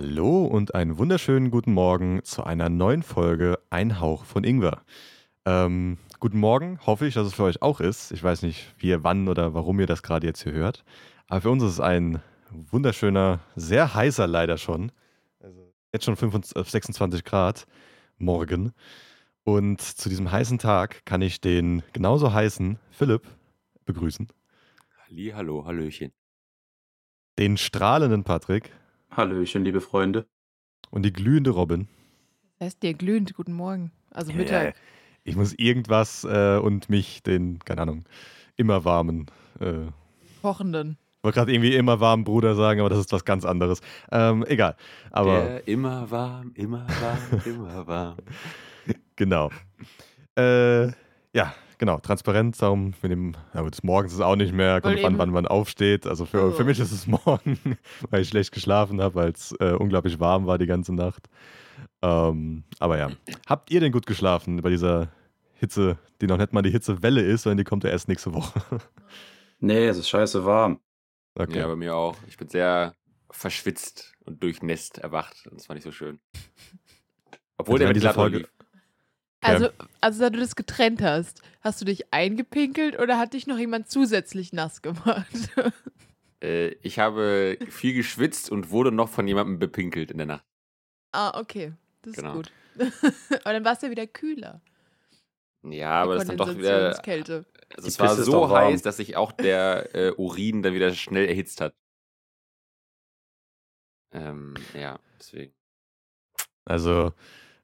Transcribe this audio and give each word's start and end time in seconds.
Hallo 0.00 0.44
und 0.44 0.76
einen 0.76 0.96
wunderschönen 0.96 1.50
guten 1.50 1.72
Morgen 1.72 2.22
zu 2.22 2.44
einer 2.44 2.68
neuen 2.68 3.02
Folge 3.02 3.58
Ein 3.68 3.98
Hauch 3.98 4.24
von 4.24 4.44
Ingwer. 4.44 4.82
Ähm, 5.44 5.98
guten 6.20 6.38
Morgen, 6.38 6.78
hoffe 6.86 7.08
ich, 7.08 7.14
dass 7.14 7.26
es 7.26 7.34
für 7.34 7.42
euch 7.42 7.62
auch 7.62 7.80
ist. 7.80 8.12
Ich 8.12 8.22
weiß 8.22 8.42
nicht, 8.42 8.76
wie 8.78 8.90
ihr 8.90 9.02
wann 9.02 9.26
oder 9.26 9.54
warum 9.54 9.80
ihr 9.80 9.88
das 9.88 10.04
gerade 10.04 10.24
jetzt 10.24 10.44
hier 10.44 10.52
hört. 10.52 10.84
Aber 11.26 11.40
für 11.40 11.50
uns 11.50 11.64
ist 11.64 11.72
es 11.72 11.80
ein 11.80 12.22
wunderschöner, 12.48 13.40
sehr 13.56 13.92
heißer 13.92 14.28
leider 14.28 14.56
schon. 14.56 14.92
Also 15.40 15.74
jetzt 15.92 16.04
schon 16.04 16.14
25, 16.14 16.56
äh, 16.56 16.62
26 16.62 17.24
Grad 17.24 17.66
morgen. 18.18 18.74
Und 19.42 19.80
zu 19.80 20.08
diesem 20.08 20.30
heißen 20.30 20.60
Tag 20.60 21.04
kann 21.06 21.22
ich 21.22 21.40
den 21.40 21.82
genauso 21.92 22.32
heißen 22.32 22.78
Philipp 22.92 23.26
begrüßen. 23.84 24.28
Halli, 25.08 25.32
hallo, 25.34 25.64
hallöchen. 25.66 26.12
Den 27.36 27.56
strahlenden 27.56 28.22
Patrick 28.22 28.70
Hallöchen, 29.18 29.64
liebe 29.64 29.80
Freunde. 29.80 30.28
und 30.90 31.02
die 31.02 31.12
glühende 31.12 31.50
Robin. 31.50 31.88
Das 32.60 32.66
heißt, 32.66 32.82
der 32.84 32.94
glühend, 32.94 33.34
guten 33.34 33.52
Morgen. 33.52 33.90
Also 34.12 34.30
Ja, 34.30 34.38
Mittag. 34.38 34.76
Ich 35.24 35.34
muss 35.34 35.52
irgendwas 35.54 36.22
äh, 36.22 36.58
und 36.58 36.88
mich 36.88 37.24
den, 37.24 37.58
keine 37.64 37.82
Ahnung, 37.82 38.04
immer 38.56 38.84
warmen. 38.84 39.26
Äh, 39.60 39.86
ich 40.20 40.40
Kochenden. 40.40 40.98
wollte 41.24 41.34
gerade 41.40 41.52
irgendwie 41.52 41.74
immer 41.74 41.98
warmen 41.98 42.22
Bruder 42.22 42.54
sagen, 42.54 42.78
aber 42.78 42.90
das 42.90 43.00
ist 43.00 43.12
was 43.12 43.24
ganz 43.24 43.44
anderes. 43.44 43.80
Ähm, 44.12 44.44
egal. 44.46 44.76
Aber 45.10 45.32
Der 45.40 45.66
immer 45.66 46.08
warm, 46.12 46.52
immer 46.54 46.86
warm, 46.86 47.40
immer 47.44 47.86
warm. 47.88 48.16
genau. 49.16 49.50
Äh, 50.38 50.92
ja, 51.34 51.52
genau. 51.78 51.98
Transparenz, 51.98 52.58
darum 52.58 52.94
mit 53.02 53.10
dem, 53.10 53.34
ja 53.54 53.62
gut, 53.62 53.72
des 53.72 53.82
Morgens 53.82 54.12
ist 54.12 54.18
es 54.18 54.24
auch 54.24 54.36
nicht 54.36 54.52
mehr, 54.52 54.80
kommt 54.80 55.02
Weil 55.02 55.18
wann, 55.18 55.30
man 55.30 55.46
aufsteht. 55.46 56.06
Also 56.06 56.24
für, 56.26 56.48
Oh. 56.48 56.50
für 56.52 56.64
mich 56.64 56.78
ist 56.80 56.92
es 56.92 57.06
morgen, 57.26 57.58
weil 58.10 58.22
ich 58.22 58.28
schlecht 58.28 58.52
geschlafen 58.52 59.00
habe, 59.00 59.14
weil 59.14 59.30
es 59.30 59.52
äh, 59.60 59.72
unglaublich 59.72 60.20
warm 60.20 60.46
war 60.46 60.58
die 60.58 60.66
ganze 60.66 60.94
Nacht. 60.94 61.28
Ähm, 62.02 62.64
aber 62.78 62.98
ja. 62.98 63.10
Habt 63.46 63.70
ihr 63.70 63.80
denn 63.80 63.92
gut 63.92 64.06
geschlafen 64.06 64.60
bei 64.62 64.70
dieser 64.70 65.08
Hitze, 65.54 65.98
die 66.20 66.26
noch 66.26 66.36
nicht 66.36 66.52
mal 66.52 66.62
die 66.62 66.70
Hitzewelle 66.70 67.22
ist, 67.22 67.42
sondern 67.42 67.58
die 67.58 67.64
kommt 67.64 67.84
ja 67.84 67.90
erst 67.90 68.08
nächste 68.08 68.32
Woche? 68.34 68.60
Nee, 69.60 69.88
es 69.88 69.96
ist 69.98 70.08
scheiße 70.08 70.44
warm. 70.44 70.78
Okay. 71.34 71.58
Ja, 71.58 71.66
bei 71.66 71.74
mir 71.74 71.92
auch. 71.96 72.16
Ich 72.28 72.36
bin 72.36 72.48
sehr 72.48 72.94
verschwitzt 73.28 74.14
und 74.24 74.40
durchnässt 74.40 74.98
erwacht. 74.98 75.48
Und 75.50 75.58
das 75.58 75.68
war 75.68 75.74
nicht 75.74 75.82
so 75.82 75.90
schön. 75.90 76.20
Obwohl 77.56 77.74
Also 77.74 77.78
der 77.78 77.88
Ventilator 77.88 78.22
Folge- 78.22 78.38
lief. 78.38 78.52
Also, 79.40 79.68
also, 80.00 80.20
da 80.20 80.30
du 80.30 80.38
das 80.38 80.56
getrennt 80.56 81.00
hast, 81.00 81.42
hast 81.60 81.80
du 81.80 81.84
dich 81.84 82.12
eingepinkelt 82.12 82.98
oder 82.98 83.18
hat 83.18 83.34
dich 83.34 83.46
noch 83.46 83.58
jemand 83.58 83.88
zusätzlich 83.90 84.52
nass 84.52 84.82
gemacht? 84.82 85.26
Äh, 86.40 86.76
ich 86.82 87.00
habe 87.00 87.58
viel 87.68 87.94
geschwitzt 87.94 88.48
und 88.52 88.70
wurde 88.70 88.92
noch 88.92 89.08
von 89.08 89.26
jemandem 89.26 89.58
bepinkelt 89.58 90.12
in 90.12 90.18
der 90.18 90.26
Nacht. 90.28 90.44
ah, 91.10 91.36
okay. 91.36 91.72
Das 92.02 92.12
ist 92.12 92.18
Genau. 92.18 92.34
gut. 92.34 92.52
Aber 93.42 93.52
dann 93.54 93.64
war 93.64 93.72
es 93.72 93.82
ja 93.82 93.90
wieder 93.90 94.06
kühler. 94.06 94.60
Ja, 95.64 96.02
aber 96.02 96.14
das 96.14 96.22
ist 96.22 96.28
dann 96.28 96.36
doch 96.36 96.46
wieder. 96.46 96.92
Kondensationskälte. 96.92 97.44
Also 97.74 97.88
es 97.88 97.98
war 97.98 98.14
so 98.14 98.48
heiß, 98.56 98.82
dass 98.82 98.98
sich 98.98 99.16
auch 99.16 99.32
der 99.32 99.92
äh, 99.96 100.12
Urin 100.12 100.62
dann 100.62 100.74
wieder 100.74 100.94
schnell 100.94 101.26
erhitzt 101.26 101.60
hat. 101.60 101.74
Ähm, 104.12 104.54
ja, 104.74 105.00
deswegen. 105.18 105.52
Also, 106.64 107.12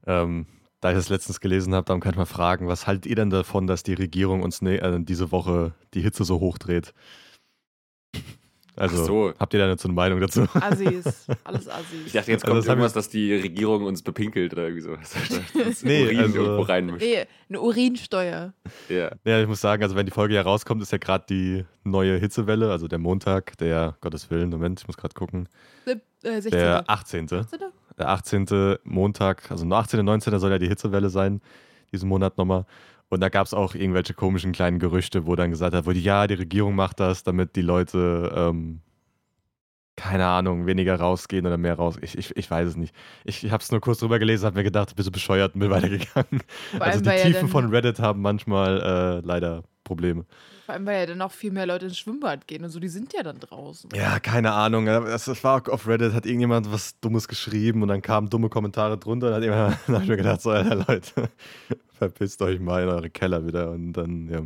ähm, 0.07 0.47
da 0.85 0.91
ich 0.91 0.97
das 0.99 1.09
letztens 1.09 1.41
gelesen 1.41 1.75
habe, 1.75 1.87
darum 1.87 2.03
kann 2.03 2.13
ich 2.13 2.19
mal 2.19 2.27
fragen, 2.27 2.69
was 2.69 2.87
haltet 2.87 3.07
ihr 3.07 3.17
denn 3.17 3.31
davon, 3.31 3.67
dass 3.67 3.83
die 3.85 3.95
Regierung 3.95 4.43
uns 4.43 4.61
ne, 4.61 4.83
äh, 4.83 5.01
diese 5.01 5.33
Woche 5.33 5.73
die 5.95 6.03
Hitze 6.03 6.25
so 6.25 6.41
hochdreht? 6.41 6.93
Also, 8.77 9.03
so. 9.05 9.33
habt 9.39 9.55
ihr 9.55 9.61
da 9.67 9.79
so 9.79 9.89
eine 9.89 9.95
Meinung 9.95 10.21
dazu? 10.21 10.43
Assis. 10.55 11.27
Alles 11.45 11.69
Assis. 11.71 12.07
Ich 12.07 12.13
dachte, 12.13 12.33
jetzt 12.33 12.43
Also 12.45 12.53
kommt 12.53 12.59
das 12.59 12.69
hab 12.69 12.73
irgendwas, 12.77 12.93
dass 12.93 13.09
die 13.09 13.33
Regierung 13.35 13.85
uns 13.85 14.03
bepinkelt 14.03 14.53
oder 14.53 14.65
irgendwie 14.65 14.83
so. 14.83 14.97
Das 15.65 15.83
Nee, 15.85 16.05
Urin 16.05 16.19
also- 16.19 16.39
irgendwo 16.43 16.63
reinmischt. 16.65 17.01
nee, 17.07 17.25
eine 17.49 17.61
Urinsteuer. 17.63 18.53
Ja. 18.91 19.11
Ja, 19.25 19.41
ich 19.41 19.47
muss 19.49 19.63
sagen, 19.63 19.83
also 19.83 19.97
wenn 19.97 20.05
die 20.05 20.13
Folge 20.13 20.35
ja 20.35 20.43
rauskommt, 20.43 20.83
ist 20.83 20.93
ja 20.93 20.99
gerade 20.99 21.25
die 21.31 21.65
neue 21.85 22.19
Hitzewelle, 22.19 22.71
also 22.71 22.89
der 22.89 22.99
Montag, 22.99 23.57
der, 23.57 23.97
Gottes 24.03 24.29
Willen, 24.31 24.51
Moment, 24.51 24.81
ich 24.81 24.87
muss 24.87 24.99
gerade 24.99 25.15
gucken, 25.15 25.49
Sieb- 25.87 26.03
Äh, 26.25 26.43
16. 26.43 26.51
der 26.51 26.85
18. 26.91 27.25
18. 27.33 27.47
Der 27.99 28.09
18. 28.09 28.77
Montag, 28.85 29.51
also 29.51 29.65
nur 29.65 29.79
18. 29.79 30.01
und 30.01 30.07
19. 30.07 30.39
soll 30.39 30.51
ja 30.51 30.59
die 30.59 30.69
Hitzewelle 30.69 31.11
sein, 31.11 31.41
diesen 31.93 32.09
Monat 32.09 32.37
nochmal. 32.39 32.67
Und 33.09 33.21
da 33.21 33.29
gab 33.29 33.47
es 33.47 33.55
auch 33.55 33.75
irgendwelche 33.75 34.15
komischen 34.15 34.53
kleinen 34.53 34.79
Gerüchte, 34.81 35.27
wo 35.27 35.37
dann 35.37 35.51
gesagt 35.51 35.75
hat, 35.75 35.87
wurde, 35.87 35.99
ja, 36.01 36.27
die 36.27 36.35
Regierung 36.35 36.75
macht 36.75 36.99
das, 36.99 37.23
damit 37.23 37.55
die 37.55 37.63
Leute, 37.63 38.33
ähm, 38.35 38.81
keine 39.97 40.27
Ahnung, 40.27 40.67
weniger 40.67 40.97
rausgehen 40.99 41.47
oder 41.47 41.57
mehr 41.57 41.75
raus. 41.77 41.97
Ich, 42.01 42.19
ich, 42.19 42.37
ich 42.37 42.51
weiß 42.51 42.71
es 42.71 42.77
nicht. 42.77 42.93
Ich, 43.25 43.45
ich 43.45 43.53
habe 43.53 43.63
es 43.63 43.71
nur 43.71 43.81
kurz 43.81 43.99
drüber 44.01 44.19
gelesen, 44.19 44.47
habe 44.47 44.57
mir 44.57 44.65
gedacht, 44.65 44.97
bist 44.97 45.07
du 45.07 45.13
bescheuert 45.13 45.55
und 45.55 45.61
bin 45.61 45.71
weitergegangen. 45.71 46.43
Also 46.81 47.01
die 47.01 47.11
ja 47.11 47.17
Tiefen 47.19 47.43
dann- 47.43 47.49
von 47.49 47.69
Reddit 47.71 48.01
haben 48.01 48.21
manchmal 48.21 48.81
äh, 48.81 49.21
leider 49.25 49.63
Probleme. 49.85 50.25
Vor 50.67 50.75
allem, 50.75 50.87
weil 50.87 51.01
ja 51.01 51.07
dann 51.07 51.23
auch 51.23 51.31
viel 51.31 51.53
mehr 51.53 51.67
Leute 51.67 51.87
ins 51.87 51.99
Schwimmbad 51.99 52.47
gehen 52.49 52.65
und 52.65 52.71
so, 52.71 52.81
die 52.81 52.89
sind 52.89 53.13
ja 53.13 53.23
dann 53.23 53.39
draußen. 53.39 53.91
Ja, 53.95 54.19
keine 54.19 54.53
Ahnung. 54.53 54.87
Das, 54.87 55.27
das 55.27 55.45
war 55.45 55.63
auf 55.69 55.87
Reddit, 55.87 56.15
hat 56.15 56.25
irgendjemand 56.27 56.73
was 56.73 56.99
Dummes 57.01 57.29
geschrieben 57.29 57.83
und 57.83 57.89
dann 57.89 58.03
kamen 58.03 58.31
dumme 58.31 58.49
Kommentare 58.49 58.99
drunter 58.99 59.29
und 59.29 59.35
hat 59.35 59.43
jemand, 59.43 59.77
dann 59.87 59.95
habe 59.95 60.05
ich 60.05 60.11
mir 60.11 60.17
gedacht, 60.17 60.41
so, 60.41 60.51
Alter, 60.51 60.77
Leute, 60.89 61.31
verpisst 61.93 62.41
euch 62.43 62.59
mal 62.61 62.83
in 62.83 62.89
eure 62.89 63.11
Keller 63.11 63.47
wieder 63.47 63.71
und 63.71 63.93
dann, 63.93 64.29
ja. 64.29 64.43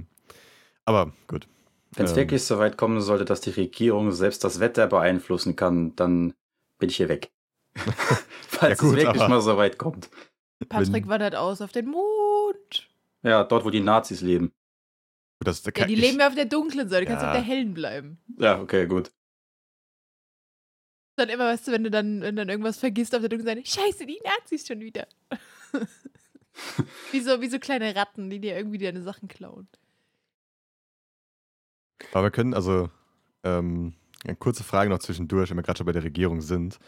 Aber 0.84 1.12
gut. 1.28 1.46
Wenn 1.92 2.06
es 2.06 2.12
Ähm, 2.12 2.16
wirklich 2.18 2.42
so 2.42 2.58
weit 2.58 2.76
kommen 2.76 3.00
sollte, 3.00 3.24
dass 3.24 3.40
die 3.40 3.50
Regierung 3.50 4.12
selbst 4.12 4.44
das 4.44 4.60
Wetter 4.60 4.86
beeinflussen 4.86 5.56
kann, 5.56 5.94
dann 5.96 6.34
bin 6.78 6.90
ich 6.90 6.96
hier 6.96 7.08
weg. 7.08 7.30
Falls 8.48 8.80
Ja, 8.80 8.88
gut, 8.88 8.98
es 8.98 9.04
wirklich 9.04 9.28
mal 9.28 9.40
so 9.40 9.56
weit 9.56 9.78
kommt. 9.78 10.10
Patrick 10.68 11.06
wandert 11.08 11.36
aus 11.36 11.60
auf 11.60 11.72
den 11.72 11.86
Mond. 11.86 12.88
Ja, 13.22 13.44
dort, 13.44 13.64
wo 13.64 13.70
die 13.70 13.80
Nazis 13.80 14.20
leben. 14.20 14.52
Das, 15.40 15.62
Ja, 15.64 15.86
die 15.86 15.94
ich, 15.94 16.00
leben 16.00 16.18
ja 16.20 16.28
auf 16.28 16.34
der 16.34 16.46
dunklen 16.46 16.88
Seite, 16.88 17.04
du 17.04 17.10
kannst 17.10 17.22
Ja. 17.22 17.30
auf 17.30 17.36
der 17.36 17.44
hellen 17.44 17.74
bleiben. 17.74 18.18
Ja, 18.38 18.60
okay, 18.60 18.86
gut. 18.86 19.12
Dann 21.16 21.28
immer, 21.28 21.46
weißt 21.46 21.68
du, 21.68 21.72
wenn 21.72 21.84
du 21.84 21.90
dann, 21.90 22.20
wenn 22.20 22.36
dann 22.36 22.48
irgendwas 22.48 22.78
vergisst 22.78 23.14
auf 23.14 23.20
der 23.20 23.28
dunklen 23.28 23.46
Seite, 23.46 23.66
scheiße, 23.68 24.06
die 24.06 24.20
Nazis 24.24 24.66
schon 24.66 24.80
wieder. 24.80 25.06
wie, 27.12 27.20
so, 27.20 27.40
wie 27.40 27.48
so 27.48 27.58
kleine 27.58 27.94
Ratten, 27.94 28.30
die 28.30 28.40
dir 28.40 28.56
irgendwie 28.56 28.78
deine 28.78 29.02
Sachen 29.02 29.28
klauen. 29.28 29.68
Aber 32.12 32.24
wir 32.24 32.30
können, 32.30 32.54
also, 32.54 32.90
ähm, 33.44 33.94
eine 34.24 34.36
kurze 34.36 34.64
Frage 34.64 34.90
noch 34.90 34.98
zwischendurch, 34.98 35.50
wenn 35.50 35.56
wir 35.56 35.62
gerade 35.62 35.78
schon 35.78 35.86
bei 35.86 35.92
der 35.92 36.04
Regierung 36.04 36.40
sind. 36.40 36.78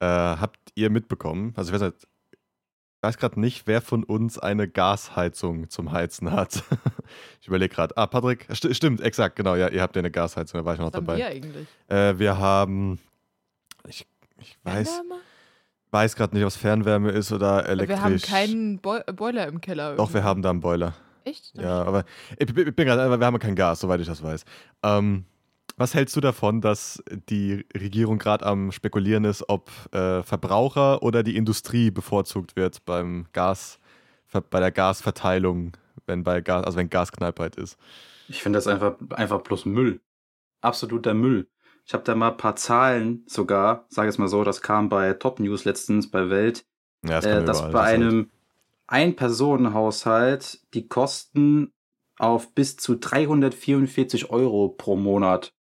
Äh, 0.00 0.06
habt 0.06 0.58
ihr 0.74 0.88
mitbekommen, 0.90 1.52
also 1.56 1.70
ich 1.72 1.80
weiß, 1.80 1.92
nicht, 1.92 2.02
ich 2.02 2.08
weiß 3.02 3.16
gerade 3.18 3.40
nicht, 3.40 3.66
wer 3.66 3.80
von 3.80 4.04
uns 4.04 4.38
eine 4.38 4.68
Gasheizung 4.68 5.68
zum 5.70 5.92
Heizen 5.92 6.30
hat. 6.32 6.62
ich 7.40 7.48
überlege 7.48 7.74
gerade. 7.74 7.96
Ah, 7.96 8.06
Patrick, 8.06 8.46
st 8.54 8.74
stimmt, 8.74 9.00
exakt, 9.00 9.36
genau, 9.36 9.54
ja, 9.56 9.68
ihr 9.68 9.82
habt 9.82 9.96
ja 9.96 10.00
eine 10.00 10.10
Gasheizung, 10.10 10.60
da 10.60 10.64
war 10.64 10.74
ich 10.74 10.80
noch 10.80 10.88
Was 10.88 10.94
haben 10.94 11.06
dabei. 11.06 11.18
wir 11.18 11.26
eigentlich? 11.28 11.66
Äh, 11.88 12.18
wir 12.18 12.38
haben, 12.38 12.98
ich, 13.88 14.06
ich 14.40 14.56
weiß, 14.64 14.88
Fernwärme? 14.90 15.20
weiß 15.90 16.16
gerade 16.16 16.34
nicht, 16.34 16.44
ob 16.44 16.48
es 16.48 16.56
Fernwärme 16.56 17.10
ist 17.10 17.32
oder 17.32 17.66
elektrisch. 17.66 17.96
Wir 17.98 18.04
haben 18.04 18.18
keinen 18.20 18.80
äh, 19.06 19.12
Boiler 19.12 19.46
im 19.48 19.60
Keller. 19.60 19.96
Doch, 19.96 20.08
wir 20.10 20.16
irgendwie. 20.16 20.28
haben 20.28 20.42
da 20.42 20.50
einen 20.50 20.60
Boiler. 20.60 20.94
Echt? 21.24 21.52
Ja, 21.56 21.82
aber 21.82 22.04
ich, 22.38 22.52
bin- 22.52 22.68
ich 22.68 22.74
bin 22.74 22.86
gerade, 22.86 23.18
wir 23.18 23.26
haben 23.26 23.38
kein 23.38 23.54
Gas, 23.56 23.80
soweit 23.80 24.00
ich 24.00 24.06
das 24.06 24.22
weiß. 24.22 24.44
Ähm, 24.82 25.24
was 25.80 25.94
hältst 25.94 26.14
du 26.14 26.20
davon, 26.20 26.60
dass 26.60 27.02
die 27.30 27.64
Regierung 27.74 28.18
gerade 28.18 28.44
am 28.44 28.70
spekulieren 28.70 29.24
ist, 29.24 29.48
ob 29.48 29.70
äh, 29.92 30.22
Verbraucher 30.22 31.02
oder 31.02 31.22
die 31.22 31.36
Industrie 31.36 31.90
bevorzugt 31.90 32.54
wird 32.54 32.84
beim 32.84 33.26
Gas, 33.32 33.78
bei 34.50 34.60
der 34.60 34.70
Gasverteilung, 34.70 35.72
wenn 36.06 36.22
bei 36.22 36.42
Gas, 36.42 36.64
also 36.66 36.76
wenn 36.78 36.90
Gas 36.90 37.10
ist? 37.56 37.78
Ich 38.28 38.42
finde 38.42 38.58
das 38.58 38.66
einfach, 38.66 38.96
einfach 39.10 39.40
bloß 39.40 39.64
Müll. 39.64 40.00
Absoluter 40.60 41.14
Müll. 41.14 41.48
Ich 41.86 41.94
habe 41.94 42.04
da 42.04 42.14
mal 42.14 42.32
ein 42.32 42.36
paar 42.36 42.56
Zahlen 42.56 43.24
sogar, 43.26 43.86
sage 43.88 44.10
es 44.10 44.18
mal 44.18 44.28
so, 44.28 44.44
das 44.44 44.60
kam 44.60 44.88
bei 44.90 45.14
Top 45.14 45.40
News 45.40 45.64
letztens 45.64 46.10
bei 46.10 46.28
Welt, 46.28 46.66
Ja, 47.04 47.12
das 47.20 47.24
äh, 47.24 47.42
dass 47.44 47.58
überall, 47.58 47.72
bei 47.72 47.78
das 47.80 47.88
halt- 47.88 47.94
einem 48.02 48.30
Ein-Personen-Haushalt 48.86 50.60
die 50.74 50.88
Kosten 50.88 51.72
auf 52.18 52.54
bis 52.54 52.76
zu 52.76 52.96
344 52.96 54.30
Euro 54.30 54.68
pro 54.68 54.94
Monat 54.96 55.54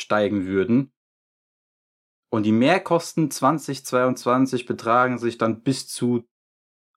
steigen 0.00 0.46
würden. 0.46 0.92
Und 2.32 2.44
die 2.44 2.52
Mehrkosten 2.52 3.30
2022 3.30 4.66
betragen 4.66 5.18
sich 5.18 5.36
dann 5.36 5.62
bis 5.62 5.88
zu, 5.88 6.24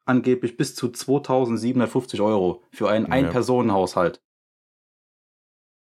angeblich 0.06 0.58
bis 0.58 0.76
zu 0.76 0.90
2750 0.90 2.22
Euro 2.22 2.64
für 2.72 2.90
einen 2.90 3.08
Ja. 3.08 3.12
Ein-Personen-Haushalt. 3.14 4.22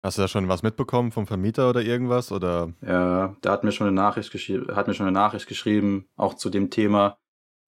Hast 0.02 0.17
du 0.17 0.22
da 0.22 0.28
schon 0.28 0.49
was 0.49 0.62
mitbekommen 0.62 1.12
vom 1.12 1.26
Vermieter 1.26 1.69
oder 1.69 1.82
irgendwas? 1.82 2.32
Oder 2.32 2.72
Ja, 2.81 3.37
der 3.43 3.52
hat 3.52 3.64
mir 3.64 3.73
schon 3.73 3.87
eine 3.87 3.96
Nachricht 3.96 4.31
geschrieben, 4.31 4.75
hat 4.75 4.87
mir 4.88 4.94
schon 4.94 5.06
eine 5.06 5.12
Nachricht 5.12 5.46
geschrieben, 5.46 6.08
auch 6.16 6.34
zu 6.34 6.49
dem 6.49 6.70
Thema, 6.70 7.19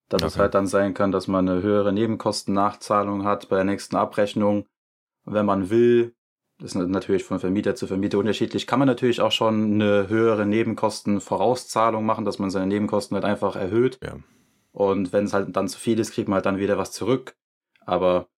dass 0.09 0.23
es 0.23 0.35
Okay. 0.35 0.43
halt 0.43 0.55
dann 0.55 0.67
sein 0.67 0.95
kann, 0.95 1.13
dass 1.13 1.29
man 1.29 1.49
eine 1.49 1.63
höhere 1.63 1.93
Nebenkostennachzahlung 1.93 3.25
hat 3.25 3.49
bei 3.49 3.57
der 3.57 3.65
nächsten 3.65 3.97
Abrechnung. 3.97 4.67
Wenn 5.25 5.47
man 5.47 5.69
will, 5.69 6.15
ist 6.63 6.75
natürlich 6.75 7.25
von 7.25 7.41
Vermieter 7.41 7.75
zu 7.75 7.87
Vermieter 7.87 8.19
unterschiedlich, 8.19 8.67
kann 8.67 8.79
man 8.79 8.89
natürlich 8.89 9.21
auch 9.21 9.33
schon 9.33 9.75
eine 9.75 10.09
höhere 10.09 10.47
Nebenkostenvorauszahlung 10.47 12.05
machen, 12.05 12.25
dass 12.25 12.39
man 12.39 12.51
seine 12.51 12.67
Nebenkosten 12.67 13.15
halt 13.15 13.25
einfach 13.25 13.57
erhöht. 13.57 13.99
Ja. 14.03 14.17
Und 14.73 15.13
wenn 15.13 15.25
es 15.25 15.33
halt 15.33 15.55
dann 15.57 15.69
zu 15.69 15.79
viel 15.79 15.99
ist, 15.99 16.13
kriegt 16.13 16.29
man 16.29 16.37
halt 16.37 16.47
dann 16.47 16.59
wieder 16.59 16.79
was 16.79 16.93
zurück. 16.93 17.35
Aber 17.85 18.29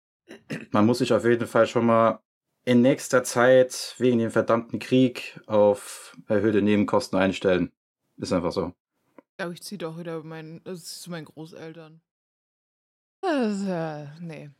man 0.71 0.87
muss 0.87 0.99
sich 0.99 1.13
auf 1.13 1.25
jeden 1.25 1.47
Fall 1.47 1.67
schon 1.67 1.87
mal 1.87 2.21
in 2.65 2.81
nächster 2.81 3.25
Zeit 3.25 3.95
wegen 3.99 4.19
dem 4.19 4.31
verdammten 4.31 4.79
Krieg 4.79 5.41
auf 5.47 6.17
erhöhte 6.29 6.63
Nebenkosten 6.63 7.19
einstellen. 7.19 7.73
Ist 8.17 8.33
einfach 8.33 8.53
so. 8.53 8.73
Ich 9.17 9.37
glaube, 9.37 9.55
ich 9.55 9.63
ziehe 9.63 9.79
doch 9.79 9.99
wieder 9.99 10.23
mein, 10.23 10.61
das 10.65 11.01
zu 11.01 11.11
meinen 11.11 11.27
Großeltern. 11.27 12.01
Das, 13.21 13.61
ist, 13.61 13.67
äh, 13.67 14.07
nee. 14.21 14.51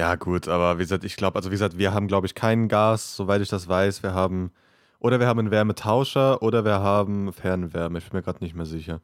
Ja, 0.00 0.14
gut, 0.14 0.48
aber 0.48 0.78
wie 0.78 0.82
gesagt, 0.84 1.04
ich 1.04 1.14
glaube, 1.14 1.36
also 1.36 1.50
wie 1.50 1.54
gesagt, 1.56 1.76
wir 1.76 1.92
haben, 1.92 2.08
glaube 2.08 2.26
ich, 2.26 2.34
kein 2.34 2.68
Gas, 2.68 3.16
soweit 3.16 3.42
ich 3.42 3.50
das 3.50 3.68
weiß. 3.68 4.02
Wir 4.02 4.14
haben, 4.14 4.50
oder 4.98 5.20
wir 5.20 5.26
haben 5.26 5.38
einen 5.40 5.50
Wärmetauscher 5.50 6.42
oder 6.42 6.64
wir 6.64 6.80
haben 6.80 7.34
Fernwärme. 7.34 7.98
Ich 7.98 8.08
bin 8.08 8.16
mir 8.16 8.22
gerade 8.22 8.42
nicht 8.42 8.54
mehr 8.54 8.64
sicher. 8.64 9.02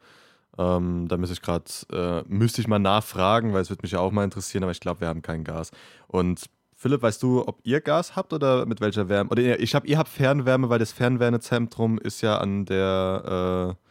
Ähm, 0.56 1.06
da 1.06 1.19
müsste 1.19 1.34
ich 1.34 1.43
gerade, 1.43 1.64
äh, 1.93 2.25
müsste 2.28 2.62
ich 2.62 2.66
mal 2.69 2.78
nachfragen, 2.78 3.52
weil 3.52 3.60
es 3.60 3.69
würde 3.69 3.82
mich 3.82 3.93
ja 3.93 4.00
auch 4.00 4.10
mal 4.10 4.25
interessieren, 4.25 4.62
aber 4.64 4.72
ich 4.72 4.81
glaube, 4.81 5.02
wir 5.02 5.08
haben 5.08 5.20
kein 5.20 5.44
Gas. 5.44 5.70
Und 6.06 6.46
Philipp, 6.75 7.02
weißt 7.02 7.22
du, 7.22 7.46
ob 7.46 7.60
ihr 7.64 7.82
Gas 7.82 8.16
habt 8.16 8.32
oder 8.32 8.64
mit 8.64 8.81
welcher 8.81 9.10
Wärme? 9.10 9.28
Oder 9.28 9.60
ich 9.60 9.75
habe, 9.75 9.87
ihr 9.87 9.99
habt 9.99 10.08
Fernwärme, 10.08 10.70
weil 10.70 10.78
das 10.78 10.92
Fernwärmezentrum 10.92 11.99
ist 11.99 12.22
ja 12.22 12.38
an 12.38 12.64
der, 12.64 13.76
äh, 13.76 13.84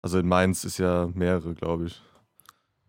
also 0.00 0.18
in 0.18 0.28
Mainz 0.28 0.64
ist 0.64 0.78
ja 0.78 1.10
mehrere, 1.12 1.52
glaube 1.52 1.86
ich. 1.88 2.02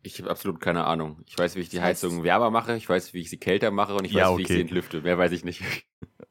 Ich 0.04 0.20
habe 0.20 0.30
absolut 0.30 0.60
keine 0.62 0.86
Ahnung. 0.86 1.18
Ich 1.26 1.38
weiß, 1.38 1.56
wie 1.56 1.60
ich 1.62 1.70
die 1.70 1.82
Heizung 1.82 2.24
wärmer 2.24 2.50
mache, 2.52 2.76
ich 2.78 2.88
weiß, 2.88 3.14
wie 3.14 3.22
ich 3.22 3.30
sie 3.30 3.38
kälter 3.38 3.72
mache 3.72 3.94
und 3.96 4.06
ich 4.06 4.14
Ja, 4.14 4.30
weiß, 4.30 4.38
wie 4.38 4.42
ich 4.42 4.48
okay. 4.48 4.54
sie 4.56 4.62
entlüfte. 4.62 5.02
Mehr 5.02 5.18
weiß 5.18 5.32
ich 5.32 5.44
nicht. 5.44 5.62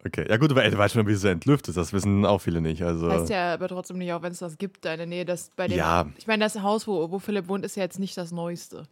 Okay, 0.04 0.24
ja 0.28 0.36
gut, 0.36 0.52
aber 0.52 0.62
du 0.70 0.78
weißt 0.78 0.94
schon, 0.94 1.08
wie 1.08 1.12
es 1.12 1.24
entlüftet. 1.24 1.76
Das 1.76 1.92
wissen 1.92 2.24
auch 2.24 2.40
viele 2.40 2.60
nicht. 2.60 2.80
Also, 2.82 3.10
Heißt 3.10 3.28
ja 3.28 3.54
aber 3.54 3.66
trotzdem 3.66 3.98
nicht, 3.98 4.12
auch 4.12 4.22
wenn 4.22 4.30
es 4.30 4.38
das 4.38 4.56
gibt, 4.56 4.84
da 4.84 4.92
in 4.92 4.98
der 4.98 5.06
Nähe, 5.06 5.24
dass 5.24 5.50
bei 5.56 5.66
dem. 5.66 5.78
Ja. 5.78 6.06
Ich 6.16 6.28
meine, 6.28 6.44
das 6.44 6.60
Haus, 6.62 6.86
wo, 6.86 7.10
wo 7.10 7.18
Philipp 7.18 7.48
wohnt, 7.48 7.64
ist 7.64 7.74
ja 7.76 7.82
jetzt 7.82 7.98
nicht 7.98 8.16
das 8.16 8.30
Neueste. 8.30 8.86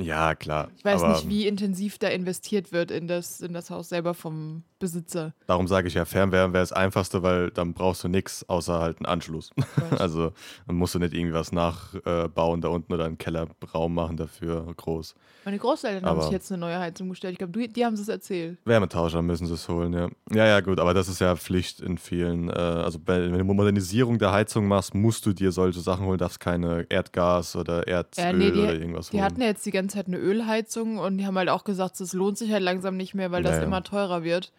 Ja, 0.00 0.34
klar. 0.34 0.68
Ich 0.76 0.84
weiß 0.84 1.02
nicht, 1.02 1.28
wie 1.28 1.46
intensiv 1.46 1.98
da 1.98 2.08
investiert 2.08 2.72
wird 2.72 2.90
in 2.90 3.06
das, 3.08 3.40
in 3.40 3.52
das 3.52 3.70
Haus 3.70 3.88
selber 3.88 4.14
vom 4.14 4.62
Besitzer. 4.78 5.34
Darum 5.46 5.68
sage 5.68 5.88
ich 5.88 5.94
ja, 5.94 6.04
Fernwärme 6.06 6.54
wäre 6.54 6.62
das 6.62 6.72
Einfachste, 6.72 7.22
weil 7.22 7.50
dann 7.50 7.74
brauchst 7.74 8.02
du 8.04 8.08
nichts 8.08 8.48
außer 8.48 8.78
halt 8.80 8.98
einen 8.98 9.06
Anschluss. 9.06 9.50
also 9.98 10.32
dann 10.66 10.76
musst 10.76 10.94
du 10.94 10.98
nicht 10.98 11.12
irgendwie 11.12 11.34
was 11.34 11.52
nachbauen 11.52 12.60
da 12.60 12.68
unten 12.68 12.92
oder 12.92 13.04
einen 13.04 13.18
Kellerraum 13.18 13.94
machen 13.94 14.16
dafür 14.16 14.66
groß. 14.76 15.14
Meine 15.44 15.58
Großeltern 15.58 16.04
haben 16.04 16.12
Aber- 16.16 16.22
sich 16.22 16.32
jetzt 16.32 16.50
eine 16.50 16.60
neue 16.60 16.78
Heizung 16.78 17.08
bestellt. 17.08 17.32
Ich 17.32 17.38
glaube, 17.38 17.58
die, 17.58 17.68
die 17.68 17.84
haben 17.84 17.94
es 17.94 18.08
erzählt. 18.08 18.58
Wärmetauscher 18.64 19.22
müssen 19.22 19.46
sie 19.46 19.54
es 19.54 19.68
holen, 19.68 19.92
ja. 19.92 20.08
Ja, 20.32 20.46
ja, 20.46 20.60
gut, 20.60 20.78
aber 20.78 20.94
das 20.94 21.08
ist 21.08 21.20
ja 21.20 21.34
Pflicht 21.36 21.80
in 21.80 21.98
vielen. 21.98 22.48
Äh, 22.48 22.52
also 22.52 22.98
wenn 23.06 23.32
du 23.36 23.44
Modernisierung 23.44 24.18
der 24.18 24.32
Heizung 24.32 24.66
machst, 24.68 24.94
musst 24.94 25.24
du 25.26 25.32
dir 25.32 25.52
solche 25.52 25.80
Sachen 25.80 26.06
holen, 26.06 26.18
darfst 26.18 26.40
keine 26.40 26.86
Erdgas 26.88 27.56
oder 27.56 27.86
Erzöl 27.88 28.24
Ja, 28.24 28.32
nee, 28.32 28.50
die- 28.50 28.60
oder 28.60 28.74
irgendwas 28.74 29.10
Die 29.10 29.16
holen. 29.16 29.24
hatten 29.24 29.40
ja 29.40 29.46
jetzt 29.48 29.64
die 29.66 29.70
ganze 29.70 29.89
Zeit 29.90 30.06
eine 30.06 30.18
Ölheizung 30.18 30.98
und 30.98 31.18
die 31.18 31.26
haben 31.26 31.36
halt 31.38 31.48
auch 31.48 31.64
gesagt, 31.64 32.00
es 32.00 32.12
lohnt 32.12 32.38
sich 32.38 32.52
halt 32.52 32.62
langsam 32.62 32.96
nicht 32.96 33.14
mehr, 33.14 33.30
weil 33.30 33.42
das 33.42 33.52
Naja. 33.56 33.64
immer 33.64 33.82
teurer 33.82 34.22
wird. 34.24 34.52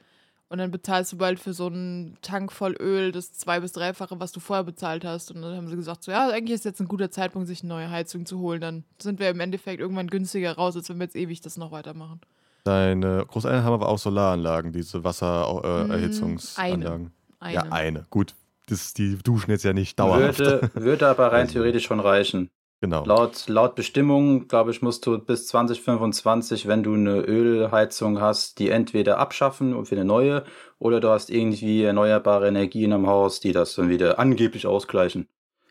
Und 0.49 0.57
dann 0.57 0.69
bezahlst 0.69 1.13
du 1.13 1.17
bald 1.17 1.39
für 1.39 1.53
so 1.53 1.67
einen 1.67 2.17
Tank 2.21 2.51
voll 2.51 2.75
Öl 2.77 3.13
das 3.13 3.31
zwei- 3.31 3.61
bis 3.61 3.71
dreifache, 3.71 4.19
was 4.19 4.33
du 4.33 4.41
vorher 4.41 4.65
bezahlt 4.65 5.05
hast. 5.05 5.31
Und 5.31 5.41
dann 5.41 5.55
haben 5.55 5.69
sie 5.69 5.77
gesagt, 5.77 6.03
so 6.03 6.11
ja, 6.11 6.27
eigentlich 6.29 6.55
ist 6.55 6.65
jetzt 6.65 6.81
ein 6.81 6.89
guter 6.89 7.09
Zeitpunkt, 7.09 7.47
sich 7.47 7.61
eine 7.63 7.69
neue 7.69 7.89
Heizung 7.89 8.25
zu 8.25 8.39
holen. 8.39 8.59
Dann 8.59 8.83
sind 9.01 9.21
wir 9.21 9.29
im 9.29 9.39
Endeffekt 9.39 9.79
irgendwann 9.79 10.07
günstiger 10.07 10.53
raus, 10.57 10.75
als 10.75 10.89
wenn 10.89 10.97
wir 10.97 11.05
jetzt 11.05 11.15
ewig 11.15 11.39
das 11.39 11.55
noch 11.55 11.71
weitermachen. 11.71 12.19
Deine 12.65 13.25
Großeltern 13.27 13.63
haben 13.63 13.73
aber 13.73 13.87
auch 13.87 13.97
Solaranlagen, 13.97 14.73
diese 14.73 15.05
Wassererhitzungsanlagen. 15.05 17.11
Eine. 17.39 17.53
ja, 17.53 17.61
eine. 17.71 18.05
Gut, 18.09 18.35
das, 18.67 18.93
die 18.93 19.17
duschen 19.17 19.51
jetzt 19.51 19.63
ja 19.63 19.73
nicht 19.73 19.99
dauerhaft. 19.99 20.39
Würde, 20.39 20.69
würde 20.75 21.07
aber 21.07 21.27
rein 21.31 21.33
Also. 21.41 21.53
theoretisch 21.53 21.85
schon 21.85 21.99
reichen. 21.99 22.49
Genau. 22.81 23.05
Laut, 23.05 23.47
laut 23.47 23.75
Bestimmung, 23.75 24.47
glaube 24.47 24.71
ich, 24.71 24.81
musst 24.81 25.05
du 25.05 25.19
bis 25.19 25.45
2025, 25.47 26.67
wenn 26.67 26.81
du 26.81 26.95
eine 26.95 27.19
Ölheizung 27.21 28.19
hast, 28.19 28.57
die 28.57 28.69
entweder 28.69 29.19
abschaffen 29.19 29.75
und 29.75 29.85
für 29.85 29.95
eine 29.95 30.03
neue, 30.05 30.43
oder 30.79 30.99
du 30.99 31.09
hast 31.09 31.29
irgendwie 31.29 31.83
erneuerbare 31.83 32.47
Energien 32.47 32.91
am 32.91 33.05
Haus, 33.05 33.39
die 33.39 33.51
das 33.51 33.75
dann 33.75 33.89
wieder 33.89 34.17
angeblich 34.17 34.65
ausgleichen. 34.65 35.27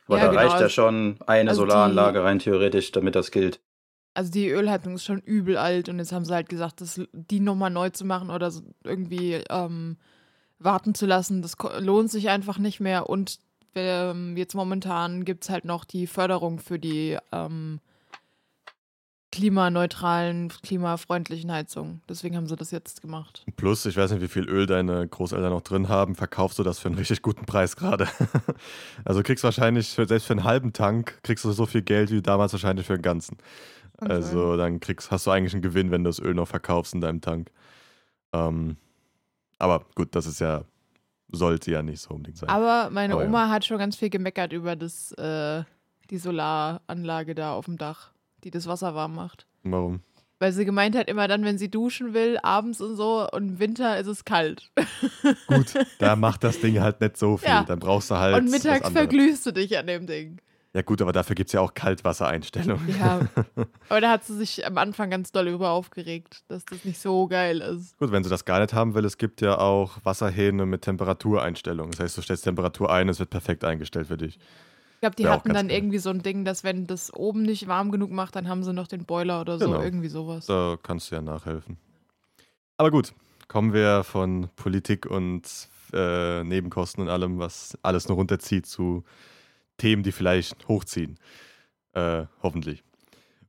Aber 0.07 0.19
Ja, 0.19 0.25
da 0.27 0.31
genau. 0.31 0.43
reicht 0.43 0.61
ja 0.61 0.69
schon 0.69 1.17
eine 1.27 1.51
Also 1.51 1.65
die- 1.65 1.71
Solaranlage 1.71 2.23
rein 2.23 2.39
theoretisch, 2.39 2.93
damit 2.93 3.17
das 3.17 3.33
gilt. 3.33 3.61
Also 4.15 4.31
die 4.31 4.49
Ölheizung 4.49 4.95
ist 4.95 5.05
schon 5.05 5.21
übel 5.21 5.57
alt 5.57 5.89
und 5.89 5.99
jetzt 5.99 6.13
haben 6.13 6.25
sie 6.25 6.35
halt 6.35 6.49
gesagt, 6.49 6.81
das, 6.81 7.01
die 7.13 7.41
nochmal 7.41 7.71
neu 7.71 7.91
zu 7.91 8.05
machen 8.05 8.31
oder 8.31 8.51
so 8.53 8.63
irgendwie 8.85 9.41
ähm, 9.51 9.97
warten 10.61 10.95
zu 10.95 11.07
lassen, 11.07 11.43
das 11.43 11.57
lohnt 11.81 12.11
sich 12.11 12.29
einfach 12.29 12.59
nicht 12.59 12.79
mehr. 12.81 13.09
Und 13.09 13.39
ähm, 13.75 14.37
jetzt 14.37 14.55
momentan 14.55 15.25
gibt 15.25 15.45
es 15.45 15.51
halt 15.51 15.65
noch 15.65 15.85
die 15.85 16.07
Förderung 16.07 16.59
für 16.59 16.79
die 16.79 17.17
ähm, 17.33 17.81
klimaneutralen, 19.33 20.49
klimafreundlichen 20.63 21.53
Heizungen. 21.53 22.03
Deswegen 22.09 22.37
haben 22.37 22.47
sie 22.47 22.57
das 22.57 22.73
jetzt 22.73 23.01
gemacht. 23.01 23.45
Plus, 23.57 23.87
ich 23.87 23.97
weiß 23.97 24.11
nicht, 24.11 24.23
wie 24.23 24.29
viel 24.29 24.49
Öl 24.49 24.67
deine 24.67 25.07
Großeltern 25.07 25.53
noch 25.53 25.63
drin 25.63 25.89
haben, 25.89 26.17
verkaufst 26.17 26.59
du 26.59 26.63
das 26.65 26.81
für 26.81 26.89
einen 26.89 26.99
richtig 26.99 27.23
guten 27.23 27.47
Preis 27.47 27.77
gerade. 27.77 28.09
also 29.05 29.23
kriegst 29.23 29.45
wahrscheinlich, 29.45 29.89
selbst 29.89 30.27
für 30.27 30.33
einen 30.33 30.45
halben 30.45 30.73
Tank, 30.73 31.21
kriegst 31.23 31.45
du 31.45 31.53
so 31.53 31.67
viel 31.67 31.83
Geld 31.83 32.11
wie 32.11 32.23
damals 32.23 32.53
wahrscheinlich 32.53 32.87
für 32.87 32.97
den 32.97 33.03
ganzen. 33.03 33.37
Kann 33.99 34.11
Also 34.11 34.57
dann 34.57 34.81
kriegst, 34.81 35.11
hast 35.11 35.27
du 35.27 35.31
eigentlich 35.31 35.53
einen 35.53 35.63
Gewinn, 35.63 35.93
wenn 35.93 36.03
du 36.03 36.11
das 36.11 36.19
Öl 36.19 36.35
noch 36.35 36.49
verkaufst 36.49 36.95
in 36.95 37.01
deinem 37.01 37.21
Tank. 37.21 37.51
Ähm, 38.33 38.77
aber 39.59 39.85
gut, 39.95 40.15
das 40.17 40.27
ist 40.27 40.41
ja, 40.41 40.65
sollte 41.33 41.71
ja 41.71 41.83
nicht 41.83 42.01
so 42.01 42.11
unbedingt 42.11 42.39
sein. 42.39 42.49
Aber 42.49 42.91
meine 42.91 43.15
Aber 43.15 43.23
ja. 43.23 43.29
Oma 43.29 43.49
hat 43.49 43.65
schon 43.65 43.79
ganz 43.79 43.97
viel 43.97 44.11
gemeckert 44.11 44.53
über 44.53 44.77
das, 44.77 45.13
äh, 45.13 45.63
die 46.11 46.19
Solaranlage 46.19 47.35
da 47.35 47.53
auf 47.55 47.67
dem 47.67 47.79
Dach, 47.79 48.11
die 48.45 48.51
das 48.51 48.67
Wasser 48.67 48.95
warm 48.95 49.15
macht. 49.15 49.47
Warum? 49.63 50.01
Weil 50.39 50.53
sie 50.53 50.65
gemeint 50.65 50.97
hat, 50.97 51.09
immer 51.09 51.29
dann, 51.29 51.45
wenn 51.45 51.59
sie 51.59 51.71
duschen 51.71 52.15
will, 52.15 52.39
abends 52.43 52.81
und 52.81 52.97
so, 52.97 53.29
und 53.31 53.49
im 53.49 53.59
Winter 53.59 53.99
ist 53.99 54.07
es 54.07 54.25
kalt. 54.25 54.71
Gut, 55.47 55.75
da 55.99 56.17
macht 56.17 56.45
das 56.45 56.61
Ding 56.61 56.81
halt 56.81 57.01
nicht 57.03 57.19
so 57.19 57.37
viel. 57.37 57.49
Ja. 57.49 57.63
Dann 57.63 57.79
brauchst 57.79 58.11
du 58.11 58.17
halt. 58.17 58.37
und 58.37 58.51
mittags 58.51 58.89
verglühst 58.89 59.45
du 59.45 59.53
dich 59.53 59.77
an 59.77 59.87
dem 59.87 60.07
Ding. 60.07 60.41
Ja, 60.73 60.83
gut, 60.83 61.03
aber 61.03 61.11
dafür 61.13 61.35
gibt 61.35 61.49
es 61.49 61.53
ja 61.53 61.61
auch 61.61 61.75
Kaltwassereinstellungen. 61.75 62.89
Ja. 62.97 63.21
Aber 63.89 64.01
da 64.01 64.11
hat 64.11 64.25
sie 64.25 64.37
sich 64.37 64.65
am 64.65 64.79
Anfang 64.79 65.11
ganz 65.11 65.33
doll 65.33 65.49
über 65.49 65.71
aufgeregt, 65.71 66.45
dass 66.47 66.65
das 66.65 66.85
nicht 66.85 67.01
so 67.01 67.27
geil 67.27 67.61
ist. 67.61 67.99
Gut, 67.99 68.13
wenn 68.13 68.23
sie 68.23 68.31
das 68.31 68.45
gar 68.45 68.61
nicht 68.61 68.73
haben 68.73 68.95
will, 68.95 69.05
es 69.05 69.19
gibt 69.19 69.41
ja 69.41 69.59
auch 69.59 69.99
Wasserhähne 70.05 70.67
mit 70.67 70.83
Temperatureinstellungen. 70.83 71.91
Das 71.91 71.99
heißt, 71.99 72.19
du 72.19 72.23
stellst 72.23 72.45
Temperatur 72.45 72.89
ein, 72.93 73.09
es 73.09 73.19
wird 73.19 73.31
perfekt 73.31 73.65
eingestellt 73.65 74.07
für 74.07 74.17
dich. 74.17 74.37
Ich 74.37 75.01
glaube, 75.01 75.17
die 75.17 75.25
Wär 75.25 75.33
hatten 75.33 75.53
dann 75.55 75.67
geil. 75.69 75.77
irgendwie 75.79 75.99
so 75.99 76.11
ein 76.11 76.23
Ding, 76.23 76.45
dass 76.45 76.63
wenn 76.63 76.87
das 76.87 77.13
oben 77.13 77.43
nicht 77.43 77.67
warm 77.67 77.91
genug 77.91 78.13
macht, 78.13 78.37
dann 78.37 78.49
haben 78.49 78.63
sie 78.63 78.73
noch 78.73 78.87
den 78.87 79.07
Boiler 79.07 79.41
oder 79.41 79.59
so, 79.59 79.65
Genau. 79.67 79.83
irgendwie 79.83 80.09
sowas. 80.09 80.47
Da 80.47 80.77
kannst 80.81 81.11
du 81.11 81.17
ja 81.17 81.21
nachhelfen. 81.23 81.79
Aber 82.77 82.93
gut, 82.93 83.13
kommen 83.49 83.73
wir 83.73 84.05
von 84.05 84.49
Politik 84.55 85.07
und 85.07 85.43
äh, 85.93 86.45
Nebenkosten 86.45 87.03
und 87.03 87.11
allem, 87.11 87.41
was 87.41 87.77
alles 87.83 88.09
noch 88.09 88.17
runterzieht, 88.17 88.67
zu 88.67 89.03
Themen, 89.81 90.03
die 90.03 90.13
vielleicht 90.13 90.69
hochziehen. 90.69 91.19
Äh, 91.95 92.25
hoffentlich. 92.43 92.83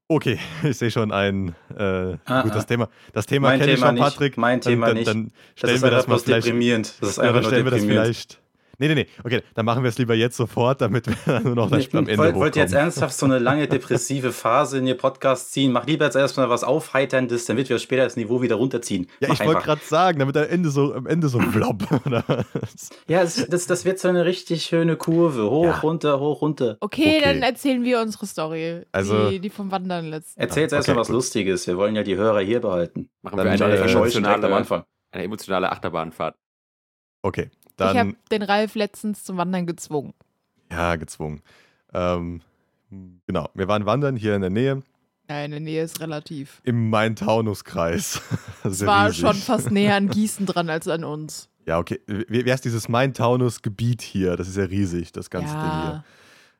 Okay, 0.07 0.39
ich 0.63 0.77
sehe 0.77 0.91
schon 0.91 1.11
ein. 1.11 1.55
Äh, 1.77 2.17
Ah, 2.25 2.41
gut, 2.41 2.53
das 2.55 2.63
ah. 2.63 2.67
Thema, 2.67 2.89
das 3.13 3.25
Thema 3.27 3.51
kenne 3.57 3.73
ich 3.73 3.79
schon, 3.79 3.93
nicht. 3.93 4.03
Patrick. 4.03 4.37
Mein 4.37 4.59
Dann- 4.59 4.71
Thema 4.71 4.87
dann, 4.87 4.95
nicht. 4.97 5.07
Dann 5.07 5.25
Das 5.25 5.33
stellen 5.55 5.75
ist 5.75 5.81
wir 5.83 5.91
das 5.91 6.07
mal 6.07 6.19
vielleicht. 6.19 6.47
deprimierend. 6.47 6.93
Das 7.01 7.09
ist 7.11 7.19
einfach 7.19 7.33
dann 7.35 7.41
nur 7.43 7.49
stellen 7.51 7.65
wir 7.65 7.71
das 7.71 7.79
deprimierend. 7.81 8.05
vielleicht. 8.17 8.40
Nee, 8.81 8.87
nee, 8.87 8.95
nee. 8.95 9.07
Okay, 9.23 9.41
dann 9.53 9.65
machen 9.65 9.83
wir 9.83 9.89
es 9.89 9.97
lieber 9.99 10.15
jetzt 10.15 10.35
sofort, 10.35 10.81
damit 10.81 11.05
wir 11.07 11.15
dann 11.25 11.43
nur 11.43 11.55
noch 11.55 11.69
Nee, 11.69 11.77
das 11.85 11.93
am 11.93 12.07
Ende 12.07 12.17
wollt, 12.17 12.35
wollt 12.35 12.55
ihr 12.55 12.63
jetzt 12.63 12.73
ernsthaft 12.73 13.13
so 13.15 13.27
eine 13.27 13.37
lange 13.37 13.67
depressive 13.67 14.31
Phase 14.33 14.79
in 14.79 14.87
ihr 14.87 14.97
Podcast 14.97 15.51
ziehen? 15.53 15.71
Mach 15.71 15.85
lieber 15.85 16.05
jetzt 16.05 16.15
erstmal 16.15 16.49
was 16.49 16.63
Aufheiterndes, 16.63 17.45
damit 17.45 17.69
wir 17.69 17.77
später 17.77 18.03
das 18.05 18.17
Niveau 18.17 18.41
wieder 18.41 18.55
runterziehen. 18.55 19.07
Ja, 19.19 19.27
Mach 19.29 19.39
ich 19.39 19.45
wollte 19.45 19.61
gerade 19.61 19.81
sagen, 19.85 20.17
damit 20.19 20.35
am 20.35 20.45
Ende 20.49 20.69
so, 20.71 20.93
am 20.95 21.05
Ende 21.05 21.29
so 21.29 21.37
blob. 21.37 21.83
Oder 22.05 22.23
was? 22.27 22.89
Ja, 23.07 23.21
das, 23.21 23.45
das, 23.47 23.67
das 23.67 23.85
wird 23.85 23.99
so 23.99 24.07
eine 24.07 24.25
richtig 24.25 24.63
schöne 24.63 24.95
Kurve. 24.97 25.49
Hoch, 25.49 25.65
Ja. 25.65 25.79
runter, 25.79 26.19
hoch, 26.19 26.41
runter. 26.41 26.77
Okay, 26.79 27.03
Okay. 27.17 27.21
dann 27.23 27.43
erzählen 27.43 27.83
wir 27.83 28.01
unsere 28.01 28.25
Story. 28.25 28.81
Also- 28.91 29.29
die, 29.29 29.39
die 29.39 29.49
vom 29.51 29.69
Wandern 29.71 30.07
letzten. 30.07 30.41
Erzähl 30.41 30.63
jetzt 30.63 30.73
Ah, 30.73 30.77
erstmal 30.77 30.95
okay, 30.95 31.01
was 31.01 31.07
gut. 31.07 31.13
Lustiges. 31.15 31.67
Wir 31.67 31.77
wollen 31.77 31.95
ja 31.95 32.01
die 32.01 32.15
Hörer 32.15 32.39
hier 32.41 32.61
behalten. 32.61 33.09
Machen 33.21 33.35
nicht 33.37 33.59
wir 33.59 33.65
eine 33.67 33.77
verscheuchen 33.77 34.23
direkt 34.23 34.27
am 34.27 34.33
emotionale, 34.51 34.55
Anfang. 34.57 34.83
eine 35.11 35.23
emotionale 35.23 35.71
Achterbahnfahrt. 35.71 36.35
Okay, 37.23 37.51
ich 37.91 37.97
habe 37.97 38.11
dann 38.11 38.17
den 38.31 38.41
Ralf 38.43 38.75
letztens 38.75 39.23
zum 39.23 39.37
Wandern 39.37 39.65
gezwungen. 39.65 40.13
ja 40.71 40.95
gezwungen. 40.95 41.41
Ähm, 41.93 42.41
genau, 43.27 43.49
wir 43.53 43.67
waren 43.67 43.85
wandern 43.85 44.15
hier 44.15 44.35
in 44.35 44.41
der 44.41 44.49
Nähe 44.49 44.81
Ja, 45.29 45.43
in 45.43 45.51
der 45.51 45.59
Nähe 45.59 45.83
ist 45.83 45.99
relativ. 45.99 46.61
im 46.63 46.89
Main-Taunus-Kreis. 46.89 48.21
Es 48.63 48.79
ja 48.81 48.87
war 48.87 49.07
riesig. 49.07 49.21
schon 49.21 49.35
fast 49.35 49.71
näher 49.71 49.95
an 49.95 50.09
Gießen 50.09 50.45
dran 50.45 50.69
als 50.69 50.87
an 50.87 51.03
uns. 51.03 51.49
Ja, 51.65 51.79
okay. 51.79 51.99
Wie, 52.07 52.45
wer 52.45 52.53
ist 52.55 52.63
dieses 52.65 52.87
Main-Taunus-Gebiet 52.89 54.01
hier? 54.01 54.35
Das 54.37 54.47
ist 54.47 54.57
ja 54.57 54.65
riesig, 54.65 55.11
das 55.11 55.29
ganze 55.29 55.53
Ding 55.53 55.61
hier. 55.61 56.03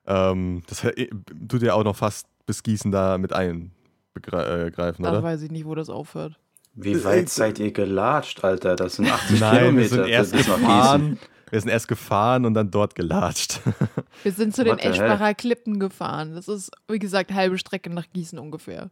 ja, 0.08 0.32
Ähm, 0.32 0.64
das 0.68 0.84
äh, 0.84 1.08
tut 1.48 1.62
ja 1.62 1.74
auch 1.76 1.84
noch 1.84 1.96
fast 1.96 2.28
bis 2.46 2.64
Gießen 2.64 2.92
da 2.92 3.18
mit 3.18 3.34
einbegreifen, 3.34 5.04
da 5.04 5.12
oder? 5.12 5.24
weiß 5.24 5.42
ich 5.44 5.52
nicht, 5.52 5.66
wo 5.66 5.76
das 5.76 5.90
aufhört. 5.90 6.40
Wie 6.74 7.04
weit 7.04 7.30
seid 7.30 7.60
ihr 7.60 7.72
gelatscht, 7.72 8.44
Alter? 8.44 8.76
Das 8.76 8.96
sind 8.96 9.10
80 9.12 9.40
Nein, 9.40 9.54
wir 9.78 9.88
Kilometer. 9.88 9.90
sind 9.90 10.08
erst 10.08 10.34
gefahren. 10.34 11.20
Wir 11.50 11.60
sind 11.60 11.70
erst 11.70 11.88
gefahren 11.90 12.46
und 12.46 12.54
dann 12.54 12.72
dort 12.72 12.96
gelatscht. 12.96 13.60
Wir 14.24 14.32
sind 14.32 14.56
zu 14.56 14.64
den? 14.64 14.80
Eschbacher 14.80 15.34
Klippen 15.34 15.82
gefahren. 15.82 16.34
Das 16.34 16.48
ist, 16.48 16.72
wie 16.88 16.98
gesagt, 16.98 17.34
halbe 17.34 17.58
Strecke 17.58 17.90
nach 17.90 18.06
Gießen 18.14 18.40
ungefähr. 18.40 18.90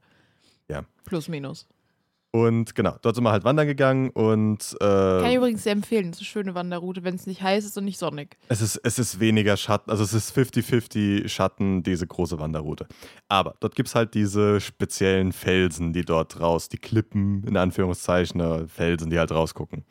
Ja. 0.68 0.84
Plus, 1.06 1.30
minus. 1.30 1.66
Und 2.32 2.76
genau, 2.76 2.96
dort 3.02 3.16
sind 3.16 3.24
wir 3.24 3.32
halt 3.32 3.44
wandern 3.44 3.66
gegangen 3.66 4.12
und 4.12 4.76
Kann 4.80 5.22
ich 5.26 5.32
äh, 5.32 5.36
übrigens 5.36 5.64
sehr 5.64 5.74
empfehlen. 5.74 6.12
Das 6.12 6.22
ist 6.22 6.22
eine 6.22 6.26
schöne 6.28 6.54
Wanderroute, 6.54 7.04
wenn 7.04 7.16
es 7.16 7.26
nicht 7.26 7.42
heiß 7.42 7.66
ist 7.66 7.76
und 7.76 7.86
nicht 7.86 7.98
sonnig. 7.98 8.38
es, 8.50 8.62
ist, 8.62 8.76
es 8.84 9.00
ist 9.00 9.20
weniger 9.20 9.58
Schatten, 9.58 9.90
also 9.90 10.04
es 10.04 10.14
ist 10.14 10.38
50-50 10.38 11.28
Schatten, 11.28 11.82
diese 11.82 12.06
große 12.06 12.38
Wanderroute. 12.38 12.88
Aber 13.30 13.56
dort 13.60 13.74
gibt 13.76 13.90
es 13.90 13.96
halt 13.96 14.14
diese 14.14 14.62
speziellen 14.62 15.32
Felsen, 15.32 15.92
die 15.92 16.06
dort 16.06 16.40
raus, 16.40 16.70
die 16.70 16.78
Klippen, 16.78 17.44
in 17.48 17.58
Anführungszeichen, 17.58 18.40
äh, 18.40 18.68
Felsen, 18.68 19.10
die 19.10 19.18
halt 19.18 19.32
rausgucken. 19.32 19.84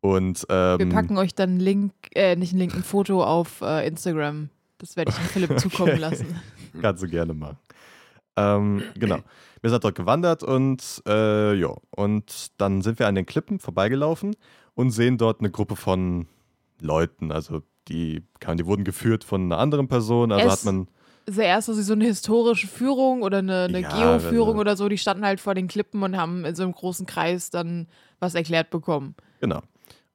Und 0.00 0.46
ähm, 0.48 0.78
Wir 0.78 0.88
packen 0.88 1.18
euch 1.18 1.34
dann 1.34 1.50
einen 1.50 1.60
Link, 1.60 1.92
äh, 2.14 2.36
nicht 2.36 2.52
einen 2.52 2.60
Link, 2.60 2.74
ein 2.74 2.84
Foto 2.84 3.22
auf 3.22 3.60
äh, 3.60 3.86
Instagram. 3.86 4.48
Das 4.78 4.96
werde 4.96 5.10
ich 5.10 5.16
dem 5.16 5.26
Philipp 5.26 5.58
zukommen 5.60 5.98
lassen. 5.98 6.40
Kannst 6.80 7.02
du 7.02 7.08
gerne 7.08 7.34
machen. 7.34 7.58
Ähm, 8.36 8.82
genau. 8.98 9.18
Wir 9.62 9.70
sind 9.70 9.82
dort 9.82 9.94
gewandert 9.94 10.42
und 10.42 11.02
äh, 11.08 11.54
ja, 11.54 11.74
und 11.90 12.48
dann 12.58 12.82
sind 12.82 12.98
wir 12.98 13.08
an 13.08 13.14
den 13.14 13.26
Klippen 13.26 13.58
vorbeigelaufen 13.58 14.36
und 14.74 14.90
sehen 14.90 15.18
dort 15.18 15.40
eine 15.40 15.50
Gruppe 15.50 15.76
von 15.76 16.26
Leuten. 16.80 17.32
Also 17.32 17.62
die, 17.88 18.22
die 18.58 18.66
wurden 18.66 18.84
geführt 18.84 19.24
von 19.24 19.44
einer 19.44 19.58
anderen 19.58 19.88
Person. 19.88 20.30
Also 20.32 20.46
Es- 20.46 20.52
hat 20.52 20.64
man, 20.64 20.88
Also 21.26 21.40
erst 21.40 21.66
so 21.68 21.92
eine 21.92 22.04
historische 22.04 22.66
Führung 22.68 23.22
oder 23.22 23.38
eine, 23.38 23.64
eine 23.64 23.80
Ja, 23.80 24.18
Geoführung 24.18 24.48
also- 24.50 24.60
oder 24.60 24.76
so. 24.76 24.88
Die 24.88 24.98
standen 24.98 25.24
halt 25.24 25.40
vor 25.40 25.54
den 25.54 25.66
Klippen 25.68 26.02
und 26.02 26.16
haben 26.16 26.44
in 26.44 26.54
so 26.54 26.62
einem 26.62 26.72
großen 26.72 27.06
Kreis 27.06 27.50
dann 27.50 27.88
was 28.20 28.34
erklärt 28.34 28.70
bekommen. 28.70 29.14
genau. 29.40 29.62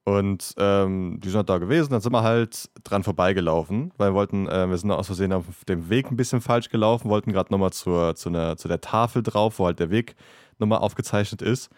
Und 0.04 0.54
ähm, 0.58 1.20
die 1.20 1.28
sind 1.28 1.38
halt 1.38 1.48
da 1.48 1.58
gewesen, 1.58 1.90
dann 1.92 2.00
sind 2.00 2.12
wir 2.12 2.24
halt 2.24 2.68
dran 2.82 3.04
vorbeigelaufen, 3.04 3.92
weil 3.98 4.10
wir 4.10 4.14
wollten, 4.14 4.48
äh, 4.48 4.68
wir 4.68 4.76
sind 4.76 4.90
aus 4.90 5.06
Versehen 5.06 5.32
auf 5.32 5.44
dem 5.68 5.90
Weg 5.90 6.10
ein 6.10 6.16
bisschen 6.16 6.40
falsch 6.40 6.70
gelaufen, 6.70 7.08
wollten 7.08 7.32
gerade 7.32 7.52
nochmal 7.52 7.72
zur, 7.72 8.16
zu, 8.16 8.28
einer, 8.28 8.56
zu 8.56 8.66
der 8.66 8.80
Tafel 8.80 9.22
drauf, 9.22 9.60
wo 9.60 9.66
halt 9.66 9.78
der 9.78 9.90
Weg 9.90 10.16
nochmal 10.58 10.80
aufgezeichnet 10.80 11.40
ist. 11.40 11.70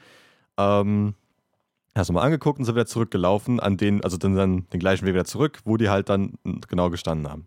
Ähm, 0.57 1.15
hast 1.95 2.09
du 2.09 2.15
mal 2.15 2.23
angeguckt 2.23 2.59
und 2.59 2.65
sind 2.65 2.75
wieder 2.75 2.87
zurückgelaufen, 2.87 3.61
an 3.61 3.77
den, 3.77 4.03
also 4.03 4.17
dann, 4.17 4.35
dann 4.35 4.69
den 4.71 4.81
gleichen 4.81 5.05
Weg 5.05 5.15
wieder 5.15 5.27
zurück, 5.27 5.61
wo 5.67 5.77
die 5.77 5.91
halt 5.91 6.09
dann 6.09 6.35
genau 6.69 6.89
gestanden 6.89 7.31
haben. 7.31 7.47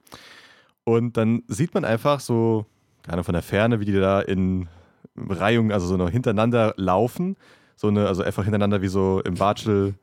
Und 0.84 1.18
dann 1.18 1.44
sieht 1.48 1.74
man 1.74 1.86
einfach 1.86 2.20
so, 2.20 2.66
Ahnung, 3.08 3.24
von 3.24 3.34
der 3.34 3.42
Ferne, 3.42 3.80
wie 3.80 3.86
die 3.86 3.94
da 3.94 4.22
in 4.22 4.70
Reihung, 5.16 5.72
also 5.72 5.88
so 5.88 5.98
noch 5.98 6.10
hintereinander 6.10 6.74
laufen. 6.78 7.36
So 7.76 7.88
eine, 7.88 8.08
also 8.08 8.24
einfach 8.24 8.44
hintereinander 8.44 8.82
wie 8.82 8.88
so 8.88 9.22
im 9.22 9.36
Batschel, 9.36 9.96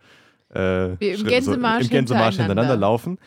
äh, 0.54 0.96
Wie 1.00 1.11
im 1.11 1.16
Schritt- 1.18 1.28
Gänsemarsch 1.28 1.82
so, 1.84 1.84
im 1.84 1.90
Gänsemarsch 1.90 2.37
hintereinander 2.37 2.76
laufen. 2.76 3.18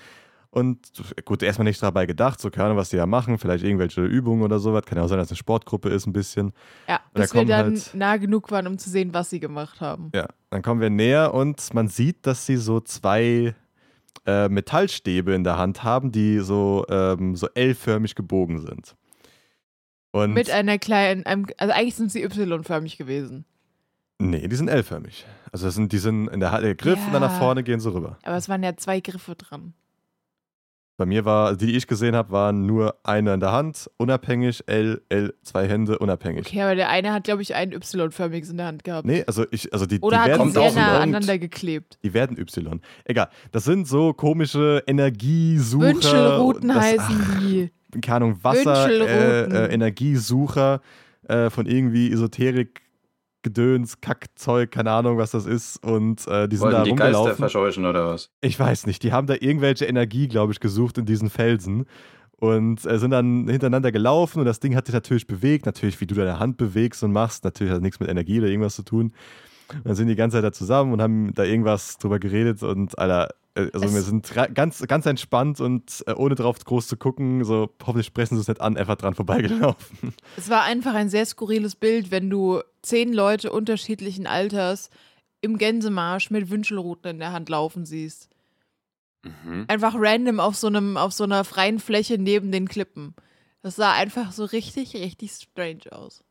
Und 0.50 0.80
gut, 1.26 1.44
erstmal 1.44 1.66
nicht 1.66 1.84
dabei 1.84 2.06
gedacht, 2.06 2.40
so 2.40 2.50
keine 2.50 2.66
Ahnung, 2.66 2.78
was 2.78 2.90
die 2.90 2.96
da 2.96 3.06
machen, 3.06 3.38
vielleicht 3.38 3.64
irgendwelche 3.64 4.02
Übungen 4.04 4.42
oder 4.42 4.60
sowas. 4.60 4.84
Kann 4.86 4.98
ja 4.98 5.04
auch 5.04 5.08
sein, 5.08 5.18
dass 5.20 5.28
es 5.28 5.32
eine 5.34 5.38
Sportgruppe 5.38 5.90
ist, 5.90 6.08
ein 6.08 6.14
bisschen. 6.14 6.54
Ja, 6.88 7.00
da 7.14 7.22
bis 7.22 7.34
wir 7.34 7.40
kommen 7.42 7.50
dann 7.50 7.66
halt- 7.74 7.94
nah 7.94 8.18
genug 8.18 8.50
waren, 8.50 8.66
um 8.66 8.78
zu 8.78 8.90
sehen, 8.90 9.14
was 9.14 9.30
sie 9.30 9.40
gemacht 9.40 9.82
haben. 9.82 10.10
Ja, 10.16 10.28
dann 10.50 10.62
kommen 10.64 10.82
wir 10.82 10.90
näher 10.90 11.34
und 11.34 11.74
man 11.74 11.90
sieht, 11.90 12.26
dass 12.26 12.46
sie 12.46 12.58
so 12.58 12.80
zwei 12.80 13.54
äh, 14.26 14.50
Metallstäbe 14.50 15.34
in 15.34 15.44
der 15.44 15.58
Hand 15.58 15.84
haben, 15.84 16.12
die 16.12 16.40
so, 16.40 16.86
ähm, 16.90 17.36
so 17.36 17.48
L-förmig 17.54 18.16
gebogen 18.16 18.60
sind. 18.60 18.96
Und 20.12 20.34
Mit 20.34 20.50
einer 20.50 20.78
kleinen, 20.80 21.26
einem, 21.26 21.46
also 21.58 21.74
eigentlich 21.74 21.96
sind 21.96 22.12
sie 22.12 22.24
Y-förmig 22.24 22.98
gewesen. 22.98 23.46
Nee, 24.20 24.48
die 24.48 24.56
sind 24.56 24.68
L-förmig. 24.68 25.26
Also 25.52 25.66
das 25.66 25.76
sind, 25.76 25.92
die 25.92 25.98
sind 25.98 26.28
in 26.28 26.40
der 26.40 26.52
Hand 26.52 26.64
der 26.64 26.76
Griff 26.76 27.00
und 27.06 27.14
dann 27.14 27.22
nach 27.22 27.32
Ja. 27.34 27.40
vorne 27.40 27.64
gehen 27.64 27.80
sie 27.80 27.92
rüber. 27.94 28.18
Aber 28.24 28.36
es 28.38 28.50
waren 28.50 28.64
ja 28.64 28.76
zwei 28.76 29.00
Griffe 29.00 29.36
dran. 29.36 29.74
Bei 31.00 31.06
mir 31.06 31.26
war, 31.26 31.56
die, 31.56 31.68
die 31.68 31.78
ich 31.78 31.86
gesehen 31.86 32.16
habe, 32.16 32.32
waren 32.32 32.66
nur 32.66 32.96
eine 33.04 33.36
in 33.36 33.40
der 33.40 33.52
Hand, 33.52 33.88
unabhängig, 33.98 34.64
L, 34.66 35.04
L, 35.10 35.36
zwei 35.44 35.68
Hände, 35.68 36.00
unabhängig. 36.00 36.48
Okay, 36.48 36.64
aber 36.64 36.74
der 36.74 36.90
eine 36.90 37.14
hat, 37.14 37.26
glaube 37.26 37.44
ich, 37.44 37.54
einen 37.54 37.72
Y-förmiges 37.72 38.50
in 38.50 38.58
der 38.58 38.66
Hand 38.66 38.84
gehabt. 38.84 39.06
Nee, 39.06 39.24
also 39.28 39.46
ich, 39.52 39.72
also 39.72 39.86
die, 39.86 40.00
Oder 40.00 40.18
die 40.18 40.22
hat 40.24 40.40
werden 40.40 40.52
sehr 40.52 40.72
nah 40.72 40.98
aneinander 40.98 41.38
geklebt. 41.38 42.00
Die 42.02 42.16
werden 42.16 42.36
Y. 42.40 42.82
Egal. 43.06 43.30
Das 43.52 43.66
sind 43.66 43.88
so 43.88 44.14
komische 44.14 44.84
Energiesucher. 44.88 45.86
Wünschelrouten 45.86 46.68
das, 46.70 46.78
heißen 46.84 47.38
die. 47.42 47.70
ach, 47.96 48.02
Keine 48.02 48.16
Ahnung, 48.26 48.40
Wasser, 48.44 48.90
äh, 48.90 49.44
äh, 49.68 49.74
Energiesucher 49.74 50.82
äh, 51.28 51.52
von 51.52 51.68
irgendwie 51.68 52.12
Esoterik, 52.12 52.82
Gedöns, 53.48 54.02
Kackzeug, 54.02 54.72
keine 54.72 54.92
Ahnung, 54.92 55.18
was 55.18 55.32
das 55.32 55.46
ist. 55.46 55.82
Und 55.84 56.28
äh, 56.28 56.50
die 56.50 56.58
sind 56.58 56.70
da 56.70 56.80
Wollten 56.80 56.90
die 56.90 56.96
Geister 56.96 57.36
verscheuchen 57.36 57.86
oder 57.86 58.08
was? 58.08 58.30
Ich 58.42 58.60
weiß 58.60 58.88
nicht. 58.88 59.04
Die 59.04 59.14
haben 59.14 59.26
da 59.28 59.36
irgendwelche 59.40 59.86
Energie, 59.86 60.28
glaube 60.28 60.52
ich, 60.52 60.60
gesucht 60.60 60.98
in 60.98 61.06
diesen 61.06 61.30
Felsen. 61.30 61.86
Und 62.40 62.86
äh, 62.86 63.00
sind 63.00 63.12
dann 63.12 63.48
hintereinander 63.48 63.92
gelaufen 63.92 64.40
und 64.40 64.46
das 64.46 64.60
Ding 64.60 64.76
hat 64.76 64.86
sich 64.86 64.94
natürlich 64.94 65.26
bewegt. 65.26 65.66
Natürlich, 65.66 66.00
wie 66.02 66.06
du 66.06 66.14
deine 66.14 66.40
Hand 66.40 66.58
bewegst 66.58 67.04
und 67.04 67.12
machst. 67.12 67.46
Natürlich 67.46 67.72
hat 67.72 67.78
das 67.78 67.84
nichts 67.84 68.00
mit 68.00 68.10
Energie 68.10 68.40
oder 68.40 68.48
irgendwas 68.48 68.76
zu 68.76 68.84
tun. 68.84 69.14
Und 69.74 69.86
dann 69.86 69.96
sind 69.96 70.08
die 70.08 70.16
ganze 70.16 70.38
Zeit 70.38 70.44
da 70.44 70.52
zusammen 70.52 70.94
und 70.94 71.02
haben 71.02 71.34
da 71.34 71.44
irgendwas 71.44 71.98
drüber 71.98 72.20
geredet 72.20 72.64
und 72.64 72.98
Alter, 72.98 73.34
äh, 73.56 73.70
also 73.74 73.86
Es- 73.88 73.94
wir 73.96 74.02
sind 74.02 74.32
ganz, 74.56 74.86
ganz 74.88 75.06
entspannt 75.06 75.60
und 75.60 76.04
äh, 76.08 76.14
ohne 76.14 76.36
drauf 76.36 76.58
groß 76.64 76.88
zu 76.88 76.98
gucken, 76.98 77.44
so 77.44 77.70
hoffentlich 77.86 78.08
sprechen 78.08 78.36
sie 78.36 78.42
es 78.42 78.48
nicht 78.48 78.62
an, 78.62 78.78
einfach 78.78 78.96
dran 78.96 79.14
vorbeigelaufen. 79.16 80.14
Es 80.38 80.50
war 80.50 80.64
einfach 80.64 80.94
ein 80.94 81.10
sehr 81.10 81.26
skurriles 81.26 81.76
Bild, 81.76 82.12
wenn 82.12 82.30
du 82.30 82.62
zehn 82.82 83.12
Leute 83.14 83.52
unterschiedlichen 83.52 84.28
Alters 84.28 84.90
im 85.42 85.58
Gänsemarsch 85.58 86.32
mit 86.32 86.50
Wünschelruten 86.50 87.12
in 87.12 87.20
der 87.20 87.32
Hand 87.34 87.50
laufen 87.50 87.86
siehst. 87.86 88.30
Mhm. 89.24 89.66
Einfach 89.68 89.96
random 89.98 90.40
auf 90.40 90.56
so, 90.56 90.68
einem, 90.68 90.96
auf 90.98 91.12
so 91.12 91.24
einer 91.26 91.44
freien 91.44 91.80
Fläche 91.80 92.18
neben 92.18 92.52
den 92.52 92.68
Klippen. 92.68 93.16
Das 93.62 93.76
sah 93.76 93.92
einfach 93.94 94.32
so 94.32 94.46
richtig, 94.46 94.94
richtig 94.96 95.32
strange 95.32 95.92
aus. 95.92 96.24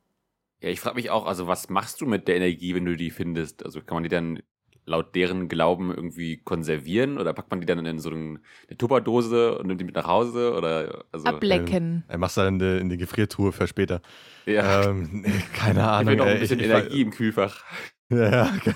Ja, 0.60 0.70
ich 0.70 0.80
frage 0.80 0.96
mich 0.96 1.10
auch, 1.10 1.26
also 1.26 1.46
was 1.46 1.68
machst 1.68 2.00
du 2.00 2.06
mit 2.06 2.28
der 2.28 2.36
Energie, 2.36 2.74
wenn 2.74 2.84
du 2.84 2.96
die 2.96 3.10
findest? 3.10 3.64
Also 3.64 3.80
kann 3.82 3.96
man 3.96 4.02
die 4.02 4.08
dann 4.08 4.40
laut 4.86 5.14
deren 5.14 5.48
Glauben 5.48 5.92
irgendwie 5.92 6.38
konservieren 6.38 7.18
oder 7.18 7.32
packt 7.32 7.50
man 7.50 7.60
die 7.60 7.66
dann 7.66 7.84
in 7.84 7.98
so 7.98 8.10
ein- 8.10 8.38
eine 8.68 8.78
Tupperdose 8.78 9.58
und 9.58 9.66
nimmt 9.66 9.80
die 9.80 9.84
mit 9.84 9.96
nach 9.96 10.06
Hause 10.06 10.54
oder 10.54 11.04
also 11.12 11.26
Ablecken. 11.26 12.04
Er 12.08 12.18
machst 12.18 12.36
du 12.36 12.42
dann 12.42 12.54
in 12.54 12.58
die, 12.60 12.80
in 12.82 12.88
die 12.88 12.96
Gefriertruhe 12.96 13.52
für 13.52 13.66
später. 13.66 14.00
ja, 14.46 14.84
Ähm, 14.90 15.24
keine 15.54 15.80
ich 15.80 15.86
Ahnung. 15.86 16.08
will 16.10 16.16
noch 16.16 16.26
ein 16.26 16.38
bisschen 16.38 16.60
ich- 16.60 16.66
ich- 16.66 16.70
Energie 16.72 17.02
im 17.02 17.10
Kühlfach. 17.10 17.64
Ja, 18.08 18.28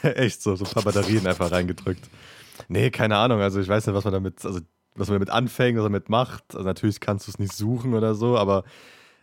ja, 0.02 0.10
echt 0.10 0.42
so, 0.42 0.56
so 0.56 0.64
ein 0.64 0.70
paar 0.72 0.82
Batterien 0.82 1.24
einfach 1.24 1.52
reingedrückt. 1.52 2.10
Nee, 2.66 2.90
keine 2.90 3.16
Ahnung, 3.16 3.40
also 3.40 3.60
ich 3.60 3.68
weiß 3.68 3.86
nicht, 3.86 3.94
was 3.94 4.02
man 4.02 4.12
damit, 4.12 4.44
also 4.44 4.58
was 4.96 5.06
man 5.08 5.14
damit 5.20 5.30
anfängt, 5.30 5.78
was 5.78 5.84
man 5.84 5.92
damit 5.92 6.08
macht. 6.08 6.42
Also 6.52 6.64
natürlich 6.66 6.98
kannst 6.98 7.28
du 7.28 7.30
es 7.30 7.38
nicht 7.38 7.52
suchen 7.52 7.94
oder 7.94 8.16
so, 8.16 8.36
aber 8.36 8.64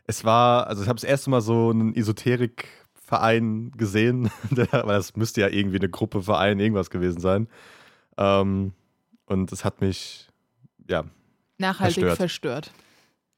es 0.07 0.23
war, 0.23 0.67
also 0.67 0.81
ich 0.81 0.87
habe 0.87 0.95
das 0.95 1.03
erste 1.03 1.29
Mal 1.29 1.41
so 1.41 1.69
einen 1.69 1.93
Esoterikverein 1.93 3.71
gesehen, 3.77 4.31
weil 4.49 4.83
das 4.83 5.15
müsste 5.15 5.41
ja 5.41 5.49
irgendwie 5.49 5.77
eine 5.77 5.89
Gruppe, 5.89 6.23
Verein, 6.23 6.59
irgendwas 6.59 6.89
gewesen 6.89 7.19
sein. 7.19 7.47
Ähm, 8.17 8.71
und 9.25 9.51
es 9.51 9.65
hat 9.65 9.81
mich, 9.81 10.29
ja, 10.89 11.03
Nachhaltig 11.57 12.05
verstört. 12.05 12.17
verstört. 12.17 12.71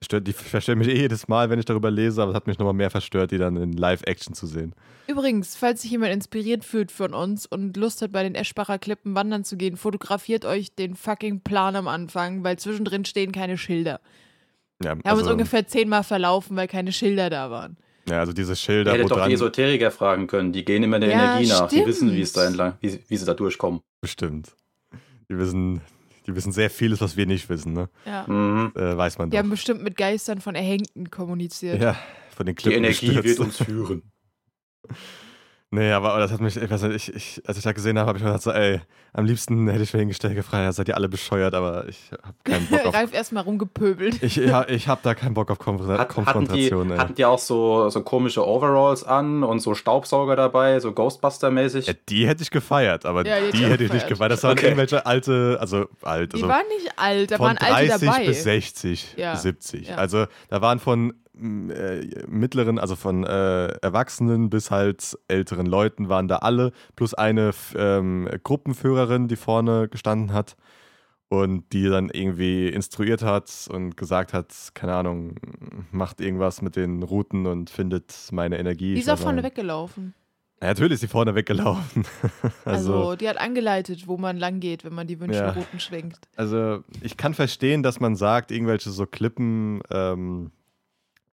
stört, 0.03 0.27
die 0.27 0.33
verstört 0.33 0.77
mich 0.77 0.89
eh 0.89 0.97
jedes 0.97 1.27
Mal, 1.27 1.49
wenn 1.49 1.57
ich 1.57 1.65
darüber 1.65 1.89
lese, 1.89 2.21
aber 2.21 2.31
es 2.31 2.35
hat 2.35 2.47
mich 2.47 2.59
nochmal 2.59 2.73
mehr 2.73 2.91
verstört, 2.91 3.31
die 3.31 3.39
dann 3.39 3.57
in 3.57 3.73
Live-Action 3.73 4.35
zu 4.35 4.45
sehen. 4.45 4.75
Übrigens, 5.07 5.55
falls 5.55 5.81
sich 5.81 5.89
jemand 5.89 6.13
inspiriert 6.13 6.63
fühlt 6.63 6.91
von 6.91 7.15
uns 7.15 7.47
und 7.47 7.75
Lust 7.77 8.03
hat, 8.03 8.11
bei 8.11 8.21
den 8.21 8.35
Eschbacher 8.35 8.77
Klippen 8.77 9.15
wandern 9.15 9.43
zu 9.43 9.57
gehen, 9.57 9.75
fotografiert 9.75 10.45
euch 10.45 10.75
den 10.75 10.95
fucking 10.95 11.41
Plan 11.41 11.75
am 11.75 11.88
Anfang, 11.88 12.43
weil 12.43 12.59
zwischendrin 12.59 13.05
stehen 13.05 13.31
keine 13.31 13.57
Schilder. 13.57 14.01
Ja, 14.83 14.95
Wir 14.98 15.12
haben 15.12 15.19
uns 15.19 15.27
ungefähr 15.27 15.67
zehnmal 15.67 16.03
verlaufen, 16.03 16.55
weil 16.55 16.67
keine 16.67 16.91
Schilder 16.91 17.29
da 17.29 17.51
waren. 17.51 17.77
ja 18.07 18.19
also 18.19 18.31
diese 18.33 18.53
Ihr 18.53 18.55
Schilder, 18.55 18.91
wo 18.91 18.95
hättet 18.95 19.12
doch 19.12 19.17
dran, 19.17 19.29
die 19.29 19.36
Esoteriker 19.36 19.91
fragen 19.91 20.27
können. 20.27 20.53
Die 20.53 20.63
gehen 20.63 20.83
immer 20.83 21.00
der 21.00 21.09
Ja, 21.09 21.33
Energie 21.36 21.50
nach. 21.50 21.67
Die 21.67 21.75
stimmt. 21.75 21.88
wissen, 21.88 22.12
wie 22.13 22.21
es 22.21 22.31
da 22.33 22.45
entlang, 22.48 22.74
wie, 22.79 23.00
wie 23.07 23.17
sie 23.17 23.25
da 23.25 23.33
durchkommen. 23.33 23.81
bestimmt. 24.01 24.55
Die 25.29 25.38
wissen, 25.38 25.81
die 26.25 26.36
wissen 26.36 26.51
sehr 26.51 26.69
vieles, 26.69 27.01
was 27.01 27.17
wir 27.17 27.25
nicht 27.25 27.50
wissen, 27.50 27.74
ne? 27.74 27.89
Ja. 28.05 28.25
Mhm. 28.27 28.71
Äh, 28.75 28.95
weiß 28.98 29.17
man 29.17 29.29
Die 29.29 29.36
doch. 29.38 29.43
haben 29.43 29.50
bestimmt 29.50 29.83
mit 29.83 29.95
Geistern 29.98 30.41
von 30.41 30.55
Erhängten 30.55 31.09
kommuniziert. 31.12 31.81
Ja, 31.81 31.95
von 32.36 32.45
den 32.45 32.55
Die 32.55 32.62
Klippen 32.62 32.83
Energie 32.83 33.07
gestürzt. 33.07 33.25
wird 33.27 33.39
uns 33.39 33.57
führen. 33.57 34.01
Nee, 35.71 35.91
aber 35.91 36.17
das 36.17 36.31
hat 36.31 36.41
mich, 36.41 36.57
ich 36.57 36.67
weiß 36.71 36.81
nicht, 36.83 37.09
ich, 37.09 37.15
ich, 37.15 37.47
als 37.47 37.55
ich 37.59 37.63
das 37.63 37.75
gesehen 37.75 37.99
habe, 37.99 38.07
habe 38.07 38.17
ich 38.17 38.23
mir 38.23 38.31
gedacht, 38.31 38.41
so, 38.41 38.51
ey, 38.51 38.81
am 39.13 39.25
liebsten 39.25 39.67
hätte 39.67 39.83
ich 39.83 39.93
mir 39.93 39.99
hingestellt, 39.99 40.33
gefragt, 40.33 40.63
ja, 40.63 40.71
seid 40.71 40.88
ihr 40.88 40.95
alle 40.95 41.07
bescheuert, 41.09 41.53
aber 41.53 41.88
ich 41.88 42.09
habe 42.23 42.33
keinen 42.43 42.65
Bock 42.65 42.85
auf. 42.88 42.93
Ralf 42.99 43.13
erstmal 43.13 43.43
rumgepöbelt. 43.43 44.23
ich 44.23 44.38
ja, 44.38 44.67
ich 44.67 44.88
habe 44.88 45.01
da 45.03 45.13
keinen 45.13 45.35
Bock 45.35 45.51
auf 45.51 45.59
Konfr 45.59 45.88
Hat, 45.89 45.99
hatten, 45.99 46.09
die, 46.09 46.13
Konfrontation, 46.15 46.91
ey. 46.91 46.97
hatten 46.97 47.13
die 47.13 47.23
auch 47.25 47.38
so, 47.38 47.88
so 47.89 48.01
komische 48.01 48.47
Overalls 48.47 49.03
an 49.03 49.43
und 49.43 49.59
so 49.59 49.75
Staubsauger 49.75 50.35
dabei, 50.35 50.79
so 50.79 50.91
Ghostbuster-mäßig? 50.91 51.85
Ja, 51.85 51.93
die 52.09 52.27
hätte 52.27 52.41
ich 52.41 52.49
gefeiert, 52.49 53.05
aber 53.05 53.23
Ja, 53.27 53.35
die 53.39 53.45
hätte 53.45 53.57
die 53.57 53.65
hätte 53.67 53.83
ich 53.83 53.93
nicht 53.93 54.07
gefeiert. 54.07 54.31
Das 54.31 54.41
waren 54.41 54.53
Okay. 54.53 54.65
irgendwelche 54.65 55.05
alte, 55.05 55.57
also 55.61 55.85
alt, 56.01 56.33
Die 56.33 56.38
also 56.38 56.47
waren 56.47 56.67
nicht 56.75 56.91
alt, 56.97 57.29
da 57.29 57.38
von 57.38 57.45
waren 57.45 57.57
alte 57.59 57.89
30 57.89 58.07
dabei. 58.09 58.25
bis 58.25 58.43
60, 58.43 59.13
Ja, 59.17 59.35
70. 59.35 59.89
ja. 59.89 59.95
Also 59.97 60.25
da 60.49 60.61
waren 60.61 60.79
von 60.79 61.13
äh, 61.69 62.25
mittleren, 62.27 62.79
also 62.79 62.96
von 62.96 63.24
äh, 63.24 63.67
Erwachsenen 63.81 64.50
bis 64.50 64.72
halt 64.72 65.17
älteren 65.27 65.65
Leuten 65.65 66.10
waren 66.10 66.27
da 66.27 66.38
alle, 66.38 66.72
plus 66.96 67.13
eine 67.13 67.51
ähm, 67.75 68.29
Gruppenführerin, 68.43 69.27
die 69.27 69.36
vorne 69.36 69.88
gestanden 69.88 70.34
hat 70.34 70.55
und 71.29 71.72
die 71.74 71.88
dann 71.88 72.10
irgendwie 72.10 72.69
instruiert 72.69 73.24
hat 73.24 73.67
und 73.72 73.96
gesagt 73.96 74.34
hat, 74.34 74.53
keine 74.74 74.96
Ahnung, 74.96 75.36
macht 75.91 76.22
irgendwas 76.22 76.62
mit 76.62 76.75
den 76.75 77.03
Routen 77.03 77.46
und 77.46 77.69
findet 77.69 78.13
meine 78.31 78.58
Energie. 78.58 78.96
Die 78.96 79.00
ist 79.00 79.10
auch 79.10 79.19
vorne 79.19 79.43
weggelaufen. 79.43 80.15
Ja, 80.62 80.67
natürlich 80.67 80.93
ist 80.93 81.01
sie 81.01 81.08
vorne 81.08 81.36
weggelaufen. 81.36 82.05
Also, 82.65 82.93
also, 82.93 83.15
die 83.15 83.27
hat 83.27 83.38
angeleitet, 83.38 84.08
wo 84.08 84.17
man 84.17 84.38
lang 84.38 84.60
geht, 84.60 84.84
wenn 84.84 84.93
man 84.93 85.08
die 85.08 85.19
Wünschelrouten 85.19 85.79
schwingt. 85.79 86.19
Also 86.36 86.84
ich 87.01 87.17
kann 87.17 87.34
verstehen, 87.34 87.81
dass 87.84 88.00
man 88.00 88.15
sagt, 88.15 88.51
irgendwelche 88.51 88.91
so 88.91 89.05
Klippen, 89.05 89.81
ähm, 89.89 90.51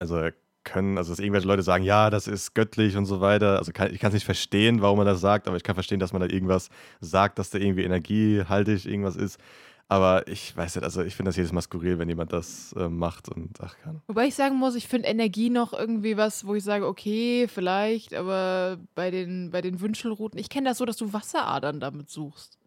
also 0.02 0.30
können, 0.64 0.98
also 0.98 1.12
dass 1.12 1.20
irgendwelche 1.20 1.48
Leute 1.48 1.64
sagen, 1.64 1.84
ja, 1.84 2.10
das 2.10 2.28
ist 2.28 2.54
göttlich 2.54 2.98
und 2.98 3.06
so 3.06 3.22
weiter. 3.22 3.58
Also 3.58 3.72
kann, 3.72 3.94
ich 3.94 4.00
kann 4.00 4.10
es 4.10 4.16
nicht 4.16 4.26
verstehen, 4.26 4.82
warum 4.82 4.98
man 4.98 5.08
das 5.08 5.22
sagt, 5.22 5.48
aber 5.48 5.58
ich 5.58 5.64
kann 5.64 5.76
verstehen, 5.76 6.00
dass 6.00 6.14
man 6.14 6.22
da 6.22 6.28
irgendwas 6.28 6.70
sagt, 7.00 7.40
dass 7.40 7.50
da 7.50 7.58
irgendwie 7.58 7.84
energiehaltig 7.84 8.86
irgendwas 8.86 9.16
ist. 9.16 9.40
Aber 9.88 10.28
ich 10.28 10.56
weiß 10.56 10.76
nicht, 10.76 10.86
also 10.86 11.04
ich 11.04 11.16
finde 11.16 11.30
das 11.30 11.36
jedes 11.36 11.52
Mal 11.52 11.62
skurril, 11.62 12.00
wenn 12.00 12.08
jemand 12.08 12.32
das 12.32 12.74
äh, 12.78 12.88
macht 12.88 13.28
und 13.28 13.58
ach 13.60 13.76
kann. 13.80 14.02
Wobei 14.08 14.28
ich 14.28 14.36
sagen 14.36 14.56
muss, 14.56 14.76
ich 14.76 14.88
finde 14.88 15.10
Energie 15.10 15.50
noch 15.50 15.74
irgendwie 15.74 16.16
was, 16.16 16.46
wo 16.46 16.56
ich 16.56 16.64
sage, 16.64 16.88
okay, 16.88 17.48
vielleicht, 17.48 18.14
aber 18.14 18.78
bei 18.96 19.12
den, 19.12 19.52
bei 19.52 19.62
den 19.62 19.82
Wünschelrouten, 19.82 20.40
ich 20.40 20.50
kenne 20.50 20.70
das 20.70 20.78
so, 20.78 20.86
dass 20.86 20.98
du 20.98 21.12
Wasseradern 21.12 21.80
damit 21.82 22.10
suchst. 22.10 22.61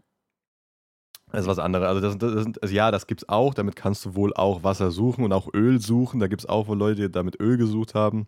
Das 1.34 1.42
ist 1.44 1.48
was 1.48 1.58
anderes. 1.58 1.86
Also, 1.86 2.00
das, 2.00 2.18
das, 2.18 2.42
sind- 2.44 2.62
also 2.62 2.74
ja, 2.74 2.90
das 2.90 3.06
gibt's 3.06 3.28
auch. 3.28 3.54
Damit 3.54 3.76
kannst 3.76 4.04
du 4.04 4.14
wohl 4.14 4.32
auch 4.34 4.62
Wasser 4.64 4.90
suchen 4.90 5.24
und 5.24 5.32
auch 5.32 5.48
Öl 5.54 5.80
suchen. 5.80 6.20
Da 6.20 6.26
gibt 6.28 6.42
es 6.42 6.48
auch 6.48 6.68
wohl 6.68 6.78
Leute, 6.78 7.02
die 7.02 7.10
damit 7.12 7.40
Öl 7.40 7.56
gesucht 7.56 7.94
haben. 7.94 8.26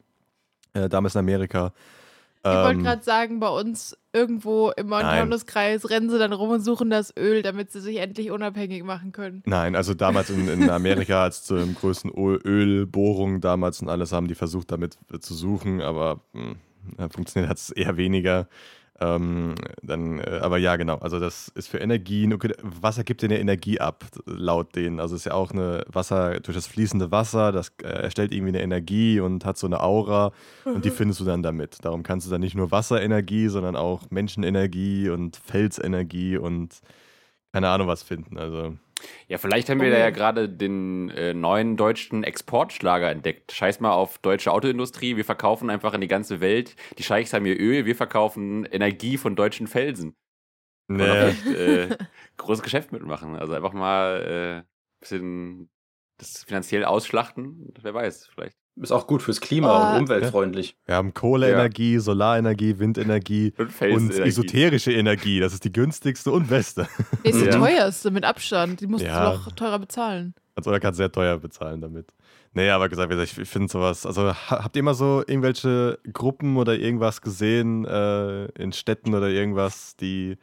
Äh, 0.74 0.88
damals 0.88 1.14
in 1.14 1.20
Amerika. 1.20 1.72
Ich 2.44 2.52
wollte 2.52 2.78
Ähm, 2.78 2.84
gerade 2.84 3.02
sagen, 3.02 3.40
bei 3.40 3.48
uns 3.48 3.96
irgendwo 4.12 4.70
im. 4.76 4.90
Taunus-Kreis 4.90 5.90
rennen 5.90 6.10
sie 6.10 6.18
dann 6.18 6.32
rum 6.32 6.50
und 6.50 6.60
suchen 6.60 6.90
das 6.90 7.12
Öl, 7.18 7.42
damit 7.42 7.72
sie 7.72 7.80
sich 7.80 7.96
endlich 7.96 8.30
unabhängig 8.30 8.84
machen 8.84 9.10
können. 9.10 9.42
Nein, 9.46 9.74
also 9.74 9.94
damals 9.94 10.30
in, 10.30 10.46
in 10.48 10.70
Amerika, 10.70 11.22
als 11.24 11.42
zur 11.42 11.66
größten 11.66 12.10
Öl- 12.12 12.40
Ölbohrung 12.44 13.40
damals 13.40 13.80
und 13.82 13.88
alles, 13.88 14.12
haben 14.12 14.28
die 14.28 14.36
versucht, 14.36 14.70
damit 14.70 14.96
zu 15.20 15.34
suchen, 15.34 15.80
aber 15.80 16.20
hm, 16.34 16.56
ja, 16.98 17.08
funktioniert 17.08 17.50
hat 17.50 17.58
es 17.58 17.70
eher 17.70 17.96
weniger. 17.96 18.48
Ähm, 18.98 19.54
dann, 19.82 20.20
äh, 20.20 20.40
aber 20.40 20.58
ja, 20.58 20.76
genau. 20.76 20.96
Also 20.96 21.20
das 21.20 21.48
ist 21.54 21.68
für 21.68 21.78
Energien. 21.78 22.32
Okay, 22.32 22.52
Wasser 22.62 23.04
gibt 23.04 23.22
dir 23.22 23.26
eine 23.26 23.38
Energie 23.38 23.78
ab, 23.78 24.04
laut 24.24 24.74
denen. 24.74 25.00
Also 25.00 25.14
es 25.14 25.22
ist 25.22 25.24
ja 25.26 25.34
auch 25.34 25.50
eine 25.50 25.84
Wasser 25.88 26.40
durch 26.40 26.56
das 26.56 26.66
fließende 26.66 27.10
Wasser. 27.10 27.52
Das 27.52 27.72
äh, 27.82 27.88
erstellt 27.88 28.32
irgendwie 28.32 28.52
eine 28.54 28.62
Energie 28.62 29.20
und 29.20 29.44
hat 29.44 29.58
so 29.58 29.66
eine 29.66 29.82
Aura 29.82 30.32
und 30.64 30.84
die 30.84 30.90
findest 30.90 31.20
du 31.20 31.24
dann 31.24 31.42
damit. 31.42 31.84
Darum 31.84 32.02
kannst 32.02 32.26
du 32.26 32.30
dann 32.30 32.40
nicht 32.40 32.54
nur 32.54 32.70
Wasserenergie, 32.70 33.48
sondern 33.48 33.76
auch 33.76 34.10
Menschenenergie 34.10 35.10
und 35.10 35.36
Felsenergie 35.36 36.38
und 36.38 36.80
keine 37.56 37.70
Ahnung 37.70 37.88
was 37.88 38.02
finden. 38.02 38.36
Also 38.36 38.76
Ja, 39.28 39.38
vielleicht 39.38 39.70
haben 39.70 39.80
wir 39.80 39.90
da 39.90 39.96
ja. 39.96 40.10
gerade 40.10 40.46
den 40.46 41.08
äh, 41.08 41.32
neuen 41.32 41.78
deutschen 41.78 42.22
Exportschlager 42.22 43.10
entdeckt. 43.10 43.50
Scheiß 43.50 43.80
mal 43.80 43.92
auf 43.92 44.18
deutsche 44.18 44.52
Autoindustrie. 44.52 45.16
Wir 45.16 45.24
verkaufen 45.24 45.70
einfach 45.70 45.94
in 45.94 46.02
die 46.02 46.06
ganze 46.06 46.40
Welt. 46.40 46.76
Die 46.98 47.02
Scheichs 47.02 47.32
haben 47.32 47.46
ihr 47.46 47.58
Öl, 47.58 47.86
wir 47.86 47.96
verkaufen 47.96 48.66
Energie 48.66 49.16
von 49.16 49.36
deutschen 49.36 49.68
Felsen. 49.68 50.14
Nee. 50.88 51.02
echt 51.02 51.46
äh, 51.46 51.96
großes 52.36 52.62
Geschäft 52.62 52.92
mitmachen. 52.92 53.36
Also 53.36 53.54
einfach 53.54 53.72
mal 53.72 54.64
äh, 54.66 54.68
bisschen 55.00 55.70
das 56.18 56.44
finanziell 56.44 56.84
ausschlachten. 56.84 57.72
Wer 57.80 57.94
weiß, 57.94 58.26
vielleicht. 58.34 58.58
Ist 58.80 58.92
auch 58.92 59.06
gut 59.06 59.22
fürs 59.22 59.40
Klima 59.40 59.92
Oh. 59.92 59.96
und 59.96 60.02
umweltfreundlich. 60.02 60.76
Wir 60.84 60.96
haben 60.96 61.14
Kohleenergie, 61.14 61.98
Solarenergie, 61.98 62.78
Windenergie 62.78 63.54
Und 63.58 63.80
und 63.80 64.10
esoterische 64.18 64.92
Energie. 64.92 65.40
Das 65.40 65.54
ist 65.54 65.64
die 65.64 65.72
günstigste 65.72 66.30
und 66.30 66.48
beste. 66.48 66.86
Die 67.24 67.30
ist 67.30 67.40
die 67.40 67.46
Ja. 67.46 67.52
teuerste 67.58 68.10
mit 68.10 68.24
Abstand. 68.24 68.80
Die 68.82 68.86
musst 68.86 69.04
Ja. 69.04 69.30
du 69.30 69.36
doch 69.38 69.52
teurer 69.52 69.78
bezahlen. 69.78 70.34
Also 70.54 70.70
er 70.72 70.80
kann 70.80 70.92
sehr 70.94 71.10
teuer 71.10 71.38
bezahlen 71.38 71.80
damit. 71.80 72.12
Nee, 72.52 72.70
aber 72.70 72.88
gesagt, 72.88 73.12
ich 73.12 73.32
finde 73.48 73.70
sowas. 73.70 74.04
Also 74.06 74.28
ha- 74.34 74.62
habt 74.64 74.76
ihr 74.76 74.80
immer 74.80 74.94
so 74.94 75.22
irgendwelche 75.26 75.98
Gruppen 76.12 76.56
oder 76.56 76.74
irgendwas 76.78 77.20
gesehen 77.22 77.84
äh, 77.86 78.46
in 78.60 78.72
Städten 78.72 79.14
oder 79.14 79.28
irgendwas, 79.28 79.96
die 79.96 80.36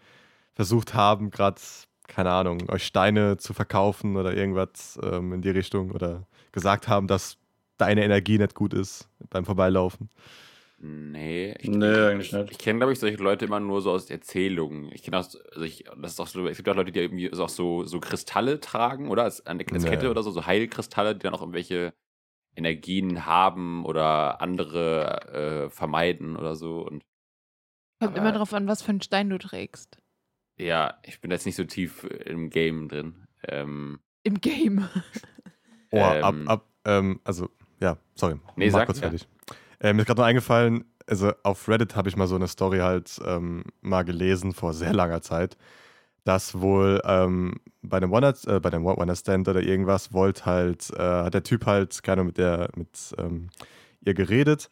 versucht 0.53 0.93
haben, 0.93 1.31
gerade, 1.31 1.59
keine 2.07 2.29
Ahnung, 2.31 2.59
euch 2.69 2.85
Steine 2.85 3.37
zu 3.37 3.53
verkaufen 3.53 4.15
oder 4.17 4.35
irgendwas 4.35 4.99
ähm, 5.03 5.33
in 5.33 5.41
die 5.41 5.49
Richtung 5.49 5.89
oder 5.91 6.27
gesagt 6.51 6.87
haben, 6.87 7.07
dass 7.07 7.37
deine 7.77 8.03
Energie 8.03 8.37
nicht 8.37 8.55
gut 8.55 8.73
ist 8.73 9.09
beim 9.29 9.45
Vorbeilaufen? 9.45 10.09
Nee, 10.85 11.55
ich, 11.59 11.69
Nee, 11.69 11.85
eigentlich 11.85 12.33
nicht. 12.33 12.51
Ich 12.51 12.57
kenne, 12.57 12.79
glaube 12.79 12.91
ich, 12.93 12.99
solche 12.99 13.17
Leute 13.17 13.45
immer 13.45 13.59
nur 13.61 13.81
so 13.81 13.91
aus 13.91 14.09
Erzählungen. 14.09 14.91
Ich 14.91 15.01
kenne 15.03 15.17
auch, 15.17 15.23
also 15.51 15.61
ich, 15.61 15.85
das 16.01 16.13
ist 16.13 16.19
auch 16.19 16.27
so, 16.27 16.45
es 16.47 16.57
gibt 16.57 16.67
auch 16.67 16.75
Leute, 16.75 16.91
die 16.91 16.99
irgendwie 16.99 17.29
so- 17.31 17.45
auch 17.45 17.49
so, 17.49 17.85
so 17.85 17.99
Kristalle 18.01 18.59
tragen, 18.59 19.09
oder? 19.09 19.23
Als, 19.23 19.45
als 19.45 19.57
Nee. 19.71 19.89
Kette 19.89 20.09
oder 20.11 20.23
so, 20.23 20.31
so 20.31 20.45
Heilkristalle, 20.45 21.15
die 21.15 21.19
dann 21.23 21.33
auch 21.33 21.41
irgendwelche 21.41 21.93
Energien 22.55 23.25
haben 23.25 23.85
oder 23.85 24.41
andere 24.41 25.65
äh, 25.67 25.69
vermeiden 25.69 26.35
oder 26.35 26.55
so. 26.55 26.81
Und 26.81 27.03
Kommt 28.01 28.17
Aber- 28.17 28.17
immer 28.17 28.31
drauf 28.33 28.53
an, 28.53 28.67
was 28.67 28.81
für 28.81 28.89
einen 28.89 29.01
Stein 29.01 29.29
du 29.29 29.37
trägst. 29.37 29.97
ja, 30.57 30.99
ich 31.03 31.21
bin 31.21 31.31
jetzt 31.31 31.45
nicht 31.45 31.55
so 31.55 31.63
tief 31.63 32.03
im 32.03 32.49
Game 32.49 32.89
drin. 32.89 33.25
Ähm, 33.47 33.99
Im 34.23 34.41
Game. 34.41 34.87
Oh, 35.91 35.99
ab, 36.01 36.33
Ähm. 36.33 36.47
ab, 36.49 36.67
ähm, 36.85 37.21
also, 37.23 37.49
ja, 37.83 37.97
sorry. 38.15 38.35
Nee, 38.55 38.67
mach 38.67 38.79
sag, 38.79 38.85
kurz 38.87 38.99
ja. 38.99 39.09
fertig. 39.09 39.27
Äh, 39.79 39.93
mir 39.93 40.01
ist 40.01 40.07
gerade 40.07 40.21
noch 40.21 40.27
eingefallen, 40.27 40.85
also 41.07 41.33
auf 41.43 41.67
Reddit 41.67 41.95
habe 41.95 42.07
ich 42.07 42.15
mal 42.15 42.27
so 42.27 42.35
eine 42.35 42.47
Story 42.47 42.79
halt 42.79 43.19
ähm, 43.25 43.65
mal 43.81 44.03
gelesen 44.03 44.53
vor 44.53 44.73
sehr 44.73 44.93
langer 44.93 45.21
Zeit, 45.21 45.57
dass 46.23 46.61
wohl 46.61 47.01
ähm, 47.03 47.59
bei 47.81 47.97
einem 47.97 48.13
One 48.13 48.33
äh, 48.47 48.59
bei 48.59 48.71
einem 48.71 48.85
One 48.85 49.15
Stand 49.15 49.47
oder 49.49 49.61
irgendwas 49.61 50.13
wollte 50.13 50.45
halt, 50.45 50.89
äh, 50.91 51.01
hat 51.01 51.33
der 51.33 51.43
Typ 51.43 51.65
halt, 51.65 52.01
keine 52.01 52.21
Ahnung, 52.21 52.27
mit 52.27 52.37
der, 52.37 52.69
mit 52.75 53.13
ähm, 53.17 53.49
ihr 53.99 54.13
geredet 54.13 54.69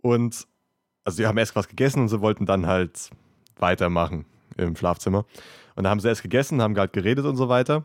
und 0.00 0.46
also 1.04 1.18
die 1.18 1.26
haben 1.26 1.38
erst 1.38 1.56
was 1.56 1.68
gegessen 1.68 2.00
und 2.02 2.08
sie 2.08 2.20
wollten 2.20 2.46
dann 2.46 2.66
halt 2.66 3.10
weitermachen 3.56 4.24
im 4.56 4.76
Schlafzimmer. 4.76 5.24
Und 5.74 5.84
da 5.84 5.90
haben 5.90 6.00
sie 6.00 6.08
erst 6.08 6.22
gegessen, 6.22 6.62
haben 6.62 6.76
halt 6.76 6.92
geredet 6.92 7.24
und 7.26 7.36
so 7.36 7.48
weiter. 7.48 7.84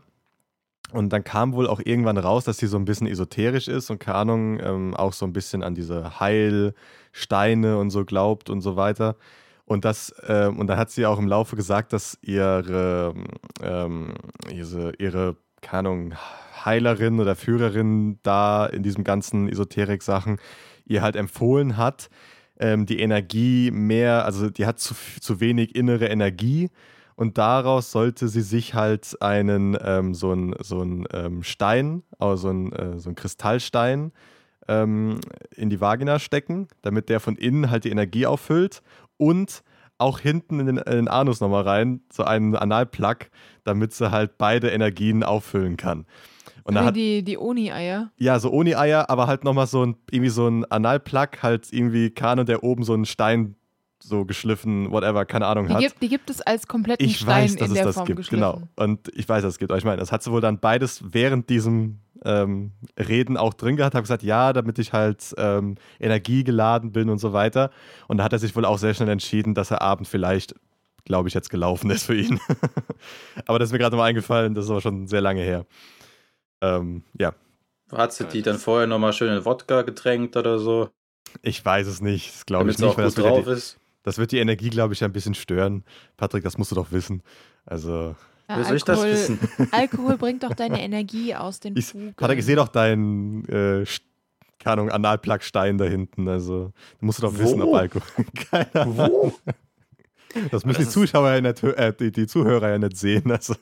Und 0.92 1.10
dann 1.10 1.24
kam 1.24 1.54
wohl 1.54 1.66
auch 1.66 1.80
irgendwann 1.82 2.18
raus, 2.18 2.44
dass 2.44 2.58
sie 2.58 2.66
so 2.66 2.76
ein 2.76 2.84
bisschen 2.84 3.06
esoterisch 3.06 3.68
ist 3.68 3.90
und 3.90 3.98
keine 3.98 4.18
Ahnung, 4.18 4.60
ähm, 4.60 4.94
auch 4.94 5.12
so 5.14 5.24
ein 5.26 5.32
bisschen 5.32 5.62
an 5.62 5.74
diese 5.74 6.20
Heilsteine 6.20 7.78
und 7.78 7.90
so 7.90 8.04
glaubt 8.04 8.50
und 8.50 8.60
so 8.60 8.76
weiter. 8.76 9.16
Und 9.64 9.84
das, 9.84 10.14
ähm, 10.26 10.58
und 10.58 10.66
dann 10.66 10.76
hat 10.76 10.90
sie 10.90 11.06
auch 11.06 11.18
im 11.18 11.28
Laufe 11.28 11.56
gesagt, 11.56 11.92
dass 11.94 12.18
ihre, 12.20 13.14
ähm, 13.62 14.12
ihre, 14.52 14.92
ihre, 14.98 15.36
keine 15.62 15.88
Ahnung, 15.88 16.14
Heilerin 16.64 17.20
oder 17.20 17.36
Führerin 17.36 18.18
da 18.22 18.66
in 18.66 18.82
diesem 18.82 19.02
ganzen 19.02 19.48
Esoterik-Sachen 19.48 20.38
ihr 20.84 21.00
halt 21.00 21.16
empfohlen 21.16 21.76
hat, 21.76 22.10
ähm, 22.58 22.86
die 22.86 23.00
Energie 23.00 23.70
mehr, 23.70 24.24
also 24.26 24.50
die 24.50 24.66
hat 24.66 24.78
zu, 24.78 24.94
zu 25.20 25.40
wenig 25.40 25.74
innere 25.74 26.06
Energie 26.06 26.70
und 27.16 27.38
daraus 27.38 27.92
sollte 27.92 28.28
sie 28.28 28.42
sich 28.42 28.74
halt 28.74 29.16
einen, 29.20 29.76
ähm, 29.82 30.14
so 30.14 30.30
einen 30.32 30.54
so 30.60 30.80
einen, 30.80 31.06
ähm, 31.12 31.42
Stein, 31.42 32.02
also 32.18 32.36
so 32.36 32.48
einen, 32.48 32.72
äh, 32.72 32.98
so 32.98 33.08
einen 33.08 33.16
Kristallstein 33.16 34.12
ähm, 34.68 35.20
in 35.54 35.70
die 35.70 35.80
Vagina 35.80 36.18
stecken, 36.18 36.68
damit 36.82 37.08
der 37.08 37.20
von 37.20 37.36
innen 37.36 37.70
halt 37.70 37.84
die 37.84 37.90
Energie 37.90 38.26
auffüllt 38.26 38.82
und 39.16 39.62
auch 39.98 40.18
hinten 40.18 40.60
in 40.60 40.66
den, 40.66 40.76
in 40.78 40.92
den 40.92 41.08
Anus 41.08 41.40
nochmal 41.40 41.62
rein, 41.62 42.00
so 42.12 42.24
einen 42.24 42.56
Analplug, 42.56 43.30
damit 43.64 43.92
sie 43.92 44.10
halt 44.10 44.36
beide 44.36 44.70
Energien 44.70 45.22
auffüllen 45.22 45.76
kann. 45.76 46.06
Und 46.64 46.74
dann 46.74 46.84
Wie 46.84 46.88
hat, 46.88 46.96
die, 46.96 47.24
die 47.24 47.38
Oni-Eier. 47.38 48.10
ja, 48.18 48.38
so 48.38 48.50
ohne 48.50 48.78
Eier, 48.78 49.10
aber 49.10 49.26
halt 49.26 49.44
nochmal 49.44 49.66
so 49.66 49.84
ein, 49.84 49.96
irgendwie 50.10 50.30
so 50.30 50.48
ein 50.48 50.64
Analplug, 50.64 51.42
halt 51.42 51.72
irgendwie 51.72 52.10
Kano, 52.10 52.44
der 52.44 52.62
oben 52.62 52.84
so 52.84 52.94
einen 52.94 53.04
Stein 53.04 53.56
so 54.02 54.24
geschliffen, 54.24 54.90
whatever, 54.90 55.24
keine 55.24 55.46
Ahnung 55.46 55.68
Die 55.68 55.74
hat. 55.74 55.80
gibt, 55.80 56.02
die 56.02 56.08
gibt 56.08 56.30
es 56.30 56.40
als 56.40 56.66
kompletten 56.66 57.06
ich 57.06 57.18
Stein 57.18 57.44
weiß, 57.44 57.56
dass 57.56 57.68
in 57.68 57.72
es 57.72 57.74
der 57.74 57.84
das 57.84 57.94
Form 57.94 58.06
gibt, 58.06 58.28
genau. 58.28 58.62
Und 58.76 59.08
ich 59.14 59.28
weiß, 59.28 59.42
dass 59.42 59.54
es 59.54 59.58
gibt. 59.58 59.70
Aber 59.70 59.78
ich 59.78 59.84
meine, 59.84 59.98
das 59.98 60.12
hat 60.12 60.22
sie 60.22 60.32
wohl 60.32 60.40
dann 60.40 60.58
beides 60.58 61.02
während 61.12 61.48
diesem 61.48 62.00
ähm, 62.24 62.72
Reden 62.98 63.36
auch 63.36 63.54
drin 63.54 63.76
gehabt, 63.76 63.94
habe 63.94 64.02
gesagt, 64.02 64.22
ja, 64.22 64.52
damit 64.52 64.78
ich 64.78 64.92
halt 64.92 65.34
ähm, 65.36 65.76
energiegeladen 66.00 66.92
bin 66.92 67.08
und 67.08 67.18
so 67.18 67.32
weiter. 67.32 67.70
Und 68.08 68.18
da 68.18 68.24
hat 68.24 68.32
er 68.32 68.38
sich 68.38 68.54
wohl 68.54 68.64
auch 68.64 68.78
sehr 68.78 68.94
schnell 68.94 69.08
entschieden, 69.08 69.54
dass 69.54 69.70
er 69.70 69.82
Abend 69.82 70.08
vielleicht, 70.08 70.54
glaube 71.04 71.28
ich, 71.28 71.34
jetzt 71.34 71.50
gelaufen 71.50 71.90
ist 71.90 72.04
für 72.04 72.16
ihn. 72.16 72.40
aber 73.46 73.58
das 73.58 73.68
ist 73.68 73.72
mir 73.72 73.78
gerade 73.78 73.96
mal 73.96 74.04
eingefallen, 74.04 74.54
das 74.54 74.66
ist 74.66 74.70
aber 74.70 74.80
schon 74.80 75.06
sehr 75.06 75.20
lange 75.20 75.42
her. 75.42 75.66
Ähm, 76.60 77.02
ja, 77.18 77.32
Hat 77.90 78.12
sie 78.12 78.24
die 78.24 78.42
dann 78.42 78.58
vorher 78.58 78.86
nochmal 78.86 79.12
schön 79.12 79.36
in 79.36 79.44
Wodka 79.44 79.82
getränkt 79.82 80.36
oder 80.36 80.58
so? 80.58 80.90
ich 81.40 81.64
weiß 81.64 81.86
es 81.86 82.00
nicht, 82.00 82.34
das 82.34 82.46
glaube 82.46 82.70
ich 82.70 82.78
nicht, 82.78 82.88
auch 82.88 82.96
weil 82.96 83.04
das 83.04 83.14
gut 83.14 83.24
drauf 83.24 83.44
die, 83.44 83.50
ist. 83.52 83.78
Das 84.02 84.18
wird 84.18 84.32
die 84.32 84.38
Energie, 84.38 84.70
glaube 84.70 84.94
ich, 84.94 85.02
ein 85.04 85.12
bisschen 85.12 85.34
stören. 85.34 85.84
Patrick, 86.16 86.44
das 86.44 86.58
musst 86.58 86.70
du 86.70 86.74
doch 86.74 86.90
wissen. 86.92 87.22
Also, 87.66 88.14
Ja, 88.48 88.64
soll 88.64 88.76
ich 88.76 88.84
das 88.84 88.98
Alkohol, 88.98 89.12
wissen? 89.12 89.38
Alkohol 89.72 90.16
bringt 90.18 90.42
doch 90.42 90.54
deine 90.54 90.82
Energie 90.82 91.34
aus 91.34 91.60
den 91.60 91.76
ich, 91.76 91.86
Fugen. 91.86 92.14
Patrick, 92.16 92.38
ich 92.40 92.44
sehe 92.44 92.56
doch 92.56 92.68
deinen, 92.68 93.44
äh, 93.48 93.84
keine 94.58 94.72
Ahnung, 94.74 94.90
Analplugstein 94.90 95.78
da 95.78 95.84
hinten. 95.84 96.28
Also, 96.28 96.72
du 97.00 97.06
musst 97.06 97.22
doch 97.22 97.32
Wo? 97.34 97.38
wissen, 97.38 97.62
ob 97.62 97.74
Alkohol. 97.74 98.06
Keine 98.50 98.74
Ahnung. 98.74 98.96
Wo? 98.96 99.32
Das 100.50 100.64
müssen 100.64 100.78
das 100.84 100.88
die 100.88 100.92
Zuschauer 100.92 101.30
ja 101.30 101.40
nicht, 101.40 101.62
äh, 101.62 101.92
die, 101.92 102.10
die 102.10 102.26
Zuhörer 102.26 102.70
ja 102.70 102.78
nicht 102.78 102.96
sehen. 102.96 103.30
Also, 103.30 103.54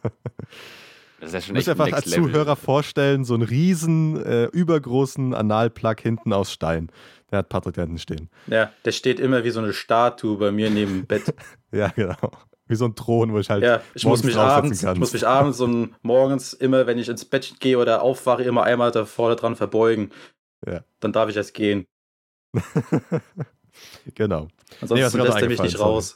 Das 1.20 1.29
ist 1.29 1.35
ja 1.35 1.40
schon 1.40 1.55
du 1.55 1.59
musst 1.59 1.68
echt 1.68 1.79
dir 1.79 1.83
einfach 1.83 1.96
als 1.96 2.07
Level. 2.07 2.24
Zuhörer 2.31 2.57
vorstellen, 2.57 3.24
so 3.24 3.35
einen 3.35 3.42
riesen, 3.42 4.22
äh, 4.24 4.44
übergroßen 4.46 5.35
Analplug 5.35 6.00
hinten 6.00 6.33
aus 6.33 6.53
Stein. 6.53 6.90
Der 7.31 7.40
hat 7.40 7.49
Patrick 7.49 7.75
da 7.75 7.83
hinten 7.83 7.99
stehen. 7.99 8.29
Ja, 8.47 8.73
der 8.85 8.93
steht 8.93 9.21
immer 9.21 9.45
wie 9.45 9.51
so 9.51 9.61
eine 9.61 9.73
Statue 9.73 10.37
bei 10.37 10.51
mir 10.51 10.71
neben 10.71 11.01
dem 11.01 11.07
Bett. 11.07 11.35
Ja, 11.73 11.87
genau. 11.88 12.16
Wie 12.66 12.75
so 12.75 12.85
ein 12.85 12.97
Thron, 12.97 13.33
wo 13.33 13.38
ich 13.38 13.49
halt. 13.49 13.62
Ja, 13.62 13.81
ich 13.95 14.05
muss 14.05 14.25
mich 14.25 14.37
abends, 14.37 14.83
kann. 14.83 14.95
ich 14.95 14.99
muss 14.99 15.12
mich 15.12 15.25
abends 15.25 15.61
und 15.61 15.95
morgens 16.03 16.53
immer, 16.53 16.87
wenn 16.88 16.99
ich 16.99 17.09
ins 17.09 17.25
Bett 17.25 17.61
gehe 17.61 17.79
oder 17.79 18.03
aufwache, 18.03 18.43
immer 18.43 18.64
einmal 18.64 18.90
da 18.90 19.05
vorne 19.05 19.37
dran 19.37 19.55
verbeugen. 19.55 20.11
Ja. 20.66 20.83
Dann 20.99 21.12
darf 21.12 21.31
ich 21.31 21.37
erst 21.37 21.55
gehen. 21.55 21.87
genau. 24.14 24.49
Ansonsten 24.81 25.19
Nee, 25.19 25.25
lässt 25.25 25.43
er 25.43 25.49
mich 25.49 25.49
nicht 25.49 25.61
eingefallen, 25.61 25.95
raus. 25.95 26.14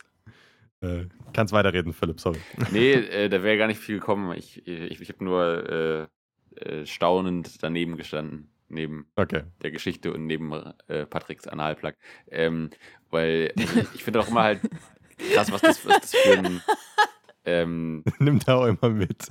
Äh, 0.81 1.07
kannst 1.33 1.53
weiterreden, 1.53 1.93
Philipp, 1.93 2.21
sorry. 2.21 2.41
Nee, 2.73 2.93
äh, 2.93 3.29
da 3.29 3.43
wäre 3.43 3.57
gar 3.57 3.67
nicht 3.67 3.81
viel 3.81 3.99
gekommen. 3.99 4.37
Ich, 4.37 4.67
ich, 4.67 5.01
ich 5.01 5.09
habe 5.09 5.25
nur 5.25 6.09
äh, 6.57 6.61
äh, 6.61 6.87
staunend 6.87 7.63
daneben 7.63 7.97
gestanden. 7.97 8.51
Neben 8.69 9.07
Okay. 9.17 9.43
der 9.63 9.71
Geschichte 9.71 10.13
und 10.13 10.27
neben 10.27 10.53
äh, 10.89 11.07
Patricks 11.07 11.47
Analplug. 11.47 11.95
Ähm, 12.31 12.71
weil 13.11 13.53
also 13.59 13.81
ich, 13.81 13.95
ich 13.97 14.05
finde 14.05 14.21
auch 14.21 14.29
immer 14.29 14.43
halt 14.43 14.61
krass, 15.33 15.53
was 15.53 15.61
das, 15.61 15.87
was 15.87 16.01
das 16.01 16.15
für 16.15 16.39
ein. 16.39 16.63
Ähm, 17.47 18.05
Nimmt 18.21 18.49
er 18.49 18.57
auch 18.57 18.65
immer 18.65 18.89
mit. 18.89 19.31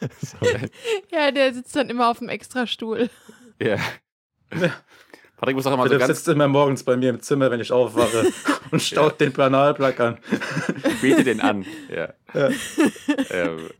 Ja, 1.12 1.30
der 1.30 1.54
sitzt 1.54 1.76
dann 1.76 1.88
immer 1.88 2.08
auf 2.10 2.18
dem 2.18 2.28
Extrastuhl. 2.28 3.08
ja. 3.60 3.76
Patrick 5.36 5.54
muss 5.54 5.64
auch 5.66 5.74
immer 5.74 5.84
so 5.84 5.88
Philipp 5.90 6.00
ganz 6.00 6.16
sitzt 6.18 6.28
immer 6.28 6.48
morgens 6.48 6.82
bei 6.82 6.96
mir 6.96 7.10
im 7.10 7.20
Zimmer, 7.20 7.52
wenn 7.52 7.60
ich 7.60 7.70
aufwache 7.70 8.26
und 8.72 8.82
staut 8.82 9.20
den 9.20 9.32
Planalplug 9.32 10.00
an. 10.00 10.18
bete 11.00 11.22
den 11.22 11.40
an. 11.40 11.64
Ja. 11.88 12.12
Ja. 12.34 12.50
ähm, 13.30 13.70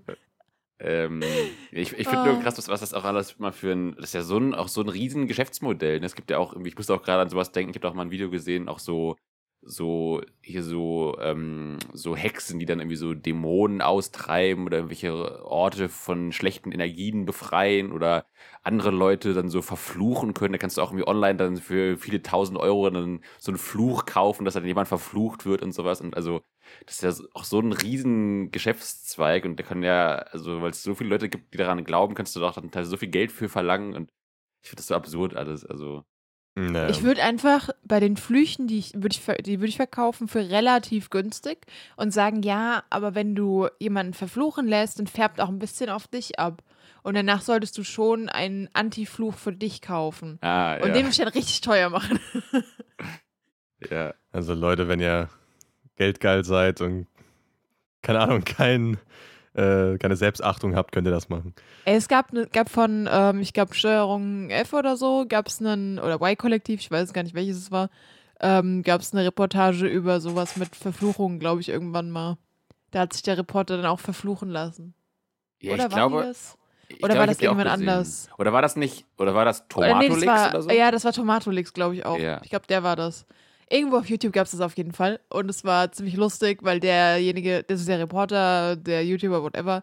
ähm, 0.85 1.51
ich 1.71 1.93
ich 1.99 2.09
finde 2.09 2.25
nur 2.27 2.35
Ah. 2.35 2.39
krass, 2.39 2.59
was, 2.59 2.69
was 2.69 2.81
das 2.81 2.95
auch 2.95 3.05
alles 3.05 3.39
mal 3.39 3.53
für 3.53 3.73
ein, 3.73 3.95
das 3.97 4.07
ist 4.07 4.15
ja 4.15 4.23
so 4.23 4.39
ein, 4.39 4.55
auch 4.55 4.69
so 4.69 4.83
ein 4.83 4.89
riesen 4.89 5.27
Geschäftsmodell. 5.27 6.01
ne? 6.01 6.07
Es 6.07 6.15
gibt 6.15 6.31
ja 6.31 6.39
auch, 6.39 6.55
ich 6.65 6.77
musste 6.77 6.95
auch 6.95 7.03
gerade 7.03 7.23
an 7.23 7.31
sowas 7.31 7.53
denken, 7.53 7.71
ich 7.71 7.77
habe 7.77 7.89
auch 7.89 7.95
mal 7.95 8.03
ein 8.03 8.11
Video 8.11 8.31
gesehen, 8.31 8.69
auch 8.69 8.79
so, 8.79 9.17
so, 9.63 10.21
hier 10.43 10.63
so, 10.63 11.17
ähm, 11.21 11.79
so 11.95 12.15
Hexen, 12.17 12.59
die 12.59 12.67
dann 12.67 12.81
irgendwie 12.81 12.97
so 12.97 13.15
Dämonen 13.15 13.81
austreiben 13.81 14.67
oder 14.67 14.79
irgendwelche 14.79 15.45
Orte 15.45 15.89
von 15.89 16.33
schlechten 16.33 16.71
Energien 16.73 17.25
befreien 17.25 17.91
oder 17.93 18.27
andere 18.63 18.91
Leute 18.91 19.33
dann 19.35 19.49
so 19.49 19.63
verfluchen 19.63 20.35
können. 20.35 20.53
Da 20.53 20.59
kannst 20.59 20.77
du 20.77 20.83
auch 20.83 20.91
irgendwie 20.91 21.09
online 21.09 21.37
dann 21.37 21.57
für 21.57 21.97
viele 21.99 22.23
tausend 22.23 22.59
Euro 22.59 22.91
dann 22.91 23.21
so 23.39 23.51
einen 23.53 23.59
Fluch 23.59 24.05
kaufen, 24.07 24.45
dass 24.45 24.55
dann 24.55 24.67
jemand 24.67 24.89
verflucht 24.89 25.47
wird 25.47 25.63
und 25.63 25.73
sowas. 25.73 26.01
Und 26.03 26.15
also, 26.17 26.43
das 26.87 27.03
ist 27.03 27.21
ja 27.21 27.27
auch 27.35 27.45
so 27.45 27.61
ein 27.61 27.73
riesen 27.73 28.51
Geschäftszweig 28.53 29.45
und 29.45 29.57
der 29.57 29.67
kann 29.67 29.83
ja, 29.83 30.17
also 30.17 30.63
weil 30.63 30.71
es 30.71 30.83
so 30.83 30.95
viele 30.95 31.11
Leute 31.11 31.29
gibt, 31.29 31.55
die 31.55 31.59
daran 31.59 31.85
glauben, 31.85 32.15
kannst 32.15 32.35
du 32.37 32.41
doch 32.41 32.55
dann 32.55 32.71
teilweise 32.71 32.91
so 32.91 32.97
viel 32.97 33.09
Geld 33.09 33.33
für 33.33 33.49
verlangen 33.49 33.95
und 33.95 34.11
ich 34.63 34.71
finde 34.71 34.81
das 34.81 34.87
so 34.89 34.95
absurd 34.95 35.37
alles. 35.37 35.65
Also, 35.65 36.05
Naja. 36.55 36.89
Ich 36.89 37.03
würde 37.03 37.23
einfach 37.23 37.69
bei 37.83 38.01
den 38.01 38.17
Flüchen, 38.17 38.67
die 38.67 38.79
ich, 38.79 38.95
würd 38.95 39.15
ich, 39.15 39.45
die 39.45 39.61
würde 39.61 39.69
ich 39.69 39.77
verkaufen 39.77 40.29
für 40.29 40.49
relativ 40.49 41.11
günstig 41.11 41.67
und 41.97 42.13
sagen, 42.13 42.43
ja, 42.43 42.85
aber 42.91 43.15
wenn 43.15 43.35
du 43.35 43.69
jemanden 43.79 44.15
verfluchen 44.15 44.67
lässt, 44.67 44.99
dann 44.99 45.07
färbt 45.07 45.41
auch 45.41 45.49
ein 45.49 45.59
bisschen 45.59 45.91
auf 45.91 46.09
dich 46.09 46.39
ab. 46.39 46.63
Und 47.03 47.15
danach 47.15 47.43
solltest 47.43 47.77
du 47.77 47.85
schon 47.85 48.31
einen 48.31 48.71
Anti-Fluch 48.73 49.35
für 49.35 49.53
dich 49.53 49.83
kaufen. 49.83 50.39
ah, 50.41 50.77
Und 50.77 50.89
ja, 50.89 50.95
den 50.95 51.03
würde 51.03 51.11
ich 51.11 51.17
dann 51.19 51.29
richtig 51.29 51.61
teuer 51.61 51.91
machen. 51.91 52.19
ja. 53.91 54.15
Also 54.33 54.55
Leute, 54.55 54.89
wenn 54.89 55.01
ihr 55.01 55.29
geldgeil 55.97 56.45
seid 56.45 56.81
und 56.81 57.07
keine 58.03 58.21
Ahnung, 58.21 58.45
kein, 58.45 58.99
äh, 59.55 59.99
keine 59.99 60.17
Selbstachtung 60.17 60.77
habt, 60.77 60.93
könnt 60.93 61.07
ihr 61.07 61.13
das 61.13 61.29
machen. 61.29 61.55
Es 61.85 62.09
gab, 62.09 62.33
ne, 62.33 62.47
gab 62.53 62.69
von, 62.69 63.09
ähm, 63.11 63.41
ich 63.41 63.53
glaube, 63.53 63.75
Steuerung 63.75 64.51
F 64.51 64.73
oder 64.73 64.97
so, 64.97 65.25
gab 65.29 65.49
es 65.49 65.61
einen, 65.61 65.99
oder 65.99 66.21
Y-Kollektiv, 66.21 66.81
ich 66.81 66.91
weiß 66.91 67.13
gar 67.13 67.23
nicht, 67.23 67.35
welches 67.35 67.57
es 67.57 67.71
war, 67.71 67.91
ähm, 68.41 68.83
gab 68.83 69.01
es 69.01 69.13
eine 69.13 69.25
Reportage 69.25 69.87
über 69.87 70.21
sowas 70.21 70.57
mit 70.57 70.77
Verfluchungen, 70.77 71.39
glaube 71.39 71.61
ich, 71.61 71.69
irgendwann 71.69 72.11
mal. 72.11 72.37
Da 72.91 73.01
hat 73.01 73.13
sich 73.13 73.23
der 73.23 73.39
Reporter 73.39 73.77
dann 73.77 73.87
auch 73.87 74.01
verfluchen 74.01 74.51
lassen. 74.51 74.95
ja 75.61 75.75
oder 75.75 75.87
ich 75.87 75.93
war 75.93 75.97
glaube, 75.97 76.23
die 76.23 76.29
das? 76.29 76.59
oder 76.91 76.99
glaube, 76.99 77.19
war 77.19 77.27
das 77.27 77.41
irgendwann 77.41 77.67
anders? 77.69 78.29
Oder 78.39 78.53
war 78.53 78.63
das 78.63 78.77
nicht, 78.77 79.07
oder 79.19 79.35
war 79.35 79.45
das 79.45 79.65
Oder 79.75 79.99
nee, 79.99 80.09
das 80.09 80.19
Tomatolix 80.19 80.27
war, 80.27 80.51
oder 80.51 80.63
so? 80.63 80.71
Ja, 80.71 80.91
das 80.91 81.05
war 81.05 81.13
Tomatolix, 81.13 81.73
glaube 81.73 81.95
ich 81.97 82.05
auch. 82.05 82.19
Ja. 82.19 82.41
Ich 82.43 82.51
glaube, 82.51 82.67
der 82.67 82.83
war 82.83 82.97
das. 82.97 83.27
Irgendwo 83.71 83.97
auf 83.99 84.07
YouTube 84.09 84.33
gab 84.33 84.47
es 84.47 84.53
das 84.53 84.61
auf 84.61 84.77
jeden 84.77 84.93
Fall. 84.93 85.21
Und 85.29 85.49
es 85.51 85.65
war 85.65 85.91
ziemlich 85.93 86.17
lustig, 86.17 86.59
weil 86.63 86.81
derjenige, 86.81 87.63
das 87.63 87.81
ist 87.81 87.89
der 87.89 87.99
Reporter, 87.99 88.77
der 88.77 89.05
YouTuber, 89.05 89.43
whatever, 89.43 89.83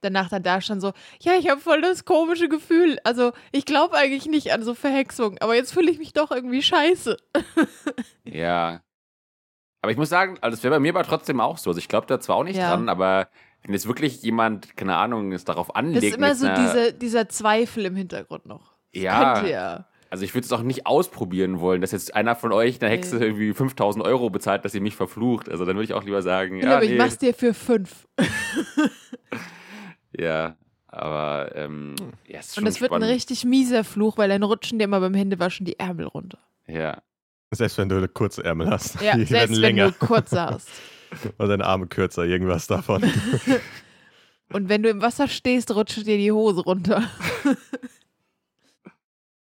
danach 0.00 0.28
dann 0.28 0.42
da 0.42 0.60
stand 0.60 0.80
so, 0.82 0.92
ja, 1.20 1.32
ich 1.38 1.48
habe 1.48 1.60
voll 1.60 1.80
das 1.80 2.04
komische 2.04 2.48
Gefühl. 2.48 2.98
Also, 3.04 3.32
ich 3.52 3.64
glaube 3.64 3.96
eigentlich 3.96 4.26
nicht 4.26 4.52
an 4.52 4.62
so 4.64 4.74
Verhexung, 4.74 5.38
aber 5.38 5.54
jetzt 5.54 5.72
fühle 5.72 5.90
ich 5.90 5.98
mich 5.98 6.12
doch 6.12 6.30
irgendwie 6.30 6.62
scheiße. 6.62 7.16
Ja. 8.24 8.82
Aber 9.82 9.90
ich 9.90 9.98
muss 9.98 10.08
sagen, 10.10 10.38
also 10.40 10.54
das 10.56 10.62
wäre 10.62 10.74
bei 10.74 10.78
mir 10.80 10.90
aber 10.94 11.02
trotzdem 11.02 11.40
auch 11.40 11.58
so. 11.58 11.70
Also 11.70 11.78
ich 11.78 11.88
glaube 11.88 12.06
da 12.06 12.20
zwar 12.20 12.36
auch 12.36 12.44
nicht 12.44 12.56
Ja. 12.56 12.70
dran, 12.70 12.88
aber 12.88 13.28
wenn 13.62 13.72
jetzt 13.72 13.86
wirklich 13.88 14.22
jemand, 14.22 14.76
keine 14.76 14.96
Ahnung, 14.96 15.32
es 15.32 15.44
darauf 15.44 15.74
anlegt. 15.74 16.04
Das 16.04 16.10
ist 16.10 16.16
immer 16.16 16.34
so 16.36 16.48
diese, 16.54 16.92
dieser 16.94 17.28
Zweifel 17.28 17.84
im 17.86 17.96
Hintergrund 17.96 18.46
noch. 18.46 18.74
ja, 18.92 19.34
Könnte 19.34 19.50
ja. 19.50 19.86
Also 20.12 20.24
ich 20.26 20.34
würde 20.34 20.44
es 20.44 20.52
auch 20.52 20.60
nicht 20.60 20.84
ausprobieren 20.86 21.58
wollen, 21.60 21.80
dass 21.80 21.92
jetzt 21.92 22.14
einer 22.14 22.36
von 22.36 22.52
euch 22.52 22.82
einer 22.82 22.90
Hexe 22.90 23.16
Nee. 23.16 23.24
irgendwie 23.24 23.54
5000 23.54 24.04
Euro 24.04 24.28
bezahlt, 24.28 24.62
dass 24.62 24.72
sie 24.72 24.80
mich 24.80 24.94
verflucht. 24.94 25.48
Also 25.48 25.64
dann 25.64 25.74
würde 25.74 25.84
ich 25.84 25.94
auch 25.94 26.04
lieber 26.04 26.20
sagen, 26.20 26.58
Ja, 26.58 26.64
ja, 26.66 26.76
aber 26.76 26.84
nee, 26.84 26.92
ich 26.92 26.98
mach's 26.98 27.16
dir 27.16 27.32
für 27.32 27.54
fünf. 27.54 28.06
ja, 30.12 30.56
aber 30.86 31.52
ähm, 31.54 31.94
ja, 32.26 32.40
es 32.40 32.48
ist 32.48 32.54
schon 32.56 32.64
Und 32.64 32.68
das 32.68 32.82
wird 32.82 32.92
ein 32.92 33.02
richtig 33.02 33.46
mieser 33.46 33.84
Fluch, 33.84 34.18
weil 34.18 34.28
dann 34.28 34.42
rutschen 34.42 34.78
dir 34.78 34.84
immer 34.84 35.00
beim 35.00 35.14
Händewaschen 35.14 35.64
die 35.64 35.78
Ärmel 35.78 36.04
runter. 36.08 36.38
Ja, 36.66 37.00
Selbst 37.50 37.78
wenn 37.78 37.88
du 37.88 38.06
kurze 38.08 38.44
Ärmel 38.44 38.68
hast. 38.68 39.00
Ja, 39.00 39.12
die 39.16 39.24
selbst 39.24 39.32
werden 39.32 39.52
wenn 39.54 39.60
länger. 39.60 39.92
du 39.92 40.06
kurz 40.06 40.32
hast. 40.32 40.68
Oder 41.38 41.48
deine 41.48 41.64
Arme 41.64 41.86
kürzer, 41.86 42.24
irgendwas 42.24 42.66
davon. 42.66 43.02
Und 44.52 44.68
wenn 44.68 44.82
du 44.82 44.90
im 44.90 45.00
Wasser 45.00 45.26
stehst, 45.26 45.74
rutscht 45.74 46.06
dir 46.06 46.18
die 46.18 46.32
Hose 46.32 46.60
runter. 46.60 47.02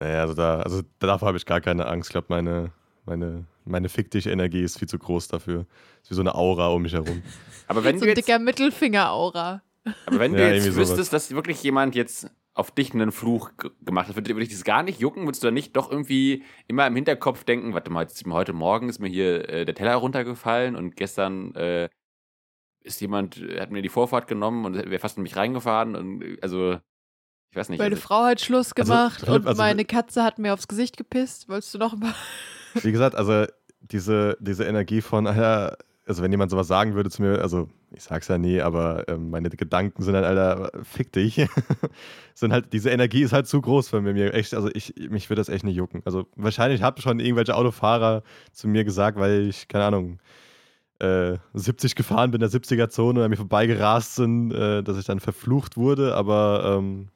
Naja, 0.01 0.23
also, 0.23 0.35
da, 0.35 0.61
also 0.61 0.83
davor 0.99 1.29
habe 1.29 1.37
ich 1.39 1.47
gar 1.47 1.61
keine 1.61 1.87
Angst. 1.87 2.09
Ich 2.09 2.13
glaube, 2.13 2.27
meine, 2.31 2.73
meine, 3.05 3.45
meine 3.65 3.89
Fick 3.89 4.11
dich-Energie 4.11 4.63
ist 4.63 4.79
viel 4.79 4.89
zu 4.89 4.99
groß 4.99 5.29
dafür. 5.29 5.67
Ist 6.03 6.11
wie 6.11 6.15
so 6.15 6.23
eine 6.23 6.35
Aura 6.35 6.69
um 6.69 6.83
mich 6.83 6.93
herum. 6.93 7.23
aber 7.69 7.85
wenn 7.85 7.99
so 7.99 8.05
du 8.05 8.11
ein 8.11 8.17
jetzt, 8.17 8.27
dicker 8.27 8.39
Mittelfinger-Aura. 8.39 9.63
aber 10.07 10.19
wenn 10.19 10.33
du 10.33 10.39
Ja, 10.41 10.49
jetzt 10.49 10.65
irgendwie 10.65 10.81
wüsstest, 10.81 11.13
dass 11.13 11.31
wirklich 11.33 11.63
jemand 11.63 11.95
jetzt 11.95 12.31
auf 12.55 12.71
dich 12.73 12.93
einen 12.93 13.13
Fluch 13.13 13.53
ge- 13.59 13.71
gemacht 13.85 14.09
hat, 14.09 14.17
würde 14.17 14.29
würde 14.31 14.41
dich 14.45 14.55
das 14.55 14.65
gar 14.65 14.83
nicht 14.83 15.01
jucken? 15.01 15.25
Würdest 15.25 15.43
du 15.43 15.47
dann 15.47 15.55
nicht 15.55 15.77
doch 15.77 15.91
irgendwie 15.91 16.43
immer 16.67 16.87
im 16.87 16.97
Hinterkopf 16.97 17.45
denken, 17.45 17.75
warte 17.75 17.91
mal, 17.91 18.03
jetzt, 18.03 18.25
heute 18.27 18.53
Morgen 18.53 18.89
ist 18.89 18.99
mir 18.99 19.09
hier 19.09 19.49
äh, 19.49 19.65
der 19.65 19.75
Teller 19.75 19.95
runtergefallen 19.95 20.77
und 20.77 20.97
gestern 20.97 21.55
äh, 21.55 21.89
ist 22.83 23.01
jemand, 23.01 23.37
hat 23.59 23.71
mir 23.71 23.83
die 23.83 23.89
Vorfahrt 23.89 24.27
genommen 24.27 24.65
und 24.65 24.75
wäre 24.75 24.99
fast 24.99 25.17
in 25.17 25.23
mich 25.23 25.37
reingefahren 25.37 25.95
und 25.95 26.23
äh, 26.23 26.39
also, 26.43 26.79
ich 27.51 27.57
weiß 27.57 27.69
nicht. 27.69 27.79
Meine 27.79 27.95
also, 27.97 28.07
Frau 28.07 28.25
hat 28.25 28.41
Schluss 28.41 28.73
Also, 28.73 28.93
gemacht 28.93 29.21
Philipp, 29.21 29.43
und 29.43 29.49
also- 29.49 29.63
meine 29.63 29.85
Katze 29.85 30.23
hat 30.23 30.39
mir 30.39 30.55
aufs 30.55 30.69
Gesicht 30.69 30.97
gepisst. 30.97 31.49
Wolltest 31.49 31.75
du 31.75 31.79
noch 31.79 31.97
mal? 31.97 32.15
Wie 32.83 32.93
gesagt, 32.93 33.17
also 33.17 33.47
diese, 33.81 34.37
diese 34.41 34.65
Energie 34.65 35.01
von, 35.01 35.27
Alter, 35.27 35.77
also 36.07 36.23
wenn 36.23 36.31
jemand 36.31 36.51
sowas 36.51 36.69
sagen 36.69 36.95
würde 36.95 37.11
zu 37.11 37.23
mir, 37.23 37.41
also 37.41 37.69
ich 37.93 38.05
sag's 38.05 38.29
ja 38.29 38.39
nie, 38.39 38.61
aber 38.61 39.09
ähm, 39.09 39.31
meine 39.31 39.51
Gedanken 39.51 40.03
sind 40.03 40.15
dann, 40.15 40.25
Alter, 40.25 40.71
fick 40.85 41.13
dich. 41.13 41.45
sind 42.35 42.53
halt, 42.53 42.73
diese 42.73 42.91
Energie 42.91 43.23
ist 43.23 43.33
halt 43.33 43.49
zu 43.49 43.61
groß 43.61 43.89
für 43.89 44.01
mir. 44.01 44.33
Echt, 44.33 44.55
also 44.55 44.71
ich, 44.73 44.95
mich 45.11 45.29
würde 45.29 45.41
das 45.41 45.49
echt 45.49 45.65
nicht 45.65 45.75
jucken. 45.77 46.03
Also 46.05 46.27
wahrscheinlich 46.37 46.83
haben 46.83 47.01
schon 47.01 47.19
irgendwelche 47.19 47.57
Autofahrer 47.57 48.23
zu 48.53 48.69
mir 48.69 48.85
gesagt, 48.85 49.19
weil 49.19 49.49
ich, 49.49 49.67
keine 49.67 49.85
Ahnung, 49.87 50.21
äh, 51.01 51.39
70 51.55 51.97
gefahren 51.97 52.31
bin, 52.31 52.41
in 52.41 52.49
der 52.49 52.61
70er-Zone 52.61 53.19
und 53.19 53.25
an 53.25 53.31
mir 53.31 53.37
vorbeigerast 53.37 54.15
sind, 54.17 54.53
äh, 54.53 54.83
dass 54.83 54.99
ich 54.99 55.07
dann 55.07 55.19
verflucht 55.19 55.77
wurde, 55.77 56.15
aber 56.15 56.77
ähm, 56.79 57.09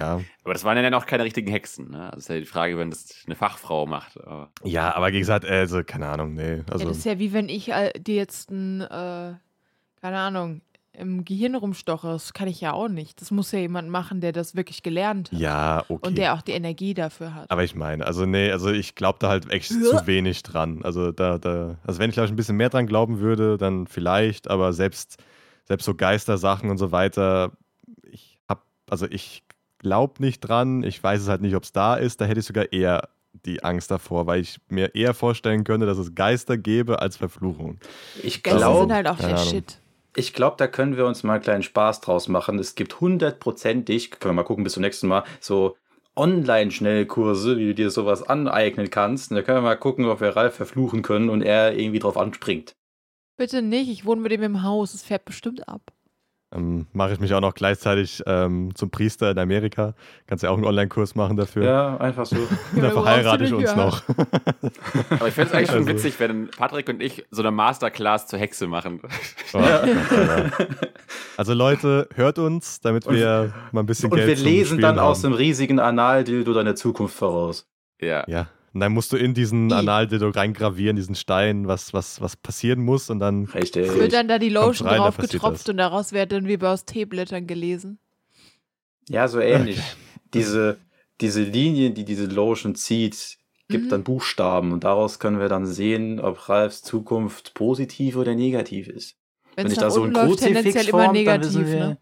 ja. 0.00 0.20
Aber 0.44 0.52
das 0.54 0.64
waren 0.64 0.76
ja 0.76 0.82
dann 0.82 0.94
auch 0.94 1.06
keine 1.06 1.24
richtigen 1.24 1.50
Hexen. 1.50 1.90
Ne? 1.90 2.10
Das 2.12 2.24
ist 2.24 2.28
ja 2.28 2.38
die 2.38 2.46
Frage, 2.46 2.78
wenn 2.78 2.90
das 2.90 3.22
eine 3.26 3.36
Fachfrau 3.36 3.86
macht. 3.86 4.18
Aber 4.18 4.50
Ja, 4.64 4.94
aber 4.94 5.12
wie 5.12 5.18
gesagt, 5.18 5.44
also, 5.44 5.84
keine 5.84 6.08
Ahnung, 6.08 6.34
nee. 6.34 6.62
Also, 6.70 6.84
ja, 6.84 6.88
das 6.88 6.98
ist 6.98 7.04
ja 7.04 7.18
wie 7.18 7.32
wenn 7.32 7.48
ich 7.48 7.70
äh, 7.70 7.92
dir 7.98 8.16
jetzt 8.16 8.50
ein, 8.50 8.80
äh, 8.80 9.34
keine 10.00 10.18
Ahnung, 10.18 10.62
im 10.92 11.24
Gehirn 11.24 11.54
rumstoche. 11.54 12.08
Das 12.08 12.32
kann 12.32 12.48
ich 12.48 12.60
ja 12.60 12.72
auch 12.72 12.88
nicht. 12.88 13.20
Das 13.20 13.30
muss 13.30 13.52
ja 13.52 13.58
jemand 13.58 13.88
machen, 13.88 14.20
der 14.20 14.32
das 14.32 14.54
wirklich 14.54 14.82
gelernt 14.82 15.32
hat. 15.32 15.38
ja, 15.38 15.84
okay. 15.88 16.06
Und 16.06 16.18
der 16.18 16.34
auch 16.34 16.42
die 16.42 16.52
Energie 16.52 16.94
dafür 16.94 17.34
hat. 17.34 17.50
Aber 17.50 17.64
ich 17.64 17.74
meine, 17.74 18.06
also 18.06 18.26
nee, 18.26 18.50
also 18.50 18.70
ich 18.70 18.94
glaube 18.94 19.18
da 19.20 19.28
halt 19.28 19.50
echt 19.50 19.68
zu 19.68 20.06
wenig 20.06 20.42
dran. 20.42 20.80
Also 20.82 21.12
da, 21.12 21.38
da, 21.38 21.78
also 21.86 22.00
wenn 22.00 22.10
ich 22.10 22.14
glaube 22.14 22.26
ich 22.26 22.32
ein 22.32 22.36
bisschen 22.36 22.56
mehr 22.56 22.70
dran 22.70 22.86
glauben 22.86 23.20
würde, 23.20 23.56
dann 23.56 23.86
vielleicht, 23.86 24.50
aber 24.50 24.72
selbst, 24.72 25.22
selbst 25.64 25.84
so 25.84 25.94
Geistersachen 25.94 26.70
und 26.70 26.78
so 26.78 26.92
weiter, 26.92 27.52
ich 28.02 28.38
hab, 28.48 28.64
also 28.88 29.06
ich 29.08 29.44
glaube 29.80 30.22
nicht 30.22 30.40
dran, 30.40 30.84
ich 30.84 31.02
weiß 31.02 31.22
es 31.22 31.28
halt 31.28 31.40
nicht, 31.40 31.56
ob 31.56 31.64
es 31.64 31.72
da 31.72 31.96
ist, 31.96 32.20
da 32.20 32.26
hätte 32.26 32.40
ich 32.40 32.46
sogar 32.46 32.72
eher 32.72 33.08
die 33.32 33.64
Angst 33.64 33.90
davor, 33.90 34.26
weil 34.26 34.40
ich 34.40 34.60
mir 34.68 34.94
eher 34.94 35.14
vorstellen 35.14 35.64
könnte, 35.64 35.86
dass 35.86 35.98
es 35.98 36.14
Geister 36.14 36.56
gäbe 36.56 37.00
als 37.00 37.16
Verfluchung. 37.16 37.78
Ich 38.22 38.42
glaube, 38.42 38.80
sind 38.80 38.92
halt 38.92 39.08
auch 39.08 39.18
der. 39.18 39.36
Shit. 39.36 39.78
Ich 40.16 40.32
glaube, 40.32 40.56
da 40.58 40.66
können 40.66 40.96
wir 40.96 41.06
uns 41.06 41.22
mal 41.22 41.34
einen 41.34 41.42
kleinen 41.42 41.62
Spaß 41.62 42.00
draus 42.00 42.28
machen. 42.28 42.58
Es 42.58 42.74
gibt 42.74 43.00
hundertprozentig, 43.00 44.10
können 44.10 44.34
wir 44.34 44.42
mal 44.42 44.44
gucken 44.44 44.64
bis 44.64 44.72
zum 44.72 44.82
nächsten 44.82 45.06
Mal, 45.06 45.24
so 45.38 45.76
Online-Schnellkurse, 46.16 47.56
wie 47.56 47.66
du 47.66 47.74
dir 47.74 47.90
sowas 47.90 48.22
aneignen 48.24 48.90
kannst. 48.90 49.30
Und 49.30 49.36
da 49.36 49.42
können 49.42 49.58
wir 49.58 49.62
mal 49.62 49.76
gucken, 49.76 50.06
ob 50.06 50.20
wir 50.20 50.34
Ralf 50.34 50.56
verfluchen 50.56 51.02
können 51.02 51.30
und 51.30 51.42
er 51.42 51.78
irgendwie 51.78 52.00
drauf 52.00 52.16
anspringt. 52.16 52.74
Bitte 53.36 53.62
nicht, 53.62 53.88
ich 53.88 54.04
wohne 54.04 54.20
mit 54.20 54.32
ihm 54.32 54.42
im 54.42 54.62
Haus. 54.64 54.92
Es 54.94 55.02
fährt 55.02 55.24
bestimmt 55.24 55.68
ab. 55.68 55.92
Ähm, 56.52 56.86
Mache 56.92 57.12
ich 57.12 57.20
mich 57.20 57.32
auch 57.32 57.40
noch 57.40 57.54
gleichzeitig 57.54 58.22
ähm, 58.26 58.74
zum 58.74 58.90
Priester 58.90 59.30
in 59.30 59.38
Amerika. 59.38 59.94
Kannst 60.26 60.42
ja 60.42 60.50
auch 60.50 60.56
einen 60.56 60.64
Online-Kurs 60.64 61.14
machen 61.14 61.36
dafür. 61.36 61.64
Ja, 61.64 61.96
einfach 61.98 62.26
so. 62.26 62.36
Dann 62.74 62.84
Ja, 62.84 62.90
verheirate 62.90 63.44
ich 63.44 63.52
uns 63.52 63.70
ja. 63.70 63.76
noch. 63.76 64.02
Aber 65.10 65.28
ich 65.28 65.34
fände 65.34 65.50
es 65.50 65.52
eigentlich 65.52 65.68
schon 65.68 65.76
Also- 65.78 65.88
witzig, 65.90 66.18
wenn 66.18 66.48
Patrick 66.50 66.88
und 66.88 67.00
ich 67.02 67.24
so 67.30 67.42
eine 67.42 67.52
Masterclass 67.52 68.26
zur 68.26 68.38
Hexe 68.40 68.66
machen. 68.66 69.00
Oh, 69.54 69.58
Alter. 69.58 70.50
Also 71.36 71.54
Leute, 71.54 72.06
hört 72.14 72.38
uns, 72.38 72.80
damit 72.80 73.08
wir 73.08 73.54
mal 73.72 73.80
ein 73.80 73.86
bisschen 73.86 74.10
Und 74.12 74.16
Geld 74.18 74.28
wir 74.28 74.36
zum 74.36 74.44
lesen 74.44 74.66
Spielen 74.66 74.80
dann 74.82 74.98
aus 74.98 75.24
haben. 75.24 75.30
dem 75.32 75.36
riesigen 75.38 75.78
Analdildo 75.78 76.52
deine 76.52 76.74
Zukunft 76.74 77.16
voraus. 77.16 77.66
Ja. 77.98 78.24
Ja, 78.28 78.48
und 78.72 78.80
dann 78.80 78.92
musst 78.92 79.12
du 79.12 79.16
in 79.16 79.34
diesen. 79.34 79.72
Analdildo 79.72 80.28
reingravieren, 80.30 80.96
diesen 80.96 81.14
Stein, 81.14 81.66
was, 81.66 81.92
was, 81.92 82.20
was 82.20 82.36
passieren 82.36 82.80
muss 82.82 83.10
und 83.10 83.18
dann 83.18 83.46
Richtig. 83.46 83.92
Wird 83.94 84.12
dann 84.12 84.28
da 84.28 84.38
die 84.38 84.48
Lotion 84.48 84.86
rein, 84.88 84.98
drauf 84.98 85.16
getropft 85.16 85.60
das. 85.62 85.68
und 85.68 85.76
daraus 85.78 86.12
wird 86.12 86.32
dann 86.32 86.46
wie 86.46 86.56
bei 86.56 86.68
aus 86.68 86.84
Teeblättern 86.84 87.46
gelesen. 87.46 87.98
Ja, 89.08 89.26
so 89.28 89.40
ähnlich. 89.40 89.80
Diese, 90.34 90.78
diese 91.20 91.42
Linien, 91.42 91.94
die 91.94 92.04
diese 92.04 92.26
Lotion 92.26 92.74
zieht, 92.76 93.38
gibt 93.68 93.86
Mhm. 93.86 93.88
dann 93.88 94.04
Buchstaben 94.04 94.72
und 94.72 94.84
daraus 94.84 95.18
können 95.18 95.38
wir 95.40 95.48
dann 95.48 95.66
sehen, 95.66 96.20
ob 96.20 96.48
Ralfs 96.48 96.82
Zukunft 96.82 97.54
positiv 97.54 98.16
oder 98.16 98.34
negativ 98.34 98.88
ist. 98.88 99.16
Wenn 99.56 99.64
Wenn 99.64 99.66
es 99.66 99.72
ich 99.72 99.78
da 99.78 99.90
so 99.90 100.04
ein 100.04 100.12
Kruzifix 100.12 100.88
formt, 100.88 101.04
dann 101.06 101.12
negativ, 101.12 101.46
wissen 101.46 101.66
wir. 101.66 101.86
ne? 101.88 101.98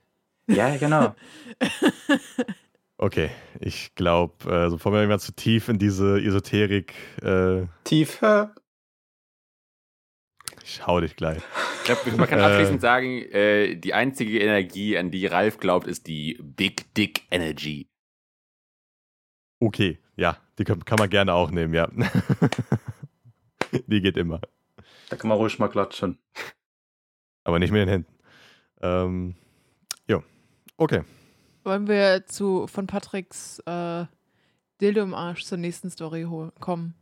Ja, 0.48 0.76
genau. 0.76 1.14
Okay, 3.00 3.30
ich 3.60 3.94
glaube, 3.94 4.50
äh, 4.50 4.68
so 4.70 4.76
bevor 4.76 4.92
wir 4.92 4.98
irgendwann 4.98 5.20
zu 5.20 5.32
tief 5.32 5.68
in 5.68 5.78
diese 5.78 6.18
Esoterik, 6.20 6.94
äh, 7.22 7.66
Tief. 7.84 8.20
äh, 8.22 8.48
ich 10.64 10.84
hau 10.86 11.00
dich 11.00 11.14
gleich. 11.14 11.40
Ich 11.78 11.84
glaube, 11.84 12.10
man 12.18 12.28
kann 12.28 12.40
Äh. 12.40 12.42
abschließend 12.42 12.80
sagen, 12.80 13.22
äh, 13.30 13.76
die 13.76 13.94
einzige 13.94 14.40
Energie, 14.40 14.98
an 14.98 15.10
die 15.12 15.26
Ralf 15.26 15.58
glaubt, 15.58 15.86
ist 15.86 16.08
die 16.08 16.38
Big 16.42 16.92
Dick 16.94 17.22
Energy. 17.30 17.88
Okay, 19.60 19.98
ja, 20.16 20.36
die 20.58 20.64
kann, 20.64 20.84
kann 20.84 20.98
man 20.98 21.08
gerne 21.08 21.34
auch 21.34 21.50
nehmen, 21.52 21.74
ja. 21.74 21.88
die 23.86 24.00
geht 24.00 24.16
immer, 24.16 24.40
Da 25.08 25.16
kann 25.16 25.28
man 25.28 25.38
ruhig 25.38 25.58
mal 25.60 25.68
klatschen. 25.68 26.18
aber 27.44 27.58
nicht 27.60 27.70
mit 27.70 27.80
den 27.82 27.88
Händen. 27.88 28.14
Ähm, 28.82 29.34
jo, 30.08 30.22
okay. 30.76 31.02
Wollen 31.68 31.86
wir 31.86 32.24
zu 32.24 32.66
von 32.66 32.86
Patricks 32.86 33.58
äh, 33.66 34.06
Dildo 34.80 35.02
im 35.02 35.12
Arsch 35.12 35.44
zur 35.44 35.58
nächsten 35.58 35.90
Story 35.90 36.26
kommen? 36.60 36.94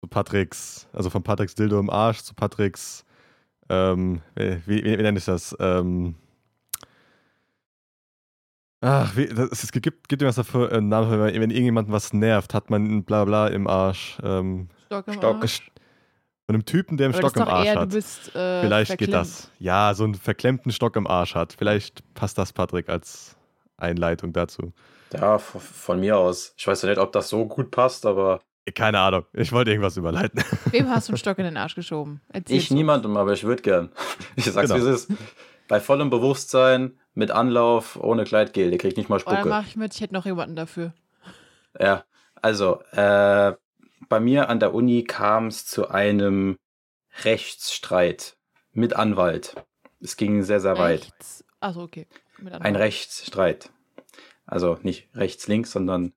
Zu 0.00 0.08
Patricks, 0.08 0.86
also 0.92 1.10
von 1.10 1.24
Patricks 1.24 1.56
Dildo 1.56 1.80
im 1.80 1.90
Arsch 1.90 2.20
zu 2.20 2.34
Patricks, 2.34 3.04
ähm, 3.68 4.22
wie, 4.36 4.62
wie, 4.66 4.84
wie 4.84 5.02
nenne 5.02 5.18
ich 5.18 5.24
das? 5.24 5.56
Ähm, 5.58 6.14
ach, 8.80 9.16
wie, 9.16 9.26
das, 9.26 9.64
es 9.64 9.72
gibt, 9.72 10.08
gibt 10.08 10.22
irgendwas 10.22 10.36
dafür, 10.36 10.70
äh, 10.70 10.80
Namen, 10.80 11.10
wenn, 11.10 11.40
wenn 11.40 11.50
irgendjemanden 11.50 11.92
was 11.92 12.12
nervt, 12.12 12.54
hat 12.54 12.70
man 12.70 12.84
ein 12.84 13.02
Blabla 13.02 13.48
im 13.48 13.66
Arsch. 13.66 14.20
Ähm, 14.22 14.68
Stock 14.84 15.08
im 15.08 15.14
Stock. 15.14 15.42
Arsch. 15.42 15.72
Von 16.46 16.54
einem 16.54 16.64
Typen, 16.64 16.96
der 16.96 17.06
einen 17.06 17.14
Stock 17.14 17.36
im 17.36 17.42
Arsch 17.42 17.66
eher, 17.66 17.74
hat. 17.80 17.90
du 17.92 17.96
bist 17.96 18.28
äh, 18.36 18.60
Vielleicht 18.62 18.90
geht 18.92 19.10
verklemmt. 19.10 19.14
das. 19.26 19.50
Ja, 19.58 19.92
so 19.94 20.04
einen 20.04 20.14
verklemmten 20.14 20.70
Stock 20.72 20.94
im 20.96 21.06
Arsch 21.06 21.34
hat. 21.34 21.52
Vielleicht 21.58 22.02
passt 22.14 22.38
das, 22.38 22.52
Patrick, 22.52 22.88
als 22.88 23.36
Einleitung 23.76 24.32
dazu. 24.32 24.72
Ja, 25.12 25.38
von 25.38 26.00
mir 26.00 26.16
aus. 26.18 26.54
Ich 26.56 26.66
weiß 26.66 26.82
ja 26.82 26.88
nicht, 26.90 26.98
ob 26.98 27.12
das 27.12 27.28
so 27.28 27.46
gut 27.46 27.70
passt, 27.72 28.06
aber 28.06 28.40
Keine 28.74 29.00
Ahnung. 29.00 29.24
Ich 29.32 29.50
wollte 29.52 29.70
irgendwas 29.72 29.96
überleiten. 29.96 30.42
Wem 30.70 30.88
hast 30.88 31.08
du 31.08 31.12
einen 31.12 31.18
Stock 31.18 31.38
in 31.38 31.44
den 31.44 31.56
Arsch 31.56 31.74
geschoben? 31.74 32.20
Erzähl 32.32 32.56
ich 32.58 32.70
niemandem, 32.70 33.16
aber 33.16 33.32
ich 33.32 33.42
würde 33.44 33.62
gern. 33.62 33.90
Ich 34.36 34.44
sag's, 34.44 34.70
Genau. 34.70 34.84
wie 34.84 34.88
es 34.88 35.04
ist. 35.08 35.12
Bei 35.68 35.80
vollem 35.80 36.10
Bewusstsein, 36.10 36.96
mit 37.14 37.32
Anlauf, 37.32 37.96
ohne 38.00 38.22
Kleidgel. 38.24 38.70
Der 38.70 38.78
kriegt 38.78 38.96
nicht 38.98 39.08
mal 39.08 39.16
Oh, 39.20 39.24
dann 39.24 39.34
Spucke. 39.36 39.48
mach 39.48 39.66
ich 39.66 39.74
mit, 39.76 39.94
ich 39.94 40.00
hätte 40.00 40.14
noch 40.14 40.26
jemanden 40.26 40.54
dafür. 40.54 40.92
Ja, 41.80 42.04
also, 42.40 42.80
äh, 42.92 43.52
bei 44.08 44.20
mir 44.20 44.48
an 44.48 44.60
der 44.60 44.74
Uni 44.74 45.04
kam 45.04 45.48
es 45.48 45.66
zu 45.66 45.88
einem 45.88 46.56
Rechtsstreit 47.24 48.36
mit 48.72 48.94
Anwalt. 48.94 49.54
Es 50.00 50.16
ging 50.16 50.42
sehr, 50.42 50.60
sehr 50.60 50.78
weit. 50.78 51.02
Rechts. 51.04 51.44
Achso, 51.60 51.82
okay. 51.82 52.06
Mit 52.38 52.52
Ein. 52.54 52.76
Rechtsstreit. 52.76 53.70
Also 54.44 54.78
nicht 54.82 55.08
rechts-links, 55.14 55.72
sondern 55.72 56.12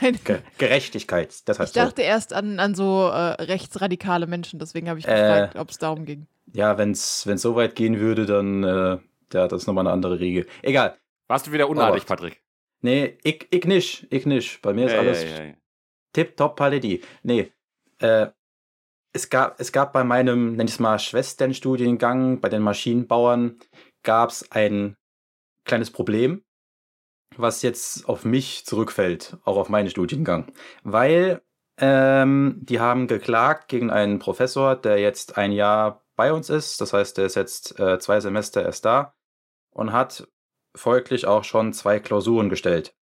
Ein- 0.00 0.18
Ge 0.24 0.40
Gerechtigkeit. 0.58 1.48
Das 1.48 1.56
Ich 1.56 1.60
heißt 1.60 1.74
so. 1.74 1.80
dachte 1.80 2.02
erst 2.02 2.32
an, 2.32 2.58
an 2.60 2.74
so 2.74 3.08
äh, 3.08 3.42
rechtsradikale 3.42 4.26
Menschen, 4.26 4.58
deswegen 4.58 4.88
habe 4.88 4.98
ich 4.98 5.06
Äh. 5.06 5.10
gefragt, 5.14 5.56
ob 5.56 5.70
es 5.70 5.78
darum 5.78 6.04
ging. 6.04 6.26
Ja, 6.52 6.78
wenn 6.78 6.92
es 6.92 7.22
so 7.22 7.54
weit 7.56 7.74
gehen 7.76 7.98
würde, 8.00 8.26
dann 8.26 8.64
äh, 8.64 8.98
ja, 9.32 9.48
das 9.48 9.62
ist 9.62 9.66
nochmal 9.66 9.86
eine 9.86 9.92
andere 9.92 10.18
Regel. 10.20 10.46
Egal. 10.62 10.96
Warst 11.28 11.46
du 11.46 11.52
wieder 11.52 11.68
unartig, 11.68 12.06
Patrick? 12.06 12.40
Nee, 12.82 13.18
ich, 13.24 13.46
ich 13.50 13.64
nicht. 13.64 14.06
Ich 14.10 14.26
nicht. 14.26 14.62
Bei 14.62 14.72
mir 14.72 14.86
ist 14.86 14.92
Ja, 14.92 14.98
alles 15.00 15.22
ja, 15.24 15.28
ja, 15.30 15.44
ja. 15.44 15.54
Tipptopp 16.16 16.56
Paletti. 16.56 17.02
Nee. 17.22 17.52
Äh, 17.98 18.28
es, 19.12 19.28
gab, 19.28 19.60
es 19.60 19.70
gab 19.70 19.92
bei 19.92 20.02
meinem, 20.02 20.56
nenn 20.56 20.66
ich 20.66 20.74
es 20.74 20.80
mal, 20.80 20.98
Schwesternstudiengang 20.98 22.40
bei 22.40 22.48
den 22.48 22.62
Maschinenbauern, 22.62 23.58
gab 24.02 24.30
es 24.30 24.50
ein 24.50 24.96
kleines 25.66 25.90
Problem, 25.90 26.42
was 27.36 27.60
jetzt 27.60 28.08
auf 28.08 28.24
mich 28.24 28.64
zurückfällt, 28.64 29.36
auch 29.44 29.58
auf 29.58 29.68
meinen 29.68 29.90
Studiengang. 29.90 30.50
Weil 30.84 31.42
ähm, 31.78 32.60
die 32.62 32.80
haben 32.80 33.08
geklagt 33.08 33.68
gegen 33.68 33.90
einen 33.90 34.18
Professor, 34.18 34.74
der 34.74 34.98
jetzt 34.98 35.36
ein 35.36 35.52
Jahr 35.52 36.02
bei 36.16 36.32
uns 36.32 36.48
ist. 36.48 36.80
Das 36.80 36.94
heißt, 36.94 37.18
der 37.18 37.26
ist 37.26 37.34
jetzt 37.34 37.78
äh, 37.78 37.98
zwei 37.98 38.20
Semester 38.20 38.62
erst 38.62 38.86
da 38.86 39.14
und 39.70 39.92
hat 39.92 40.26
folglich 40.74 41.26
auch 41.26 41.44
schon 41.44 41.74
zwei 41.74 42.00
Klausuren 42.00 42.48
gestellt. 42.48 42.96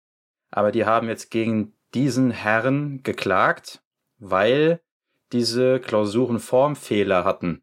Aber 0.50 0.72
die 0.72 0.84
haben 0.84 1.08
jetzt 1.08 1.30
gegen 1.30 1.76
diesen 1.94 2.30
Herrn 2.30 3.02
geklagt, 3.02 3.82
weil 4.18 4.80
diese 5.32 5.80
Klausuren 5.80 6.38
Formfehler 6.38 7.24
hatten. 7.24 7.62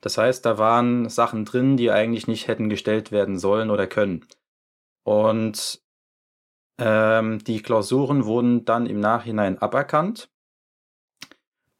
Das 0.00 0.18
heißt, 0.18 0.44
da 0.44 0.58
waren 0.58 1.08
Sachen 1.08 1.44
drin, 1.44 1.76
die 1.76 1.90
eigentlich 1.90 2.26
nicht 2.26 2.48
hätten 2.48 2.68
gestellt 2.68 3.12
werden 3.12 3.38
sollen 3.38 3.70
oder 3.70 3.86
können. 3.86 4.26
Und 5.04 5.80
ähm, 6.78 7.42
die 7.44 7.62
Klausuren 7.62 8.24
wurden 8.24 8.64
dann 8.64 8.86
im 8.86 8.98
Nachhinein 8.98 9.58
aberkannt. 9.58 10.30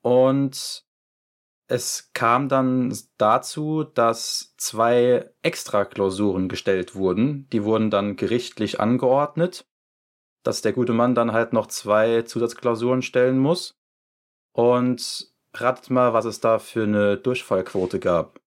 Und 0.02 0.84
es 1.66 2.10
kam 2.12 2.48
dann 2.48 2.96
dazu, 3.16 3.82
dass 3.82 4.54
zwei 4.56 5.30
Extra-Klausuren 5.42 6.48
gestellt 6.48 6.94
wurden. 6.94 7.48
Die 7.50 7.64
wurden 7.64 7.90
dann 7.90 8.16
gerichtlich 8.16 8.78
angeordnet 8.78 9.66
dass 10.42 10.62
der 10.62 10.72
gute 10.72 10.92
Mann 10.92 11.14
dann 11.14 11.32
halt 11.32 11.52
noch 11.52 11.66
zwei 11.66 12.22
Zusatzklausuren 12.22 13.02
stellen 13.02 13.38
muss. 13.38 13.78
Und 14.52 15.32
ratet 15.54 15.90
mal, 15.90 16.12
was 16.12 16.24
es 16.24 16.40
da 16.40 16.58
für 16.58 16.84
eine 16.84 17.16
Durchfallquote 17.16 18.00
gab. 18.00 18.40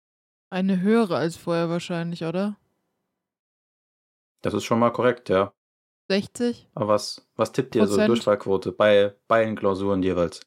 Eine 0.50 0.82
höhere 0.82 1.18
als 1.18 1.38
vorher 1.38 1.70
wahrscheinlich, 1.70 2.24
oder? 2.24 2.58
Das 4.42 4.54
ist 4.54 4.64
schon 4.64 4.80
mal 4.80 4.92
korrekt, 4.92 5.30
ja. 5.30 5.54
60? 6.10 6.70
Aber 6.76 6.90
was, 6.90 7.28
was 7.36 7.52
tippt 7.52 7.76
ihr 7.76 7.88
so 7.88 7.94
Prozent? 7.94 8.10
Durchfallquote 8.10 8.72
bei 8.72 9.16
beiden 9.28 9.56
Klausuren 9.56 10.04
jeweils? 10.04 10.42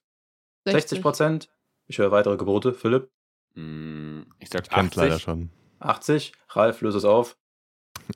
60 0.66 1.02
Prozent? 1.02 1.50
Ich 1.87 1.98
höre 1.98 2.11
weitere 2.11 2.37
Gebote. 2.37 2.74
Philipp? 2.74 3.11
Hm, 3.54 4.26
ich 4.38 4.50
sag 4.50 4.66
Ich 4.66 4.94
leider 4.94 5.14
80. 5.14 5.22
schon. 5.22 5.50
80. 5.80 6.32
Ralf, 6.50 6.80
löse 6.82 6.98
es 6.98 7.04
auf. 7.04 7.38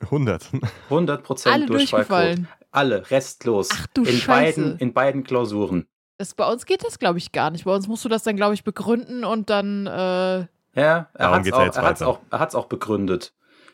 100. 0.01 0.49
100% 0.89 1.49
Alle 1.49 1.65
Durchfallquote. 1.65 1.67
durchgefallen. 1.67 2.47
Alle, 2.71 3.09
restlos. 3.11 3.69
Ach 3.71 3.87
du 3.93 4.03
in 4.03 4.15
Scheiße. 4.15 4.61
beiden, 4.61 4.77
in 4.79 4.93
beiden 4.93 5.23
Klausuren. 5.23 5.87
Das, 6.17 6.33
bei 6.33 6.49
uns 6.51 6.65
geht 6.65 6.83
das, 6.83 6.99
glaube 6.99 7.17
ich, 7.17 7.31
gar 7.31 7.51
nicht. 7.51 7.65
Bei 7.65 7.75
uns 7.75 7.87
musst 7.87 8.05
du 8.05 8.09
das 8.09 8.23
dann, 8.23 8.35
glaube 8.35 8.53
ich, 8.53 8.63
begründen 8.63 9.23
und 9.23 9.49
dann, 9.49 9.87
äh, 9.87 10.47
Ja, 10.75 11.09
er 11.13 11.31
hat 11.31 11.45
es 11.45 11.53
auch, 11.53 11.75
er 11.75 12.07
auch, 12.07 12.19
er 12.31 12.55
auch 12.55 12.65
begründet. 12.65 13.33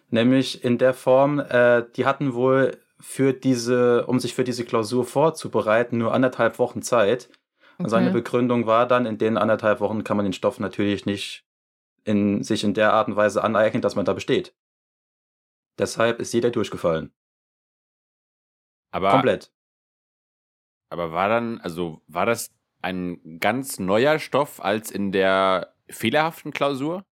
Nämlich 0.09 0.63
in 0.63 0.77
der 0.77 0.93
Form, 0.93 1.39
äh, 1.39 1.85
die 1.95 2.05
hatten 2.05 2.33
wohl 2.33 2.77
für 2.99 3.33
diese, 3.33 4.05
um 4.07 4.19
sich 4.19 4.33
für 4.33 4.43
diese 4.43 4.65
Klausur 4.65 5.05
vorzubereiten, 5.05 5.97
nur 5.97 6.13
anderthalb 6.13 6.59
Wochen 6.59 6.81
Zeit. 6.81 7.29
Und 7.77 7.85
okay. 7.85 7.91
seine 7.91 8.11
Begründung 8.11 8.65
war 8.65 8.85
dann, 8.87 9.05
in 9.05 9.17
den 9.17 9.37
anderthalb 9.37 9.79
Wochen 9.79 10.03
kann 10.03 10.17
man 10.17 10.25
den 10.25 10.33
Stoff 10.33 10.59
natürlich 10.59 11.05
nicht 11.05 11.45
in, 12.03 12.43
sich 12.43 12.63
in 12.63 12.73
der 12.73 12.93
Art 12.93 13.07
und 13.07 13.15
Weise 13.15 13.43
aneignen, 13.43 13.81
dass 13.81 13.95
man 13.95 14.05
da 14.05 14.13
besteht. 14.13 14.53
Deshalb 15.79 16.19
ist 16.19 16.33
jeder 16.33 16.51
durchgefallen. 16.51 17.13
Aber, 18.91 19.11
Komplett. 19.11 19.51
aber 20.89 21.11
war 21.11 21.29
dann, 21.29 21.59
also 21.61 22.01
war 22.07 22.25
das 22.25 22.51
ein 22.81 23.39
ganz 23.39 23.79
neuer 23.79 24.19
Stoff 24.19 24.63
als 24.63 24.91
in 24.91 25.11
der 25.11 25.73
fehlerhaften 25.89 26.51
Klausur? 26.51 27.05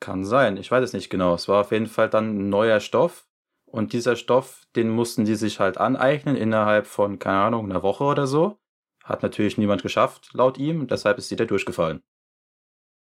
Kann 0.00 0.24
sein, 0.24 0.56
ich 0.56 0.70
weiß 0.70 0.82
es 0.82 0.92
nicht 0.92 1.10
genau. 1.10 1.34
Es 1.34 1.48
war 1.48 1.60
auf 1.60 1.72
jeden 1.72 1.86
Fall 1.86 2.08
dann 2.08 2.36
ein 2.36 2.48
neuer 2.48 2.80
Stoff. 2.80 3.26
Und 3.66 3.92
dieser 3.92 4.16
Stoff, 4.16 4.66
den 4.74 4.90
mussten 4.90 5.24
die 5.24 5.36
sich 5.36 5.60
halt 5.60 5.78
aneignen 5.78 6.36
innerhalb 6.36 6.86
von, 6.86 7.18
keine 7.18 7.38
Ahnung, 7.38 7.66
einer 7.70 7.82
Woche 7.82 8.04
oder 8.04 8.26
so. 8.26 8.58
Hat 9.04 9.22
natürlich 9.22 9.58
niemand 9.58 9.82
geschafft, 9.82 10.30
laut 10.32 10.58
ihm. 10.58 10.88
Deshalb 10.88 11.18
ist 11.18 11.30
jeder 11.30 11.46
durchgefallen. 11.46 12.02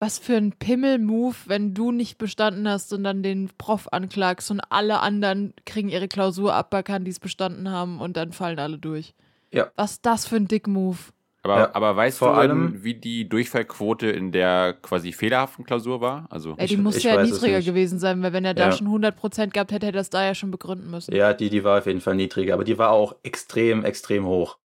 Was 0.00 0.18
für 0.18 0.36
ein 0.36 0.52
Pimmel-Move, 0.52 1.34
wenn 1.46 1.74
du 1.74 1.90
nicht 1.90 2.18
bestanden 2.18 2.68
hast 2.68 2.92
und 2.92 3.02
dann 3.02 3.22
den 3.24 3.50
Prof 3.58 3.88
anklagst 3.90 4.50
und 4.52 4.60
alle 4.70 5.00
anderen 5.00 5.54
kriegen 5.66 5.88
ihre 5.88 6.06
Klausur 6.06 6.54
aberkannt, 6.54 7.06
die 7.06 7.10
es 7.10 7.18
bestanden 7.18 7.70
haben 7.70 8.00
und 8.00 8.16
dann 8.16 8.32
fallen 8.32 8.60
alle 8.60 8.78
durch. 8.78 9.14
Ja. 9.50 9.72
Was 9.74 9.92
ist 9.92 10.06
das 10.06 10.26
für 10.26 10.36
ein 10.36 10.46
Dick-Move? 10.46 10.98
Aber, 11.42 11.58
Ja, 11.58 11.74
aber 11.74 11.96
weißt 11.96 12.18
vor 12.18 12.32
du, 12.32 12.34
allem- 12.38 12.84
wie 12.84 12.94
die 12.94 13.28
Durchfallquote 13.28 14.08
in 14.08 14.30
der 14.30 14.74
quasi 14.82 15.12
fehlerhaften 15.12 15.64
Klausur 15.64 16.00
war? 16.00 16.26
Also 16.30 16.54
Ey, 16.58 16.66
die 16.68 16.74
Ich- 16.74 16.80
muss 16.80 16.96
ich 16.96 17.04
ja 17.04 17.20
niedriger 17.22 17.62
gewesen 17.62 17.98
sein, 17.98 18.22
weil 18.22 18.32
wenn 18.32 18.44
er 18.44 18.54
da 18.54 18.66
Ja. 18.66 18.72
schon 18.72 18.88
100% 18.88 19.52
gehabt 19.54 19.72
hätte, 19.72 19.86
hätte 19.86 19.96
er 19.96 20.00
das 20.00 20.10
da 20.10 20.24
ja 20.24 20.34
schon 20.34 20.50
begründen 20.52 20.90
müssen. 20.90 21.14
Ja, 21.14 21.32
die, 21.32 21.48
die 21.50 21.64
war 21.64 21.78
auf 21.78 21.86
jeden 21.86 22.00
Fall 22.00 22.14
niedriger, 22.16 22.54
aber 22.54 22.64
die 22.64 22.78
war 22.78 22.90
auch 22.90 23.16
extrem, 23.22 23.84
extrem 23.84 24.26
hoch. 24.26 24.58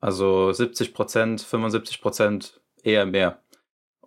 Also 0.00 0.52
70 0.52 0.92
Prozent, 0.94 1.40
75 1.40 2.00
Prozent, 2.00 2.60
eher 2.84 3.06
mehr. 3.06 3.40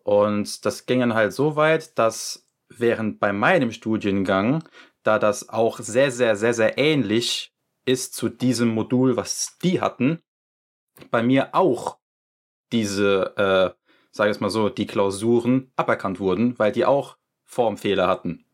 Und 0.04 0.66
das 0.66 0.86
ging 0.86 1.00
dann 1.02 1.14
halt 1.14 1.34
so 1.34 1.56
weit, 1.56 1.98
dass 1.98 2.48
während 2.70 3.20
bei 3.20 3.34
meinem 3.34 3.72
Studiengang, 3.72 4.64
da 5.04 5.20
das 5.20 5.50
auch 5.50 5.80
sehr, 5.80 6.12
sehr, 6.12 6.36
sehr, 6.36 6.54
sehr 6.54 6.78
ähnlich 6.78 7.54
ist 7.86 8.14
zu 8.14 8.30
diesem 8.30 8.70
Modul, 8.70 9.18
was 9.18 9.58
die 9.64 9.82
hatten, 9.82 10.22
bei 11.10 11.24
mir 11.24 11.56
auch 11.56 11.98
diese, 12.72 13.34
äh, 13.36 13.82
sage 14.12 14.30
ich 14.30 14.38
es 14.38 14.42
mal 14.42 14.50
so, 14.50 14.70
die 14.70 14.86
Klausuren 14.88 15.72
aberkannt 15.76 16.20
wurden, 16.20 16.58
weil 16.60 16.72
die 16.72 16.86
auch 16.86 17.18
Formfehler 17.46 18.08
hatten. 18.08 18.46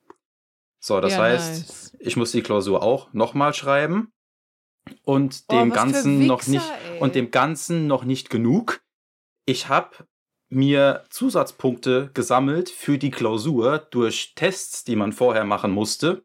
So, 0.79 1.01
das 1.01 1.13
Ja, 1.13 1.19
heißt, 1.19 1.67
nice. 1.67 1.97
ich 1.99 2.15
muss 2.17 2.31
die 2.31 2.41
Klausur 2.41 2.81
auch 2.81 3.11
nochmal 3.13 3.53
schreiben 3.53 4.11
und 5.03 5.43
Oh, 5.49 5.53
dem 5.53 5.71
Ganzen 5.71 6.25
noch 6.27 6.39
Wichser, 6.41 6.51
nicht 6.51 6.71
ey. 6.93 6.99
und 6.99 7.15
dem 7.15 7.31
Ganzen 7.31 7.87
noch 7.87 8.05
nicht 8.05 8.29
genug. 8.29 8.81
Ich 9.45 9.67
habe 9.69 10.07
mir 10.49 11.03
Zusatzpunkte 11.09 12.09
gesammelt 12.13 12.69
für 12.69 12.97
die 12.97 13.11
Klausur 13.11 13.79
durch 13.91 14.33
Tests, 14.35 14.83
die 14.83 14.95
man 14.95 15.13
vorher 15.13 15.43
machen 15.43 15.71
musste. 15.71 16.23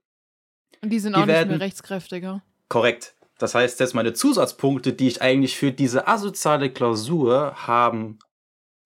Und 0.80 0.90
die 0.90 0.98
sind 0.98 1.16
die 1.16 1.22
auch 1.22 1.26
nicht 1.26 1.48
mehr 1.48 1.60
rechtskräftiger. 1.60 2.42
Korrekt. 2.68 3.16
Das 3.38 3.54
heißt, 3.54 3.80
jetzt 3.80 3.94
meine 3.94 4.12
Zusatzpunkte, 4.12 4.92
die 4.92 5.08
ich 5.08 5.22
eigentlich 5.22 5.56
für 5.56 5.72
diese 5.72 6.06
asoziale 6.06 6.70
Klausur 6.70 7.66
haben 7.66 8.18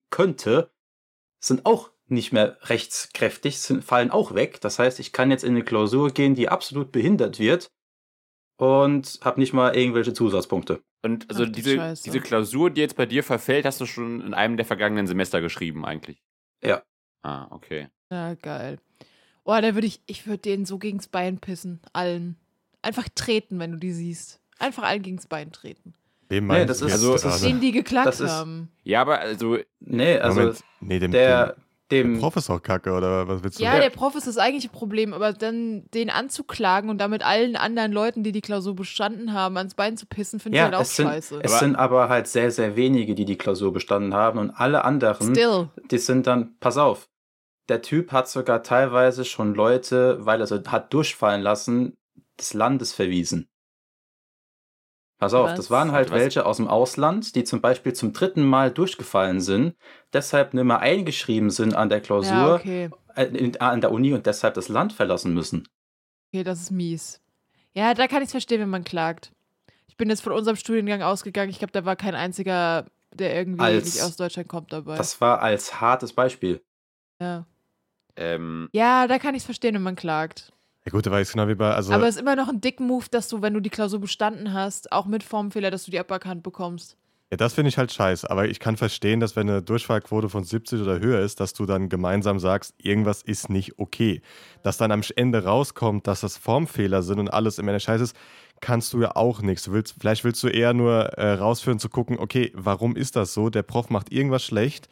könnte, 0.09 0.71
sind 1.39 1.65
auch 1.65 1.91
nicht 2.07 2.31
mehr 2.31 2.57
rechtskräftig, 2.63 3.59
sind, 3.59 3.83
fallen 3.83 4.11
auch 4.11 4.33
weg. 4.33 4.61
Das 4.61 4.79
heißt, 4.79 4.99
ich 4.99 5.11
kann 5.11 5.29
jetzt 5.29 5.43
in 5.43 5.51
eine 5.51 5.63
Klausur 5.63 6.11
gehen, 6.11 6.35
die 6.35 6.49
absolut 6.49 6.91
behindert 6.91 7.39
wird 7.39 7.69
und 8.57 9.19
habe 9.23 9.39
nicht 9.39 9.53
mal 9.53 9.75
irgendwelche 9.75 10.13
Zusatzpunkte. 10.13 10.81
Und 11.03 11.29
also 11.29 11.43
Ach 11.45 11.49
diese, 11.49 11.75
Scheiße. 11.75 12.03
diese 12.03 12.19
Klausur, 12.19 12.69
die 12.69 12.81
jetzt 12.81 12.95
bei 12.97 13.05
dir 13.05 13.23
verfällt, 13.23 13.65
hast 13.65 13.79
du 13.79 13.85
schon 13.85 14.21
in 14.21 14.33
einem 14.33 14.57
der 14.57 14.65
vergangenen 14.65 15.07
Semester 15.07 15.41
geschrieben 15.41 15.85
eigentlich. 15.85 16.21
Ja. 16.63 16.81
Ah, 17.23 17.47
okay. 17.51 17.87
Ja, 18.11 18.33
geil. 18.35 18.79
Oh, 19.43 19.57
da 19.61 19.73
würde 19.75 19.87
ich, 19.87 20.01
ich 20.07 20.27
würde 20.27 20.39
denen 20.39 20.65
so 20.65 20.77
gegens 20.77 21.07
Bein 21.07 21.37
pissen. 21.39 21.79
Allen. 21.93 22.35
Einfach 22.81 23.07
treten, 23.15 23.59
wenn 23.59 23.71
du 23.71 23.77
die 23.77 23.91
siehst. 23.93 24.39
Einfach 24.59 24.83
allen 24.83 25.01
gegens 25.03 25.27
Bein 25.27 25.51
treten. 25.51 25.93
Wem 26.29 26.47
Nee, 26.47 26.53
meinst 26.53 26.69
das 26.69 26.79
du 26.79 26.85
ist- 26.87 26.91
also- 26.93 27.13
das 27.13 27.25
ist-? 27.25 27.43
Denen, 27.43 27.61
die 27.61 27.71
geklagt 27.71 28.07
das 28.07 28.19
ist- 28.19 28.29
haben. 28.31 28.69
Ja, 28.83 29.01
aber 29.01 29.19
also, 29.19 29.57
Nee, 29.79 30.17
also 30.17 30.39
Moment, 30.39 30.63
nee, 30.81 30.99
dem, 30.99 31.11
der, 31.11 31.53
dem, 31.53 31.61
dem, 31.91 32.13
der 32.15 32.19
Prof 32.19 32.35
ist 32.35 32.49
auch 32.49 32.61
kacke, 32.61 32.91
oder 32.91 33.27
was 33.27 33.43
willst 33.43 33.59
du? 33.59 33.63
Ja, 33.63 33.79
der 33.79 33.89
Prof 33.89 34.15
ist 34.15 34.27
das 34.27 34.37
eigentliche 34.37 34.69
Problem, 34.69 35.13
aber 35.13 35.33
dann 35.33 35.85
den 35.93 36.09
anzuklagen 36.09 36.89
und 36.89 36.97
damit 36.99 37.23
allen 37.23 37.55
anderen 37.55 37.91
Leuten, 37.91 38.23
die 38.23 38.31
die 38.31 38.41
Klausur 38.41 38.75
bestanden 38.75 39.33
haben, 39.33 39.57
ans 39.57 39.73
Bein 39.75 39.95
zu 39.97 40.05
pissen, 40.05 40.39
finde 40.39 40.57
ich 40.57 40.59
ja, 40.59 40.65
halt 40.65 40.75
auch 40.75 40.81
es, 40.81 40.95
sind, 40.95 41.07
scheiße. 41.07 41.39
es 41.43 41.51
Aber- 41.51 41.59
sind 41.59 41.75
aber 41.75 42.09
halt 42.09 42.27
sehr, 42.27 42.51
sehr 42.51 42.75
wenige, 42.75 43.15
die 43.15 43.25
die 43.25 43.37
Klausur 43.37 43.71
bestanden 43.71 44.13
haben 44.13 44.39
und 44.39 44.51
alle 44.51 44.83
anderen, 44.83 45.33
Still. 45.35 45.69
die 45.89 45.97
sind 45.97 46.27
dann, 46.27 46.57
pass 46.59 46.77
auf, 46.77 47.07
der 47.69 47.81
Typ 47.81 48.11
hat 48.11 48.29
sogar 48.29 48.63
teilweise 48.63 49.25
schon 49.25 49.53
Leute, 49.53 50.17
weil 50.25 50.39
er 50.41 50.47
so 50.47 50.61
hat 50.67 50.93
durchfallen 50.93 51.41
lassen, 51.41 51.93
des 52.39 52.53
Landes 52.53 52.93
verwiesen. 52.93 53.47
Pass 55.19 55.33
auf, 55.33 55.49
Was? 55.49 55.55
das 55.57 55.71
waren 55.71 55.91
halt 55.91 56.11
Was? 56.11 56.19
welche 56.19 56.45
aus 56.45 56.57
dem 56.57 56.67
Ausland, 56.67 57.35
die 57.35 57.43
zum 57.43 57.59
Beispiel 57.61 57.93
zum 57.93 58.13
dritten 58.13 58.43
Mal 58.45 58.69
durchgefallen 58.71 59.41
sind, 59.41 59.75
deshalb 60.13 60.53
nicht 60.53 60.63
mehr 60.63 60.79
eingeschrieben 60.79 61.49
sind 61.49 61.73
an 61.75 61.89
der 61.89 61.99
Ja, 61.99 62.03
Klausur, 62.03 62.55
okay. 62.55 62.89
äh, 63.15 63.25
in, 63.25 63.59
an 63.59 63.81
der 63.81 63.91
Uni 63.91 64.13
und 64.13 64.25
deshalb 64.27 64.53
das 64.53 64.67
Land 64.69 64.93
verlassen 64.93 65.33
müssen. 65.33 65.67
Okay, 66.31 66.43
das 66.43 66.61
ist 66.61 66.71
mies. 66.71 67.19
Ja, 67.73 67.93
da 67.95 68.07
kann 68.07 68.21
ich 68.21 68.27
es 68.27 68.31
verstehen, 68.31 68.61
wenn 68.61 68.69
man 68.69 68.83
klagt. 68.83 69.31
Ich 69.87 69.97
bin 69.97 70.09
jetzt 70.09 70.21
von 70.21 70.33
unserem 70.33 70.55
Studiengang 70.55 71.01
ausgegangen. 71.01 71.49
Ich 71.49 71.57
glaube, 71.57 71.71
da 71.71 71.83
war 71.85 71.95
kein 71.95 72.13
einziger, 72.13 72.85
der 73.13 73.35
irgendwie 73.35 73.61
Als- 73.63 73.85
nicht 73.95 74.03
aus 74.03 74.17
Deutschland 74.17 74.47
kommt 74.47 74.71
dabei. 74.71 74.97
Das 74.97 75.19
war 75.19 75.41
als 75.41 75.81
hartes 75.81 76.13
Beispiel. 76.13 76.61
ja. 77.19 77.45
ähm, 78.15 78.69
ja, 78.71 79.07
da 79.07 79.17
kann 79.19 79.33
ich 79.33 79.39
es 79.41 79.45
verstehen, 79.45 79.73
wenn 79.75 79.81
man 79.81 79.95
klagt. 79.95 80.51
Ja 80.87 80.91
gut, 80.91 81.05
da 81.05 81.11
war 81.11 81.19
ich 81.19 81.29
genau 81.29 81.49
wie 81.49 81.55
bei, 81.55 81.73
also 81.73 81.91
Aber 81.91 82.07
es 82.07 82.15
ist 82.15 82.21
immer 82.21 82.37
noch 82.37 82.47
ein 82.47 82.61
dick 82.61 82.79
Move, 82.79 83.07
dass 83.11 83.27
du, 83.27 83.41
wenn 83.41 83.53
du 83.53 83.59
die 83.59 83.69
Klausur 83.69 83.99
bestanden 83.99 84.53
hast, 84.53 84.93
auch 84.93 85.05
mit 85.05 85.21
Formfehler, 85.21 85.69
dass 85.69 85.83
du 85.83 85.91
die 85.91 85.99
aberkannt 85.99 86.43
bekommst. 86.43 86.95
Ja, 87.29 87.35
das 87.35 87.55
finde 87.55 87.67
ich 87.67 87.77
halt 87.77 87.91
scheiße. 87.91 88.31
Aber 88.31 88.47
ich 88.47 88.61
kann 88.61 88.77
verstehen, 88.77 89.19
dass 89.19 89.35
wenn 89.35 89.49
eine 89.49 89.61
Durchfallquote 89.61 90.29
von 90.29 90.45
70 90.45 90.79
oder 90.81 91.01
höher 91.01 91.19
ist, 91.19 91.41
dass 91.41 91.51
du 91.51 91.65
dann 91.65 91.89
gemeinsam 91.89 92.39
sagst, 92.39 92.73
irgendwas 92.77 93.21
ist 93.21 93.49
nicht 93.49 93.79
okay. 93.79 94.21
Dass 94.63 94.77
dann 94.77 94.93
am 94.93 95.01
Ende 95.17 95.43
rauskommt, 95.43 96.07
dass 96.07 96.21
das 96.21 96.37
Formfehler 96.37 97.01
sind 97.01 97.19
und 97.19 97.33
alles 97.33 97.59
im 97.59 97.67
Ende 97.67 97.81
scheiße 97.81 98.05
ist, 98.05 98.15
kannst 98.61 98.93
du 98.93 99.01
ja 99.01 99.13
auch 99.13 99.41
nichts. 99.41 99.65
Du 99.65 99.73
willst, 99.73 99.93
vielleicht 99.99 100.23
willst 100.23 100.41
du 100.41 100.47
eher 100.47 100.73
nur 100.73 101.03
äh, 101.17 101.33
rausführen, 101.33 101.79
zu 101.79 101.89
gucken, 101.89 102.17
okay, 102.17 102.53
warum 102.55 102.95
ist 102.95 103.17
das 103.17 103.33
so? 103.33 103.49
Der 103.49 103.63
Prof 103.63 103.89
macht 103.89 104.09
irgendwas 104.09 104.45
schlecht. 104.45 104.87